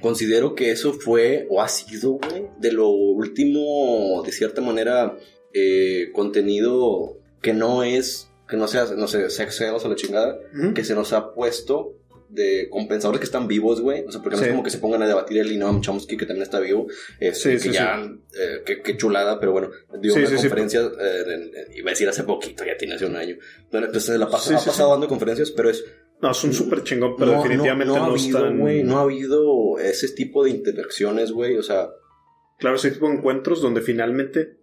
Considero 0.00 0.54
que 0.54 0.70
eso 0.70 0.92
fue, 0.92 1.46
o 1.50 1.62
ha 1.62 1.68
sido, 1.68 2.12
güey, 2.12 2.46
de 2.58 2.72
lo 2.72 2.88
último, 2.88 4.22
de 4.24 4.30
cierta 4.32 4.60
manera, 4.60 5.16
eh, 5.54 6.10
contenido 6.12 7.16
que 7.40 7.54
no 7.54 7.82
es, 7.82 8.30
que 8.48 8.56
no 8.56 8.68
sea, 8.68 8.86
no 8.96 9.06
sé, 9.08 9.28
sex 9.30 9.56
sales 9.56 9.84
a 9.84 9.88
la 9.88 9.94
chingada, 9.96 10.38
Ujú. 10.58 10.74
que 10.74 10.84
se 10.84 10.94
nos 10.94 11.12
ha 11.12 11.32
puesto 11.34 11.94
de 12.28 12.68
compensadores 12.70 13.20
que 13.20 13.24
están 13.24 13.46
vivos, 13.46 13.80
güey. 13.80 14.04
O 14.04 14.10
sea, 14.10 14.20
porque 14.20 14.36
no 14.36 14.42
Sí. 14.42 14.48
es 14.48 14.50
como 14.50 14.64
que 14.64 14.70
se 14.70 14.78
pongan 14.78 15.00
a 15.02 15.06
debatir 15.06 15.38
el 15.38 15.56
Noam 15.58 15.80
Chomsky, 15.80 16.16
que 16.16 16.26
también 16.26 16.42
está 16.42 16.58
vivo. 16.58 16.88
Este, 17.20 17.34
Sí, 17.34 17.50
que 17.50 17.58
sí, 17.60 17.70
ya, 17.70 18.02
eh, 18.38 18.62
qué, 18.66 18.82
qué 18.82 18.96
chulada, 18.96 19.38
pero 19.38 19.52
bueno, 19.52 19.70
dio 20.00 20.12
una 20.14 20.28
conferencia, 20.28 20.80
eh, 20.80 21.22
en- 21.26 21.42
en- 21.56 21.76
iba 21.76 21.90
a 21.90 21.92
decir 21.92 22.08
hace 22.08 22.24
poquito, 22.24 22.64
ya 22.64 22.76
tiene 22.76 22.94
hace 22.96 23.06
un 23.06 23.14
año. 23.16 23.36
Bueno, 23.70 23.86
Entonces 23.86 24.18
la 24.18 24.28
pasa- 24.28 24.56
ha 24.58 24.64
pasado 24.64 24.90
dando 24.90 25.06
conferencias, 25.08 25.50
pero 25.52 25.70
es. 25.70 25.84
No, 26.20 26.30
es 26.32 26.42
un 26.44 26.52
súper 26.52 26.82
chingón, 26.82 27.14
pero 27.16 27.32
no, 27.32 27.38
definitivamente 27.42 27.92
no, 27.92 27.98
no, 27.98 28.06
no 28.06 28.10
ha 28.10 28.14
habido, 28.14 28.38
están... 28.38 28.58
güey, 28.58 28.82
no 28.82 28.98
ha 28.98 29.02
habido 29.02 29.78
ese 29.78 30.08
tipo 30.08 30.42
de 30.44 30.50
interacciones, 30.50 31.30
güey. 31.32 31.56
O 31.56 31.62
sea, 31.62 31.90
Claro, 32.58 32.76
ese 32.76 32.90
tipo 32.90 33.06
de 33.08 33.16
encuentros 33.16 33.60
donde 33.60 33.82
finalmente 33.82 34.56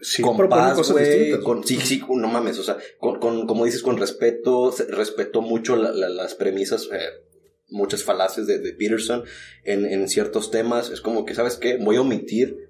sí 0.00 0.22
con 0.22 0.48
paz, 0.48 0.76
cosas 0.76 0.92
güey, 0.92 1.04
distintas. 1.08 1.44
con- 1.44 1.66
sí, 1.66 1.78
sí, 1.82 2.02
no 2.08 2.28
mames, 2.28 2.58
o 2.58 2.62
sea, 2.62 2.78
con, 2.98 3.18
con- 3.20 3.46
como 3.46 3.64
dices, 3.64 3.82
con 3.82 3.96
respeto, 3.98 4.74
respetó 4.88 5.42
mucho 5.42 5.76
la- 5.76 5.92
la- 5.92 6.08
las 6.08 6.34
premisas, 6.34 6.88
eh, 6.92 6.98
muchas 7.68 8.02
falacias 8.02 8.46
de, 8.46 8.58
de 8.58 8.72
Peterson 8.72 9.24
en, 9.64 9.84
en 9.84 10.08
ciertos 10.08 10.50
temas, 10.50 10.90
es 10.90 11.00
como 11.00 11.24
que, 11.24 11.34
¿sabes 11.34 11.56
qué? 11.56 11.76
Voy 11.76 11.96
a 11.96 12.00
omitir 12.00 12.69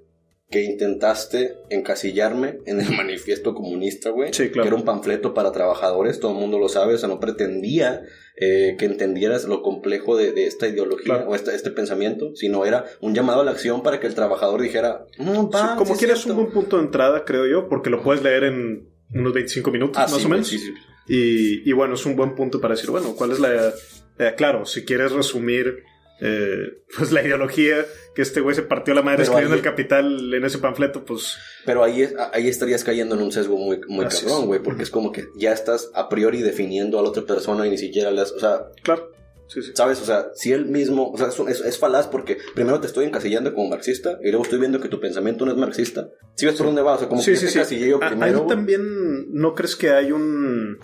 que 0.50 0.64
intentaste 0.64 1.54
encasillarme 1.70 2.58
en 2.66 2.80
el 2.80 2.90
manifiesto 2.96 3.54
comunista, 3.54 4.10
güey, 4.10 4.32
Sí, 4.34 4.48
claro. 4.50 4.62
que 4.62 4.68
era 4.68 4.76
un 4.76 4.84
panfleto 4.84 5.32
para 5.34 5.52
trabajadores, 5.52 6.18
todo 6.20 6.32
el 6.32 6.38
mundo 6.38 6.58
lo 6.58 6.68
sabe, 6.68 6.94
o 6.94 6.98
sea, 6.98 7.08
no 7.08 7.20
pretendía 7.20 8.02
eh, 8.42 8.74
que 8.78 8.86
entendieras 8.86 9.44
lo 9.44 9.62
complejo 9.62 10.16
de, 10.16 10.32
de 10.32 10.46
esta 10.46 10.66
ideología 10.66 11.04
Claro. 11.16 11.28
o 11.30 11.34
esta- 11.34 11.54
este 11.54 11.70
pensamiento, 11.70 12.34
sino 12.36 12.64
era 12.64 12.86
un 13.00 13.14
llamado 13.14 13.42
a 13.42 13.44
la 13.44 13.50
acción 13.50 13.82
para 13.82 14.00
que 14.00 14.06
el 14.06 14.14
trabajador 14.14 14.62
dijera, 14.62 15.04
"Mm, 15.18 15.24
Sí, 15.32 15.48
va, 15.54 15.76
como 15.76 15.86
sí 15.86 15.92
es 15.92 15.98
quieres 15.98 16.18
cierto". 16.22 16.38
un 16.40 16.44
buen 16.46 16.54
punto 16.54 16.78
de 16.78 16.84
entrada, 16.84 17.24
creo 17.26 17.46
yo, 17.46 17.68
porque 17.68 17.90
lo 17.90 18.02
puedes 18.02 18.22
leer 18.22 18.44
en 18.44 18.88
unos 19.14 19.32
25 19.34 19.70
minutos, 19.70 19.98
Ah, 19.98 20.08
más 20.10 20.20
sí, 20.20 20.24
o 20.26 20.28
menos. 20.30 20.48
sí, 20.48 20.58
sí. 20.58 20.72
Y, 21.08 21.68
y 21.68 21.72
bueno, 21.72 21.94
es 21.94 22.06
un 22.06 22.16
buen 22.16 22.34
punto 22.34 22.60
para 22.60 22.74
decir, 22.74 22.88
bueno, 22.90 23.14
¿cuál 23.14 23.32
es 23.32 23.40
la... 23.40 23.72
eh, 24.18 24.34
claro, 24.36 24.64
si 24.64 24.84
quieres 24.84 25.12
resumir 25.12 25.82
eh, 26.20 26.82
pues 26.96 27.12
la 27.12 27.22
ideología 27.22 27.84
que 28.14 28.22
este 28.22 28.40
güey 28.40 28.54
se 28.54 28.62
partió 28.62 28.92
la 28.94 29.02
madre 29.02 29.22
escribiendo 29.22 29.54
el 29.54 29.62
capital 29.62 30.32
en 30.34 30.44
ese 30.44 30.58
panfleto, 30.58 31.04
pues 31.04 31.36
Pero 31.64 31.82
ahí, 31.84 32.08
ahí 32.32 32.48
estarías 32.48 32.84
cayendo 32.84 33.14
en 33.14 33.22
un 33.22 33.32
sesgo 33.32 33.56
muy, 33.56 33.80
muy 33.88 34.06
cabrón, 34.06 34.46
güey, 34.46 34.60
porque 34.62 34.82
es 34.82 34.90
como 34.90 35.12
que 35.12 35.26
ya 35.36 35.52
estás 35.52 35.90
a 35.94 36.08
priori 36.08 36.42
definiendo 36.42 36.98
a 36.98 37.02
la 37.02 37.08
otra 37.08 37.24
persona 37.24 37.66
y 37.66 37.70
ni 37.70 37.78
siquiera 37.78 38.10
le 38.10 38.20
has, 38.20 38.32
o 38.32 38.38
sea, 38.40 38.66
claro. 38.82 39.12
Sí, 39.48 39.62
sí. 39.62 39.72
¿sabes? 39.74 40.00
O 40.00 40.04
sea, 40.04 40.28
si 40.36 40.52
él 40.52 40.66
mismo, 40.66 41.10
o 41.10 41.18
sea, 41.18 41.26
es, 41.48 41.60
es- 41.60 41.76
falaz 41.76 42.06
porque 42.06 42.38
primero 42.54 42.78
te 42.80 42.86
estoy 42.86 43.04
encasillando 43.06 43.52
como 43.52 43.68
marxista 43.68 44.16
y 44.22 44.28
luego 44.30 44.44
estoy 44.44 44.60
viendo 44.60 44.78
que 44.80 44.88
tu 44.88 45.00
pensamiento 45.00 45.44
no 45.44 45.50
es 45.50 45.58
marxista. 45.58 46.08
¿Sí 46.36 46.46
ves 46.46 46.54
por 46.54 46.66
dónde 46.66 46.82
va? 46.82 46.94
O 46.94 46.98
sea, 47.00 47.08
como 47.08 47.20
Sí, 47.20 47.32
que 47.32 47.38
te 47.40 47.46
encasillé 47.48 47.88
yo 47.88 47.98
primero. 47.98 48.42
Ahí 48.42 48.46
también, 48.46 49.26
¿no 49.32 49.54
crees 49.56 49.74
que 49.74 49.90
hay 49.90 50.12
un 50.12 50.78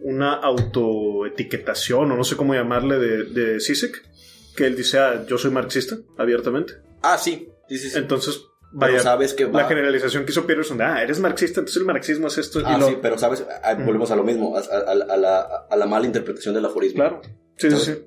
una 0.00 0.34
autoetiquetación 0.34 2.10
o 2.10 2.16
no 2.16 2.24
sé 2.24 2.36
cómo 2.36 2.54
llamarle 2.54 2.98
de, 2.98 3.24
de 3.24 3.60
Sisek? 3.60 4.02
Que 4.58 4.66
él 4.66 4.76
dice, 4.76 4.98
ah, 4.98 5.24
yo 5.26 5.38
soy 5.38 5.50
marxista, 5.52 5.96
abiertamente. 6.16 6.74
Ah, 7.02 7.16
sí, 7.16 7.48
sí, 7.68 7.78
sí. 7.78 7.90
sí. 7.90 7.98
Entonces, 7.98 8.40
Pero 8.72 8.92
vaya, 8.92 8.98
sabes 9.00 9.32
que 9.34 9.44
va... 9.44 9.62
la 9.62 9.68
generalización 9.68 10.24
que 10.24 10.32
hizo 10.32 10.44
Peterson 10.46 10.76
de, 10.78 10.84
ah, 10.84 11.02
eres 11.02 11.20
marxista, 11.20 11.60
entonces 11.60 11.80
el 11.80 11.86
marxismo 11.86 12.26
es 12.26 12.38
esto. 12.38 12.60
Ah, 12.64 12.74
y 12.76 12.80
lo- 12.80 12.88
sí, 12.88 12.98
pero 13.00 13.16
sabes, 13.18 13.44
volvemos 13.86 14.10
a 14.10 14.16
lo 14.16 14.24
mismo, 14.24 14.56
a, 14.56 14.60
a- 14.60 14.62
a- 14.62 15.14
a 15.14 15.16
la, 15.16 15.40
a 15.70 15.76
la 15.76 15.86
mala 15.86 16.06
interpretación 16.06 16.54
del 16.54 16.64
aforismo. 16.64 16.96
Claro. 16.96 17.20
Sí, 17.56 17.70
sí, 17.70 17.70
¿Sabes? 17.70 17.84
sí. 17.84 18.04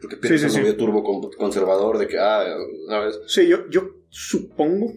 Porque 0.00 0.16
Peterson 0.16 0.50
Sí, 0.50 0.60
sí, 0.62 0.66
sí. 0.70 0.72
turbo 0.76 1.04
con- 1.04 1.30
conservador 1.32 1.98
de 1.98 2.06
que, 2.08 2.18
ah, 2.18 2.44
¿sabes? 2.88 3.20
Sí, 3.26 3.46
yo, 3.46 3.68
yo 3.68 3.90
supongo, 4.08 4.92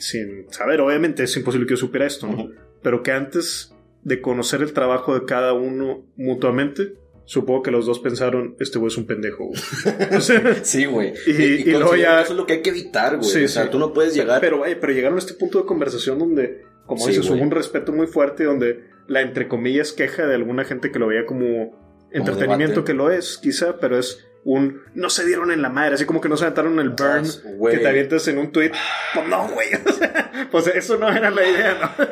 sin 0.00 0.50
saber, 0.50 0.80
obviamente 0.80 1.22
es 1.24 1.36
imposible 1.36 1.66
que 1.66 1.72
yo 1.74 1.76
supiera 1.76 2.06
esto, 2.06 2.26
¿no? 2.26 2.50
Pero 2.82 3.02
que 3.02 3.12
antes 3.12 3.74
de 4.02 4.20
conocer 4.20 4.62
el 4.62 4.72
trabajo 4.72 5.14
de 5.18 5.24
cada 5.24 5.52
uno 5.52 6.06
mutuamente, 6.16 6.94
supongo 7.28 7.62
que 7.62 7.70
los 7.70 7.84
dos 7.84 7.98
pensaron, 8.00 8.56
este 8.58 8.78
güey 8.78 8.88
es 8.90 8.96
un 8.96 9.06
pendejo. 9.06 9.48
güey". 9.48 9.60
Sí, 10.62 10.86
güey. 10.86 11.12
Y- 11.26 11.30
y 11.32 11.64
luego 11.72 11.94
ya- 11.94 12.22
Eso 12.22 12.32
es 12.32 12.38
lo 12.38 12.46
que 12.46 12.54
hay 12.54 12.62
que 12.62 12.70
evitar, 12.70 13.18
güey. 13.18 13.28
Sí, 13.28 13.44
o 13.44 13.48
sea, 13.48 13.64
sí. 13.64 13.68
tú 13.70 13.78
no 13.78 13.92
puedes 13.92 14.14
llegar... 14.14 14.40
pero, 14.40 14.60
vaya, 14.60 14.78
pero 14.80 14.92
llegaron 14.94 15.16
a 15.16 15.20
este 15.20 15.34
punto 15.34 15.58
de 15.60 15.66
conversación 15.66 16.18
donde, 16.18 16.62
como 16.86 17.02
Sí, 17.04 17.10
dices, 17.10 17.26
güey. 17.28 17.38
hubo 17.38 17.44
un 17.46 17.50
respeto 17.52 17.92
muy 17.92 18.06
fuerte, 18.06 18.44
donde 18.44 18.80
la 19.08 19.20
entre 19.20 19.46
comillas 19.46 19.92
queja 19.92 20.26
de 20.26 20.34
alguna 20.34 20.64
gente 20.64 20.90
que 20.90 20.98
lo 20.98 21.08
veía 21.08 21.26
como 21.26 22.06
entretenimiento 22.10 22.84
que 22.84 22.94
lo 22.94 23.10
es, 23.10 23.36
quizá, 23.38 23.76
pero 23.78 23.98
es 23.98 24.24
un 24.50 24.80
no 24.94 25.10
se 25.10 25.26
dieron 25.26 25.50
en 25.50 25.60
la 25.60 25.68
madre, 25.68 25.94
así 25.96 26.06
como 26.06 26.20
que 26.22 26.28
no 26.28 26.36
se 26.36 26.44
aventaron 26.44 26.78
el 26.80 26.90
burn 26.90 27.26
güey. 27.56 27.76
que 27.76 27.82
te 27.82 27.88
avientas 27.88 28.26
en 28.28 28.38
un 28.38 28.50
tweet. 28.50 28.72
Pues 29.14 29.28
no, 29.28 29.48
güey. 29.48 29.68
O 29.88 29.92
sea, 29.92 30.48
pues 30.50 30.66
eso 30.68 30.96
no 30.96 31.08
era 31.10 31.30
la 31.30 31.46
idea, 31.46 31.74
¿no? 31.98 32.06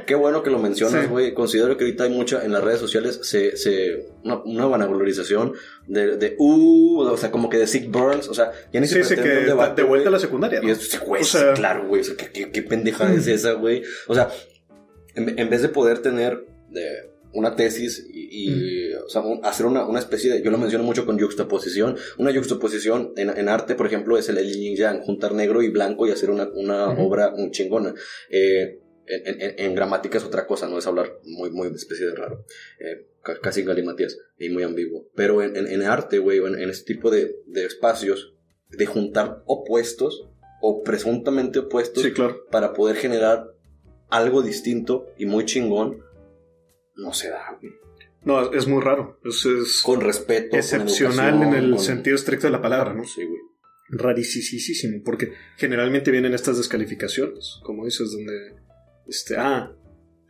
Qué 0.06 0.14
bueno 0.16 0.42
que 0.42 0.50
lo 0.50 0.58
mencionas, 0.58 1.02
Sí. 1.02 1.08
güey. 1.08 1.32
Considero 1.32 1.76
que 1.76 1.84
ahorita 1.84 2.04
hay 2.04 2.10
mucha, 2.10 2.44
en 2.44 2.52
las 2.52 2.62
redes 2.62 2.80
sociales, 2.80 3.20
se, 3.22 3.56
se, 3.56 4.08
una, 4.24 4.42
una 4.42 4.66
vanaglorización 4.66 5.52
de, 5.86 6.16
de, 6.16 6.34
uh, 6.38 7.00
o 7.02 7.16
sea, 7.16 7.30
como 7.30 7.48
que 7.48 7.58
de 7.58 7.66
sick 7.66 7.90
burns, 7.90 8.28
o 8.28 8.34
sea, 8.34 8.50
ya 8.72 8.80
ni 8.80 8.86
Sí, 8.88 8.94
se 9.02 9.04
sí, 9.04 9.14
que 9.14 9.22
debate, 9.28 9.82
de 9.82 9.88
vuelta 9.88 10.08
a 10.08 10.12
la 10.12 10.18
secundaria. 10.18 10.60
¿no? 10.60 10.68
Y 10.68 10.72
es, 10.72 11.00
güey, 11.00 11.22
O 11.22 11.24
sea- 11.24 11.54
claro, 11.54 11.86
güey, 11.86 12.00
o 12.02 12.04
sea, 12.04 12.16
¿qué, 12.16 12.30
qué, 12.30 12.50
qué 12.50 12.62
pendejada 12.62 13.14
es 13.14 13.26
esa, 13.28 13.52
güey? 13.52 13.82
O 14.08 14.14
sea, 14.14 14.28
en, 15.14 15.38
en 15.38 15.48
vez 15.48 15.62
de 15.62 15.68
poder 15.68 16.00
tener 16.00 16.44
de, 16.70 17.10
una 17.34 17.56
tesis 17.56 18.06
y, 18.12 18.28
y, 18.30 18.92
o 18.94 19.08
sea, 19.08 19.22
un- 19.22 19.44
hacer 19.44 19.66
una, 19.66 19.86
una 19.86 19.98
especie 19.98 20.30
de, 20.32 20.42
yo 20.42 20.50
lo 20.50 20.58
menciono 20.58 20.84
mucho 20.84 21.06
con 21.06 21.18
juxtaposición, 21.18 21.96
una 22.18 22.32
juxtaposición 22.34 23.12
en, 23.16 23.30
en 23.30 23.48
arte, 23.48 23.74
por 23.74 23.86
ejemplo, 23.86 24.18
es 24.18 24.28
el, 24.28 24.38
el 24.38 24.52
yin 24.52 24.76
yang, 24.76 25.00
juntar 25.02 25.32
negro 25.34 25.62
y 25.62 25.68
blanco 25.70 26.06
y 26.06 26.10
hacer 26.10 26.30
una, 26.30 26.48
una 26.54 26.90
obra 26.90 27.32
un 27.34 27.50
chingona. 27.50 27.94
Eh, 28.30 28.78
en, 29.06 29.40
en- 29.42 29.54
en 29.58 29.74
gramática 29.74 30.18
es 30.18 30.24
otra 30.24 30.46
cosa, 30.46 30.68
no 30.68 30.78
es 30.78 30.86
hablar 30.86 31.12
muy, 31.24 31.50
muy 31.50 31.68
especie 31.74 32.06
de 32.06 32.14
raro, 32.14 32.44
eh, 32.78 33.08
ca- 33.22 33.40
casi 33.40 33.62
galimatías 33.62 34.16
y 34.38 34.48
muy 34.50 34.62
ambiguo. 34.62 35.08
Pero 35.16 35.42
en, 35.42 35.56
en, 35.56 35.82
arte, 35.82 36.18
güey, 36.18 36.38
en, 36.38 36.58
en 36.58 36.70
este 36.70 36.94
tipo 36.94 37.10
de, 37.10 37.34
de 37.46 37.64
espacios, 37.64 38.34
de 38.70 38.86
juntar 38.86 39.42
opuestos 39.46 40.28
o 40.62 40.82
presuntamente 40.82 41.58
opuestos 41.58 42.02
Sí, 42.04 42.12
claro. 42.12 42.44
para 42.50 42.72
poder 42.72 42.96
generar 42.96 43.48
algo 44.08 44.40
distinto 44.42 45.06
y 45.18 45.26
muy 45.26 45.44
chingón, 45.46 45.98
no 46.96 47.12
se 47.12 47.30
da, 47.30 47.56
güey. 47.60 47.72
No, 48.24 48.52
es 48.52 48.66
muy 48.68 48.80
raro. 48.80 49.18
Es, 49.24 49.44
es 49.46 49.82
Con 49.82 50.00
respeto. 50.00 50.50
con 50.50 50.58
excepcional 50.60 51.42
en 51.42 51.54
el 51.54 51.70
con- 51.72 51.78
sentido 51.80 52.14
estricto 52.16 52.46
de 52.46 52.52
la 52.52 52.62
palabra, 52.62 52.94
¿no? 52.94 53.04
Sí, 53.04 53.24
güey. 53.24 53.40
Rarísimo, 53.88 55.02
porque 55.04 55.32
generalmente 55.56 56.10
vienen 56.10 56.32
estas 56.32 56.56
descalificaciones, 56.56 57.60
como 57.62 57.84
dices, 57.84 58.10
donde, 58.12 58.54
este, 59.06 59.36
ah, 59.36 59.72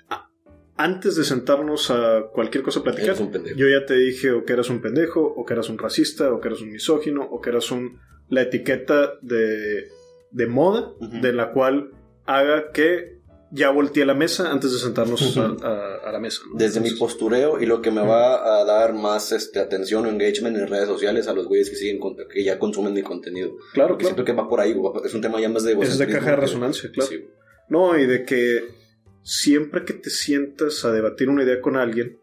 ah, 0.09 0.29
antes 0.77 1.15
de 1.17 1.23
sentarnos 1.25 1.91
a 1.91 2.25
cualquier 2.33 2.65
cosa 2.65 2.81
a 2.81 2.83
platicar, 2.83 3.15
yo 3.57 3.69
ya 3.69 3.87
te 3.87 3.95
dije 3.95 4.33
o 4.33 4.45
que 4.45 4.53
eras 4.55 4.69
un 4.69 4.81
pendejo, 4.81 5.21
o 5.23 5.45
que 5.45 5.53
eras 5.55 5.69
un 5.69 5.79
racista, 5.79 6.33
o 6.33 6.41
que 6.41 6.49
eras 6.49 6.61
un 6.61 6.73
misógino, 6.73 7.23
o 7.23 7.41
que 7.41 7.51
eras 7.51 7.71
un, 7.71 8.01
la 8.29 8.43
etiqueta 8.43 9.13
de, 9.23 9.89
de 10.33 10.47
moda, 10.49 10.93
de 11.21 11.33
la 11.33 11.53
cual 11.53 11.93
haga 12.25 12.73
que 12.73 13.21
ya 13.55 13.71
volteé 13.71 14.07
la 14.07 14.15
mesa 14.15 14.51
antes 14.51 14.73
de 14.73 14.79
sentarnos 14.79 15.37
a, 15.37 15.45
a- 15.63 16.09
a 16.09 16.13
la 16.13 16.19
mesa. 16.19 16.41
¿no? 16.51 16.59
Desde 16.59 16.81
mi 16.81 16.89
Entonces, 16.89 16.99
postureo 16.99 17.61
y 17.61 17.67
lo 17.67 17.83
que 17.83 17.91
me 17.91 18.01
va 18.01 18.61
a 18.61 18.65
dar 18.65 18.95
más 18.95 19.31
este, 19.33 19.61
atención 19.61 20.07
o 20.07 20.09
engagement 20.09 20.57
en 20.57 20.67
redes 20.69 20.89
sociales 20.89 21.29
a 21.29 21.35
los 21.35 21.47
güeyes 21.47 21.69
que 21.69 21.77
siguen 21.77 21.99
con- 22.01 22.17
que 22.17 22.43
ya 22.43 22.59
consumen 22.59 22.95
mi 22.95 23.03
contenido. 23.03 23.51
Claro, 23.75 23.91
Porque 23.91 24.05
claro. 24.05 24.17
siento 24.17 24.25
que 24.25 24.33
va 24.33 24.49
por 24.49 24.61
ahí, 24.61 24.73
güey. 24.73 24.93
es 25.05 25.13
un 25.15 25.21
tema 25.21 25.39
ya 25.41 25.49
más 25.51 25.65
de 25.65 25.73
Es 25.81 25.99
de 25.99 26.07
caja 26.07 26.31
de 26.31 26.35
que- 26.37 26.41
resonancia, 26.41 26.91
claro. 26.91 27.11
Sí, 27.11 27.17
güey. 27.19 27.31
No, 27.69 27.99
y 27.99 28.07
de 28.07 28.25
que 28.25 28.65
siempre 29.23 29.85
que 29.85 29.93
te 29.93 30.11
sientas 30.11 30.85
a 30.85 30.93
debatir 30.93 31.29
una 31.29 31.45
idea 31.45 31.61
con 31.61 31.77
alguien, 31.77 32.19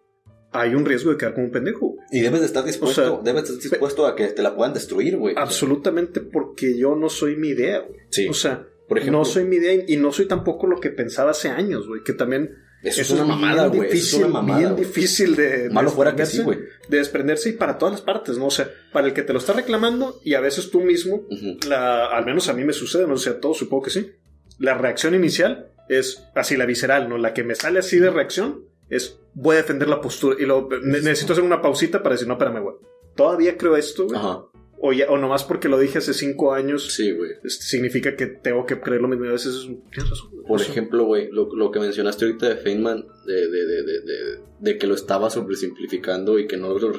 hay 0.51 0.73
un 0.73 0.83
riesgo 0.85 1.11
de 1.11 1.17
quedar 1.17 1.33
como 1.35 1.45
un 1.45 1.51
pendejo. 1.51 1.95
Y 2.11 2.21
debes 2.21 2.39
de 2.39 2.47
estar 2.47 2.65
dispuesto, 2.65 3.01
O 3.01 3.05
sea, 3.17 3.23
debes 3.23 3.47
de 3.49 3.53
estar 3.55 3.71
dispuesto 3.71 4.07
a 4.07 4.15
que 4.15 4.27
te 4.29 4.41
la 4.41 4.55
puedan 4.55 4.73
destruir, 4.73 5.15
güey. 5.17 5.35
Absolutamente 5.37 6.21
porque 6.21 6.75
yo 6.77 6.95
no 6.95 7.07
soy 7.09 7.35
mi 7.35 7.49
idea, 7.49 7.79
güey. 7.81 7.99
Sí. 8.09 8.27
O 8.27 8.33
sea, 8.33 8.65
Por 8.89 8.97
ejemplo, 8.97 9.19
no 9.19 9.25
soy 9.25 9.45
mi 9.45 9.55
idea 9.57 9.83
y 9.87 9.95
no 9.97 10.11
soy 10.11 10.27
tampoco 10.27 10.67
lo 10.67 10.79
que 10.81 10.89
pensaba 10.89 11.31
hace 11.31 11.47
años, 11.49 11.87
güey. 11.87 12.03
Que 12.03 12.11
también 12.13 12.57
eso, 12.83 13.01
es 13.01 13.11
una 13.11 13.23
mamada, 13.23 13.67
güey. 13.67 13.89
Es 13.91 14.13
una 14.13 14.27
mamada. 14.27 14.59
bien 14.59 14.75
difícil 14.75 15.35
de 15.35 15.69
Malo 15.69 15.89
fuera 15.91 16.15
que 16.15 16.25
sí, 16.25 16.41
güey. 16.41 16.59
De 16.89 16.97
desprenderse 16.97 17.49
y 17.49 17.53
para 17.53 17.77
todas 17.77 17.93
las 17.93 18.01
partes, 18.01 18.37
¿no? 18.37 18.47
O 18.47 18.51
sea, 18.51 18.69
para 18.91 19.07
el 19.07 19.13
que 19.13 19.21
te 19.21 19.31
lo 19.31 19.39
está 19.39 19.53
reclamando 19.53 20.19
y 20.25 20.33
a 20.33 20.41
veces 20.41 20.69
tú 20.71 20.81
mismo, 20.81 21.25
la, 21.67 22.07
al 22.07 22.25
menos 22.25 22.49
a 22.49 22.53
mí 22.53 22.63
me 22.65 22.73
sucede, 22.73 23.07
no 23.07 23.15
sé 23.17 23.29
a 23.29 23.39
todos, 23.39 23.57
supongo 23.57 23.83
que 23.83 23.89
sí. 23.91 24.11
La 24.57 24.73
reacción 24.73 25.13
inicial 25.15 25.71
es 25.87 26.23
así, 26.35 26.57
la 26.57 26.65
visceral, 26.65 27.07
¿no? 27.09 27.17
La 27.17 27.33
que 27.33 27.43
me 27.43 27.55
sale 27.55 27.79
así 27.79 27.97
de 27.99 28.09
reacción 28.09 28.65
es 28.89 29.19
voy 29.35 29.55
a 29.55 29.59
defender 29.61 29.87
la 29.87 30.01
postura 30.01 30.35
y 30.39 30.45
lo, 30.45 30.67
ne- 30.81 31.01
necesito 31.01 31.33
hacer 31.33 31.45
una 31.45 31.61
pausita 31.61 32.01
para 32.01 32.15
decir, 32.15 32.27
no, 32.27 32.33
espérame, 32.33 32.61
güey. 32.63 32.75
Todavía 33.15 33.57
creo 33.57 33.75
esto, 33.77 34.05
güey. 34.05 34.17
Ajá. 34.17 34.43
O, 34.81 34.93
ya, 34.93 35.09
o 35.09 35.17
nomás 35.17 35.43
porque 35.43 35.67
lo 35.67 35.77
dije 35.77 35.97
hace 35.97 36.13
cinco 36.13 36.53
años, 36.53 36.93
Sí, 36.93 37.11
güey. 37.11 37.31
este, 37.43 37.63
significa 37.65 38.15
que 38.15 38.27
tengo 38.27 38.65
que 38.65 38.79
creer 38.79 39.01
lo 39.01 39.07
mismo. 39.09 39.25
A 39.25 39.31
veces 39.33 39.53
es 39.55 39.65
un- 39.65 39.83
tienes 39.91 40.09
razón. 40.09 40.29
Por 40.47 40.61
Eso. 40.61 40.71
ejemplo, 40.71 41.03
güey, 41.05 41.29
lo, 41.31 41.53
lo 41.55 41.69
que 41.71 41.79
mencionaste 41.79 42.25
ahorita 42.25 42.47
de 42.49 42.55
Feynman, 42.55 43.05
de, 43.25 43.33
de, 43.33 43.65
de, 43.65 43.83
de, 43.83 44.01
de- 44.01 44.39
de 44.59 44.77
que 44.77 44.87
lo 44.87 44.93
estaba 44.95 45.29
sobresimplificando 45.29 46.39
y 46.39 46.47
que 46.47 46.57
no 46.57 46.77
lo... 46.77 46.91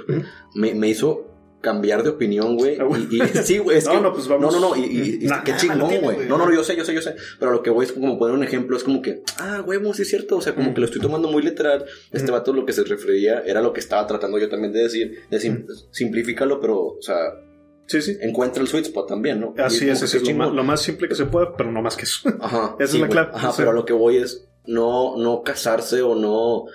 Me, 0.54 0.74
me 0.74 0.88
hizo 0.88 1.26
cambiar 1.62 2.02
de 2.02 2.10
opinión, 2.10 2.56
güey. 2.56 2.78
Ah. 2.80 2.86
Y, 3.10 3.16
y- 3.22 3.26
sí, 3.42 3.58
güey, 3.58 3.78
es 3.78 3.84
No, 3.86 3.92
que... 3.92 4.00
no, 4.00 4.12
pues 4.14 4.28
vamos. 4.28 4.54
No, 4.54 4.60
no, 4.60 4.70
no, 4.70 4.76
y, 4.76 4.86
y- 4.86 5.18
y 5.24 5.26
Nah, 5.26 5.42
qué 5.42 5.54
chingón, 5.56 6.00
güey. 6.00 6.26
No, 6.28 6.38
no, 6.38 6.46
no, 6.46 6.54
yo 6.54 6.62
sé, 6.64 6.76
yo 6.76 6.84
sé, 6.84 6.94
yo 6.94 7.02
sé. 7.02 7.14
Pero 7.38 7.52
lo 7.52 7.62
que 7.62 7.70
voy 7.70 7.84
es 7.86 7.92
como 7.92 8.18
poner 8.18 8.34
un 8.34 8.44
ejemplo, 8.44 8.76
es 8.76 8.84
como 8.84 9.02
que, 9.02 9.22
ah, 9.38 9.62
güey, 9.64 9.78
sí 9.94 10.02
es 10.02 10.08
cierto. 10.08 10.36
O 10.36 10.40
sea, 10.40 10.54
como 10.54 10.70
Mm. 10.70 10.74
que 10.74 10.80
lo 10.80 10.86
estoy 10.86 11.00
tomando 11.00 11.28
muy 11.28 11.42
literal. 11.42 11.84
Este 12.12 12.30
Mm. 12.30 12.34
vato 12.34 12.52
lo 12.52 12.64
que 12.66 12.72
se 12.72 12.84
refería 12.84 13.40
era 13.40 13.60
lo 13.62 13.72
que 13.72 13.80
estaba 13.80 14.06
tratando 14.06 14.38
yo 14.38 14.48
también 14.48 14.72
de 14.72 14.82
decir. 14.82 15.20
De 15.30 15.38
sim- 15.40 15.66
simplifícalo, 15.90 16.60
pero, 16.60 16.78
o 16.78 17.02
sea, 17.02 17.16
Sí, 17.90 18.02
sí. 18.02 18.16
encuentra 18.20 18.62
el 18.62 18.68
sweet 18.68 18.84
spot 18.86 19.08
también, 19.08 19.40
¿no? 19.40 19.52
Así 19.58 19.88
es, 19.88 20.00
es 20.02 20.22
lo 20.28 20.34
más, 20.34 20.52
lo 20.52 20.62
más 20.62 20.80
simple 20.80 21.08
que 21.08 21.14
se 21.16 21.26
pueda, 21.26 21.56
pero 21.56 21.72
no 21.72 21.82
más 21.82 21.96
que 21.96 22.04
eso. 22.04 22.28
Ajá. 22.40 22.76
Esa 22.80 22.94
es 22.96 23.00
la 23.00 23.08
clave. 23.08 23.30
Ajá, 23.34 23.48
O 23.48 23.52
sea- 23.52 23.56
pero 23.64 23.70
a 23.70 23.74
lo 23.74 23.84
que 23.84 23.92
voy 23.92 24.18
es 24.18 24.46
no, 24.66 25.16
no 25.16 25.42
casarse 25.42 26.00
o 26.02 26.14
no. 26.14 26.66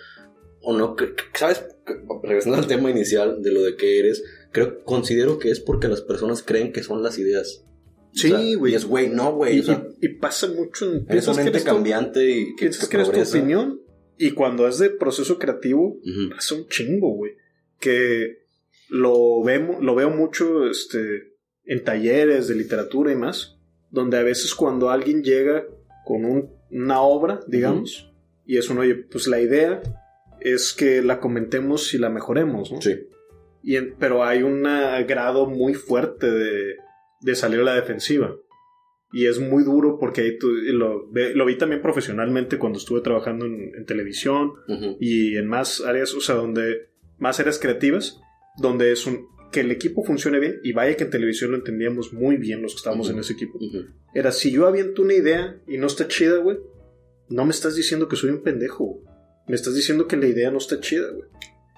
O 0.68 0.74
no. 0.78 0.96
¿Sabes? 1.34 1.64
Regresando 2.24 2.58
al 2.58 2.68
tema 2.68 2.90
inicial 2.92 3.42
de 3.42 3.52
lo 3.52 3.62
de 3.62 3.76
que 3.78 4.00
eres, 4.00 4.24
creo, 4.52 4.84
considero 4.84 5.38
que 5.40 5.52
es 5.52 5.60
porque 5.60 5.88
las 5.88 6.02
personas 6.02 6.44
creen 6.44 6.74
que 6.74 6.84
son 6.84 7.02
las 7.04 7.18
ideas. 7.20 7.64
Sí, 8.12 8.32
O 8.34 8.38
sea, 8.38 8.58
güey. 8.58 8.72
Y 8.74 8.76
es, 8.76 8.86
güey, 8.86 9.10
no, 9.10 9.34
güey. 9.36 9.58
Y, 9.58 9.60
o 9.60 9.64
sea, 9.64 9.86
y- 10.02 10.06
y 10.08 10.10
pasa 10.16 10.48
mucho 10.48 10.92
en... 10.92 11.06
piensas 11.06 11.38
un 11.38 11.46
ente 11.48 11.60
tu- 11.60 11.66
cambiante 11.66 12.30
y 12.30 12.46
que, 12.56 12.66
piensas 12.66 12.90
que 12.90 12.98
que 12.98 13.04
eres 13.04 13.32
tu 13.32 13.38
opinión. 13.38 13.82
Y 14.18 14.32
cuando 14.32 14.68
es 14.68 14.80
de 14.80 14.90
proceso 14.90 15.38
creativo, 15.38 15.98
Ujú. 16.00 16.30
pasa 16.36 16.56
un 16.56 16.68
chingo, 16.68 17.14
güey. 17.16 17.34
Que 17.80 18.45
lo 18.96 19.44
vemos, 19.44 19.84
lo 19.84 19.96
veo 19.96 20.10
mucho 20.10 20.68
este, 20.68 21.34
en 21.66 21.84
talleres 21.84 22.48
de 22.48 22.56
literatura 22.56 23.12
y 23.12 23.16
más, 23.16 23.58
donde 23.92 24.18
a 24.18 24.24
veces 24.24 24.54
cuando 24.56 24.90
alguien 24.90 25.24
llega 25.24 25.66
con 26.06 26.26
un- 26.26 26.50
una 26.72 27.02
obra, 27.02 27.40
digamos, 27.48 28.12
y 28.46 28.58
es 28.58 28.70
un, 28.70 28.78
oye, 28.80 28.96
pues 28.96 29.28
la 29.28 29.40
idea 29.40 29.82
es 30.40 30.74
que 30.74 31.02
la 31.02 31.20
comentemos 31.20 31.94
y 31.94 31.98
la 31.98 32.10
mejoremos, 32.10 32.72
¿no? 32.72 32.82
Sí. 32.82 32.96
Y 33.64 33.78
en- 33.78 33.96
pero 34.00 34.24
hay 34.24 34.44
un 34.44 34.64
grado 35.08 35.48
muy 35.48 35.74
fuerte 35.74 36.30
de, 36.30 36.76
de 37.22 37.36
salir 37.36 37.60
a 37.62 37.64
la 37.64 37.76
defensiva. 37.76 38.36
Y 39.12 39.28
es 39.28 39.40
muy 39.40 39.64
duro 39.64 39.98
porque 40.00 40.22
ahí 40.22 40.38
tú- 40.38 40.52
lo, 40.52 41.10
lo 41.14 41.46
vi 41.46 41.58
también 41.58 41.82
profesionalmente 41.82 42.58
cuando 42.60 42.78
estuve 42.80 43.02
trabajando 43.02 43.46
en, 43.46 43.72
en 43.76 43.86
televisión 43.86 44.54
y 45.00 45.38
en 45.38 45.48
más 45.48 45.82
áreas, 45.82 46.14
o 46.14 46.20
sea, 46.22 46.36
donde 46.36 46.90
más 47.18 47.40
áreas 47.40 47.58
creativas, 47.60 48.20
donde 48.58 48.92
es 48.92 49.06
un 49.06 49.28
que 49.52 49.62
el 49.62 49.72
equipo 49.72 50.04
funcione 50.04 50.40
bien 50.40 50.60
y 50.64 50.74
vaya 50.74 50.98
que 50.98 51.06
en 51.06 51.10
televisión 51.12 51.52
lo 51.52 51.58
entendíamos 51.58 52.12
muy 52.12 52.36
bien 52.36 52.62
los 52.62 52.74
que 52.74 52.78
estábamos 52.78 53.10
en 53.10 53.20
ese 53.20 53.34
equipo. 53.34 53.58
Era 54.14 54.32
si 54.34 54.52
yo 54.52 54.68
aviento 54.68 55.02
una 55.02 55.14
idea 55.14 55.58
y 55.68 55.78
no 55.78 55.88
está 55.88 56.08
chida, 56.10 56.38
güey, 56.40 56.58
no 57.30 57.46
me 57.46 57.52
estás 57.52 57.76
diciendo 57.76 58.08
que 58.10 58.18
soy 58.18 58.32
un 58.32 58.44
pendejo, 58.44 58.84
güey. 58.86 59.06
Me 59.48 59.56
estás 59.56 59.74
diciendo 59.76 60.08
que 60.08 60.18
la 60.18 60.28
idea 60.28 60.52
no 60.52 60.58
está 60.58 60.80
chida, 60.82 61.10
güey. 61.12 61.30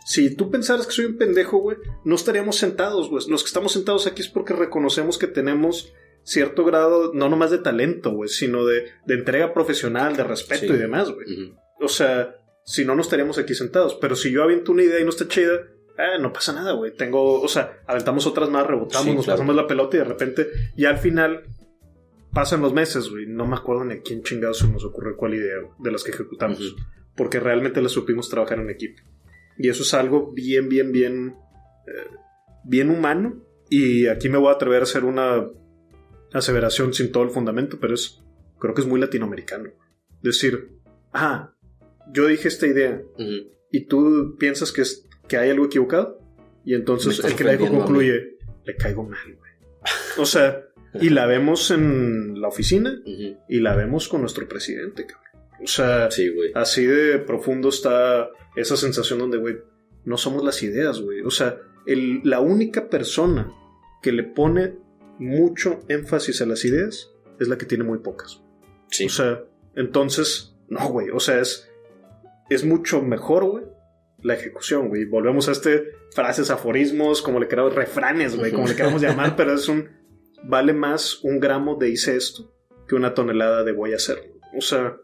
Si 0.08 0.34
tú 0.36 0.50
pensaras 0.50 0.88
que 0.88 0.94
soy 0.94 1.06
un 1.06 1.18
pendejo, 1.18 1.58
güey, 1.60 1.78
no 2.06 2.16
estaríamos 2.16 2.56
sentados, 2.56 3.10
güey. 3.10 3.24
Los 3.30 3.44
que 3.44 3.48
estamos 3.48 3.74
sentados 3.74 4.08
aquí 4.08 4.22
es 4.22 4.30
porque 4.30 4.54
reconocemos 4.54 5.18
que 5.18 5.28
tenemos 5.28 5.94
cierto 6.24 6.64
grado, 6.66 7.12
no 7.14 7.30
nomás 7.30 7.52
de 7.52 7.58
talento, 7.60 8.12
güey, 8.12 8.30
sino 8.30 8.66
de, 8.66 8.86
de 9.06 9.14
entrega 9.14 9.54
profesional, 9.54 10.16
de 10.18 10.24
respeto 10.24 10.66
Sí. 10.68 10.74
y 10.74 10.78
demás, 10.78 11.12
güey. 11.12 11.54
O 11.80 11.90
sea, 11.90 12.36
si 12.66 12.86
no, 12.86 12.96
no 12.96 13.02
estaríamos 13.02 13.38
aquí 13.38 13.54
sentados. 13.54 13.96
Pero 14.02 14.16
si 14.16 14.32
yo 14.32 14.42
aviento 14.44 14.72
una 14.72 14.84
idea 14.84 15.00
y 15.00 15.04
no 15.04 15.10
está 15.10 15.28
chida, 15.28 15.68
eh, 15.98 16.20
no 16.20 16.32
pasa 16.32 16.54
nada, 16.54 16.74
güey. 16.74 16.95
Tengo, 16.95 17.41
o 17.41 17.48
sea, 17.48 17.80
aventamos 17.88 18.26
otras 18.28 18.50
más, 18.50 18.66
rebotamos, 18.66 19.06
Sí, 19.06 19.16
nos 19.16 19.26
claro. 19.26 19.39
pasamos 19.39 19.56
la 19.56 19.68
pelota 19.68 19.98
y 19.98 20.00
de 20.00 20.06
repente, 20.06 20.48
ya 20.76 20.89
al 20.89 20.98
final, 20.98 21.43
pasan 22.34 22.62
los 22.62 22.74
meses, 22.74 23.10
güey. 23.10 23.26
No 23.26 23.45
me 23.45 23.56
acuerdo 23.56 23.84
ni 23.84 23.95
a 23.95 24.02
quién 24.02 24.24
chingados 24.24 24.60
se 24.60 24.68
nos 24.68 24.86
ocurrió 24.86 25.18
cuál 25.18 25.34
idea 25.34 25.56
de 25.80 25.91
las 25.91 26.04
que 26.04 26.12
ejecutamos. 26.12 26.76
Porque 27.16 27.39
realmente 27.39 27.82
la 27.82 27.89
supimos 27.89 28.30
trabajar 28.30 28.60
en 28.60 28.70
equipo. 28.70 29.02
Y 29.58 29.70
eso 29.70 29.84
es 29.84 29.93
algo 29.93 30.32
bien, 30.34 30.70
bien, 30.70 30.91
bien, 30.91 31.36
eh, 31.88 32.12
bien 32.64 32.91
humano. 32.91 33.41
Y 33.70 34.08
aquí 34.08 34.30
me 34.30 34.38
voy 34.38 34.50
a 34.50 34.54
atrever 34.54 34.82
a 34.82 34.84
hacer 34.84 35.04
una 35.04 35.48
aseveración 36.32 36.93
sin 36.93 37.12
todo 37.12 37.24
el 37.24 37.32
fundamento, 37.32 37.80
pero 37.80 37.95
es, 37.95 38.22
creo 38.60 38.74
que 38.74 38.82
es 38.82 38.88
muy 38.88 39.00
latinoamericano. 39.00 39.72
Decir, 40.22 40.78
ah, 41.14 41.54
yo 42.14 42.28
dije 42.28 42.48
esta 42.48 42.68
idea 42.68 43.02
y 43.72 43.86
tú 43.86 44.36
piensas 44.38 44.72
que, 44.72 44.82
es, 44.82 45.07
que 45.28 45.38
hay 45.38 45.50
algo 45.52 45.66
equivocado. 45.66 46.20
Y 46.66 46.74
entonces 46.76 47.24
el 47.24 47.36
que 47.36 47.44
la 47.44 47.52
dijo 47.52 47.64
ofendiendo 47.64 47.78
a 47.84 47.86
concluye, 47.86 48.38
le 48.66 48.76
caigo 48.76 49.04
mal, 49.04 49.36
güey. 49.38 49.52
O 50.18 50.26
sea, 50.26 50.64
y 50.99 51.10
la 51.10 51.26
vemos 51.26 51.72
en 51.72 52.41
la 52.41 52.48
oficina 52.49 53.02
y 53.06 53.60
la 53.60 53.76
vemos 53.76 54.08
con 54.10 54.22
nuestro 54.22 54.48
presidente, 54.48 55.06
cabrón. 55.06 55.24
O 55.64 55.68
sea, 55.68 56.12
Sí, 56.12 56.32
así 56.56 56.86
de 56.86 57.20
profundo 57.20 57.70
está 57.70 58.30
esa 58.56 58.76
sensación 58.78 59.20
donde, 59.20 59.38
güey, 59.38 59.58
no 60.06 60.18
somos 60.18 60.44
las 60.44 60.62
ideas, 60.64 60.99
güey. 61.02 61.22
O 61.22 61.32
sea, 61.32 61.58
el- 61.86 62.22
la 62.24 62.40
única 62.41 62.90
persona 62.90 63.52
que 64.02 64.12
le 64.12 64.24
pone 64.24 64.76
mucho 65.20 65.80
énfasis 65.88 66.41
a 66.41 66.45
las 66.45 66.64
ideas 66.66 67.12
es 67.40 67.48
la 67.48 67.58
que 67.58 67.66
tiene 67.66 67.84
muy 67.84 67.99
pocas. 67.99 68.41
Sí. 68.91 69.06
O 69.06 69.10
sea, 69.10 69.44
entonces, 69.76 70.56
no, 70.70 70.88
güey. 70.90 71.10
O 71.12 71.20
sea, 71.20 71.40
es, 71.40 71.70
es 72.49 72.64
mucho 72.66 73.02
mejor, 73.02 73.45
güey, 73.45 73.66
la 74.23 74.34
ejecución, 74.35 74.89
güey. 74.89 75.06
Volvemos 75.06 75.48
a 75.48 75.52
este 75.52 75.84
frases, 76.14 76.49
aforismos, 76.49 77.22
como 77.22 77.39
le 77.39 77.48
queramos, 77.48 77.76
refranes, 77.76 78.35
güey, 78.35 78.52
como 78.52 78.68
le 78.68 78.76
queramos 78.76 79.02
llamar, 79.02 79.35
pero 79.38 79.53
es 79.53 79.68
un. 79.68 79.89
Vale 80.44 80.73
más 80.73 81.23
un 81.23 81.39
gramo 81.39 81.76
de 81.76 81.89
hice 81.89 82.15
esto 82.15 82.53
que 82.88 82.95
una 82.95 83.14
tonelada 83.14 83.64
de 83.64 83.72
voy 83.72 83.94
a 83.94 83.98
hacerlo. 83.98 84.34
O 84.57 84.61
sea, 84.61 84.95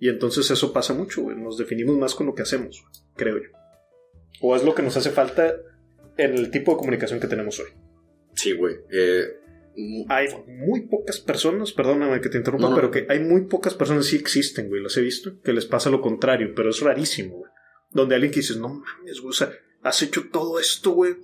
y 0.00 0.08
entonces 0.08 0.50
eso 0.50 0.72
pasa 0.72 0.94
mucho, 0.94 1.22
güey. 1.22 1.36
Nos 1.36 1.56
definimos 1.58 1.96
más 1.98 2.14
con 2.14 2.26
lo 2.26 2.34
que 2.34 2.42
hacemos, 2.42 2.82
güey, 2.82 3.04
creo 3.16 3.36
yo. 3.38 3.50
O 4.40 4.56
es 4.56 4.64
lo 4.64 4.74
que 4.74 4.82
nos 4.82 4.96
hace 4.96 5.10
falta 5.10 5.54
en 6.16 6.34
el 6.34 6.50
tipo 6.50 6.72
de 6.72 6.78
comunicación 6.78 7.20
que 7.20 7.26
tenemos 7.26 7.58
hoy. 7.60 7.68
Sí, 8.34 8.52
güey. 8.52 8.76
Eh, 8.90 9.24
Hay 10.08 10.28
muy 10.46 10.88
pocas 10.88 11.20
personas, 11.20 11.72
perdóname 11.72 12.20
que 12.20 12.28
te 12.28 12.38
interrumpa, 12.38 12.64
No, 12.64 12.70
no. 12.70 12.76
pero 12.76 12.90
que 12.90 13.06
hay 13.08 13.20
muy 13.20 13.42
pocas 13.46 13.74
personas 13.74 14.06
sí 14.06 14.16
existen, 14.16 14.68
güey, 14.68 14.82
las 14.82 14.96
he 14.96 15.00
visto, 15.00 15.40
que 15.42 15.52
les 15.52 15.66
pasa 15.66 15.90
lo 15.90 16.00
contrario, 16.00 16.52
pero 16.56 16.70
es 16.70 16.80
rarísimo, 16.80 17.36
güey. 17.38 17.50
Donde 17.90 18.14
alguien 18.14 18.32
que 18.32 18.40
dices, 18.40 18.56
no 18.56 18.68
mames, 18.68 19.20
güey, 19.20 19.30
o 19.30 19.32
sea, 19.32 19.50
has 19.82 20.02
hecho 20.02 20.28
todo 20.30 20.58
esto, 20.58 20.90
güey, 20.90 21.16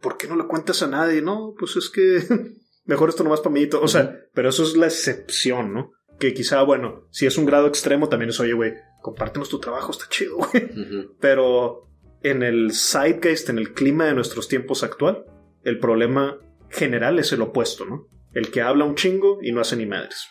¿por 0.00 0.16
qué 0.16 0.28
no 0.28 0.36
le 0.36 0.46
cuentas 0.46 0.82
a 0.82 0.88
nadie? 0.88 1.22
No, 1.22 1.54
pues 1.58 1.76
es 1.76 1.88
que 1.88 2.22
mejor 2.84 3.08
esto 3.08 3.24
nomás 3.24 3.40
para 3.40 3.54
mí. 3.54 3.68
O 3.80 3.88
sea, 3.88 4.18
pero 4.34 4.50
eso 4.50 4.64
es 4.64 4.76
la 4.76 4.86
excepción, 4.86 5.72
¿no? 5.72 5.92
Que 6.18 6.34
quizá, 6.34 6.62
bueno, 6.62 7.08
si 7.10 7.26
es 7.26 7.38
un 7.38 7.46
grado 7.46 7.66
extremo, 7.66 8.08
también 8.08 8.30
es, 8.30 8.40
oye, 8.40 8.52
güey, 8.52 8.74
compártenos 9.00 9.48
tu 9.48 9.58
trabajo, 9.58 9.92
está 9.92 10.04
chido, 10.08 10.36
güey. 10.36 11.08
Pero 11.20 11.88
en 12.22 12.42
el 12.42 12.72
zeitgeist, 12.72 13.48
en 13.48 13.58
el 13.58 13.72
clima 13.72 14.06
de 14.06 14.14
nuestros 14.14 14.48
tiempos 14.48 14.82
actual, 14.82 15.24
el 15.64 15.78
problema 15.78 16.38
general 16.70 17.18
es 17.18 17.32
el 17.32 17.42
opuesto, 17.42 17.84
¿no? 17.84 18.08
El 18.32 18.50
que 18.50 18.62
habla 18.62 18.84
un 18.84 18.94
chingo 18.94 19.38
y 19.42 19.52
no 19.52 19.60
hace 19.60 19.76
ni 19.76 19.86
madres. 19.86 20.26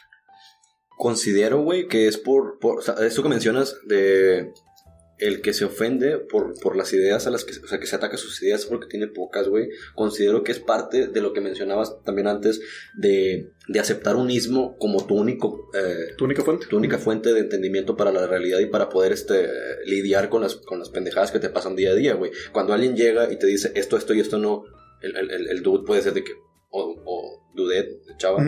Considero, 0.97 1.61
güey, 1.61 1.87
que 1.87 2.07
es 2.07 2.17
por, 2.17 2.59
por 2.59 2.79
o 2.79 2.81
sea, 2.81 2.95
eso 3.05 3.23
que 3.23 3.29
mencionas 3.29 3.75
de 3.87 4.51
el 5.22 5.41
que 5.41 5.53
se 5.53 5.65
ofende 5.65 6.18
por, 6.18 6.60
por 6.60 6.76
las 6.76 6.91
ideas 6.93 7.27
a 7.27 7.30
las 7.30 7.45
que, 7.45 7.53
o 7.64 7.68
sea, 7.68 7.80
que 7.80 7.85
se 7.85 7.95
ataca 7.95 8.18
sus 8.18 8.41
ideas 8.41 8.65
porque 8.65 8.88
tiene 8.88 9.07
pocas, 9.07 9.48
güey. 9.48 9.69
Considero 9.93 10.43
que 10.43 10.52
es 10.52 10.60
parte 10.60 11.07
de 11.07 11.22
lo 11.22 11.31
que 11.31 11.41
mencionabas 11.41 12.03
también 12.03 12.27
antes 12.27 12.60
de, 12.95 13.52
de 13.68 13.80
aceptar 13.80 14.15
un 14.15 14.31
ismo 14.31 14.77
como 14.80 15.06
tu 15.06 15.15
único, 15.15 15.69
eh, 15.76 16.15
¿Tu 16.18 16.26
única 16.26 16.41
fuente? 16.41 16.65
tu 16.65 16.76
única 16.76 16.98
fuente 16.98 17.34
de 17.34 17.39
entendimiento 17.39 17.95
para 17.95 18.11
la 18.11 18.26
realidad 18.26 18.57
y 18.60 18.65
para 18.65 18.89
poder 18.89 19.11
este, 19.11 19.48
lidiar 19.85 20.30
con 20.30 20.41
las, 20.41 20.56
con 20.56 20.80
las 20.80 20.89
pendejadas 20.89 21.31
que 21.31 21.39
te 21.39 21.49
pasan 21.49 21.76
día 21.76 21.91
a 21.91 21.95
día, 21.95 22.15
güey. 22.15 22.31
Cuando 22.52 22.73
alguien 22.73 22.95
llega 22.95 23.31
y 23.31 23.38
te 23.38 23.45
dice 23.45 23.72
esto, 23.76 23.98
esto 23.98 24.15
y 24.15 24.22
esto 24.22 24.39
no, 24.39 24.64
el, 25.02 25.15
el, 25.15 25.49
el, 25.49 25.61
dude 25.61 25.85
puede 25.85 26.02
ser 26.02 26.14
de 26.14 26.23
que, 26.23 26.31
o, 26.72 26.95
o 27.06 27.52
dudet, 27.53 28.18
chava, 28.18 28.43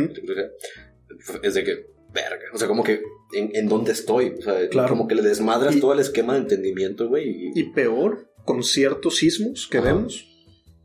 es 1.44 1.54
de 1.54 1.64
que, 1.64 1.93
verga, 2.14 2.46
o 2.54 2.58
sea, 2.58 2.68
como 2.68 2.84
que, 2.84 3.02
¿en, 3.34 3.56
en 3.56 3.68
dónde 3.68 3.92
estoy? 3.92 4.36
O 4.38 4.42
sea, 4.42 4.70
Claro. 4.70 4.90
como 4.90 5.08
que 5.08 5.16
le 5.16 5.22
desmadras 5.24 5.76
Y- 5.76 5.80
todo 5.82 5.94
el 5.94 6.00
esquema 6.00 6.34
de 6.34 6.40
entendimiento, 6.42 7.08
güey. 7.10 7.30
y- 7.30 7.60
Y 7.60 7.64
peor, 7.74 8.30
con 8.46 8.64
ciertos 8.64 9.16
sismos 9.18 9.68
que 9.68 9.80
Ajá. 9.80 9.88
vemos, 9.94 10.28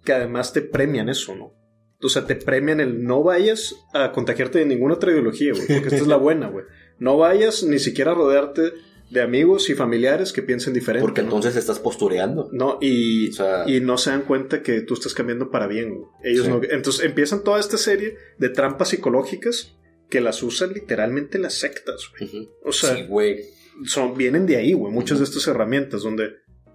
que 0.05 0.13
además 0.13 0.53
te 0.53 0.63
premian 0.63 1.09
eso, 1.09 1.35
¿no? 1.37 1.53
O 2.01 2.09
sea, 2.09 2.25
te 2.27 2.37
premian 2.37 2.81
el 2.81 3.03
no 3.05 3.23
vayas 3.23 3.75
a 3.93 4.13
contagiarte 4.13 4.61
de 4.61 4.67
ninguna 4.67 4.95
otra 4.95 5.11
ideología, 5.11 5.53
güey, 5.53 5.67
porque 5.67 5.89
esta 5.89 5.97
es 5.97 6.07
la 6.07 6.17
buena, 6.17 6.49
güey. 6.49 6.65
No 6.99 7.17
vayas 7.17 7.63
ni 7.65 7.79
siquiera 7.81 8.13
a 8.13 8.15
rodearte 8.15 8.73
de 9.11 9.21
amigos 9.23 9.69
y 9.71 9.75
familiares 9.75 10.33
que 10.33 10.43
piensen 10.43 10.75
diferente. 10.75 11.03
porque 11.05 11.23
¿no? 11.23 11.29
entonces 11.29 11.57
estás 11.57 11.79
postureando. 11.81 12.51
No, 12.53 12.79
y, 12.81 13.31
O 13.31 13.33
sea- 13.33 13.65
y 13.67 13.81
no 13.81 13.99
se 13.99 14.11
dan 14.11 14.23
cuenta 14.23 14.63
que 14.63 14.83
tú 14.83 14.95
estás 14.95 15.15
cambiando 15.15 15.51
para 15.51 15.67
bien. 15.67 15.95
güey. 15.95 16.07
Ellos 16.25 16.45
Sí. 16.45 16.51
no. 16.53 16.61
Entonces 16.71 17.05
empiezan 17.05 17.43
toda 17.43 17.59
esta 17.59 17.77
serie 17.79 18.17
de 18.39 18.49
trampas 18.51 18.91
psicológicas 18.91 19.75
que 20.11 20.21
las 20.21 20.43
usan 20.43 20.73
literalmente 20.73 21.39
las 21.39 21.55
sectas. 21.55 22.11
güey. 22.19 22.49
O 22.65 22.73
sea, 22.73 22.97
sí, 22.97 23.05
güey. 23.09 23.45
son, 23.87 24.17
vienen 24.17 24.47
de 24.47 24.57
ahí, 24.57 24.73
güey. 24.73 24.93
Muchas 24.93 25.19
de 25.19 25.25
estas 25.25 25.47
herramientas 25.47 26.03
donde 26.03 26.31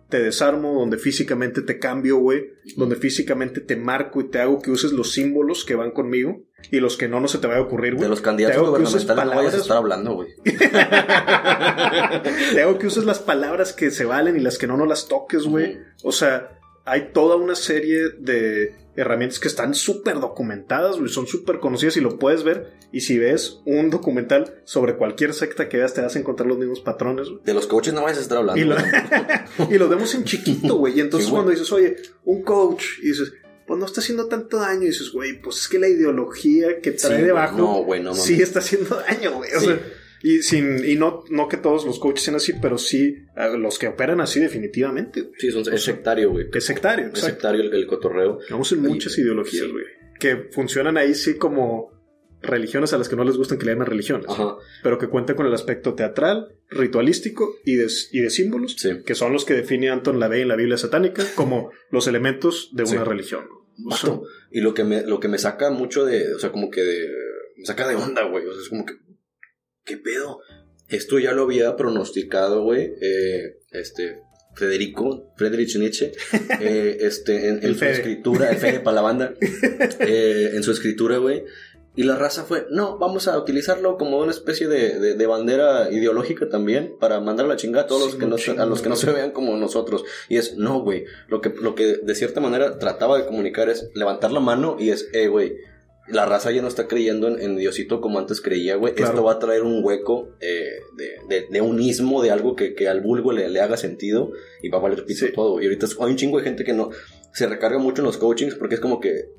te 0.10 0.22
desarmo, 0.22 0.74
donde 0.76 0.98
físicamente 1.00 1.62
te 1.62 1.80
cambio, 1.80 2.18
güey. 2.18 2.52
Donde 2.78 2.96
físicamente 2.96 3.62
te 3.62 3.76
marco 3.76 4.22
y 4.22 4.30
te 4.30 4.40
hago 4.40 4.62
que 4.62 4.70
uses 4.70 4.92
los 4.92 5.12
símbolos 5.12 5.66
que 5.66 5.74
van 5.76 5.92
conmigo 5.92 6.44
y 6.72 6.80
los 6.80 6.98
que 6.98 7.08
no, 7.08 7.20
no 7.20 7.28
se 7.28 7.40
te 7.40 7.48
vaya 7.48 7.60
a 7.60 7.64
ocurrir, 7.64 7.94
güey. 7.96 8.04
De 8.04 8.10
los 8.10 8.22
candidatos 8.22 8.70
gubernamentales 8.70 9.08
no 9.08 9.16
vayas 9.16 9.28
a 9.28 9.36
palabras- 9.36 9.62
estar 9.62 9.78
hablando, 9.78 10.14
güey. 10.14 10.30
Te 12.54 12.62
hago 12.62 12.78
que 12.78 12.88
uses 12.88 13.06
las 13.06 13.20
palabras 13.20 13.74
que 13.74 13.92
se 13.92 14.06
valen 14.06 14.38
y 14.38 14.40
las 14.40 14.58
que 14.58 14.68
no, 14.68 14.78
no 14.78 14.86
las 14.86 15.08
toques, 15.08 15.44
güey. 15.44 15.78
O 16.04 16.12
sea, 16.12 16.60
hay 16.86 17.12
toda 17.14 17.36
una 17.36 17.56
serie 17.56 18.10
de 18.20 18.76
herramientas 18.96 19.40
que 19.40 19.48
están 19.48 19.74
súper 19.76 20.20
documentadas, 20.20 20.98
güey. 20.98 21.10
Son 21.10 21.28
súper 21.28 21.60
conocidas 21.60 21.98
y 21.98 22.02
lo 22.02 22.20
puedes 22.20 22.44
ver. 22.44 22.74
Y 22.92 23.02
si 23.02 23.18
ves 23.18 23.62
un 23.66 23.90
documental 23.90 24.62
sobre 24.66 24.96
cualquier 24.98 25.34
secta 25.34 25.68
que 25.70 25.78
veas, 25.78 25.94
te 25.94 26.02
vas 26.02 26.16
a 26.16 26.20
encontrar 26.20 26.48
los 26.48 26.58
mismos 26.58 26.80
patrones, 26.82 27.30
güey. 27.30 27.42
De 27.44 27.54
los 27.54 27.66
coaches 27.68 27.94
no 27.94 28.04
vayas 28.04 28.20
a 28.20 28.22
estar 28.22 28.38
hablando. 28.38 28.62
Y 28.62 28.66
lo, 28.66 28.76
güey. 28.76 28.86
y 29.76 29.78
lo 29.78 29.90
vemos 29.90 30.14
en 30.16 30.24
chiquito, 30.26 30.76
güey. 30.76 30.98
Y 30.98 31.02
entonces 31.02 31.28
Sí, 31.28 31.32
cuando 31.34 31.52
dices, 31.52 31.72
oye, 31.72 31.96
un 32.26 32.44
coach, 32.44 32.84
y 33.02 33.08
dices, 33.08 33.34
pues 33.66 33.80
no 33.80 33.86
está 33.86 34.02
haciendo 34.02 34.28
tanto 34.28 34.58
daño. 34.58 34.84
Y 34.84 34.88
dices, 34.88 35.12
güey, 35.12 35.42
pues 35.42 35.58
es 35.62 35.68
que 35.68 35.80
la 35.80 35.88
ideología 35.88 36.80
que 36.82 36.92
Sí, 36.92 36.98
trae 37.08 37.14
güey. 37.16 37.26
debajo 37.28 37.58
No, 37.58 37.84
güey, 37.84 38.02
no 38.02 38.12
mames. 38.12 38.24
sí 38.26 38.42
está 38.42 38.60
haciendo 38.60 38.96
daño, 38.98 39.34
güey. 39.34 39.52
O 39.56 39.60
Sí. 39.60 39.66
sea, 39.68 39.80
y, 40.24 40.42
sin, 40.42 40.84
y 40.86 40.96
no, 40.96 41.24
no 41.30 41.48
que 41.48 41.58
todos 41.58 41.86
los 41.86 42.00
coaches 42.00 42.24
sean 42.24 42.36
así, 42.38 42.54
pero 42.62 42.78
sí 42.78 43.18
eh, 43.36 43.58
los 43.58 43.78
que 43.78 43.88
operan 43.90 44.22
así 44.22 44.40
definitivamente. 44.40 45.22
güey. 45.22 45.34
Sí, 45.38 45.52
son, 45.52 45.72
es 45.74 45.84
sectario, 45.84 46.32
güey. 46.32 46.48
Es 46.54 46.66
sectario, 46.66 47.06
Es 47.06 47.10
exacto. 47.12 47.30
sectario 47.36 47.62
el, 47.62 47.74
el 47.74 47.86
cotorreo. 47.86 48.40
Vamos 48.50 48.72
en 48.72 48.82
muchas 48.82 49.18
Y- 49.18 49.22
ideologías, 49.22 49.66
sí. 49.66 49.72
güey. 49.72 49.86
Que 50.20 50.48
funcionan 50.52 50.98
ahí 50.98 51.14
sí 51.16 51.36
como 51.38 51.92
religiones 52.42 52.92
a 52.94 52.98
las 52.98 53.08
que 53.10 53.16
no 53.16 53.24
les 53.24 53.38
gustan 53.38 53.58
que 53.58 53.66
le 53.66 53.72
llamen 53.72 53.88
religiones. 53.88 54.26
Ajá. 54.30 54.56
Pero 54.84 54.98
que 54.98 55.08
cuentan 55.08 55.36
con 55.36 55.46
el 55.46 55.54
aspecto 55.54 55.94
teatral, 55.94 56.50
ritualístico 56.70 57.56
y 57.66 57.76
de, 57.76 57.88
y 58.12 58.20
de 58.20 58.30
símbolos, 58.30 58.76
Sí. 58.78 59.02
que 59.06 59.16
son 59.16 59.34
los 59.34 59.46
que 59.46 59.54
define 59.54 59.90
Anton 59.90 60.20
LaVey 60.20 60.42
en 60.42 60.48
la 60.50 60.56
Biblia 60.56 60.78
satánica 60.78 61.26
como 61.36 61.72
los 61.90 62.08
elementos 62.08 62.70
de 62.74 62.84
una 62.84 62.92
Sí. 63.04 63.10
religión. 63.10 63.46
O 63.88 63.96
sea, 63.96 64.10
Vato. 64.12 64.24
Y 64.52 64.62
lo 64.62 64.74
que 64.74 64.84
me, 64.84 65.02
lo 65.04 65.20
que 65.20 65.28
me 65.28 65.38
saca 65.38 65.72
mucho 65.72 66.06
de, 66.06 66.34
o 66.34 66.40
sea, 66.40 66.52
como 66.52 66.70
que 66.70 66.82
de, 66.82 67.08
me 67.58 67.66
saca 67.66 67.88
de 67.88 67.96
onda, 67.96 68.24
güey. 68.26 68.46
O 68.46 68.54
sea, 68.54 68.62
es 68.62 68.70
como 68.70 68.86
que, 68.86 68.94
¿qué 69.86 69.98
pedo? 69.98 70.40
Esto 70.90 71.20
ya 71.20 71.32
lo 71.32 71.44
había 71.44 71.76
pronosticado, 71.76 72.64
güey. 72.64 72.94
eh, 73.02 73.58
este, 73.72 74.20
Federico, 74.56 75.34
Friedrich 75.36 75.76
Nietzsche, 75.78 76.12
eh, 76.60 76.98
este, 77.02 77.48
en, 77.50 77.62
su 77.74 77.76
Fede. 77.80 77.92
escritura, 77.94 78.50
el 78.52 78.58
Fede 78.58 78.80
para 78.82 78.96
la 78.96 79.02
banda, 79.02 79.34
eh, 80.00 80.52
en 80.54 80.64
su 80.64 80.72
escritura, 80.72 81.18
güey. 81.18 81.44
Y 81.96 82.04
la 82.04 82.16
raza 82.16 82.44
fue, 82.44 82.66
no, 82.72 82.98
vamos 82.98 83.28
a 83.28 83.38
utilizarlo 83.38 83.98
como 83.98 84.18
una 84.20 84.32
especie 84.32 84.68
de, 84.68 85.00
de- 85.00 85.14
de 85.14 85.28
bandera 85.28 85.92
ideológica 85.92 86.50
también 86.50 86.96
para 87.00 87.20
mandar 87.20 87.46
la 87.46 87.56
chingada 87.56 87.84
a 87.84 87.88
todos 87.88 88.02
los 88.06 88.16
que 88.16 88.26
no, 88.26 88.36
chingo, 88.38 88.62
a 88.64 88.66
los 88.66 88.82
que 88.82 88.90
no 88.90 88.96
se 88.96 89.12
vean 89.12 89.30
como 89.32 89.56
nosotros. 89.58 90.04
Y 90.28 90.38
es, 90.38 90.58
no, 90.58 90.82
güey. 90.82 91.06
Lo 91.28 91.40
que, 91.40 91.50
lo 91.50 91.76
que 91.76 91.98
de 91.98 92.16
cierta 92.16 92.40
manera 92.42 92.80
trataba 92.80 93.20
de 93.20 93.28
comunicar 93.28 93.70
es 93.70 93.90
levantar 93.94 94.32
la 94.32 94.40
mano 94.40 94.76
y 94.80 94.90
es, 94.90 95.08
eh, 95.14 95.28
güey. 95.28 95.56
La 96.08 96.26
raza 96.26 96.52
ya 96.52 96.62
no 96.62 96.68
está 96.68 96.88
creyendo 96.88 97.28
en, 97.30 97.40
en 97.42 97.56
Diosito 97.56 98.02
como 98.02 98.20
antes 98.20 98.42
creía, 98.42 98.76
güey. 98.76 98.94
Claro. 98.94 99.12
Esto 99.14 99.24
va 99.24 99.34
a 99.34 99.40
traer 99.40 99.64
un 99.64 99.82
hueco 99.84 100.30
eh, 100.42 100.80
de, 100.98 101.12
de, 101.30 101.48
de 101.50 101.62
un 101.62 101.82
ismo, 101.82 102.22
de 102.22 102.30
algo 102.32 102.56
que, 102.58 102.76
que 102.76 102.90
al 102.90 103.00
vulgo 103.02 103.32
le, 103.32 103.48
le 103.50 103.62
haga 103.62 103.78
sentido 103.78 104.32
y 104.62 104.68
va 104.70 104.80
a 104.80 104.82
valer 104.82 105.06
pito 105.06 105.26
Sí. 105.28 105.32
todo. 105.34 105.62
Y 105.62 105.66
ahorita 105.66 105.88
hay 106.02 106.12
un 106.12 106.18
chingo 106.18 106.38
de 106.40 106.44
gente 106.44 106.66
que 106.66 106.74
no 106.74 106.90
se 107.34 107.48
recarga 107.48 107.78
mucho 107.80 108.02
en 108.02 108.06
los 108.08 108.18
coachings 108.18 108.56
porque 108.56 108.76
es 108.76 108.82
como 108.82 109.00
que 109.00 109.30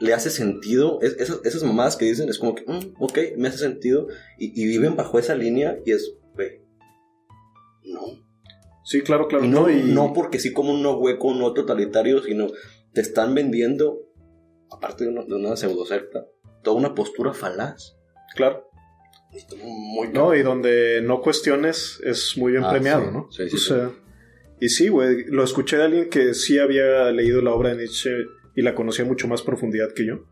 le 0.00 0.14
hace 0.14 0.30
sentido. 0.30 1.00
Es- 1.02 1.16
esas, 1.18 1.40
esas 1.44 1.62
mamadas 1.64 1.96
que 1.96 2.06
dicen 2.06 2.30
es 2.30 2.38
como 2.38 2.54
que, 2.54 2.64
"Mm, 2.66 2.94
ok, 2.98 3.18
me 3.36 3.48
hace 3.48 3.58
sentido. 3.58 4.08
Y, 4.38 4.58
y 4.60 4.66
viven 4.66 4.96
bajo 4.96 5.18
esa 5.18 5.34
línea 5.34 5.78
y 5.84 5.92
es, 5.92 6.14
güey, 6.34 6.62
no. 7.84 8.00
Sí, 8.84 9.02
claro, 9.02 9.26
claro. 9.28 9.44
Y 9.44 9.48
no, 9.48 9.68
y- 9.68 9.82
no 9.92 10.12
porque 10.14 10.38
sí 10.38 10.52
como 10.52 10.72
un 10.72 10.82
no 10.82 10.96
hueco, 10.98 11.28
un 11.28 11.40
no 11.40 11.52
totalitario, 11.52 12.22
sino 12.22 12.46
te 12.94 13.00
están 13.00 13.34
vendiendo, 13.34 14.00
aparte 14.70 15.04
de 15.04 15.10
una, 15.10 15.24
de 15.24 15.34
una 15.34 15.54
toda 16.62 16.76
una 16.76 16.94
postura 16.94 17.32
falaz. 17.32 17.96
Claro. 18.34 18.68
Muy 19.62 20.08
No, 20.08 20.34
y 20.34 20.42
donde 20.42 21.00
no 21.02 21.20
cuestiones 21.20 22.00
es 22.04 22.36
muy 22.36 22.52
bien 22.52 22.64
Ah, 22.64 22.70
premiado, 22.70 23.04
sí. 23.04 23.10
¿no? 23.12 23.28
Sí, 23.30 23.50
sí, 23.50 23.56
o 23.56 23.58
sea, 23.58 23.90
y 24.60 24.68
sí, 24.70 24.88
güey, 24.88 25.24
lo 25.26 25.44
escuché 25.44 25.76
de 25.76 25.84
alguien 25.84 26.08
que 26.08 26.34
sí 26.34 26.58
había 26.58 27.10
leído 27.10 27.42
la 27.42 27.52
obra 27.52 27.70
de 27.70 27.76
Nietzsche 27.76 28.10
y 28.54 28.62
la 28.62 28.74
conocía 28.74 29.04
mucho 29.04 29.28
más 29.28 29.42
profundidad 29.42 29.92
que 29.92 30.06
yo. 30.06 30.24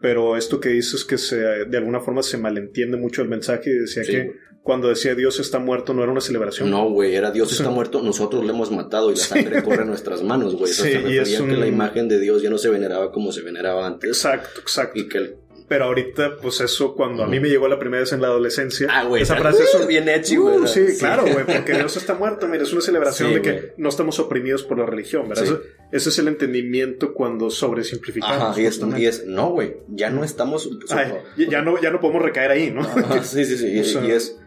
Pero 0.00 0.36
esto 0.36 0.60
que 0.60 0.70
dices 0.70 1.04
que 1.04 1.16
se, 1.16 1.36
de 1.36 1.78
alguna 1.78 2.00
forma 2.00 2.22
se 2.22 2.36
malentiende 2.36 2.96
mucho 2.96 3.22
el 3.22 3.28
mensaje 3.28 3.70
y 3.70 3.74
decía 3.74 4.02
que 4.02 4.32
cuando 4.62 4.88
decía 4.88 5.14
Dios 5.14 5.40
está 5.40 5.58
muerto 5.58 5.92
no 5.92 6.02
era 6.02 6.12
una 6.12 6.20
celebración. 6.20 6.70
No, 6.70 6.88
güey, 6.90 7.14
era 7.14 7.30
Dios 7.32 7.52
está 7.52 7.70
muerto, 7.70 8.00
nosotros 8.02 8.44
le 8.44 8.50
hemos 8.52 8.70
matado 8.70 9.10
y 9.10 9.14
la 9.16 9.20
sangre 9.20 9.62
corre 9.62 9.82
en 9.82 9.88
nuestras 9.88 10.22
manos, 10.22 10.54
güey. 10.56 10.70
Eso 10.70 10.84
Sí, 10.84 10.92
se 10.92 11.00
y 11.10 11.18
es 11.18 11.34
a 11.34 11.36
que 11.38 11.42
un- 11.42 11.60
la 11.60 11.66
imagen 11.66 12.08
de 12.08 12.20
Dios 12.20 12.42
ya 12.42 12.50
no 12.50 12.58
se 12.58 12.68
veneraba 12.70 13.10
como 13.10 13.32
se 13.32 13.42
veneraba 13.42 13.86
antes. 13.86 14.08
Exacto, 14.10 14.60
exacto. 14.60 14.98
Y 15.00 15.08
que 15.08 15.18
el... 15.18 15.36
Pero 15.68 15.86
ahorita, 15.86 16.36
pues 16.42 16.60
eso, 16.60 16.94
cuando 16.94 17.22
a 17.24 17.26
mí 17.26 17.40
me 17.40 17.48
llegó 17.48 17.66
la 17.66 17.78
primera 17.78 18.00
vez 18.02 18.12
en 18.12 18.20
la 18.20 18.26
adolescencia, 18.28 18.88
Ah, 18.90 19.04
güey, 19.04 19.22
esa 19.22 19.36
frase 19.38 19.62
es 19.62 19.74
uh, 19.74 19.86
bien 19.86 20.06
hecho, 20.08 20.42
güey. 20.42 20.58
Uh, 20.58 20.66
sí, 20.66 20.84
claro, 20.98 21.22
güey, 21.22 21.46
porque 21.46 21.72
Dios 21.72 21.96
está 21.96 22.14
muerto, 22.14 22.46
mira, 22.46 22.62
es 22.64 22.72
una 22.72 22.82
celebración 22.82 23.32
de 23.32 23.40
que 23.42 23.72
no 23.78 23.88
estamos 23.88 24.18
oprimidos 24.18 24.64
por 24.64 24.78
la 24.78 24.84
religión, 24.84 25.28
¿verdad? 25.30 25.44
Sí. 25.46 25.54
Ese, 25.92 26.10
es 26.10 26.18
el 26.18 26.28
entendimiento 26.28 27.14
cuando 27.14 27.48
sobresimplificamos. 27.48 28.36
Ajá, 28.50 28.60
y 28.60 28.64
es, 28.66 28.74
justamente. 28.74 29.02
y 29.02 29.06
es, 29.06 29.24
no, 29.26 29.50
güey, 29.50 29.76
ya 29.88 30.10
no 30.10 30.24
estamos... 30.24 30.68
Ay, 30.90 31.12
ya- 31.48 31.62
no, 31.62 31.80
ya 31.80 31.90
no 31.90 32.00
podemos 32.00 32.22
recaer 32.22 32.50
ahí, 32.50 32.70
¿no? 32.70 32.82
Ajá, 32.82 33.22
sí, 33.24 33.44
sí, 33.46 33.56
sí. 33.56 33.68
Y 33.68 33.78
es. 34.10 34.38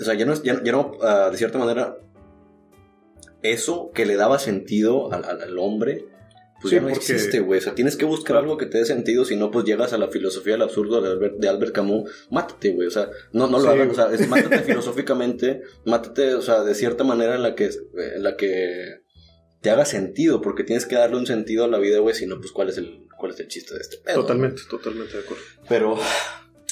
O 0.00 0.04
sea, 0.04 0.14
ya 0.14 0.24
no, 0.26 0.34
ya, 0.42 0.62
ya 0.64 0.72
no, 0.72 0.92
ah, 1.02 1.28
de 1.30 1.36
cierta 1.38 1.58
manera, 1.58 1.96
eso 3.42 3.90
que 3.94 4.06
le 4.06 4.16
daba 4.16 4.38
sentido 4.38 5.12
al, 5.12 5.24
al- 5.24 5.42
al 5.42 5.58
hombre, 5.58 6.04
pues 6.60 6.70
Sí, 6.70 6.76
ya 6.76 6.82
no 6.82 6.88
porque- 6.88 6.98
existe, 7.12 7.40
güey. 7.40 7.58
O 7.58 7.62
sea, 7.62 7.74
tienes 7.74 7.96
que 7.96 8.04
buscar 8.04 8.36
algo 8.36 8.56
que 8.58 8.66
te 8.66 8.78
dé 8.78 8.84
sentido, 8.84 9.24
si 9.24 9.34
no, 9.36 9.50
pues 9.50 9.64
llegas 9.64 9.92
a 9.94 9.98
la 9.98 10.08
filosofía 10.08 10.52
del 10.54 10.62
absurdo 10.62 11.00
de 11.00 11.08
Albert, 11.10 11.36
de 11.38 11.48
Albert 11.48 11.72
Camus, 11.72 12.10
mátate, 12.30 12.72
güey. 12.72 12.86
O 12.86 12.90
sea, 12.90 13.08
no, 13.32 13.46
no 13.46 13.58
lo 13.58 13.64
Sí, 13.64 13.68
hagas, 13.80 13.88
o 13.88 13.94
sea, 13.94 14.12
es, 14.12 14.28
mátate 14.28 14.58
filosóficamente, 14.60 15.62
mátate, 15.86 16.34
o 16.34 16.42
sea, 16.42 16.62
de 16.64 16.74
cierta 16.74 17.02
manera 17.02 17.34
en 17.34 17.42
la 17.42 17.54
que, 17.54 17.66
en 17.66 18.22
la 18.22 18.36
que 18.36 19.00
te 19.62 19.70
haga 19.70 19.84
sentido, 19.86 20.40
porque 20.42 20.64
tienes 20.64 20.84
que 20.86 20.96
darle 20.96 21.16
un 21.16 21.26
sentido 21.26 21.64
a 21.64 21.68
la 21.68 21.78
vida, 21.78 21.98
güey, 22.00 22.14
si 22.14 22.26
no, 22.26 22.38
pues 22.38 22.52
cuál 22.52 22.68
es 22.68 22.76
el, 22.76 23.06
cuál 23.18 23.32
es 23.32 23.40
el 23.40 23.48
chiste 23.48 23.74
de 23.74 23.80
este 23.80 23.96
pedo. 23.98 24.20
Totalmente, 24.22 24.60
totalmente 24.68 25.16
de 25.16 25.22
acuerdo. 25.22 25.42
Pero 25.68 25.96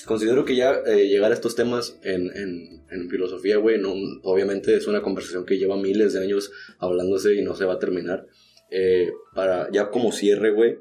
considero 0.09 0.44
que 0.44 0.56
ya 0.56 0.72
eh, 0.86 1.06
llegar 1.06 1.30
a 1.30 1.35
estos 1.35 1.55
temas 1.55 2.01
en, 2.02 2.35
en, 2.35 2.85
en 2.90 3.10
filosofía, 3.10 3.59
güey, 3.59 3.78
no, 3.78 3.93
obviamente 4.22 4.74
es 4.74 4.86
una 4.86 5.02
conversación 5.02 5.44
que 5.44 5.59
lleva 5.59 5.76
miles 5.76 6.14
de 6.14 6.24
años 6.24 6.51
hablándose 6.78 7.35
y 7.35 7.43
no 7.43 7.55
se 7.55 7.66
va 7.66 7.74
a 7.74 7.78
terminar. 7.78 8.26
Eh, 8.70 9.12
para 9.35 9.70
ya 9.70 9.90
como 9.90 10.10
cierre, 10.10 10.51
güey, 10.51 10.78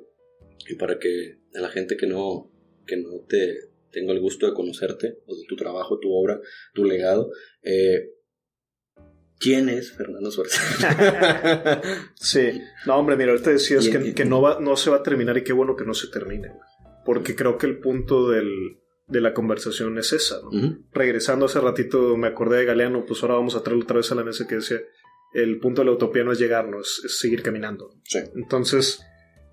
y 0.70 0.76
para 0.76 0.98
que 0.98 1.40
a 1.54 1.60
la 1.60 1.70
gente 1.70 1.98
que 1.98 2.08
no, 2.08 2.52
que 2.86 2.96
no 2.96 3.26
te 3.28 3.58
tenga 3.92 4.14
el 4.14 4.22
gusto 4.22 4.48
de 4.48 4.54
conocerte, 4.54 5.20
o 5.26 5.36
de 5.36 5.44
tu 5.48 5.58
trabajo, 5.58 6.00
tu 6.00 6.14
obra, 6.14 6.40
tu 6.74 6.86
legado, 6.86 7.30
eh, 7.62 8.14
¿Quién 9.40 9.70
es 9.70 9.92
Fernando 9.92 10.32
Schwarzenegger? 10.32 11.82
Sí. 12.16 12.60
No, 12.88 12.96
hombre, 12.96 13.16
mira, 13.16 13.34
ahorita 13.34 13.52
decías 13.52 13.88
que, 13.88 14.16
que 14.16 14.26
no, 14.26 14.42
va, 14.42 14.60
no 14.60 14.76
se 14.76 14.90
va 14.90 14.98
a 14.98 15.04
terminar 15.04 15.38
y 15.38 15.44
qué 15.44 15.54
bueno 15.54 15.76
que 15.76 15.86
no 15.86 15.94
se 15.94 16.08
termine. 16.08 16.54
Porque 17.06 17.36
creo 17.36 17.56
que 17.60 17.68
el 17.68 17.78
punto 17.78 18.30
del, 18.30 18.80
de 19.08 19.22
la 19.22 19.34
conversación 19.34 19.98
es 19.98 20.12
esa, 20.14 20.40
¿no? 20.42 20.78
Regresando 20.94 21.46
hace 21.46 21.60
ratito, 21.62 22.18
me 22.18 22.28
acordé 22.28 22.58
de 22.60 22.66
Galeano, 22.66 23.06
pues 23.06 23.22
ahora 23.24 23.36
vamos 23.36 23.56
a 23.56 23.64
traerlo 23.64 23.84
otra 23.84 23.98
vez 23.98 24.12
a 24.12 24.16
la 24.16 24.24
mesa 24.24 24.46
que 24.48 24.56
decía, 24.56 24.80
el 25.34 25.60
punto 25.60 25.82
de 25.82 25.86
la 25.86 25.92
utopía 25.94 26.24
no 26.24 26.32
es 26.32 26.40
llegar, 26.40 26.68
no 26.68 26.82
es, 26.82 27.02
es 27.06 27.20
seguir 27.20 27.42
caminando. 27.42 27.90
Sí. 28.04 28.20
Entonces, 28.36 29.02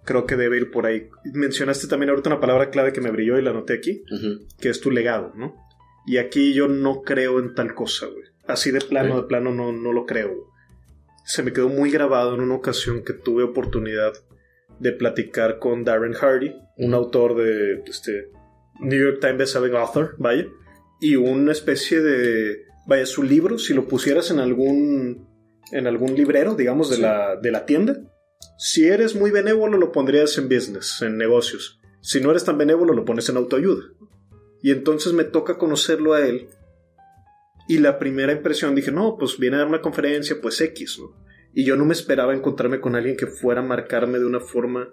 creo 0.04 0.26
que 0.26 0.36
debe 0.36 0.56
ir 0.56 0.70
por 0.70 0.86
ahí. 0.86 1.08
Mencionaste 1.32 1.86
también 1.86 2.10
ahorita 2.10 2.30
una 2.30 2.40
palabra 2.40 2.70
clave 2.70 2.92
que 2.92 3.00
me 3.00 3.10
brilló 3.10 3.38
y 3.38 3.42
la 3.42 3.50
anoté 3.50 3.74
aquí, 3.74 4.02
que 4.60 4.68
es 4.68 4.80
tu 4.80 4.90
legado, 4.90 5.32
¿no? 5.36 5.54
Y 6.06 6.18
aquí 6.18 6.52
yo 6.52 6.68
no 6.68 7.02
creo 7.02 7.38
en 7.38 7.54
tal 7.54 7.74
cosa, 7.74 8.06
güey. 8.06 8.24
Así 8.46 8.70
de 8.70 8.80
plano, 8.80 9.22
de 9.22 9.26
plano 9.28 9.52
no, 9.52 9.72
no 9.72 9.92
lo 9.92 10.04
creo. 10.04 10.28
güey. 10.28 10.46
Se 11.24 11.42
me 11.42 11.52
quedó 11.52 11.68
muy 11.68 11.90
grabado 11.90 12.34
en 12.34 12.40
una 12.40 12.54
ocasión 12.56 13.02
que 13.04 13.14
tuve 13.14 13.42
oportunidad 13.44 14.12
de 14.80 14.92
platicar 14.92 15.58
con 15.58 15.84
Darren 15.84 16.12
Hardy, 16.12 16.54
un 16.76 16.92
autor 16.92 17.36
de 17.36 17.82
este, 17.86 18.28
New 18.80 18.98
York 19.00 19.20
Times 19.20 19.38
bestselling 19.38 19.74
author, 19.74 20.14
vaya, 20.18 20.46
y 21.00 21.16
una 21.16 21.52
especie 21.52 22.00
de, 22.00 22.62
vaya, 22.86 23.06
su 23.06 23.22
libro, 23.22 23.58
si 23.58 23.74
lo 23.74 23.86
pusieras 23.86 24.30
en 24.30 24.38
algún, 24.40 25.28
en 25.72 25.86
algún 25.86 26.14
librero, 26.14 26.54
digamos, 26.54 26.90
de, 26.90 26.96
Sí. 26.96 27.02
la, 27.02 27.36
de 27.36 27.50
la 27.50 27.66
tienda, 27.66 27.96
si 28.58 28.86
eres 28.86 29.14
muy 29.14 29.30
benévolo 29.30 29.78
lo 29.78 29.92
pondrías 29.92 30.36
en 30.38 30.48
business, 30.48 31.00
en 31.02 31.16
negocios. 31.16 31.80
Si 32.00 32.20
no 32.20 32.30
eres 32.30 32.44
tan 32.44 32.58
benévolo 32.58 32.92
lo 32.92 33.04
pones 33.04 33.28
en 33.28 33.36
autoayuda. 33.36 33.84
Y 34.62 34.70
entonces 34.70 35.12
me 35.12 35.24
toca 35.24 35.56
conocerlo 35.58 36.12
a 36.14 36.20
él. 36.26 36.48
Y 37.68 37.78
la 37.78 37.98
primera 37.98 38.32
impresión 38.32 38.74
dije, 38.74 38.92
no, 38.92 39.16
pues 39.18 39.38
viene 39.38 39.56
a 39.56 39.60
dar 39.60 39.68
una 39.68 39.80
conferencia, 39.80 40.36
pues 40.40 40.60
X, 40.60 40.98
¿no? 41.00 41.16
Y 41.54 41.64
yo 41.64 41.76
no 41.76 41.84
me 41.84 41.94
esperaba 41.94 42.34
encontrarme 42.34 42.80
con 42.80 42.94
alguien 42.94 43.16
que 43.16 43.26
fuera 43.26 43.60
a 43.60 43.64
marcarme 43.64 44.18
de 44.18 44.26
una 44.26 44.40
forma 44.40 44.92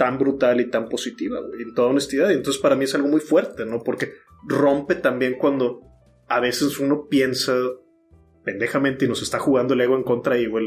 tan 0.00 0.16
brutal 0.16 0.62
y 0.62 0.70
tan 0.70 0.88
positiva, 0.88 1.40
güey, 1.42 1.60
en 1.60 1.74
toda 1.74 1.88
honestidad. 1.88 2.30
Y 2.30 2.32
entonces 2.32 2.62
para 2.62 2.74
mí 2.74 2.84
es 2.84 2.94
algo 2.94 3.08
muy 3.08 3.20
fuerte, 3.20 3.66
¿no? 3.66 3.82
Porque 3.82 4.14
rompe 4.48 4.94
también 4.94 5.34
cuando 5.36 5.82
a 6.26 6.40
veces 6.40 6.80
uno 6.80 7.06
piensa 7.06 7.52
pendejamente 8.42 9.04
y 9.04 9.08
nos 9.08 9.20
está 9.20 9.38
jugando 9.38 9.74
el 9.74 9.80
ego 9.82 9.96
en 9.96 10.02
contra 10.02 10.38
y, 10.38 10.46
güey, 10.46 10.66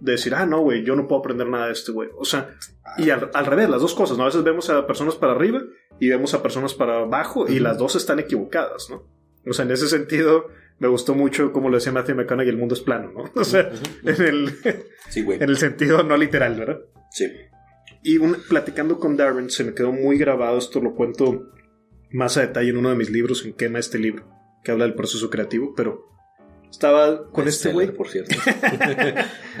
de 0.00 0.12
decir, 0.12 0.34
ah, 0.34 0.46
no, 0.46 0.62
güey, 0.62 0.82
yo 0.82 0.96
no 0.96 1.06
puedo 1.06 1.20
aprender 1.20 1.46
nada 1.46 1.66
de 1.66 1.74
este 1.74 1.92
güey. 1.92 2.08
O 2.18 2.24
sea, 2.24 2.56
y 2.98 3.10
al, 3.10 3.30
al 3.34 3.46
revés, 3.46 3.70
las 3.70 3.80
dos 3.80 3.94
cosas, 3.94 4.16
¿no? 4.18 4.24
A 4.24 4.26
veces 4.26 4.42
vemos 4.42 4.68
a 4.68 4.84
personas 4.84 5.14
para 5.14 5.34
arriba 5.34 5.62
y 6.00 6.08
vemos 6.08 6.34
a 6.34 6.42
personas 6.42 6.74
para 6.74 7.02
abajo 7.02 7.46
y 7.48 7.60
las 7.60 7.78
dos 7.78 7.94
están 7.94 8.18
equivocadas, 8.18 8.90
¿no? 8.90 9.06
O 9.48 9.52
sea, 9.52 9.64
en 9.64 9.70
ese 9.70 9.86
sentido, 9.86 10.48
me 10.80 10.88
gustó 10.88 11.14
mucho, 11.14 11.52
como 11.52 11.68
lo 11.68 11.76
decía 11.76 11.92
Matthew 11.92 12.16
McConaughey, 12.16 12.50
el 12.50 12.58
mundo 12.58 12.74
es 12.74 12.80
plano, 12.80 13.12
¿no? 13.12 13.30
O 13.40 13.44
sea, 13.44 13.70
en 14.02 14.22
el, 14.22 14.58
Sí, 15.08 15.24
en 15.24 15.42
el 15.48 15.56
sentido 15.56 16.02
no 16.02 16.16
literal, 16.16 16.58
¿verdad? 16.58 16.80
Sí. 17.12 17.26
Y 18.06 18.18
un- 18.18 18.36
platicando 18.48 18.98
con 18.98 19.16
Darren, 19.16 19.50
se 19.50 19.64
me 19.64 19.74
quedó 19.74 19.92
muy 19.92 20.16
grabado, 20.18 20.58
esto 20.58 20.80
lo 20.80 20.94
cuento 20.94 21.50
más 22.12 22.36
a 22.36 22.42
detalle 22.42 22.70
en 22.70 22.76
uno 22.76 22.90
de 22.90 22.96
mis 22.96 23.10
libros, 23.10 23.44
en 23.44 23.52
Quema 23.54 23.78
este 23.80 23.98
libro, 23.98 24.24
que 24.62 24.70
habla 24.70 24.84
del 24.84 24.94
proceso 24.94 25.28
creativo, 25.28 25.74
pero 25.76 26.04
estaba 26.70 27.28
con 27.30 27.48
este 27.48 27.72
güey. 27.72 27.90
Por 27.92 28.08
cierto. 28.08 28.34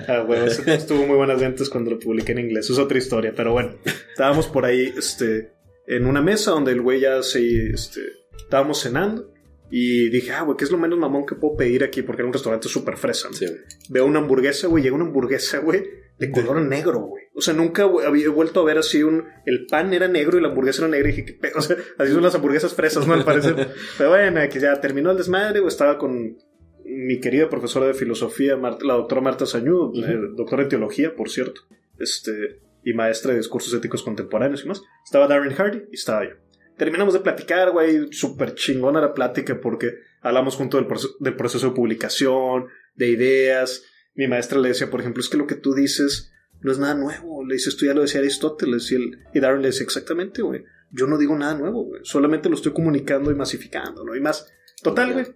Ah, 0.08 0.20
bueno, 0.26 0.44
estuvo 0.44 1.06
muy 1.06 1.16
buenas 1.16 1.40
ventas 1.40 1.68
cuando 1.68 1.90
lo 1.90 1.98
publiqué 1.98 2.32
en 2.32 2.38
inglés. 2.40 2.70
Es 2.70 2.78
otra 2.78 2.98
historia, 2.98 3.32
pero 3.34 3.50
bueno. 3.52 3.74
Estábamos 4.10 4.46
por 4.46 4.64
ahí, 4.64 4.92
este, 4.96 5.52
en 5.88 6.06
una 6.06 6.22
mesa 6.22 6.52
donde 6.52 6.70
el 6.72 6.80
güey 6.82 7.00
ya 7.00 7.22
se, 7.22 7.70
este, 7.70 8.02
estábamos 8.36 8.80
cenando. 8.82 9.32
Y 9.70 10.10
dije, 10.10 10.30
ah, 10.32 10.42
güey, 10.42 10.56
¿qué 10.56 10.64
es 10.64 10.70
lo 10.70 10.78
menos 10.78 10.96
mamón 10.98 11.26
que 11.26 11.34
puedo 11.34 11.56
pedir 11.56 11.82
aquí? 11.82 12.02
Porque 12.02 12.22
era 12.22 12.26
un 12.28 12.32
restaurante 12.32 12.68
súper 12.68 12.96
fresa. 12.96 13.28
¿no? 13.28 13.34
Sí. 13.36 13.46
Veo 13.88 14.06
una 14.06 14.20
hamburguesa, 14.20 14.68
güey, 14.68 14.84
llega 14.84 14.94
una 14.94 15.06
hamburguesa, 15.06 15.58
güey, 15.58 15.82
de 16.18 16.30
color 16.30 16.60
negro, 16.62 17.00
güey. 17.00 17.24
O 17.34 17.40
sea, 17.42 17.52
nunca 17.54 17.82
había 17.84 18.30
vuelto 18.30 18.60
a 18.60 18.64
ver 18.64 18.78
así 18.78 19.02
un... 19.02 19.24
El 19.44 19.66
pan 19.66 19.92
era 19.92 20.08
negro 20.08 20.38
y 20.38 20.40
la 20.40 20.48
hamburguesa 20.48 20.82
era 20.82 20.88
negra. 20.90 21.08
Y 21.10 21.12
dije, 21.12 21.24
¿qué? 21.40 21.48
O 21.54 21.60
sea, 21.60 21.76
así 21.98 22.12
son 22.12 22.22
las 22.22 22.34
hamburguesas 22.34 22.72
fresas, 22.74 23.06
¿no? 23.06 23.14
Al 23.14 23.24
parecer. 23.24 23.54
Pero 23.98 24.10
bueno, 24.10 24.40
que 24.50 24.58
ya 24.60 24.80
terminó 24.80 25.10
el 25.10 25.16
desmadre, 25.18 25.60
güey. 25.60 25.68
Estaba 25.68 25.98
con 25.98 26.36
mi 26.84 27.20
querida 27.20 27.48
profesora 27.50 27.86
de 27.86 27.94
filosofía, 27.94 28.56
Marta- 28.56 28.84
la 28.86 28.94
doctora 28.94 29.20
Marta 29.20 29.44
Sañudo, 29.44 29.88
Ujú. 29.90 30.00
eh, 30.00 30.18
doctora 30.36 30.62
en 30.62 30.68
teología, 30.68 31.14
por 31.16 31.28
cierto, 31.28 31.62
este, 31.98 32.60
y 32.84 32.92
maestra 32.94 33.32
de 33.32 33.38
discursos 33.38 33.74
éticos 33.74 34.02
contemporáneos 34.04 34.64
y 34.64 34.68
más. 34.68 34.82
Estaba 35.04 35.26
Darren 35.26 35.52
Hardy 35.52 35.82
y 35.90 35.96
estaba 35.96 36.24
yo. 36.24 36.36
Terminamos 36.76 37.12
de 37.14 37.20
platicar, 37.20 37.72
güey, 37.72 38.12
súper 38.12 38.54
chingona 38.54 39.00
la 39.00 39.14
plática 39.14 39.60
porque 39.60 39.94
hablamos 40.22 40.54
junto 40.56 40.76
del, 40.76 40.86
proce- 40.86 41.16
del 41.18 41.34
proceso 41.34 41.68
de 41.70 41.74
publicación, 41.74 42.66
de 42.94 43.08
ideas. 43.08 43.82
Mi 44.16 44.26
maestra 44.28 44.58
le 44.58 44.68
decía, 44.68 44.90
por 44.90 45.00
ejemplo, 45.00 45.20
es 45.20 45.28
que 45.28 45.36
lo 45.36 45.46
que 45.46 45.54
tú 45.56 45.74
dices 45.74 46.32
no 46.62 46.72
es 46.72 46.78
nada 46.78 46.94
nuevo. 46.94 47.44
Le 47.44 47.54
dice, 47.54 47.68
esto 47.68 47.84
ya 47.86 47.94
lo 47.94 48.00
decía 48.02 48.20
Aristóteles. 48.20 48.90
Y, 48.90 48.96
él- 48.96 49.18
y 49.34 49.40
Darren 49.40 49.60
le 49.62 49.68
decía, 49.68 49.84
exactamente, 49.84 50.42
güey. 50.42 50.64
Yo 50.90 51.06
no 51.06 51.18
digo 51.18 51.36
nada 51.36 51.54
nuevo, 51.54 51.84
güey. 51.84 52.00
Solamente 52.04 52.48
lo 52.48 52.54
estoy 52.54 52.72
comunicando 52.72 53.30
y 53.30 53.34
masificando, 53.34 54.04
¿no? 54.04 54.14
Y 54.16 54.20
más. 54.20 54.50
Total, 54.82 55.12
güey. 55.12 55.26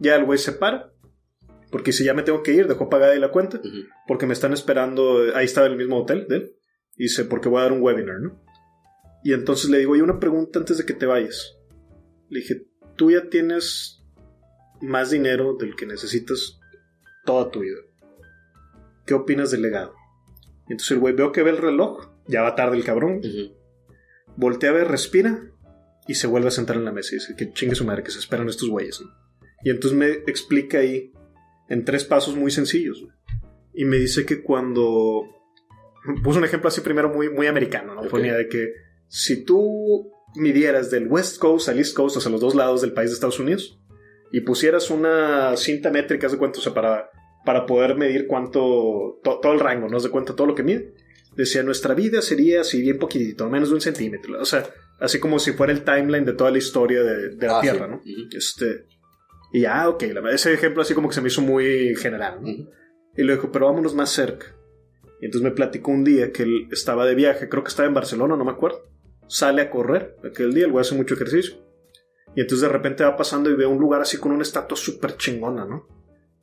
Ya 0.00 0.14
el 0.16 0.24
güey 0.24 0.38
se 0.38 0.52
para. 0.52 0.92
Porque 1.70 1.92
si 1.92 2.04
ya 2.04 2.14
me 2.14 2.22
tengo 2.22 2.42
que 2.42 2.52
ir, 2.52 2.68
dejó 2.68 2.88
pagada 2.88 3.12
ahí 3.12 3.18
la 3.18 3.30
cuenta. 3.32 3.60
Porque 4.06 4.26
me 4.26 4.32
están 4.34 4.52
esperando. 4.52 5.34
Ahí 5.34 5.44
estaba 5.46 5.66
en 5.66 5.72
el 5.72 5.78
mismo 5.78 5.98
hotel 6.00 6.26
de 6.28 6.36
él. 6.36 6.56
Y 6.96 7.04
dice, 7.04 7.24
porque 7.24 7.48
voy 7.48 7.58
a 7.60 7.62
dar 7.64 7.72
un 7.72 7.82
webinar, 7.82 8.20
¿no? 8.20 8.40
Y 9.24 9.32
entonces 9.32 9.68
le 9.70 9.78
digo, 9.78 9.92
oye, 9.92 10.02
una 10.02 10.20
pregunta 10.20 10.58
antes 10.60 10.78
de 10.78 10.86
que 10.86 10.94
te 10.94 11.06
vayas. 11.06 11.56
Le 12.28 12.40
dije, 12.40 12.66
tú 12.96 13.10
ya 13.10 13.28
tienes 13.28 14.04
más 14.80 15.10
dinero 15.10 15.56
del 15.58 15.74
que 15.74 15.86
necesitas 15.86 16.60
toda 17.24 17.50
tu 17.50 17.60
vida. 17.60 17.78
¿Qué 19.08 19.14
opinas 19.14 19.50
del 19.50 19.62
legado? 19.62 19.94
Y 20.68 20.72
entonces 20.72 20.90
el 20.90 20.98
güey 20.98 21.14
veo 21.14 21.32
que 21.32 21.42
ve 21.42 21.48
el 21.48 21.56
reloj. 21.56 22.10
Ya 22.26 22.42
va 22.42 22.54
tarde 22.54 22.76
el 22.76 22.84
cabrón. 22.84 23.22
Voltea 24.36 24.68
a 24.68 24.74
ver, 24.74 24.88
respira. 24.88 25.50
Y 26.06 26.16
se 26.16 26.26
vuelve 26.26 26.48
a 26.48 26.50
sentar 26.50 26.76
en 26.76 26.84
la 26.84 26.92
mesa 26.92 27.14
y 27.14 27.18
dice, 27.18 27.34
que 27.34 27.50
chingue 27.54 27.74
su 27.74 27.86
madre, 27.86 28.02
que 28.02 28.10
se 28.10 28.18
esperan 28.18 28.50
estos 28.50 28.68
güeyes, 28.68 29.00
¿no? 29.00 29.08
Y 29.64 29.70
entonces 29.70 29.98
me 29.98 30.10
explica 30.30 30.78
ahí 30.78 31.12
en 31.70 31.86
tres 31.86 32.04
pasos 32.04 32.36
muy 32.36 32.50
sencillos. 32.50 33.02
Y 33.72 33.86
me 33.86 33.96
dice 33.96 34.26
que 34.26 34.42
cuando... 34.42 35.22
Puso 36.22 36.38
un 36.38 36.44
ejemplo 36.44 36.68
así 36.68 36.82
primero 36.82 37.08
muy, 37.08 37.30
muy 37.30 37.46
americano, 37.46 37.94
¿no? 37.94 38.02
Ponía 38.08 38.36
de 38.36 38.48
que 38.48 38.74
si 39.06 39.42
tú 39.42 40.12
midieras 40.36 40.90
del 40.90 41.08
West 41.08 41.38
Coast 41.38 41.70
al 41.70 41.78
East 41.78 41.96
Coast, 41.96 42.18
sea, 42.18 42.30
los 42.30 42.42
dos 42.42 42.54
lados 42.54 42.82
del 42.82 42.92
país 42.92 43.08
de 43.08 43.14
Estados 43.14 43.40
Unidos, 43.40 43.80
y 44.32 44.42
pusieras 44.42 44.90
una 44.90 45.56
cinta 45.56 45.90
métrica, 45.90 46.28
de 46.28 46.36
cuenta, 46.36 46.58
o 46.58 46.62
sea, 46.62 46.74
para, 46.74 47.10
para 47.48 47.64
poder 47.64 47.96
medir 47.96 48.26
cuánto, 48.26 49.20
to- 49.24 49.38
todo 49.40 49.54
el 49.54 49.60
rango, 49.60 49.88
¿no? 49.88 49.96
Haz 49.96 50.02
de 50.02 50.10
cuenta 50.10 50.36
todo 50.36 50.46
lo 50.46 50.54
que 50.54 50.62
mide, 50.62 50.92
decía, 51.34 51.62
nuestra 51.62 51.94
vida 51.94 52.20
sería 52.20 52.60
así 52.60 52.82
bien 52.82 52.98
poquitito, 52.98 53.48
menos 53.48 53.70
de 53.70 53.76
un 53.76 53.80
centímetro, 53.80 54.38
o 54.38 54.44
sea, 54.44 54.68
así 55.00 55.18
como 55.18 55.38
si 55.38 55.52
fuera 55.52 55.72
el 55.72 55.82
timeline 55.82 56.26
de 56.26 56.34
toda 56.34 56.50
la 56.50 56.58
historia 56.58 57.02
de, 57.02 57.30
de 57.36 57.46
la 57.46 57.56
Ah, 57.56 57.60
Tierra, 57.62 57.86
sí. 58.04 58.12
¿no? 58.12 58.36
Este, 58.36 58.84
y 59.54 59.62
ya, 59.62 59.88
ok, 59.88 60.02
la 60.02 60.20
verdad, 60.20 60.34
ese 60.34 60.52
ejemplo 60.52 60.82
así 60.82 60.92
como 60.92 61.08
que 61.08 61.14
se 61.14 61.22
me 61.22 61.28
hizo 61.28 61.40
muy 61.40 61.96
general, 61.96 62.40
¿no? 62.42 62.48
Y 63.16 63.22
le 63.22 63.32
dijo, 63.32 63.50
pero 63.50 63.64
vámonos 63.64 63.94
más 63.94 64.10
cerca. 64.10 64.54
Y 65.22 65.24
entonces 65.24 65.42
me 65.48 65.56
platicó 65.56 65.90
un 65.90 66.04
día 66.04 66.30
que 66.30 66.42
él 66.42 66.68
estaba 66.70 67.06
de 67.06 67.14
viaje, 67.14 67.48
creo 67.48 67.62
que 67.64 67.70
estaba 67.70 67.88
en 67.88 67.94
Barcelona, 67.94 68.36
no 68.36 68.44
me 68.44 68.50
acuerdo. 68.52 68.82
Sale 69.26 69.62
a 69.62 69.70
correr 69.70 70.16
aquel 70.22 70.52
día, 70.52 70.66
el 70.66 70.70
güey 70.72 70.82
hace 70.82 70.94
mucho 70.94 71.14
ejercicio. 71.14 71.54
Y 72.36 72.42
entonces 72.42 72.60
de 72.68 72.68
repente 72.68 73.04
va 73.04 73.16
pasando 73.16 73.50
y 73.50 73.54
ve 73.56 73.64
un 73.64 73.78
lugar 73.78 74.02
así 74.02 74.18
con 74.18 74.32
una 74.32 74.42
estatua 74.42 74.76
súper 74.76 75.16
chingona, 75.16 75.64
¿no? 75.64 75.88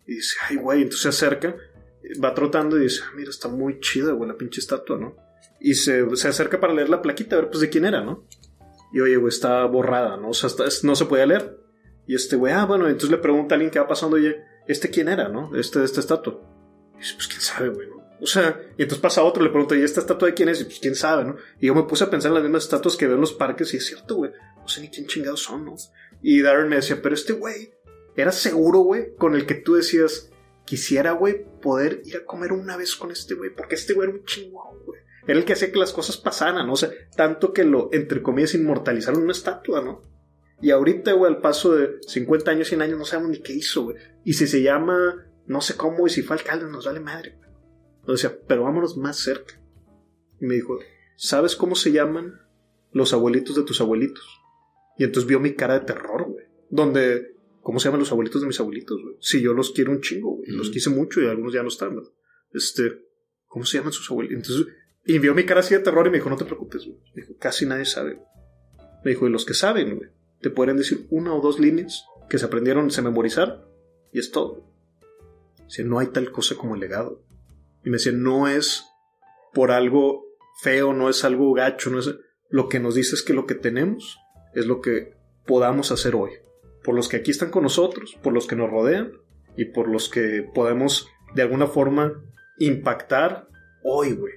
Y 0.07 0.15
dice, 0.15 0.35
ay, 0.47 0.57
güey, 0.57 0.83
entonces 0.83 1.01
se 1.01 1.09
acerca, 1.09 1.55
va 2.23 2.33
trotando 2.33 2.77
y 2.77 2.83
dice, 2.83 3.01
ah, 3.05 3.11
mira, 3.15 3.29
está 3.29 3.47
muy 3.47 3.79
chida, 3.79 4.11
güey, 4.13 4.29
la 4.29 4.37
pinche 4.37 4.59
estatua, 4.59 4.97
¿no? 4.97 5.15
Y 5.59 5.73
se, 5.73 6.15
se 6.15 6.27
acerca 6.27 6.59
para 6.59 6.73
leer 6.73 6.89
la 6.89 7.01
plaquita, 7.01 7.35
a 7.35 7.39
ver, 7.39 7.49
pues, 7.49 7.61
de 7.61 7.69
quién 7.69 7.85
era, 7.85 8.01
¿no? 8.01 8.27
Y 8.93 8.99
oye, 8.99 9.17
güey, 9.17 9.29
está 9.29 9.65
borrada, 9.65 10.17
¿no? 10.17 10.29
O 10.29 10.33
sea, 10.33 10.49
no 10.83 10.95
se 10.95 11.05
podía 11.05 11.25
leer. 11.25 11.57
Y 12.07 12.15
este 12.15 12.35
güey, 12.35 12.53
ah, 12.53 12.65
bueno, 12.65 12.87
entonces 12.87 13.09
le 13.09 13.17
pregunta 13.17 13.53
a 13.53 13.57
alguien 13.57 13.71
que 13.71 13.79
va 13.79 13.87
pasando, 13.87 14.17
oye, 14.17 14.37
¿este 14.67 14.89
quién 14.89 15.07
era, 15.07 15.27
no? 15.27 15.55
Este 15.55 15.79
de 15.79 15.85
esta 15.85 15.99
estatua. 15.99 16.39
Y 16.95 16.99
dice, 16.99 17.13
pues 17.15 17.27
quién 17.27 17.41
sabe, 17.41 17.69
güey, 17.69 17.89
¿no? 17.89 17.95
O 18.21 18.27
sea, 18.27 18.61
y 18.77 18.83
entonces 18.83 19.01
pasa 19.01 19.23
otro, 19.23 19.43
le 19.43 19.49
pregunta, 19.49 19.75
¿y 19.75 19.81
esta 19.81 19.99
estatua 19.99 20.29
de 20.29 20.33
quién 20.33 20.49
es? 20.49 20.61
Y 20.61 20.65
pues 20.65 20.79
quién 20.79 20.95
sabe, 20.95 21.25
¿no? 21.25 21.35
Y 21.59 21.67
yo 21.67 21.75
me 21.75 21.83
puse 21.83 22.05
a 22.05 22.09
pensar 22.09 22.29
en 22.29 22.35
las 22.35 22.43
mismas 22.43 22.63
estatuas 22.63 22.95
que 22.95 23.07
veo 23.07 23.15
en 23.15 23.21
los 23.21 23.33
parques 23.33 23.73
y 23.73 23.77
es 23.77 23.85
cierto, 23.85 24.15
güey, 24.15 24.31
no 24.57 24.67
sé 24.67 24.81
ni 24.81 24.89
quién 24.89 25.07
chingados 25.07 25.43
son, 25.43 25.65
¿no? 25.65 25.75
Y 26.21 26.41
Darren 26.41 26.69
me 26.69 26.77
decía, 26.77 26.99
pero 27.01 27.13
este 27.13 27.33
güey 27.33 27.73
era 28.15 28.31
seguro, 28.31 28.79
güey, 28.79 29.15
con 29.15 29.35
el 29.35 29.45
que 29.45 29.55
tú 29.55 29.75
decías, 29.75 30.31
quisiera, 30.65 31.11
güey, 31.11 31.45
poder 31.61 32.01
ir 32.05 32.17
a 32.17 32.25
comer 32.25 32.53
una 32.53 32.77
vez 32.77 32.95
con 32.95 33.11
este 33.11 33.35
güey, 33.35 33.53
porque 33.53 33.75
este 33.75 33.93
güey 33.93 34.09
era 34.09 34.17
un 34.17 34.25
chingón, 34.25 34.83
güey. 34.85 35.01
Era 35.27 35.39
el 35.39 35.45
que 35.45 35.53
hacía 35.53 35.71
que 35.71 35.79
las 35.79 35.93
cosas 35.93 36.17
pasaran, 36.17 36.67
¿no? 36.67 36.73
O 36.73 36.77
sea, 36.77 36.91
tanto 37.15 37.51
que 37.51 37.63
lo, 37.63 37.89
entre 37.91 38.21
comillas, 38.21 38.53
inmortalizaron 38.53 39.23
una 39.23 39.31
estatua, 39.31 39.81
¿no? 39.81 40.01
Y 40.61 40.71
ahorita, 40.71 41.13
güey, 41.13 41.33
al 41.33 41.41
paso 41.41 41.75
de 41.75 41.97
50 42.07 42.51
años, 42.51 42.67
100 42.67 42.81
años, 42.81 42.97
no 42.99 43.05
sabemos 43.05 43.31
ni 43.31 43.41
qué 43.41 43.53
hizo, 43.53 43.83
güey. 43.85 43.97
Y 44.23 44.33
si 44.33 44.47
se 44.47 44.61
llama, 44.61 45.27
no 45.47 45.61
sé 45.61 45.75
cómo, 45.75 46.07
y 46.07 46.09
si 46.09 46.21
fue 46.21 46.37
alcalde, 46.37 46.67
nos 46.67 46.85
vale 46.85 46.99
madre, 46.99 47.35
güey. 47.37 47.49
O 48.07 48.11
decía, 48.11 48.37
pero 48.47 48.63
vámonos 48.63 48.97
más 48.97 49.17
cerca. 49.17 49.59
Y 50.39 50.45
me 50.45 50.55
dijo, 50.55 50.79
¿sabes 51.15 51.55
cómo 51.55 51.75
se 51.75 51.91
llaman 51.91 52.39
los 52.91 53.13
abuelitos 53.13 53.55
de 53.55 53.63
tus 53.63 53.81
abuelitos? 53.81 54.25
Y 54.97 55.03
entonces 55.03 55.27
vio 55.27 55.39
mi 55.39 55.55
cara 55.55 55.79
de 55.79 55.85
terror, 55.85 56.25
güey. 56.29 56.45
Donde 56.69 57.34
¿cómo 57.65 57.79
se 57.79 57.85
llaman 57.85 58.01
los 58.01 58.11
abuelitos 58.11 58.41
de 58.41 58.47
mis 58.47 58.59
abuelitos, 58.59 59.01
güey? 59.01 59.15
Si 59.21 59.41
yo 59.41 59.51
los 59.53 59.71
quiero 59.71 59.91
un 59.91 59.99
chingo, 59.99 60.35
güey. 60.35 60.51
Los 60.51 60.69
quise 60.69 60.91
mucho 60.91 61.19
y 61.19 61.25
algunos 61.25 61.51
ya 61.51 61.63
no 61.63 61.69
están, 61.69 61.95
güey. 61.95 62.05
Este, 62.53 63.01
¿cómo 63.47 63.65
se 63.65 63.79
llaman 63.79 63.91
sus 63.91 64.09
abuelitos? 64.11 64.37
Entonces, 64.37 64.75
y 65.03 65.17
vio 65.17 65.33
mi 65.33 65.45
cara 65.45 65.61
así 65.61 65.73
de 65.73 65.79
terror 65.79 66.05
y 66.05 66.11
me 66.11 66.17
dijo, 66.17 66.29
no 66.29 66.37
te 66.37 66.45
preocupes, 66.45 66.85
güey. 66.85 66.99
Me 67.15 67.23
dijo, 67.23 67.33
casi 67.39 67.65
nadie 67.65 67.85
sabe, 67.85 68.13
güey. 68.13 68.27
Me 69.03 69.11
dijo, 69.11 69.27
y 69.27 69.31
los 69.31 69.45
que 69.45 69.55
saben, 69.55 69.95
güey, 69.95 70.11
te 70.41 70.51
pueden 70.51 70.77
decir 70.77 71.07
una 71.09 71.33
o 71.33 71.41
dos 71.41 71.59
líneas 71.59 72.05
que 72.29 72.37
se 72.37 72.45
aprendieron, 72.45 72.91
se 72.91 73.01
memorizaron, 73.01 73.65
y 74.13 74.19
es 74.19 74.29
todo. 74.29 74.71
Dice, 75.65 75.83
no 75.83 75.97
hay 75.97 76.07
tal 76.07 76.31
cosa 76.31 76.53
como 76.53 76.75
el 76.75 76.81
legado. 76.81 77.25
Y 77.83 77.89
me 77.89 77.97
decía, 77.97 78.11
no 78.11 78.47
es 78.47 78.83
por 79.55 79.71
algo 79.71 80.23
feo, 80.61 80.93
no 80.93 81.09
es 81.09 81.23
algo 81.23 81.51
gacho, 81.53 81.89
no 81.89 81.97
es... 81.97 82.13
Lo 82.49 82.69
que 82.69 82.79
nos 82.79 82.93
dice 82.93 83.15
es 83.15 83.23
que 83.23 83.33
lo 83.33 83.47
que 83.47 83.55
tenemos 83.55 84.19
es 84.53 84.67
lo 84.67 84.81
que 84.81 85.15
podamos 85.47 85.91
hacer 85.91 86.13
hoy. 86.13 86.29
Por 86.85 86.95
los 86.95 87.09
que 87.09 87.17
aquí 87.17 87.31
están 87.31 87.49
con 87.49 87.63
nosotros, 87.63 88.17
por 88.21 88.31
los 88.31 88.45
que 88.47 88.55
nos 88.55 88.69
rodean 88.69 89.11
y 89.57 89.65
por 89.65 89.89
los 89.89 90.07
que 90.07 90.47
podemos 90.53 91.09
de 91.33 91.41
alguna 91.41 91.67
forma 91.67 92.23
impactar 92.59 93.49
hoy, 93.83 94.13
güey. 94.13 94.33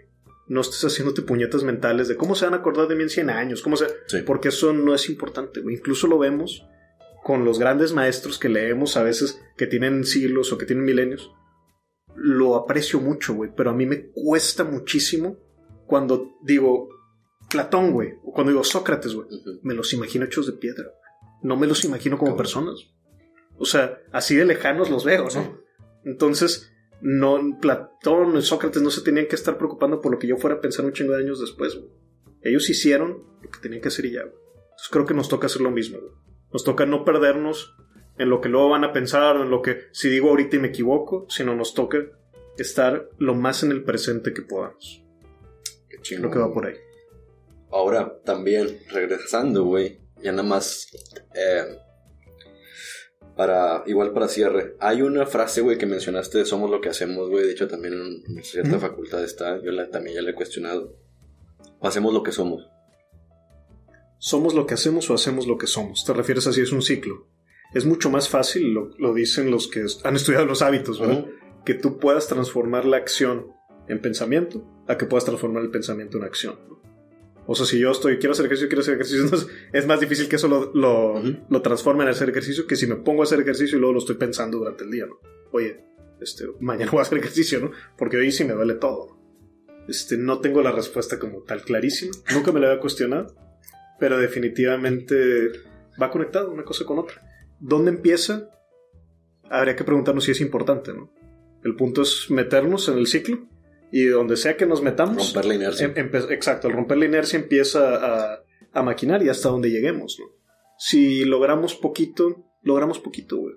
No 0.47 0.63
estés 0.63 0.83
haciéndote 0.83 1.21
puñetas 1.23 1.63
mentales 1.63 2.09
de 2.09 2.17
cómo 2.17 2.35
se 2.35 2.47
van 2.47 2.55
a 2.55 2.59
acordar 2.59 2.89
de 2.89 2.97
mí 2.97 3.03
en 3.03 3.11
100 3.11 3.31
años, 3.31 3.63
cómo 3.63 3.77
se... 3.77 3.87
Sí. 4.07 4.23
Porque 4.25 4.49
eso 4.49 4.73
no 4.73 4.95
es 4.95 5.11
importante, 5.11 5.61
güey. 5.61 5.77
Incluso 5.77 6.07
lo 6.07 6.19
vemos 6.19 6.67
con 7.23 7.45
los 7.45 7.59
grandes 7.59 7.93
maestros 7.93 8.39
que 8.39 8.49
leemos 8.49 8.97
a 8.97 9.03
veces 9.03 9.43
que 9.59 9.67
tienen 9.67 10.05
siglos 10.05 10.51
o 10.51 10.57
que 10.57 10.65
tienen 10.65 10.87
milenios. 10.87 11.31
Lo 12.17 12.57
aprecio 12.57 13.01
mucho, 13.01 13.35
güey, 13.35 13.51
pero 13.55 13.71
a 13.71 13.75
mí 13.75 13.85
me 13.85 14.11
cuesta 14.11 14.65
muchísimo 14.65 15.37
cuando 15.87 16.39
digo 16.43 16.89
Platón, 17.51 17.93
güey, 17.93 18.15
o 18.25 18.33
cuando 18.33 18.53
digo 18.53 18.65
Sócrates, 18.65 19.15
güey. 19.15 19.29
Me 19.63 19.75
los 19.75 19.93
imagino 19.93 20.25
hechos 20.25 20.47
de 20.47 20.55
piedra. 20.55 20.87
No 21.43 21.57
me 21.57 21.67
los 21.67 21.85
imagino 21.85 22.19
como 22.19 22.37
personas. 22.37 22.89
O 23.57 23.65
sea, 23.65 23.99
así 24.13 24.37
de 24.37 24.45
lejanos 24.45 24.91
los 24.91 25.05
veo, 25.05 25.29
¿no? 25.35 25.61
Entonces, 26.05 26.73
no, 27.01 27.59
Platón 27.61 28.37
y 28.37 28.43
Sócrates 28.43 28.83
no 28.83 28.91
se 28.91 29.03
tenían 29.03 29.27
que 29.27 29.37
estar 29.37 29.57
preocupando 29.57 30.01
por 30.01 30.13
lo 30.13 30.19
que 30.19 30.27
yo 30.27 30.37
fuera 30.37 30.57
a 30.57 30.61
pensar 30.61 30.85
un 30.85 30.93
chingo 30.93 31.13
de 31.13 31.23
años 31.23 31.41
después, 31.41 31.75
güey. 31.77 31.91
Ellos 32.43 32.69
hicieron 32.71 33.25
lo 33.43 33.51
que 33.51 33.61
tenían 33.61 33.81
que 33.81 33.89
hacer 33.89 34.07
y 34.07 34.13
ya, 34.13 34.23
güey. 34.23 34.35
Entonces 34.63 34.89
creo 34.91 35.07
que 35.07 35.15
nos 35.15 35.29
toca 35.29 35.47
hacer 35.47 35.63
lo 35.63 35.71
mismo, 35.71 35.99
güey. 35.99 36.13
Nos 36.53 36.65
toca 36.65 36.87
no 36.87 37.05
perdernos 37.05 37.75
en 38.17 38.31
lo 38.31 38.41
que 38.41 38.49
luego 38.49 38.71
van 38.71 38.85
a 38.85 38.93
pensar 38.93 39.37
o 39.37 39.43
en 39.43 39.51
lo 39.51 39.63
que 39.63 39.83
si 39.93 40.09
digo 40.09 40.31
ahorita 40.31 40.57
y 40.57 40.61
me 40.61 40.69
equivoco, 40.69 41.27
sino 41.29 41.55
nos 41.55 41.75
toca 41.75 41.99
estar 42.57 43.09
lo 43.19 43.35
más 43.35 43.63
en 43.63 43.73
el 43.73 43.85
presente 43.85 44.33
que 44.33 44.43
podamos. 44.43 45.05
Qué 45.89 45.99
chingón. 46.01 46.31
Creo 46.31 46.33
que 46.33 46.49
va 46.49 46.55
por 46.55 46.67
ahí. 46.67 46.75
Ahora, 47.71 48.21
también, 48.25 48.79
regresando, 48.91 49.65
güey, 49.65 50.01
ya 50.23 50.33
nada 50.33 50.43
más, 50.43 50.89
eh, 51.35 51.79
para, 53.37 53.85
igual 53.87 54.13
para 54.13 54.29
cierre, 54.29 54.77
hay 54.81 55.03
una 55.03 55.27
frase, 55.27 55.61
güey, 55.61 55.79
que 55.79 55.87
mencionaste 55.87 56.39
de 56.39 56.45
somos 56.45 56.71
lo 56.71 56.81
que 56.81 56.89
hacemos, 56.89 57.29
güey, 57.29 57.47
de 57.47 57.53
hecho 57.53 57.69
también 57.69 57.95
en 57.95 58.45
cierta 58.45 58.77
Ujú. 58.77 58.81
facultad 58.81 59.23
está, 59.23 59.63
yo 59.63 59.71
la, 59.71 59.89
también 59.91 60.17
ya 60.17 60.23
la 60.23 60.31
he 60.31 60.35
cuestionado. 60.35 60.97
Hacemos 61.81 62.13
lo 62.13 62.23
que 62.23 62.33
somos. 62.33 62.69
Somos 64.19 64.55
lo 64.55 64.67
que 64.67 64.75
hacemos 64.75 65.09
o 65.11 65.15
hacemos 65.15 65.47
lo 65.47 65.57
que 65.57 65.69
somos. 65.69 66.05
Te 66.05 66.13
refieres 66.13 66.47
así, 66.49 66.61
es 66.61 66.73
un 66.73 66.83
ciclo. 66.83 67.29
Es 67.73 67.85
mucho 67.85 68.11
más 68.11 68.29
fácil, 68.29 68.73
lo, 68.73 68.91
lo 68.99 69.15
dicen 69.15 69.51
los 69.51 69.69
que 69.69 69.85
han 70.03 70.17
estudiado 70.17 70.45
los 70.45 70.63
hábitos, 70.63 70.99
¿verdad? 70.99 71.21
Ujú. 71.21 71.31
Que 71.65 71.75
tú 71.75 71.99
puedas 71.99 72.27
transformar 72.27 72.85
la 72.87 72.97
acción 72.97 73.53
en 73.87 74.01
pensamiento 74.01 74.65
a 74.89 74.97
que 74.97 75.07
puedas 75.07 75.25
transformar 75.25 75.63
el 75.63 75.71
pensamiento 75.71 76.19
en 76.19 76.25
acción. 76.25 76.59
¿no? 76.69 76.88
O 77.51 77.55
sea, 77.55 77.65
si 77.65 77.79
yo 77.79 77.91
estoy, 77.91 78.19
quiero 78.19 78.33
hacer 78.33 78.45
ejercicio, 78.45 78.69
quiero 78.69 78.83
hacer 78.83 78.95
ejercicio, 78.95 79.23
entonces 79.25 79.49
es 79.73 79.87
más 79.87 80.01
difícil 80.01 80.29
que 80.29 80.37
eso 80.37 80.49
lo, 80.49 80.71
lo, 80.75 81.15
Ujú. 81.15 81.37
lo 81.49 81.63
transforme 81.63 82.05
en 82.05 82.11
hacer 82.11 82.29
ejercicio 82.29 82.67
que 82.67 82.77
si 82.77 82.87
me 82.87 82.97
pongo 82.97 83.23
a 83.23 83.25
hacer 83.25 83.41
ejercicio 83.41 83.79
y 83.79 83.81
luego 83.81 83.95
lo 83.95 84.01
estoy 84.01 84.17
pensando 84.17 84.59
durante 84.59 84.85
el 84.85 84.91
día, 84.91 85.07
¿no? 85.07 85.19
Oye, 85.53 85.83
este, 86.21 86.45
mañana 86.61 86.91
voy 86.93 86.99
a 86.99 87.03
hacer 87.03 87.17
ejercicio, 87.17 87.59
¿no? 87.59 87.71
Porque 87.97 88.19
hoy 88.19 88.31
sí 88.33 88.45
me 88.45 88.53
duele 88.53 88.75
todo. 88.75 89.17
Este, 89.89 90.19
no 90.19 90.41
tengo 90.41 90.61
la 90.61 90.73
respuesta 90.73 91.19
como 91.19 91.41
tal 91.41 91.63
clarísima. 91.63 92.13
Nunca 92.35 92.53
me 92.53 92.61
la 92.61 92.69
había 92.69 92.81
cuestionado. 92.81 93.35
Pero 93.99 94.19
definitivamente 94.19 95.51
va 96.01 96.11
conectado 96.11 96.51
una 96.51 96.65
cosa 96.65 96.85
con 96.85 96.99
otra. 96.99 97.23
¿Dónde 97.61 97.91
empieza? 97.91 98.51
Habría 99.49 99.75
que 99.75 99.85
preguntarnos 99.85 100.25
si 100.25 100.33
es 100.33 100.43
importante, 100.43 100.93
¿no? 100.93 101.11
El 101.65 101.77
punto 101.77 102.03
es 102.03 102.31
meternos 102.31 102.89
en 102.89 102.99
el 102.99 103.07
ciclo 103.07 103.49
y 103.93 104.05
donde 104.07 104.37
sea 104.37 104.57
que 104.57 104.67
nos 104.67 104.83
metamos. 104.83 105.33
Romper 105.33 105.45
la 105.47 105.55
inercia. 105.55 105.93
em- 105.95 106.11
exacto, 106.31 106.69
al 106.69 106.75
romper 106.75 106.99
la 106.99 107.07
inercia 107.07 107.39
empieza 107.39 108.33
a, 108.35 108.43
a 108.73 108.83
maquinar 108.83 109.23
y 109.23 109.29
hasta 109.29 109.49
donde 109.49 109.71
lleguemos, 109.71 110.19
¿no? 110.21 110.27
Si 110.79 111.25
logramos 111.25 111.75
poquito, 111.75 112.45
logramos 112.63 113.01
poquito, 113.01 113.37
güey. 113.39 113.55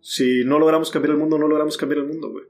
Si 0.00 0.44
no 0.44 0.58
logramos 0.58 0.90
cambiar 0.90 1.12
el 1.12 1.18
mundo, 1.18 1.38
no 1.38 1.48
logramos 1.48 1.76
cambiar 1.76 2.00
el 2.00 2.06
mundo, 2.08 2.30
güey. 2.30 2.44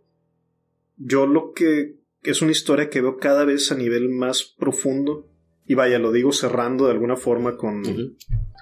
Yo 0.97 1.27
lo 1.27 1.53
que 1.53 1.97
es 2.23 2.43
una 2.43 2.53
historia 2.53 2.89
que 2.91 3.01
veo 3.03 3.19
cada 3.19 3.45
vez 3.45 3.71
a 3.73 3.75
nivel 3.77 4.09
más 4.09 4.43
profundo 4.59 5.29
y 5.67 5.75
vaya, 5.75 5.99
lo 5.99 6.13
digo 6.13 6.33
cerrando 6.33 6.87
de 6.87 6.93
alguna 6.93 7.17
forma 7.17 7.57
con 7.57 7.81
Ujú. 7.81 8.17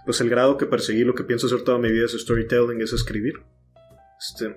pues 0.06 0.20
el 0.20 0.30
grado 0.30 0.56
que 0.56 0.66
perseguí, 0.66 1.04
lo 1.04 1.14
que 1.14 1.24
pienso 1.24 1.46
hacer 1.46 1.62
toda 1.62 1.78
mi 1.78 1.90
vida 1.92 2.06
es 2.06 2.12
storytelling, 2.12 2.80
es 2.80 2.92
escribir. 2.92 3.34
Este, 4.18 4.56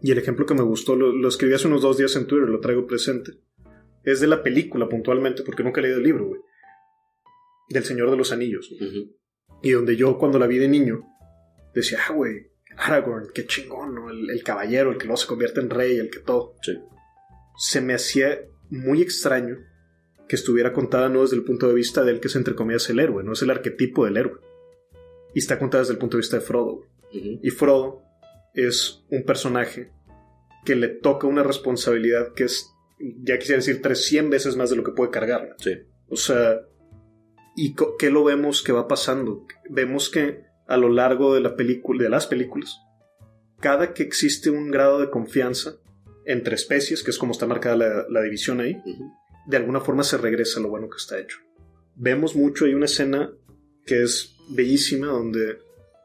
y 0.00 0.10
el 0.10 0.18
ejemplo 0.18 0.46
que 0.46 0.54
me 0.54 0.62
gustó, 0.62 0.94
lo, 0.96 1.12
lo 1.12 1.28
escribí 1.28 1.54
hace 1.54 1.68
unos 1.68 1.82
dos 1.82 1.96
días 1.96 2.14
en 2.16 2.26
Twitter, 2.26 2.48
lo 2.48 2.60
traigo 2.60 2.86
presente. 2.86 3.32
Es 4.04 4.20
de 4.20 4.26
la 4.26 4.42
película 4.42 4.88
puntualmente, 4.88 5.42
porque 5.42 5.64
nunca 5.64 5.80
he 5.80 5.82
leído 5.82 5.98
el 5.98 6.04
libro, 6.04 6.26
güey. 6.26 6.40
Del 7.68 7.84
Señor 7.84 8.10
de 8.10 8.16
los 8.16 8.30
Anillos. 8.30 8.72
Y 9.62 9.70
donde 9.70 9.96
yo 9.96 10.18
cuando 10.18 10.38
la 10.38 10.46
vi 10.46 10.58
de 10.58 10.68
niño, 10.68 11.02
decía, 11.74 11.98
ah, 12.08 12.12
güey, 12.12 12.46
Aragorn, 12.76 13.30
qué 13.34 13.46
chingón, 13.46 13.94
¿no? 13.94 14.10
El, 14.10 14.30
el 14.30 14.42
caballero, 14.44 14.92
el 14.92 14.98
que 14.98 15.06
luego 15.06 15.16
se 15.16 15.26
convierte 15.26 15.60
en 15.60 15.70
rey, 15.70 15.96
el 15.96 16.10
que 16.10 16.20
todo. 16.20 16.54
Sí. 16.62 16.78
Se 17.58 17.80
me 17.80 17.94
hacía 17.94 18.38
muy 18.70 19.02
extraño 19.02 19.56
que 20.28 20.36
estuviera 20.36 20.72
contada 20.72 21.08
no 21.08 21.22
desde 21.22 21.36
el 21.36 21.44
punto 21.44 21.68
de 21.68 21.74
vista 21.74 22.04
del 22.04 22.20
que 22.20 22.28
es 22.28 22.36
entre 22.36 22.54
comillas 22.54 22.88
el 22.90 22.98
héroe, 22.98 23.24
no 23.24 23.32
es 23.32 23.42
el 23.42 23.50
arquetipo 23.50 24.04
del 24.04 24.18
héroe. 24.18 24.40
Y 25.34 25.38
está 25.38 25.58
contada 25.58 25.82
desde 25.82 25.94
el 25.94 25.98
punto 25.98 26.16
de 26.16 26.20
vista 26.20 26.36
de 26.36 26.42
Frodo. 26.42 26.84
Ujú. 27.12 27.40
Y 27.42 27.50
Frodo 27.50 28.05
es 28.56 29.04
un 29.10 29.22
personaje 29.22 29.92
que 30.64 30.74
le 30.74 30.88
toca 30.88 31.26
una 31.26 31.42
responsabilidad 31.42 32.32
que 32.34 32.44
es, 32.44 32.72
ya 32.98 33.38
quisiera 33.38 33.58
decir, 33.58 33.82
300 33.82 34.30
veces 34.30 34.56
más 34.56 34.70
de 34.70 34.76
lo 34.76 34.82
que 34.82 34.92
puede 34.92 35.10
cargar. 35.10 35.54
Sí. 35.58 35.78
O 36.08 36.16
sea, 36.16 36.60
¿y 37.54 37.76
qué 37.98 38.10
lo 38.10 38.24
vemos 38.24 38.62
que 38.62 38.72
va 38.72 38.88
pasando? 38.88 39.46
Vemos 39.70 40.10
que 40.10 40.44
a 40.66 40.76
lo 40.76 40.88
largo 40.88 41.34
de 41.34 41.40
la 41.40 41.54
película, 41.54 42.02
de 42.02 42.08
las 42.08 42.26
películas, 42.26 42.80
cada 43.60 43.94
que 43.94 44.02
existe 44.02 44.50
un 44.50 44.70
grado 44.70 44.98
de 45.00 45.10
confianza 45.10 45.76
entre 46.24 46.56
especies, 46.56 47.02
que 47.02 47.10
es 47.10 47.18
como 47.18 47.32
está 47.32 47.46
marcada 47.46 47.76
la, 47.76 48.06
la 48.08 48.22
división 48.22 48.60
ahí, 48.60 48.82
de 49.46 49.56
alguna 49.56 49.80
forma 49.80 50.02
se 50.02 50.18
regresa 50.18 50.58
a 50.58 50.62
lo 50.62 50.70
bueno 50.70 50.88
que 50.88 50.96
está 50.96 51.18
hecho. 51.18 51.38
Vemos 51.94 52.34
mucho, 52.34 52.64
hay 52.64 52.74
una 52.74 52.86
escena 52.86 53.30
que 53.84 54.02
es 54.02 54.34
bellísima 54.50 55.06
donde 55.06 55.58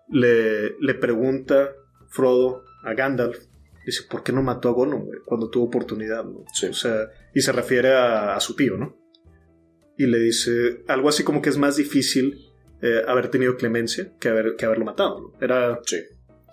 le, 0.10 0.78
le 0.80 0.94
pregunta 0.94 1.74
Frodo 2.12 2.64
a 2.84 2.94
Gandalf, 2.94 3.40
dice, 3.86 4.04
¿por 4.10 4.22
qué 4.22 4.32
no 4.32 4.44
mató 4.44 4.70
a 4.70 4.74
Gollum 4.74 5.06
güey, 5.06 5.20
cuando 5.26 5.50
tuvo 5.50 5.66
oportunidad? 5.66 6.24
¿no? 6.24 6.46
Sí. 6.54 6.68
O 6.68 6.74
sea, 6.74 7.10
y 7.34 7.42
se 7.42 7.52
refiere 7.52 7.94
a, 7.94 8.36
a 8.36 8.40
su 8.40 8.56
tío, 8.56 8.78
¿no? 8.78 8.96
Y 9.98 10.06
le 10.06 10.20
dice 10.20 10.84
algo 10.88 11.10
así 11.10 11.24
como 11.24 11.42
que 11.42 11.50
es 11.50 11.58
más 11.58 11.78
difícil 11.78 12.52
eh, 12.82 13.02
haber 13.08 13.30
tenido 13.30 13.56
clemencia 13.58 14.12
que, 14.20 14.30
haber, 14.30 14.56
que 14.56 14.66
haberlo 14.66 14.86
matado, 14.86 15.22
¿no? 15.22 15.34
Era... 15.40 15.80
Sí. 15.86 15.98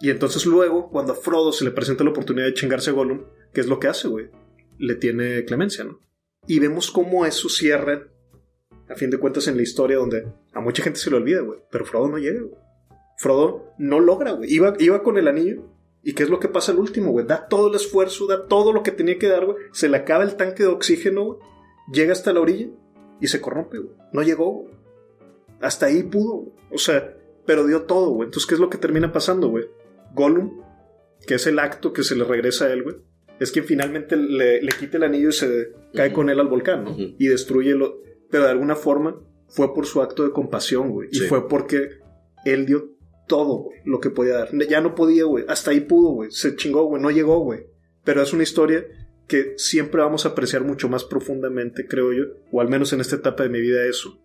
Y 0.00 0.10
entonces 0.10 0.46
luego, 0.46 0.90
cuando 0.90 1.12
a 1.12 1.16
Frodo 1.16 1.52
se 1.52 1.64
le 1.64 1.70
presenta 1.70 2.04
la 2.04 2.10
oportunidad 2.10 2.46
de 2.46 2.54
chingarse 2.54 2.90
a 2.90 2.92
Gollum, 2.92 3.24
¿qué 3.52 3.60
es 3.60 3.66
lo 3.66 3.80
que 3.80 3.88
hace, 3.88 4.06
güey? 4.06 4.30
Le 4.78 4.94
tiene 4.94 5.44
clemencia, 5.44 5.84
¿no? 5.84 6.00
Y 6.46 6.60
vemos 6.60 6.90
cómo 6.90 7.26
eso 7.26 7.48
cierra, 7.48 8.06
a 8.88 8.94
fin 8.94 9.10
de 9.10 9.18
cuentas, 9.18 9.48
en 9.48 9.56
la 9.56 9.62
historia 9.62 9.96
donde 9.96 10.28
a 10.52 10.60
mucha 10.60 10.82
gente 10.82 11.00
se 11.00 11.10
le 11.10 11.16
olvida, 11.16 11.40
güey. 11.40 11.60
Pero 11.70 11.84
Frodo 11.84 12.08
no 12.08 12.18
llega, 12.18 12.42
güey. 12.42 12.60
Frodo 13.18 13.74
no 13.78 14.00
logra, 14.00 14.32
güey. 14.32 14.52
Iba, 14.52 14.74
iba 14.78 15.02
con 15.02 15.18
el 15.18 15.28
anillo. 15.28 15.64
¿Y 16.02 16.14
qué 16.14 16.22
es 16.22 16.30
lo 16.30 16.38
que 16.40 16.48
pasa 16.48 16.72
al 16.72 16.78
último, 16.78 17.10
güey? 17.10 17.26
Da 17.26 17.48
todo 17.48 17.68
el 17.68 17.74
esfuerzo, 17.74 18.26
da 18.26 18.46
todo 18.46 18.72
lo 18.72 18.82
que 18.82 18.92
tenía 18.92 19.18
que 19.18 19.28
dar, 19.28 19.44
güey. 19.44 19.58
Se 19.72 19.88
le 19.88 19.96
acaba 19.96 20.24
el 20.24 20.36
tanque 20.36 20.62
de 20.62 20.68
oxígeno, 20.68 21.24
güey. 21.24 21.38
Llega 21.92 22.12
hasta 22.12 22.32
la 22.32 22.40
orilla 22.40 22.68
y 23.20 23.26
se 23.26 23.40
corrompe, 23.40 23.78
güey. 23.78 23.94
No 24.12 24.22
llegó, 24.22 24.52
güey. 24.52 24.74
Hasta 25.60 25.86
ahí 25.86 26.04
pudo, 26.04 26.36
güey. 26.36 26.52
O 26.70 26.78
sea, 26.78 27.14
pero 27.44 27.66
dio 27.66 27.82
todo, 27.82 28.10
güey. 28.10 28.28
Entonces, 28.28 28.46
¿qué 28.46 28.54
es 28.54 28.60
lo 28.60 28.70
que 28.70 28.78
termina 28.78 29.12
pasando, 29.12 29.48
güey? 29.48 29.66
Gollum, 30.14 30.62
que 31.26 31.34
es 31.34 31.46
el 31.46 31.58
acto 31.58 31.92
que 31.92 32.04
se 32.04 32.14
le 32.14 32.24
regresa 32.24 32.66
a 32.66 32.72
él, 32.72 32.84
güey, 32.84 32.96
es 33.40 33.52
quien 33.52 33.64
finalmente 33.64 34.16
le, 34.16 34.62
le 34.62 34.72
quita 34.72 34.96
el 34.96 35.04
anillo 35.04 35.28
y 35.28 35.32
se 35.32 35.72
cae 35.94 36.12
con 36.12 36.28
él 36.30 36.40
al 36.40 36.48
volcán, 36.48 36.84
¿no? 36.84 36.96
Y 36.96 37.26
destruye 37.28 37.74
lo. 37.74 38.00
Pero 38.30 38.44
de 38.44 38.50
alguna 38.50 38.76
forma 38.76 39.20
fue 39.48 39.72
por 39.74 39.86
su 39.86 40.02
acto 40.02 40.24
de 40.24 40.30
compasión, 40.30 40.90
güey. 40.90 41.08
Y 41.12 41.20
fue 41.20 41.48
porque 41.48 41.88
él 42.44 42.66
dio 42.66 42.97
todo, 43.28 43.68
lo 43.84 44.00
que 44.00 44.10
podía 44.10 44.34
dar. 44.34 44.48
Ya 44.68 44.80
no 44.80 44.96
podía, 44.96 45.24
güey. 45.24 45.44
Hasta 45.46 45.70
ahí 45.70 45.80
pudo, 45.80 46.10
güey. 46.10 46.30
Se 46.32 46.56
chingó, 46.56 46.84
güey. 46.84 47.00
No 47.00 47.10
llegó, 47.10 47.38
güey. 47.40 47.66
Pero 48.02 48.22
es 48.22 48.32
una 48.32 48.42
historia 48.42 48.84
que 49.28 49.54
siempre 49.56 50.02
vamos 50.02 50.26
a 50.26 50.30
apreciar 50.30 50.64
mucho 50.64 50.88
más 50.88 51.04
profundamente, 51.04 51.86
creo 51.86 52.12
yo. 52.12 52.24
O 52.50 52.60
al 52.60 52.68
menos 52.68 52.92
en 52.92 53.00
esta 53.00 53.16
etapa 53.16 53.44
de 53.44 53.50
mi 53.50 53.60
vida 53.60 53.84
eso. 53.84 54.18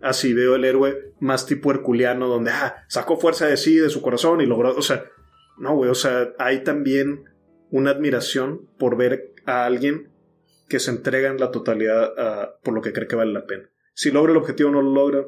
Así 0.00 0.34
veo 0.34 0.56
el 0.56 0.64
héroe 0.64 1.12
más 1.20 1.46
tipo 1.46 1.70
herculeano, 1.70 2.28
donde 2.28 2.50
ah, 2.50 2.84
sacó 2.88 3.16
fuerza 3.16 3.46
de 3.46 3.56
sí, 3.56 3.76
de 3.76 3.90
su 3.90 4.02
corazón 4.02 4.40
y 4.40 4.46
logró. 4.46 4.74
O 4.74 4.82
sea, 4.82 5.04
No, 5.58 5.76
güey, 5.76 5.90
o 5.90 5.94
sea, 5.94 6.34
hay 6.38 6.64
también 6.64 7.24
una 7.70 7.90
admiración 7.90 8.68
por 8.78 8.96
ver 8.96 9.34
a 9.44 9.64
alguien 9.64 10.10
que 10.68 10.80
se 10.80 10.90
entrega 10.90 11.30
en 11.30 11.38
la 11.38 11.50
totalidad 11.50 12.58
por 12.62 12.74
lo 12.74 12.82
que 12.82 12.92
cree 12.92 13.06
que 13.06 13.16
vale 13.16 13.32
la 13.32 13.46
pena. 13.46 13.70
Si 13.94 14.10
logra 14.10 14.32
el 14.32 14.38
objetivo 14.38 14.70
o 14.70 14.72
no 14.72 14.82
lo 14.82 14.92
logra, 14.92 15.26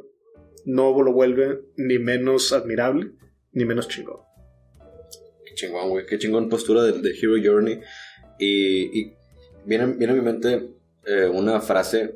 no 0.65 1.03
lo 1.03 1.13
vuelve 1.13 1.61
ni 1.77 1.99
menos 1.99 2.53
admirable 2.53 3.13
ni 3.53 3.65
menos 3.65 3.89
chingón. 3.89 4.21
Qué 5.45 5.55
chingón, 5.55 5.89
güey. 5.89 6.07
Qué 6.07 6.19
chingón 6.19 6.49
postura 6.49 6.83
de, 6.83 6.93
de 6.93 7.11
Hero 7.11 7.35
Journey. 7.43 7.81
Y, 8.39 9.01
y 9.01 9.15
viene, 9.65 9.87
viene 9.87 10.13
a 10.13 10.17
mi 10.17 10.23
mente 10.23 10.71
eh, 11.05 11.27
una 11.27 11.61
frase, 11.61 12.15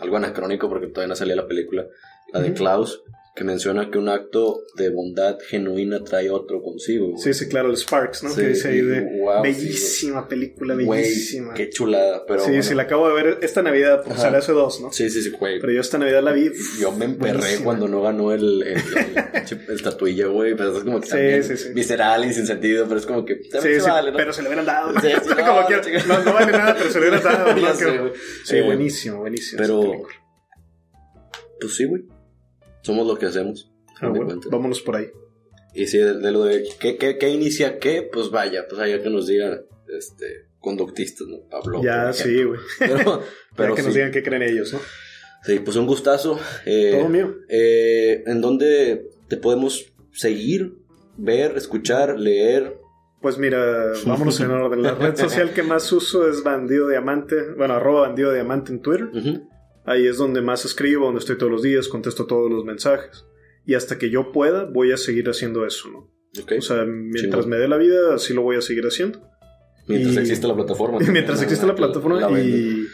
algo 0.00 0.16
anacrónico 0.16 0.68
porque 0.68 0.88
todavía 0.88 1.08
no 1.08 1.16
salía 1.16 1.36
la 1.36 1.46
película, 1.46 1.86
la 2.32 2.40
de. 2.40 2.52
Klaus, 2.52 3.02
que 3.34 3.44
menciona 3.44 3.90
que 3.90 3.96
un 3.96 4.10
acto 4.10 4.60
de 4.76 4.90
bondad 4.90 5.38
genuina 5.48 6.04
trae 6.04 6.28
otro 6.28 6.60
consigo. 6.60 7.08
güey. 7.12 7.18
Sí, 7.22 7.32
sí, 7.32 7.48
claro, 7.48 7.70
el 7.70 7.78
Sparks, 7.78 8.22
¿no? 8.24 8.28
Sí, 8.28 8.42
que 8.42 8.48
dice 8.48 8.68
ahí 8.68 8.82
de 8.82 9.00
wow, 9.22 9.42
bellísima 9.42 10.28
película, 10.28 10.74
Güey, 10.74 11.00
bellísima. 11.00 11.54
qué 11.54 11.70
chulada. 11.70 12.26
Pero 12.26 12.40
sí, 12.40 12.48
bueno. 12.50 12.62
sí, 12.62 12.74
la 12.74 12.82
acabo 12.82 13.08
de 13.08 13.14
ver 13.14 13.38
esta 13.40 13.62
Navidad, 13.62 14.02
porque 14.04 14.20
salió 14.20 14.38
hace 14.38 14.52
dos, 14.52 14.82
¿no? 14.82 14.92
Sí, 14.92 15.08
sí, 15.08 15.22
sí, 15.22 15.30
güey. 15.30 15.58
Pero 15.60 15.72
yo 15.72 15.80
esta 15.80 15.96
Navidad 15.96 16.22
la 16.22 16.32
vi. 16.32 16.50
Yo 16.78 16.92
me 16.92 17.06
emperré 17.06 17.38
buenísima. 17.38 17.64
cuando 17.64 17.88
no 17.88 18.02
ganó 18.02 18.32
el, 18.32 18.62
el, 18.64 18.76
el, 18.76 18.76
el 19.68 19.74
estatuilla, 19.76 20.26
güey. 20.26 20.54
Pero 20.54 20.76
es 20.76 20.84
como 20.84 21.00
que 21.00 21.06
Sí, 21.06 21.12
también 21.12 21.42
sí, 21.44 21.56
sí. 21.56 21.72
visceral 21.72 22.24
y 22.26 22.34
sin 22.34 22.46
sentido, 22.46 22.86
pero 22.86 23.00
es 23.00 23.06
como 23.06 23.24
que 23.24 23.36
Sí, 23.44 23.80
sí, 23.80 23.88
vale, 23.88 24.10
¿no? 24.10 24.16
pero 24.18 24.34
se 24.34 24.42
le 24.42 24.48
hubieran 24.48 24.66
dado. 24.66 24.92
Sí, 25.00 25.08
sí, 25.08 25.28
no, 25.30 25.36
Como 25.46 25.66
que- 25.68 25.98
no, 26.06 26.34
vale 26.34 26.52
nada, 26.52 26.74
pero 26.76 26.90
se 26.90 27.00
le 27.00 27.08
hubieran 27.08 27.24
dado. 27.24 27.56
¿no? 27.60 27.74
sé, 27.74 27.98
güey. 27.98 28.12
sí, 28.44 28.56
Eh, 28.58 28.62
buenísimo, 28.62 29.20
buenísimo. 29.20 29.58
pero-. 29.58 30.02
Pues 31.60 31.76
sí, 31.76 31.86
güey. 31.86 32.02
Somos 32.82 33.06
lo 33.06 33.16
que 33.16 33.26
hacemos. 33.26 33.70
Ah, 34.00 34.08
bueno, 34.08 34.40
vámonos 34.50 34.80
por 34.80 34.96
ahí. 34.96 35.08
Y 35.74 35.86
sí, 35.86 35.98
de, 35.98 36.18
de 36.18 36.32
lo 36.32 36.44
de 36.44 36.68
¿qué, 36.78 36.96
qué, 36.96 37.16
qué 37.18 37.30
inicia 37.30 37.78
qué, 37.78 38.08
pues 38.12 38.30
vaya, 38.30 38.66
pues 38.68 38.80
allá 38.80 39.02
que 39.02 39.08
nos 39.08 39.26
digan 39.26 39.62
este, 39.96 40.48
conductistas, 40.58 41.26
¿no? 41.28 41.48
Pablo. 41.48 41.82
ya, 41.82 42.12
sí, 42.12 42.42
güey. 42.44 42.60
Pero, 42.78 43.22
Ya 43.58 43.74
que 43.74 43.80
sí, 43.82 43.86
nos 43.86 43.94
digan 43.94 44.10
qué 44.10 44.22
creen 44.22 44.42
ellos, 44.42 44.72
¿no? 44.72 44.80
sí, 45.44 45.58
pues 45.60 45.76
un 45.76 45.86
gustazo. 45.86 46.38
Eh, 46.66 46.96
Todo 46.98 47.08
mío. 47.08 47.36
eh, 47.48 48.22
¿En 48.26 48.40
dónde 48.40 49.08
te 49.28 49.36
podemos 49.36 49.86
seguir, 50.12 50.74
ver, 51.16 51.56
escuchar, 51.56 52.18
leer? 52.18 52.76
Pues 53.20 53.38
mira, 53.38 53.92
vámonos 54.06 54.40
en 54.40 54.50
orden. 54.50 54.82
La 54.82 54.94
red 54.94 55.16
social 55.16 55.52
que 55.54 55.62
más 55.62 55.90
uso 55.92 56.28
es 56.28 56.42
Bandido 56.42 56.88
Diamante. 56.88 57.36
Bueno, 57.56 57.74
arroba 57.74 58.02
Bandido 58.08 58.32
Diamante 58.32 58.72
en 58.72 58.82
Twitter. 58.82 59.06
Ujú. 59.14 59.48
Ahí 59.84 60.06
es 60.06 60.16
donde 60.16 60.40
más 60.42 60.64
escribo, 60.64 61.06
donde 61.06 61.18
estoy 61.20 61.36
todos 61.36 61.50
los 61.52 61.62
días, 61.62 61.88
contesto 61.88 62.26
todos 62.26 62.50
los 62.50 62.64
mensajes. 62.64 63.24
Y 63.66 63.74
hasta 63.74 63.98
que 63.98 64.10
yo 64.10 64.32
pueda, 64.32 64.64
voy 64.64 64.92
a 64.92 64.96
seguir 64.96 65.28
haciendo 65.28 65.66
eso, 65.66 65.88
¿no? 65.90 65.98
Ok. 66.42 66.52
O 66.58 66.62
sea, 66.62 66.84
mientras 66.84 67.44
Chingón. 67.44 67.48
me 67.50 67.56
dé 67.56 67.68
la 67.68 67.76
vida, 67.76 68.14
así 68.14 68.32
lo 68.34 68.42
voy 68.42 68.56
a 68.56 68.60
seguir 68.62 68.84
haciendo. 68.84 69.20
Mientras 69.88 70.14
y- 70.16 70.18
existe 70.20 70.46
la 70.46 70.54
plataforma. 70.54 70.98
mientras 70.98 71.26
también, 71.26 71.44
existe 71.44 71.66
la 71.66 71.74
plataforma 71.74 72.20
La 72.20 72.40
y... 72.40 72.86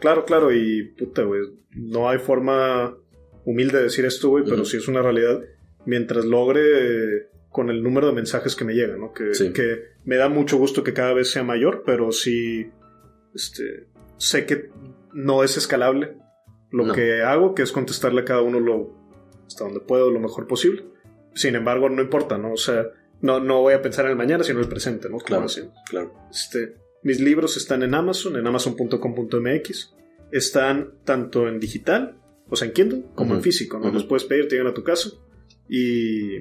Claro, 0.00 0.24
claro, 0.24 0.52
y 0.54 0.84
puta, 0.96 1.22
güey. 1.24 1.42
No 1.74 2.08
hay 2.08 2.18
forma 2.18 2.96
humilde 3.44 3.78
de 3.78 3.84
decir 3.84 4.04
esto, 4.04 4.28
güey, 4.30 4.44
pero 4.44 4.64
sí 4.64 4.76
es 4.78 4.88
una 4.88 5.02
realidad. 5.02 5.40
Mientras 5.84 6.24
logre 6.24 7.28
con 7.50 7.68
el 7.70 7.82
número 7.82 8.06
de 8.06 8.12
mensajes 8.14 8.54
que 8.56 8.64
me 8.64 8.74
llegan, 8.74 9.00
¿no? 9.00 9.12
Que, 9.12 9.34
Sí. 9.34 9.52
que 9.52 9.80
me 10.04 10.16
da 10.16 10.28
mucho 10.28 10.56
gusto 10.56 10.82
que 10.84 10.92
cada 10.94 11.12
vez 11.12 11.30
sea 11.30 11.42
mayor, 11.42 11.82
pero 11.84 12.12
sí... 12.12 12.68
Este, 13.34 13.86
sé 14.16 14.46
que 14.46 14.70
no 15.12 15.44
es 15.44 15.56
escalable 15.56 16.16
lo 16.70 16.86
No. 16.86 16.92
que 16.92 17.22
hago, 17.22 17.54
que 17.54 17.62
es 17.62 17.72
contestarle 17.72 18.20
a 18.22 18.24
cada 18.24 18.42
uno 18.42 18.60
lo 18.60 18.94
hasta 19.46 19.64
donde 19.64 19.80
puedo, 19.80 20.10
lo 20.10 20.20
mejor 20.20 20.46
posible. 20.46 20.84
Sin 21.34 21.56
embargo, 21.56 21.88
no 21.88 22.00
importa, 22.02 22.38
¿no? 22.38 22.52
O 22.52 22.56
sea, 22.56 22.86
no, 23.20 23.40
no 23.40 23.60
voy 23.62 23.74
a 23.74 23.82
pensar 23.82 24.04
en 24.04 24.12
el 24.12 24.16
mañana, 24.16 24.44
sino 24.44 24.58
en 24.60 24.64
el 24.64 24.68
presente, 24.70 25.08
¿no? 25.08 25.18
Claro. 25.18 25.42
decía. 25.44 25.64
Claro. 25.88 26.14
Este, 26.30 26.76
mis 27.02 27.20
libros 27.20 27.56
están 27.56 27.82
en 27.82 27.94
Amazon, 27.94 28.36
en 28.36 28.46
amazon.com.mx. 28.46 29.94
Están 30.30 30.92
tanto 31.04 31.48
en 31.48 31.58
digital, 31.58 32.16
o 32.48 32.54
sea, 32.56 32.68
en 32.68 32.74
Kindle, 32.74 33.04
como 33.16 33.34
en 33.34 33.42
físico, 33.42 33.78
¿no? 33.78 33.90
Los 33.90 34.04
puedes 34.04 34.24
pedir, 34.24 34.46
te 34.46 34.54
llegan 34.54 34.70
a 34.70 34.74
tu 34.74 34.84
casa. 34.84 35.10
Y, 35.68 36.36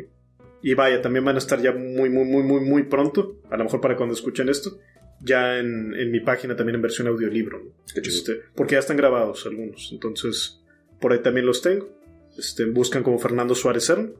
y 0.61 0.73
vaya, 0.75 1.01
también 1.01 1.25
van 1.25 1.35
a 1.35 1.39
estar 1.39 1.59
ya 1.61 1.71
muy, 1.71 2.09
muy, 2.09 2.25
muy, 2.25 2.43
muy, 2.43 2.61
muy 2.61 2.83
pronto, 2.83 3.39
a 3.49 3.57
lo 3.57 3.63
mejor 3.63 3.81
para 3.81 3.95
cuando 3.95 4.13
escuchen 4.13 4.49
esto, 4.49 4.77
ya 5.21 5.59
en, 5.59 5.93
en 5.95 6.11
mi 6.11 6.19
página 6.19 6.55
también 6.55 6.75
en 6.75 6.81
versión 6.81 7.07
audiolibro. 7.07 7.61
Este, 7.95 8.41
porque 8.55 8.73
ya 8.73 8.79
están 8.79 8.97
grabados 8.97 9.45
algunos, 9.45 9.89
entonces 9.91 10.61
por 10.99 11.13
ahí 11.13 11.19
también 11.19 11.45
los 11.45 11.61
tengo. 11.61 11.89
Este, 12.37 12.65
buscan 12.65 13.03
como 13.03 13.19
Fernando 13.19 13.55
Suárez 13.55 13.85
Cern, 13.85 14.13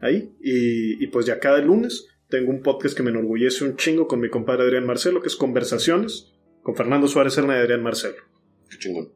ahí, 0.00 0.32
y, 0.40 1.02
y 1.02 1.06
pues 1.08 1.26
ya 1.26 1.40
cada 1.40 1.60
lunes 1.60 2.06
tengo 2.28 2.50
un 2.50 2.62
podcast 2.62 2.96
que 2.96 3.02
me 3.02 3.10
enorgullece 3.10 3.64
un 3.64 3.76
chingo 3.76 4.06
con 4.06 4.20
mi 4.20 4.30
compadre 4.30 4.62
Adrián 4.62 4.86
Marcelo, 4.86 5.20
que 5.20 5.28
es 5.28 5.36
Conversaciones 5.36 6.32
con 6.62 6.76
Fernando 6.76 7.08
Suárez 7.08 7.34
Serna 7.34 7.56
y 7.56 7.60
Adrián 7.60 7.82
Marcelo. 7.82 8.22
Qué 8.70 8.78
chingón. 8.78 9.12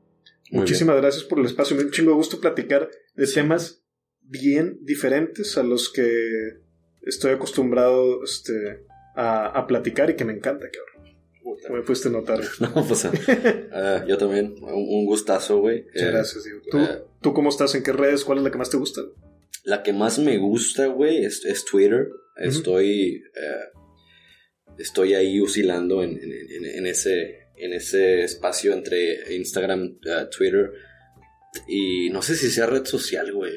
Muy 0.50 0.60
Muchísimas 0.60 0.96
gracias 0.96 1.24
por 1.24 1.38
el 1.38 1.46
espacio. 1.46 1.76
Me 1.76 1.82
da 1.82 1.86
un 1.86 1.92
chingo 1.92 2.10
de 2.10 2.16
gusto 2.16 2.40
platicar 2.40 2.90
de 3.14 3.26
temas 3.26 3.84
bien 4.22 4.78
diferentes 4.82 5.56
a 5.58 5.62
los 5.62 5.92
que 5.92 6.60
estoy 7.02 7.32
acostumbrado 7.32 8.24
este, 8.24 8.84
a, 9.14 9.46
a 9.46 9.66
platicar 9.66 10.10
y 10.10 10.16
que 10.16 10.24
me 10.24 10.32
encanta, 10.32 10.66
cabrón. 10.70 10.93
Como 11.44 11.76
me 11.76 11.82
pudiste 11.82 12.08
notar. 12.10 12.40
No, 12.60 12.72
pues 12.86 13.04
ah, 13.04 14.04
yo 14.08 14.16
también. 14.18 14.54
Un, 14.62 14.72
un 14.88 15.06
gustazo, 15.06 15.58
güey. 15.60 15.82
Muchas 15.84 16.02
Eh, 16.02 16.06
gracias, 16.10 16.44
Diego. 16.44 16.60
¿Tú, 16.70 16.78
eh, 16.78 17.02
¿Tú 17.20 17.32
cómo 17.34 17.50
estás? 17.50 17.74
¿En 17.74 17.82
qué 17.82 17.92
redes? 17.92 18.24
¿Cuál 18.24 18.38
es 18.38 18.44
la 18.44 18.50
que 18.50 18.58
más 18.58 18.70
te 18.70 18.76
gusta? 18.78 19.02
La 19.64 19.82
que 19.82 19.92
más 19.92 20.18
me 20.18 20.38
gusta, 20.38 20.86
güey, 20.86 21.24
es, 21.24 21.44
es 21.44 21.64
Twitter. 21.64 22.08
Estoy. 22.36 23.16
eh, 23.16 23.78
estoy 24.78 25.14
ahí 25.14 25.40
oscilando 25.40 26.02
en, 26.02 26.10
en- 26.20 26.32
en- 26.32 26.66
en 26.78 26.86
ese, 26.86 27.38
en 27.56 27.72
ese 27.72 28.24
espacio 28.24 28.72
entre 28.72 29.34
Instagram, 29.34 29.98
eh, 30.04 30.26
Twitter. 30.36 30.70
Y 31.68 32.10
no 32.10 32.20
sé 32.22 32.34
si 32.36 32.50
sea 32.50 32.66
red 32.66 32.84
social, 32.84 33.32
güey. 33.32 33.52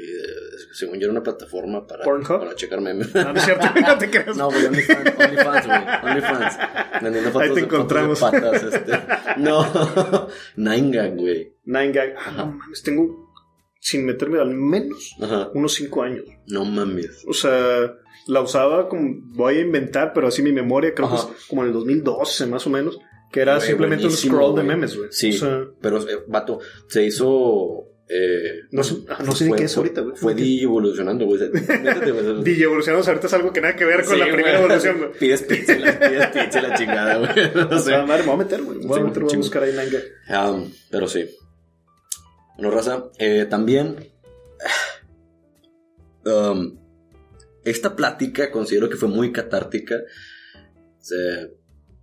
según 0.74 1.00
yo 1.00 1.06
era 1.06 1.12
una 1.12 1.24
plataforma 1.24 1.86
para, 1.88 2.04
¿Pornhub? 2.04 2.40
para 2.40 2.56
checar 2.56 2.80
memes. 2.82 3.14
No, 3.14 3.34
no 3.34 3.40
es 3.40 3.46
cierto, 3.46 3.66
no 3.88 3.98
te 3.98 4.10
creas. 4.10 4.38
No, 4.38 4.50
güey, 4.50 4.66
OnlyFans, 4.66 5.14
OnlyFans, 5.18 5.66
güey. 5.66 5.80
OnlyFans. 6.04 6.58
Vendiendo 7.02 7.32
fotos 7.32 7.50
Ahí 7.50 7.54
te 7.56 7.60
encontramos. 7.62 8.20
de 8.20 8.26
patas, 8.26 8.64
este. 8.64 8.92
No. 9.38 10.28
Nine 10.56 11.10
güey. 11.16 11.54
Nine 11.66 11.92
Gag. 11.92 12.16
Ah, 12.18 12.32
no 12.38 12.46
mames, 12.52 12.84
tengo, 12.84 13.34
sin 13.80 14.06
meterme 14.06 14.40
al 14.40 14.54
menos, 14.54 15.16
Ajá. 15.22 15.50
unos 15.54 15.74
5 15.76 16.04
años. 16.04 16.26
No 16.48 16.66
mames. 16.66 17.24
O 17.28 17.34
sea, 17.34 17.94
la 18.28 18.42
usaba 18.42 18.88
como, 18.90 19.16
voy 19.34 19.58
a 19.58 19.62
inventar, 19.62 20.14
pero 20.14 20.28
así 20.28 20.42
mi 20.42 20.52
memoria, 20.52 20.94
creo 20.94 21.08
Ajá. 21.08 21.28
que 21.28 21.34
es 21.38 21.46
como 21.46 21.62
en 21.64 21.70
el 21.70 21.74
2012 21.74 22.46
más 22.48 22.66
o 22.68 22.70
menos, 22.70 23.00
que 23.32 23.42
era 23.42 23.56
Güey, 23.58 23.68
simplemente 23.68 24.06
un 24.06 24.12
scroll 24.12 24.56
de 24.56 24.64
memes, 24.64 24.96
güey. 24.96 25.10
Sí. 25.12 25.36
O 25.36 25.40
sea, 25.40 25.66
Pero, 25.82 26.02
eh, 26.10 26.24
vato, 26.28 26.60
se 26.88 27.04
hizo. 27.06 27.84
Eh, 28.10 28.62
no 28.72 28.86
sé, 28.86 29.00
ah, 29.10 29.22
no 29.22 29.34
sé 29.34 29.48
ni 29.50 29.56
qué 29.58 29.66
es 29.66 29.74
fue- 29.76 29.84
ahorita, 29.84 30.00
güey. 30.02 30.16
Fue 30.16 30.34
evolucionando, 30.62 31.26
güey. 31.26 31.42
Métete, 31.52 32.12
güey. 32.12 32.36
DJ 32.44 32.64
evolucionamos 32.64 33.06
ahorita 33.06 33.28
es 33.28 33.34
algo 33.34 33.52
que 33.52 33.60
nada 33.60 33.76
que 33.76 33.84
ver 33.84 34.06
con 34.06 34.14
Sí, 34.14 34.20
la 34.20 34.26
primera 34.28 34.52
güey. 34.60 34.64
evolución, 34.64 34.98
güey. 35.00 35.12
Pides 35.20 35.42
pizza, 35.44 35.78
la, 35.78 36.00
pides 36.00 36.28
pizza 36.28 36.62
la 36.62 36.78
chingada, 36.78 37.18
güey. 37.18 37.52
No 37.70 37.76
O 37.76 37.80
sé. 37.80 37.86
sea, 37.90 38.06
madre, 38.06 38.24
me 38.24 38.28
voy 38.28 38.36
a 38.36 38.44
meter, 38.46 38.62
güey. 38.64 38.78
Me 38.80 38.86
voy 38.88 39.00
a 39.02 39.04
meter, 39.04 39.24
voy 39.24 39.34
a 39.34 39.38
buscar 39.38 39.64
ahí 39.64 39.72
Nine 39.72 39.90
Gag. 39.90 40.50
Um, 40.54 40.72
pero 40.90 41.08
sí. 41.10 41.30
Bueno, 42.58 42.72
raza, 42.72 43.10
eh, 43.20 43.46
también. 43.50 43.98
um, 46.26 46.78
esta 47.66 47.94
plática 47.96 48.52
considero 48.52 48.90
que 48.90 48.96
fue 48.96 49.10
muy 49.10 49.34
catártica. 49.34 49.96
Se- 51.00 51.57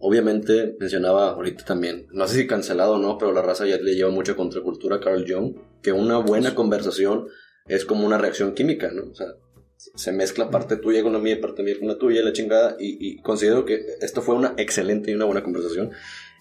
obviamente 0.07 0.77
mencionaba 0.79 1.31
ahorita 1.31 1.65
también, 1.65 2.07
no 2.13 2.29
sé 2.29 2.37
si 2.37 2.47
cancelado 2.47 2.95
o 2.95 2.99
no, 2.99 3.17
pero 3.17 3.33
la 3.33 3.41
raza 3.41 3.67
ya 3.67 3.79
le 3.79 3.95
lleva 3.95 4.11
mucha 4.11 4.37
contracultura 4.37 4.97
a 4.97 5.01
Carl 5.01 5.25
Jung, 5.27 5.55
que 5.83 5.93
una 5.93 6.19
buena 6.19 6.55
conversación 6.55 7.27
es 7.67 7.87
como 7.87 8.05
una 8.07 8.19
reacción 8.19 8.53
química, 8.53 8.91
¿no? 8.93 9.05
O 9.11 9.15
sea, 9.15 9.29
se 9.77 10.13
mezcla 10.13 10.51
parte 10.51 10.77
tuya 10.77 11.03
con 11.03 11.15
la 11.15 11.19
mía, 11.19 11.41
parte 11.41 11.63
mía 11.63 11.77
con 11.79 11.89
la 11.89 11.97
tuya, 11.97 12.21
y 12.21 12.25
la 12.25 12.33
chingada, 12.35 12.77
y, 12.79 12.99
y 13.01 13.23
considero 13.23 13.65
que 13.65 13.81
esto 14.03 14.21
fue 14.21 14.35
una 14.35 14.53
excelente 14.59 15.11
y 15.11 15.15
una 15.15 15.25
buena 15.25 15.43
conversación. 15.43 15.91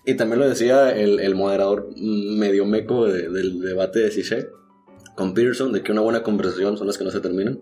Y 0.05 0.15
también 0.15 0.39
lo 0.39 0.49
decía 0.49 0.91
el, 0.93 1.21
el 1.21 1.33
moderador 1.33 1.89
medio 1.95 2.65
meco 2.65 3.07
de- 3.07 3.29
del 3.29 3.61
debate 3.61 3.99
de 3.99 4.11
Sishay 4.11 4.45
con 5.15 5.33
Peterson, 5.33 5.71
de 5.71 5.81
que 5.83 5.93
una 5.93 6.01
buena 6.01 6.21
conversación 6.23 6.77
son 6.77 6.87
las 6.87 6.97
que 6.97 7.05
no 7.05 7.11
se 7.11 7.21
terminan. 7.21 7.61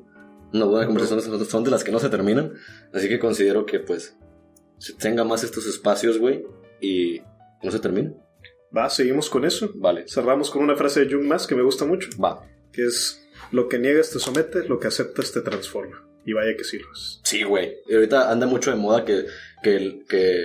Una 0.52 0.65
buena 0.65 0.88
conversación 0.88 1.45
son 1.45 1.64
de 1.64 1.69
las 1.72 1.84
que 1.84 1.91
no 1.91 1.99
se 1.99 2.10
terminan. 2.10 2.53
Así 2.91 3.07
que 3.07 3.19
considero 3.19 3.65
que, 3.68 3.80
pues, 3.80 4.18
se 4.82 4.94
tenga 4.94 5.24
más 5.24 5.44
estos 5.44 5.66
espacios, 5.68 6.18
güey, 6.18 6.44
y 6.82 7.22
no 7.64 7.72
se 7.72 7.80
terminen. 7.80 8.18
Va, 8.76 8.90
seguimos 8.90 9.30
con 9.30 9.45
eso. 9.45 9.72
Vale. 9.76 10.06
Cerramos 10.08 10.49
con 10.49 10.64
una 10.64 10.76
frase 10.76 11.06
de 11.06 11.14
Jung 11.14 11.26
más 11.26 11.45
que 11.45 11.56
me 11.56 11.62
gusta 11.62 11.86
mucho, 11.86 12.10
Va. 12.22 12.45
que 12.74 12.86
es 12.86 13.22
lo 13.52 13.68
que 13.70 13.78
niegas 13.80 14.10
te 14.12 14.20
somete, 14.20 14.64
lo 14.68 14.80
que 14.80 14.88
aceptas 14.88 15.32
te 15.32 15.41
transforma. 15.41 16.08
Y 16.26 16.34
vaya 16.34 16.56
que 16.56 16.64
sí 16.64 16.78
lo 16.80 16.91
es. 16.94 17.20
Sí, 17.24 17.44
güey. 17.44 17.78
Y 17.88 17.94
ahorita 17.95 18.32
anda 18.32 18.45
mucho 18.48 18.72
de 18.72 18.78
moda 18.78 19.03
que, 19.06 19.26
que, 19.64 19.76
el- 19.76 20.06
que, 20.08 20.38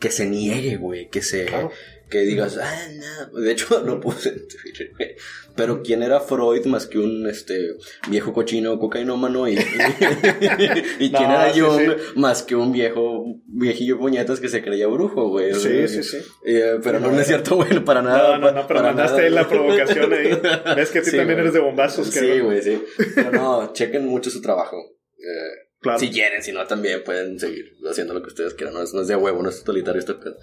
que 0.00 0.10
se 0.10 0.26
niegue, 0.26 0.76
güey, 0.76 1.08
que 1.10 1.22
se, 1.22 1.44
Claro. 1.46 1.70
que 2.08 2.20
digas, 2.20 2.56
ah, 2.58 2.88
no. 3.32 3.40
De 3.40 3.52
hecho, 3.52 3.80
lo 3.84 4.00
puse 4.00 4.30
en 4.30 4.46
Twitter, 4.48 4.90
güey. 4.96 5.10
Pero 5.54 5.82
¿quién 5.82 6.02
era 6.02 6.20
Freud 6.20 6.64
más 6.66 6.86
que 6.86 6.98
un 6.98 7.26
este 7.28 7.76
viejo 8.08 8.32
cochino 8.32 8.78
cocainómano? 8.78 9.46
Y, 9.48 9.52
y 10.98 11.10
quién 11.10 11.22
No, 11.28 11.34
era 11.34 11.52
sí, 11.52 11.60
Jung 11.60 11.80
sí. 11.80 11.96
más 12.16 12.42
que 12.42 12.56
un 12.56 12.72
viejo 12.72 13.24
viejillo 13.46 13.98
puñetas 13.98 14.40
que 14.40 14.48
se 14.48 14.62
creía 14.62 14.86
brujo, 14.86 15.28
güey. 15.28 15.52
O 15.52 15.54
sea, 15.56 15.86
Sí, 15.88 16.02
sí, 16.02 16.02
sí. 16.02 16.18
eh, 16.46 16.78
pero 16.82 17.00
no, 17.00 17.10
no 17.12 17.20
es 17.20 17.26
cierto, 17.26 17.56
güey, 17.56 17.84
para 17.84 18.00
nada. 18.02 18.38
No, 18.38 18.46
no, 18.50 18.52
no, 18.52 18.66
pero 18.66 18.80
para 18.80 18.92
mandaste 18.94 19.28
nada. 19.28 19.42
la 19.42 19.48
provocación 19.48 20.12
ahí. 20.12 20.40
Ves 20.76 20.90
que 20.90 21.04
Sí, 21.04 21.16
también 21.16 21.26
güey. 21.36 21.40
eres 21.40 21.52
de 21.52 21.60
bombazos, 21.60 22.06
Sí, 22.08 22.20
cabrón. 22.20 22.44
güey, 22.46 22.62
sí. 22.62 22.82
Pero 23.14 23.32
no, 23.32 23.72
chequen 23.72 24.06
mucho 24.06 24.30
su 24.30 24.40
trabajo. 24.40 24.76
Eh, 25.18 25.58
Claro. 25.82 25.98
Si 25.98 26.10
quieren, 26.12 26.40
si 26.44 26.52
no, 26.52 26.64
también 26.64 27.02
pueden 27.02 27.40
seguir 27.40 27.72
haciendo 27.90 28.14
lo 28.14 28.22
que 28.22 28.28
ustedes 28.28 28.54
quieran. 28.54 28.72
No 28.72 28.84
es, 28.84 28.94
no 28.94 29.00
es 29.02 29.08
de 29.08 29.16
huevo, 29.16 29.42
no 29.42 29.48
es 29.48 29.58
totalitario 29.64 29.98
este 29.98 30.14
pedo. 30.14 30.36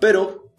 Pero, 0.00 0.50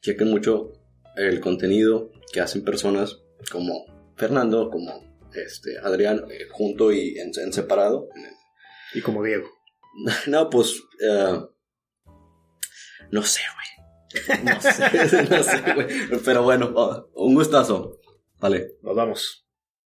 chequen 0.00 0.28
mucho 0.28 0.72
el 1.16 1.38
contenido 1.38 2.10
que 2.32 2.40
hacen 2.40 2.64
personas 2.64 3.18
como 3.50 3.84
Fernando, 4.16 4.70
como 4.70 5.20
este 5.34 5.78
Adrián, 5.78 6.24
eh, 6.30 6.48
junto 6.50 6.92
y 6.92 7.18
en, 7.18 7.30
en 7.36 7.52
separado. 7.52 8.08
Y 8.94 9.00
como 9.00 9.22
Diego. 9.22 9.48
No, 10.26 10.48
pues, 10.48 10.82
eh, 11.06 11.38
no 13.10 13.22
sé, 13.22 13.40
güey. 13.54 14.42
No 14.42 14.60
sé, 14.60 15.24
no 15.30 15.42
sé, 15.42 15.74
güey. 15.74 16.20
Pero 16.24 16.42
bueno, 16.42 16.72
oh, 16.74 17.10
un 17.14 17.34
gustazo. 17.34 18.00
Vale. 18.38 18.76
Nos 18.82 18.96
vamos. 18.96 19.41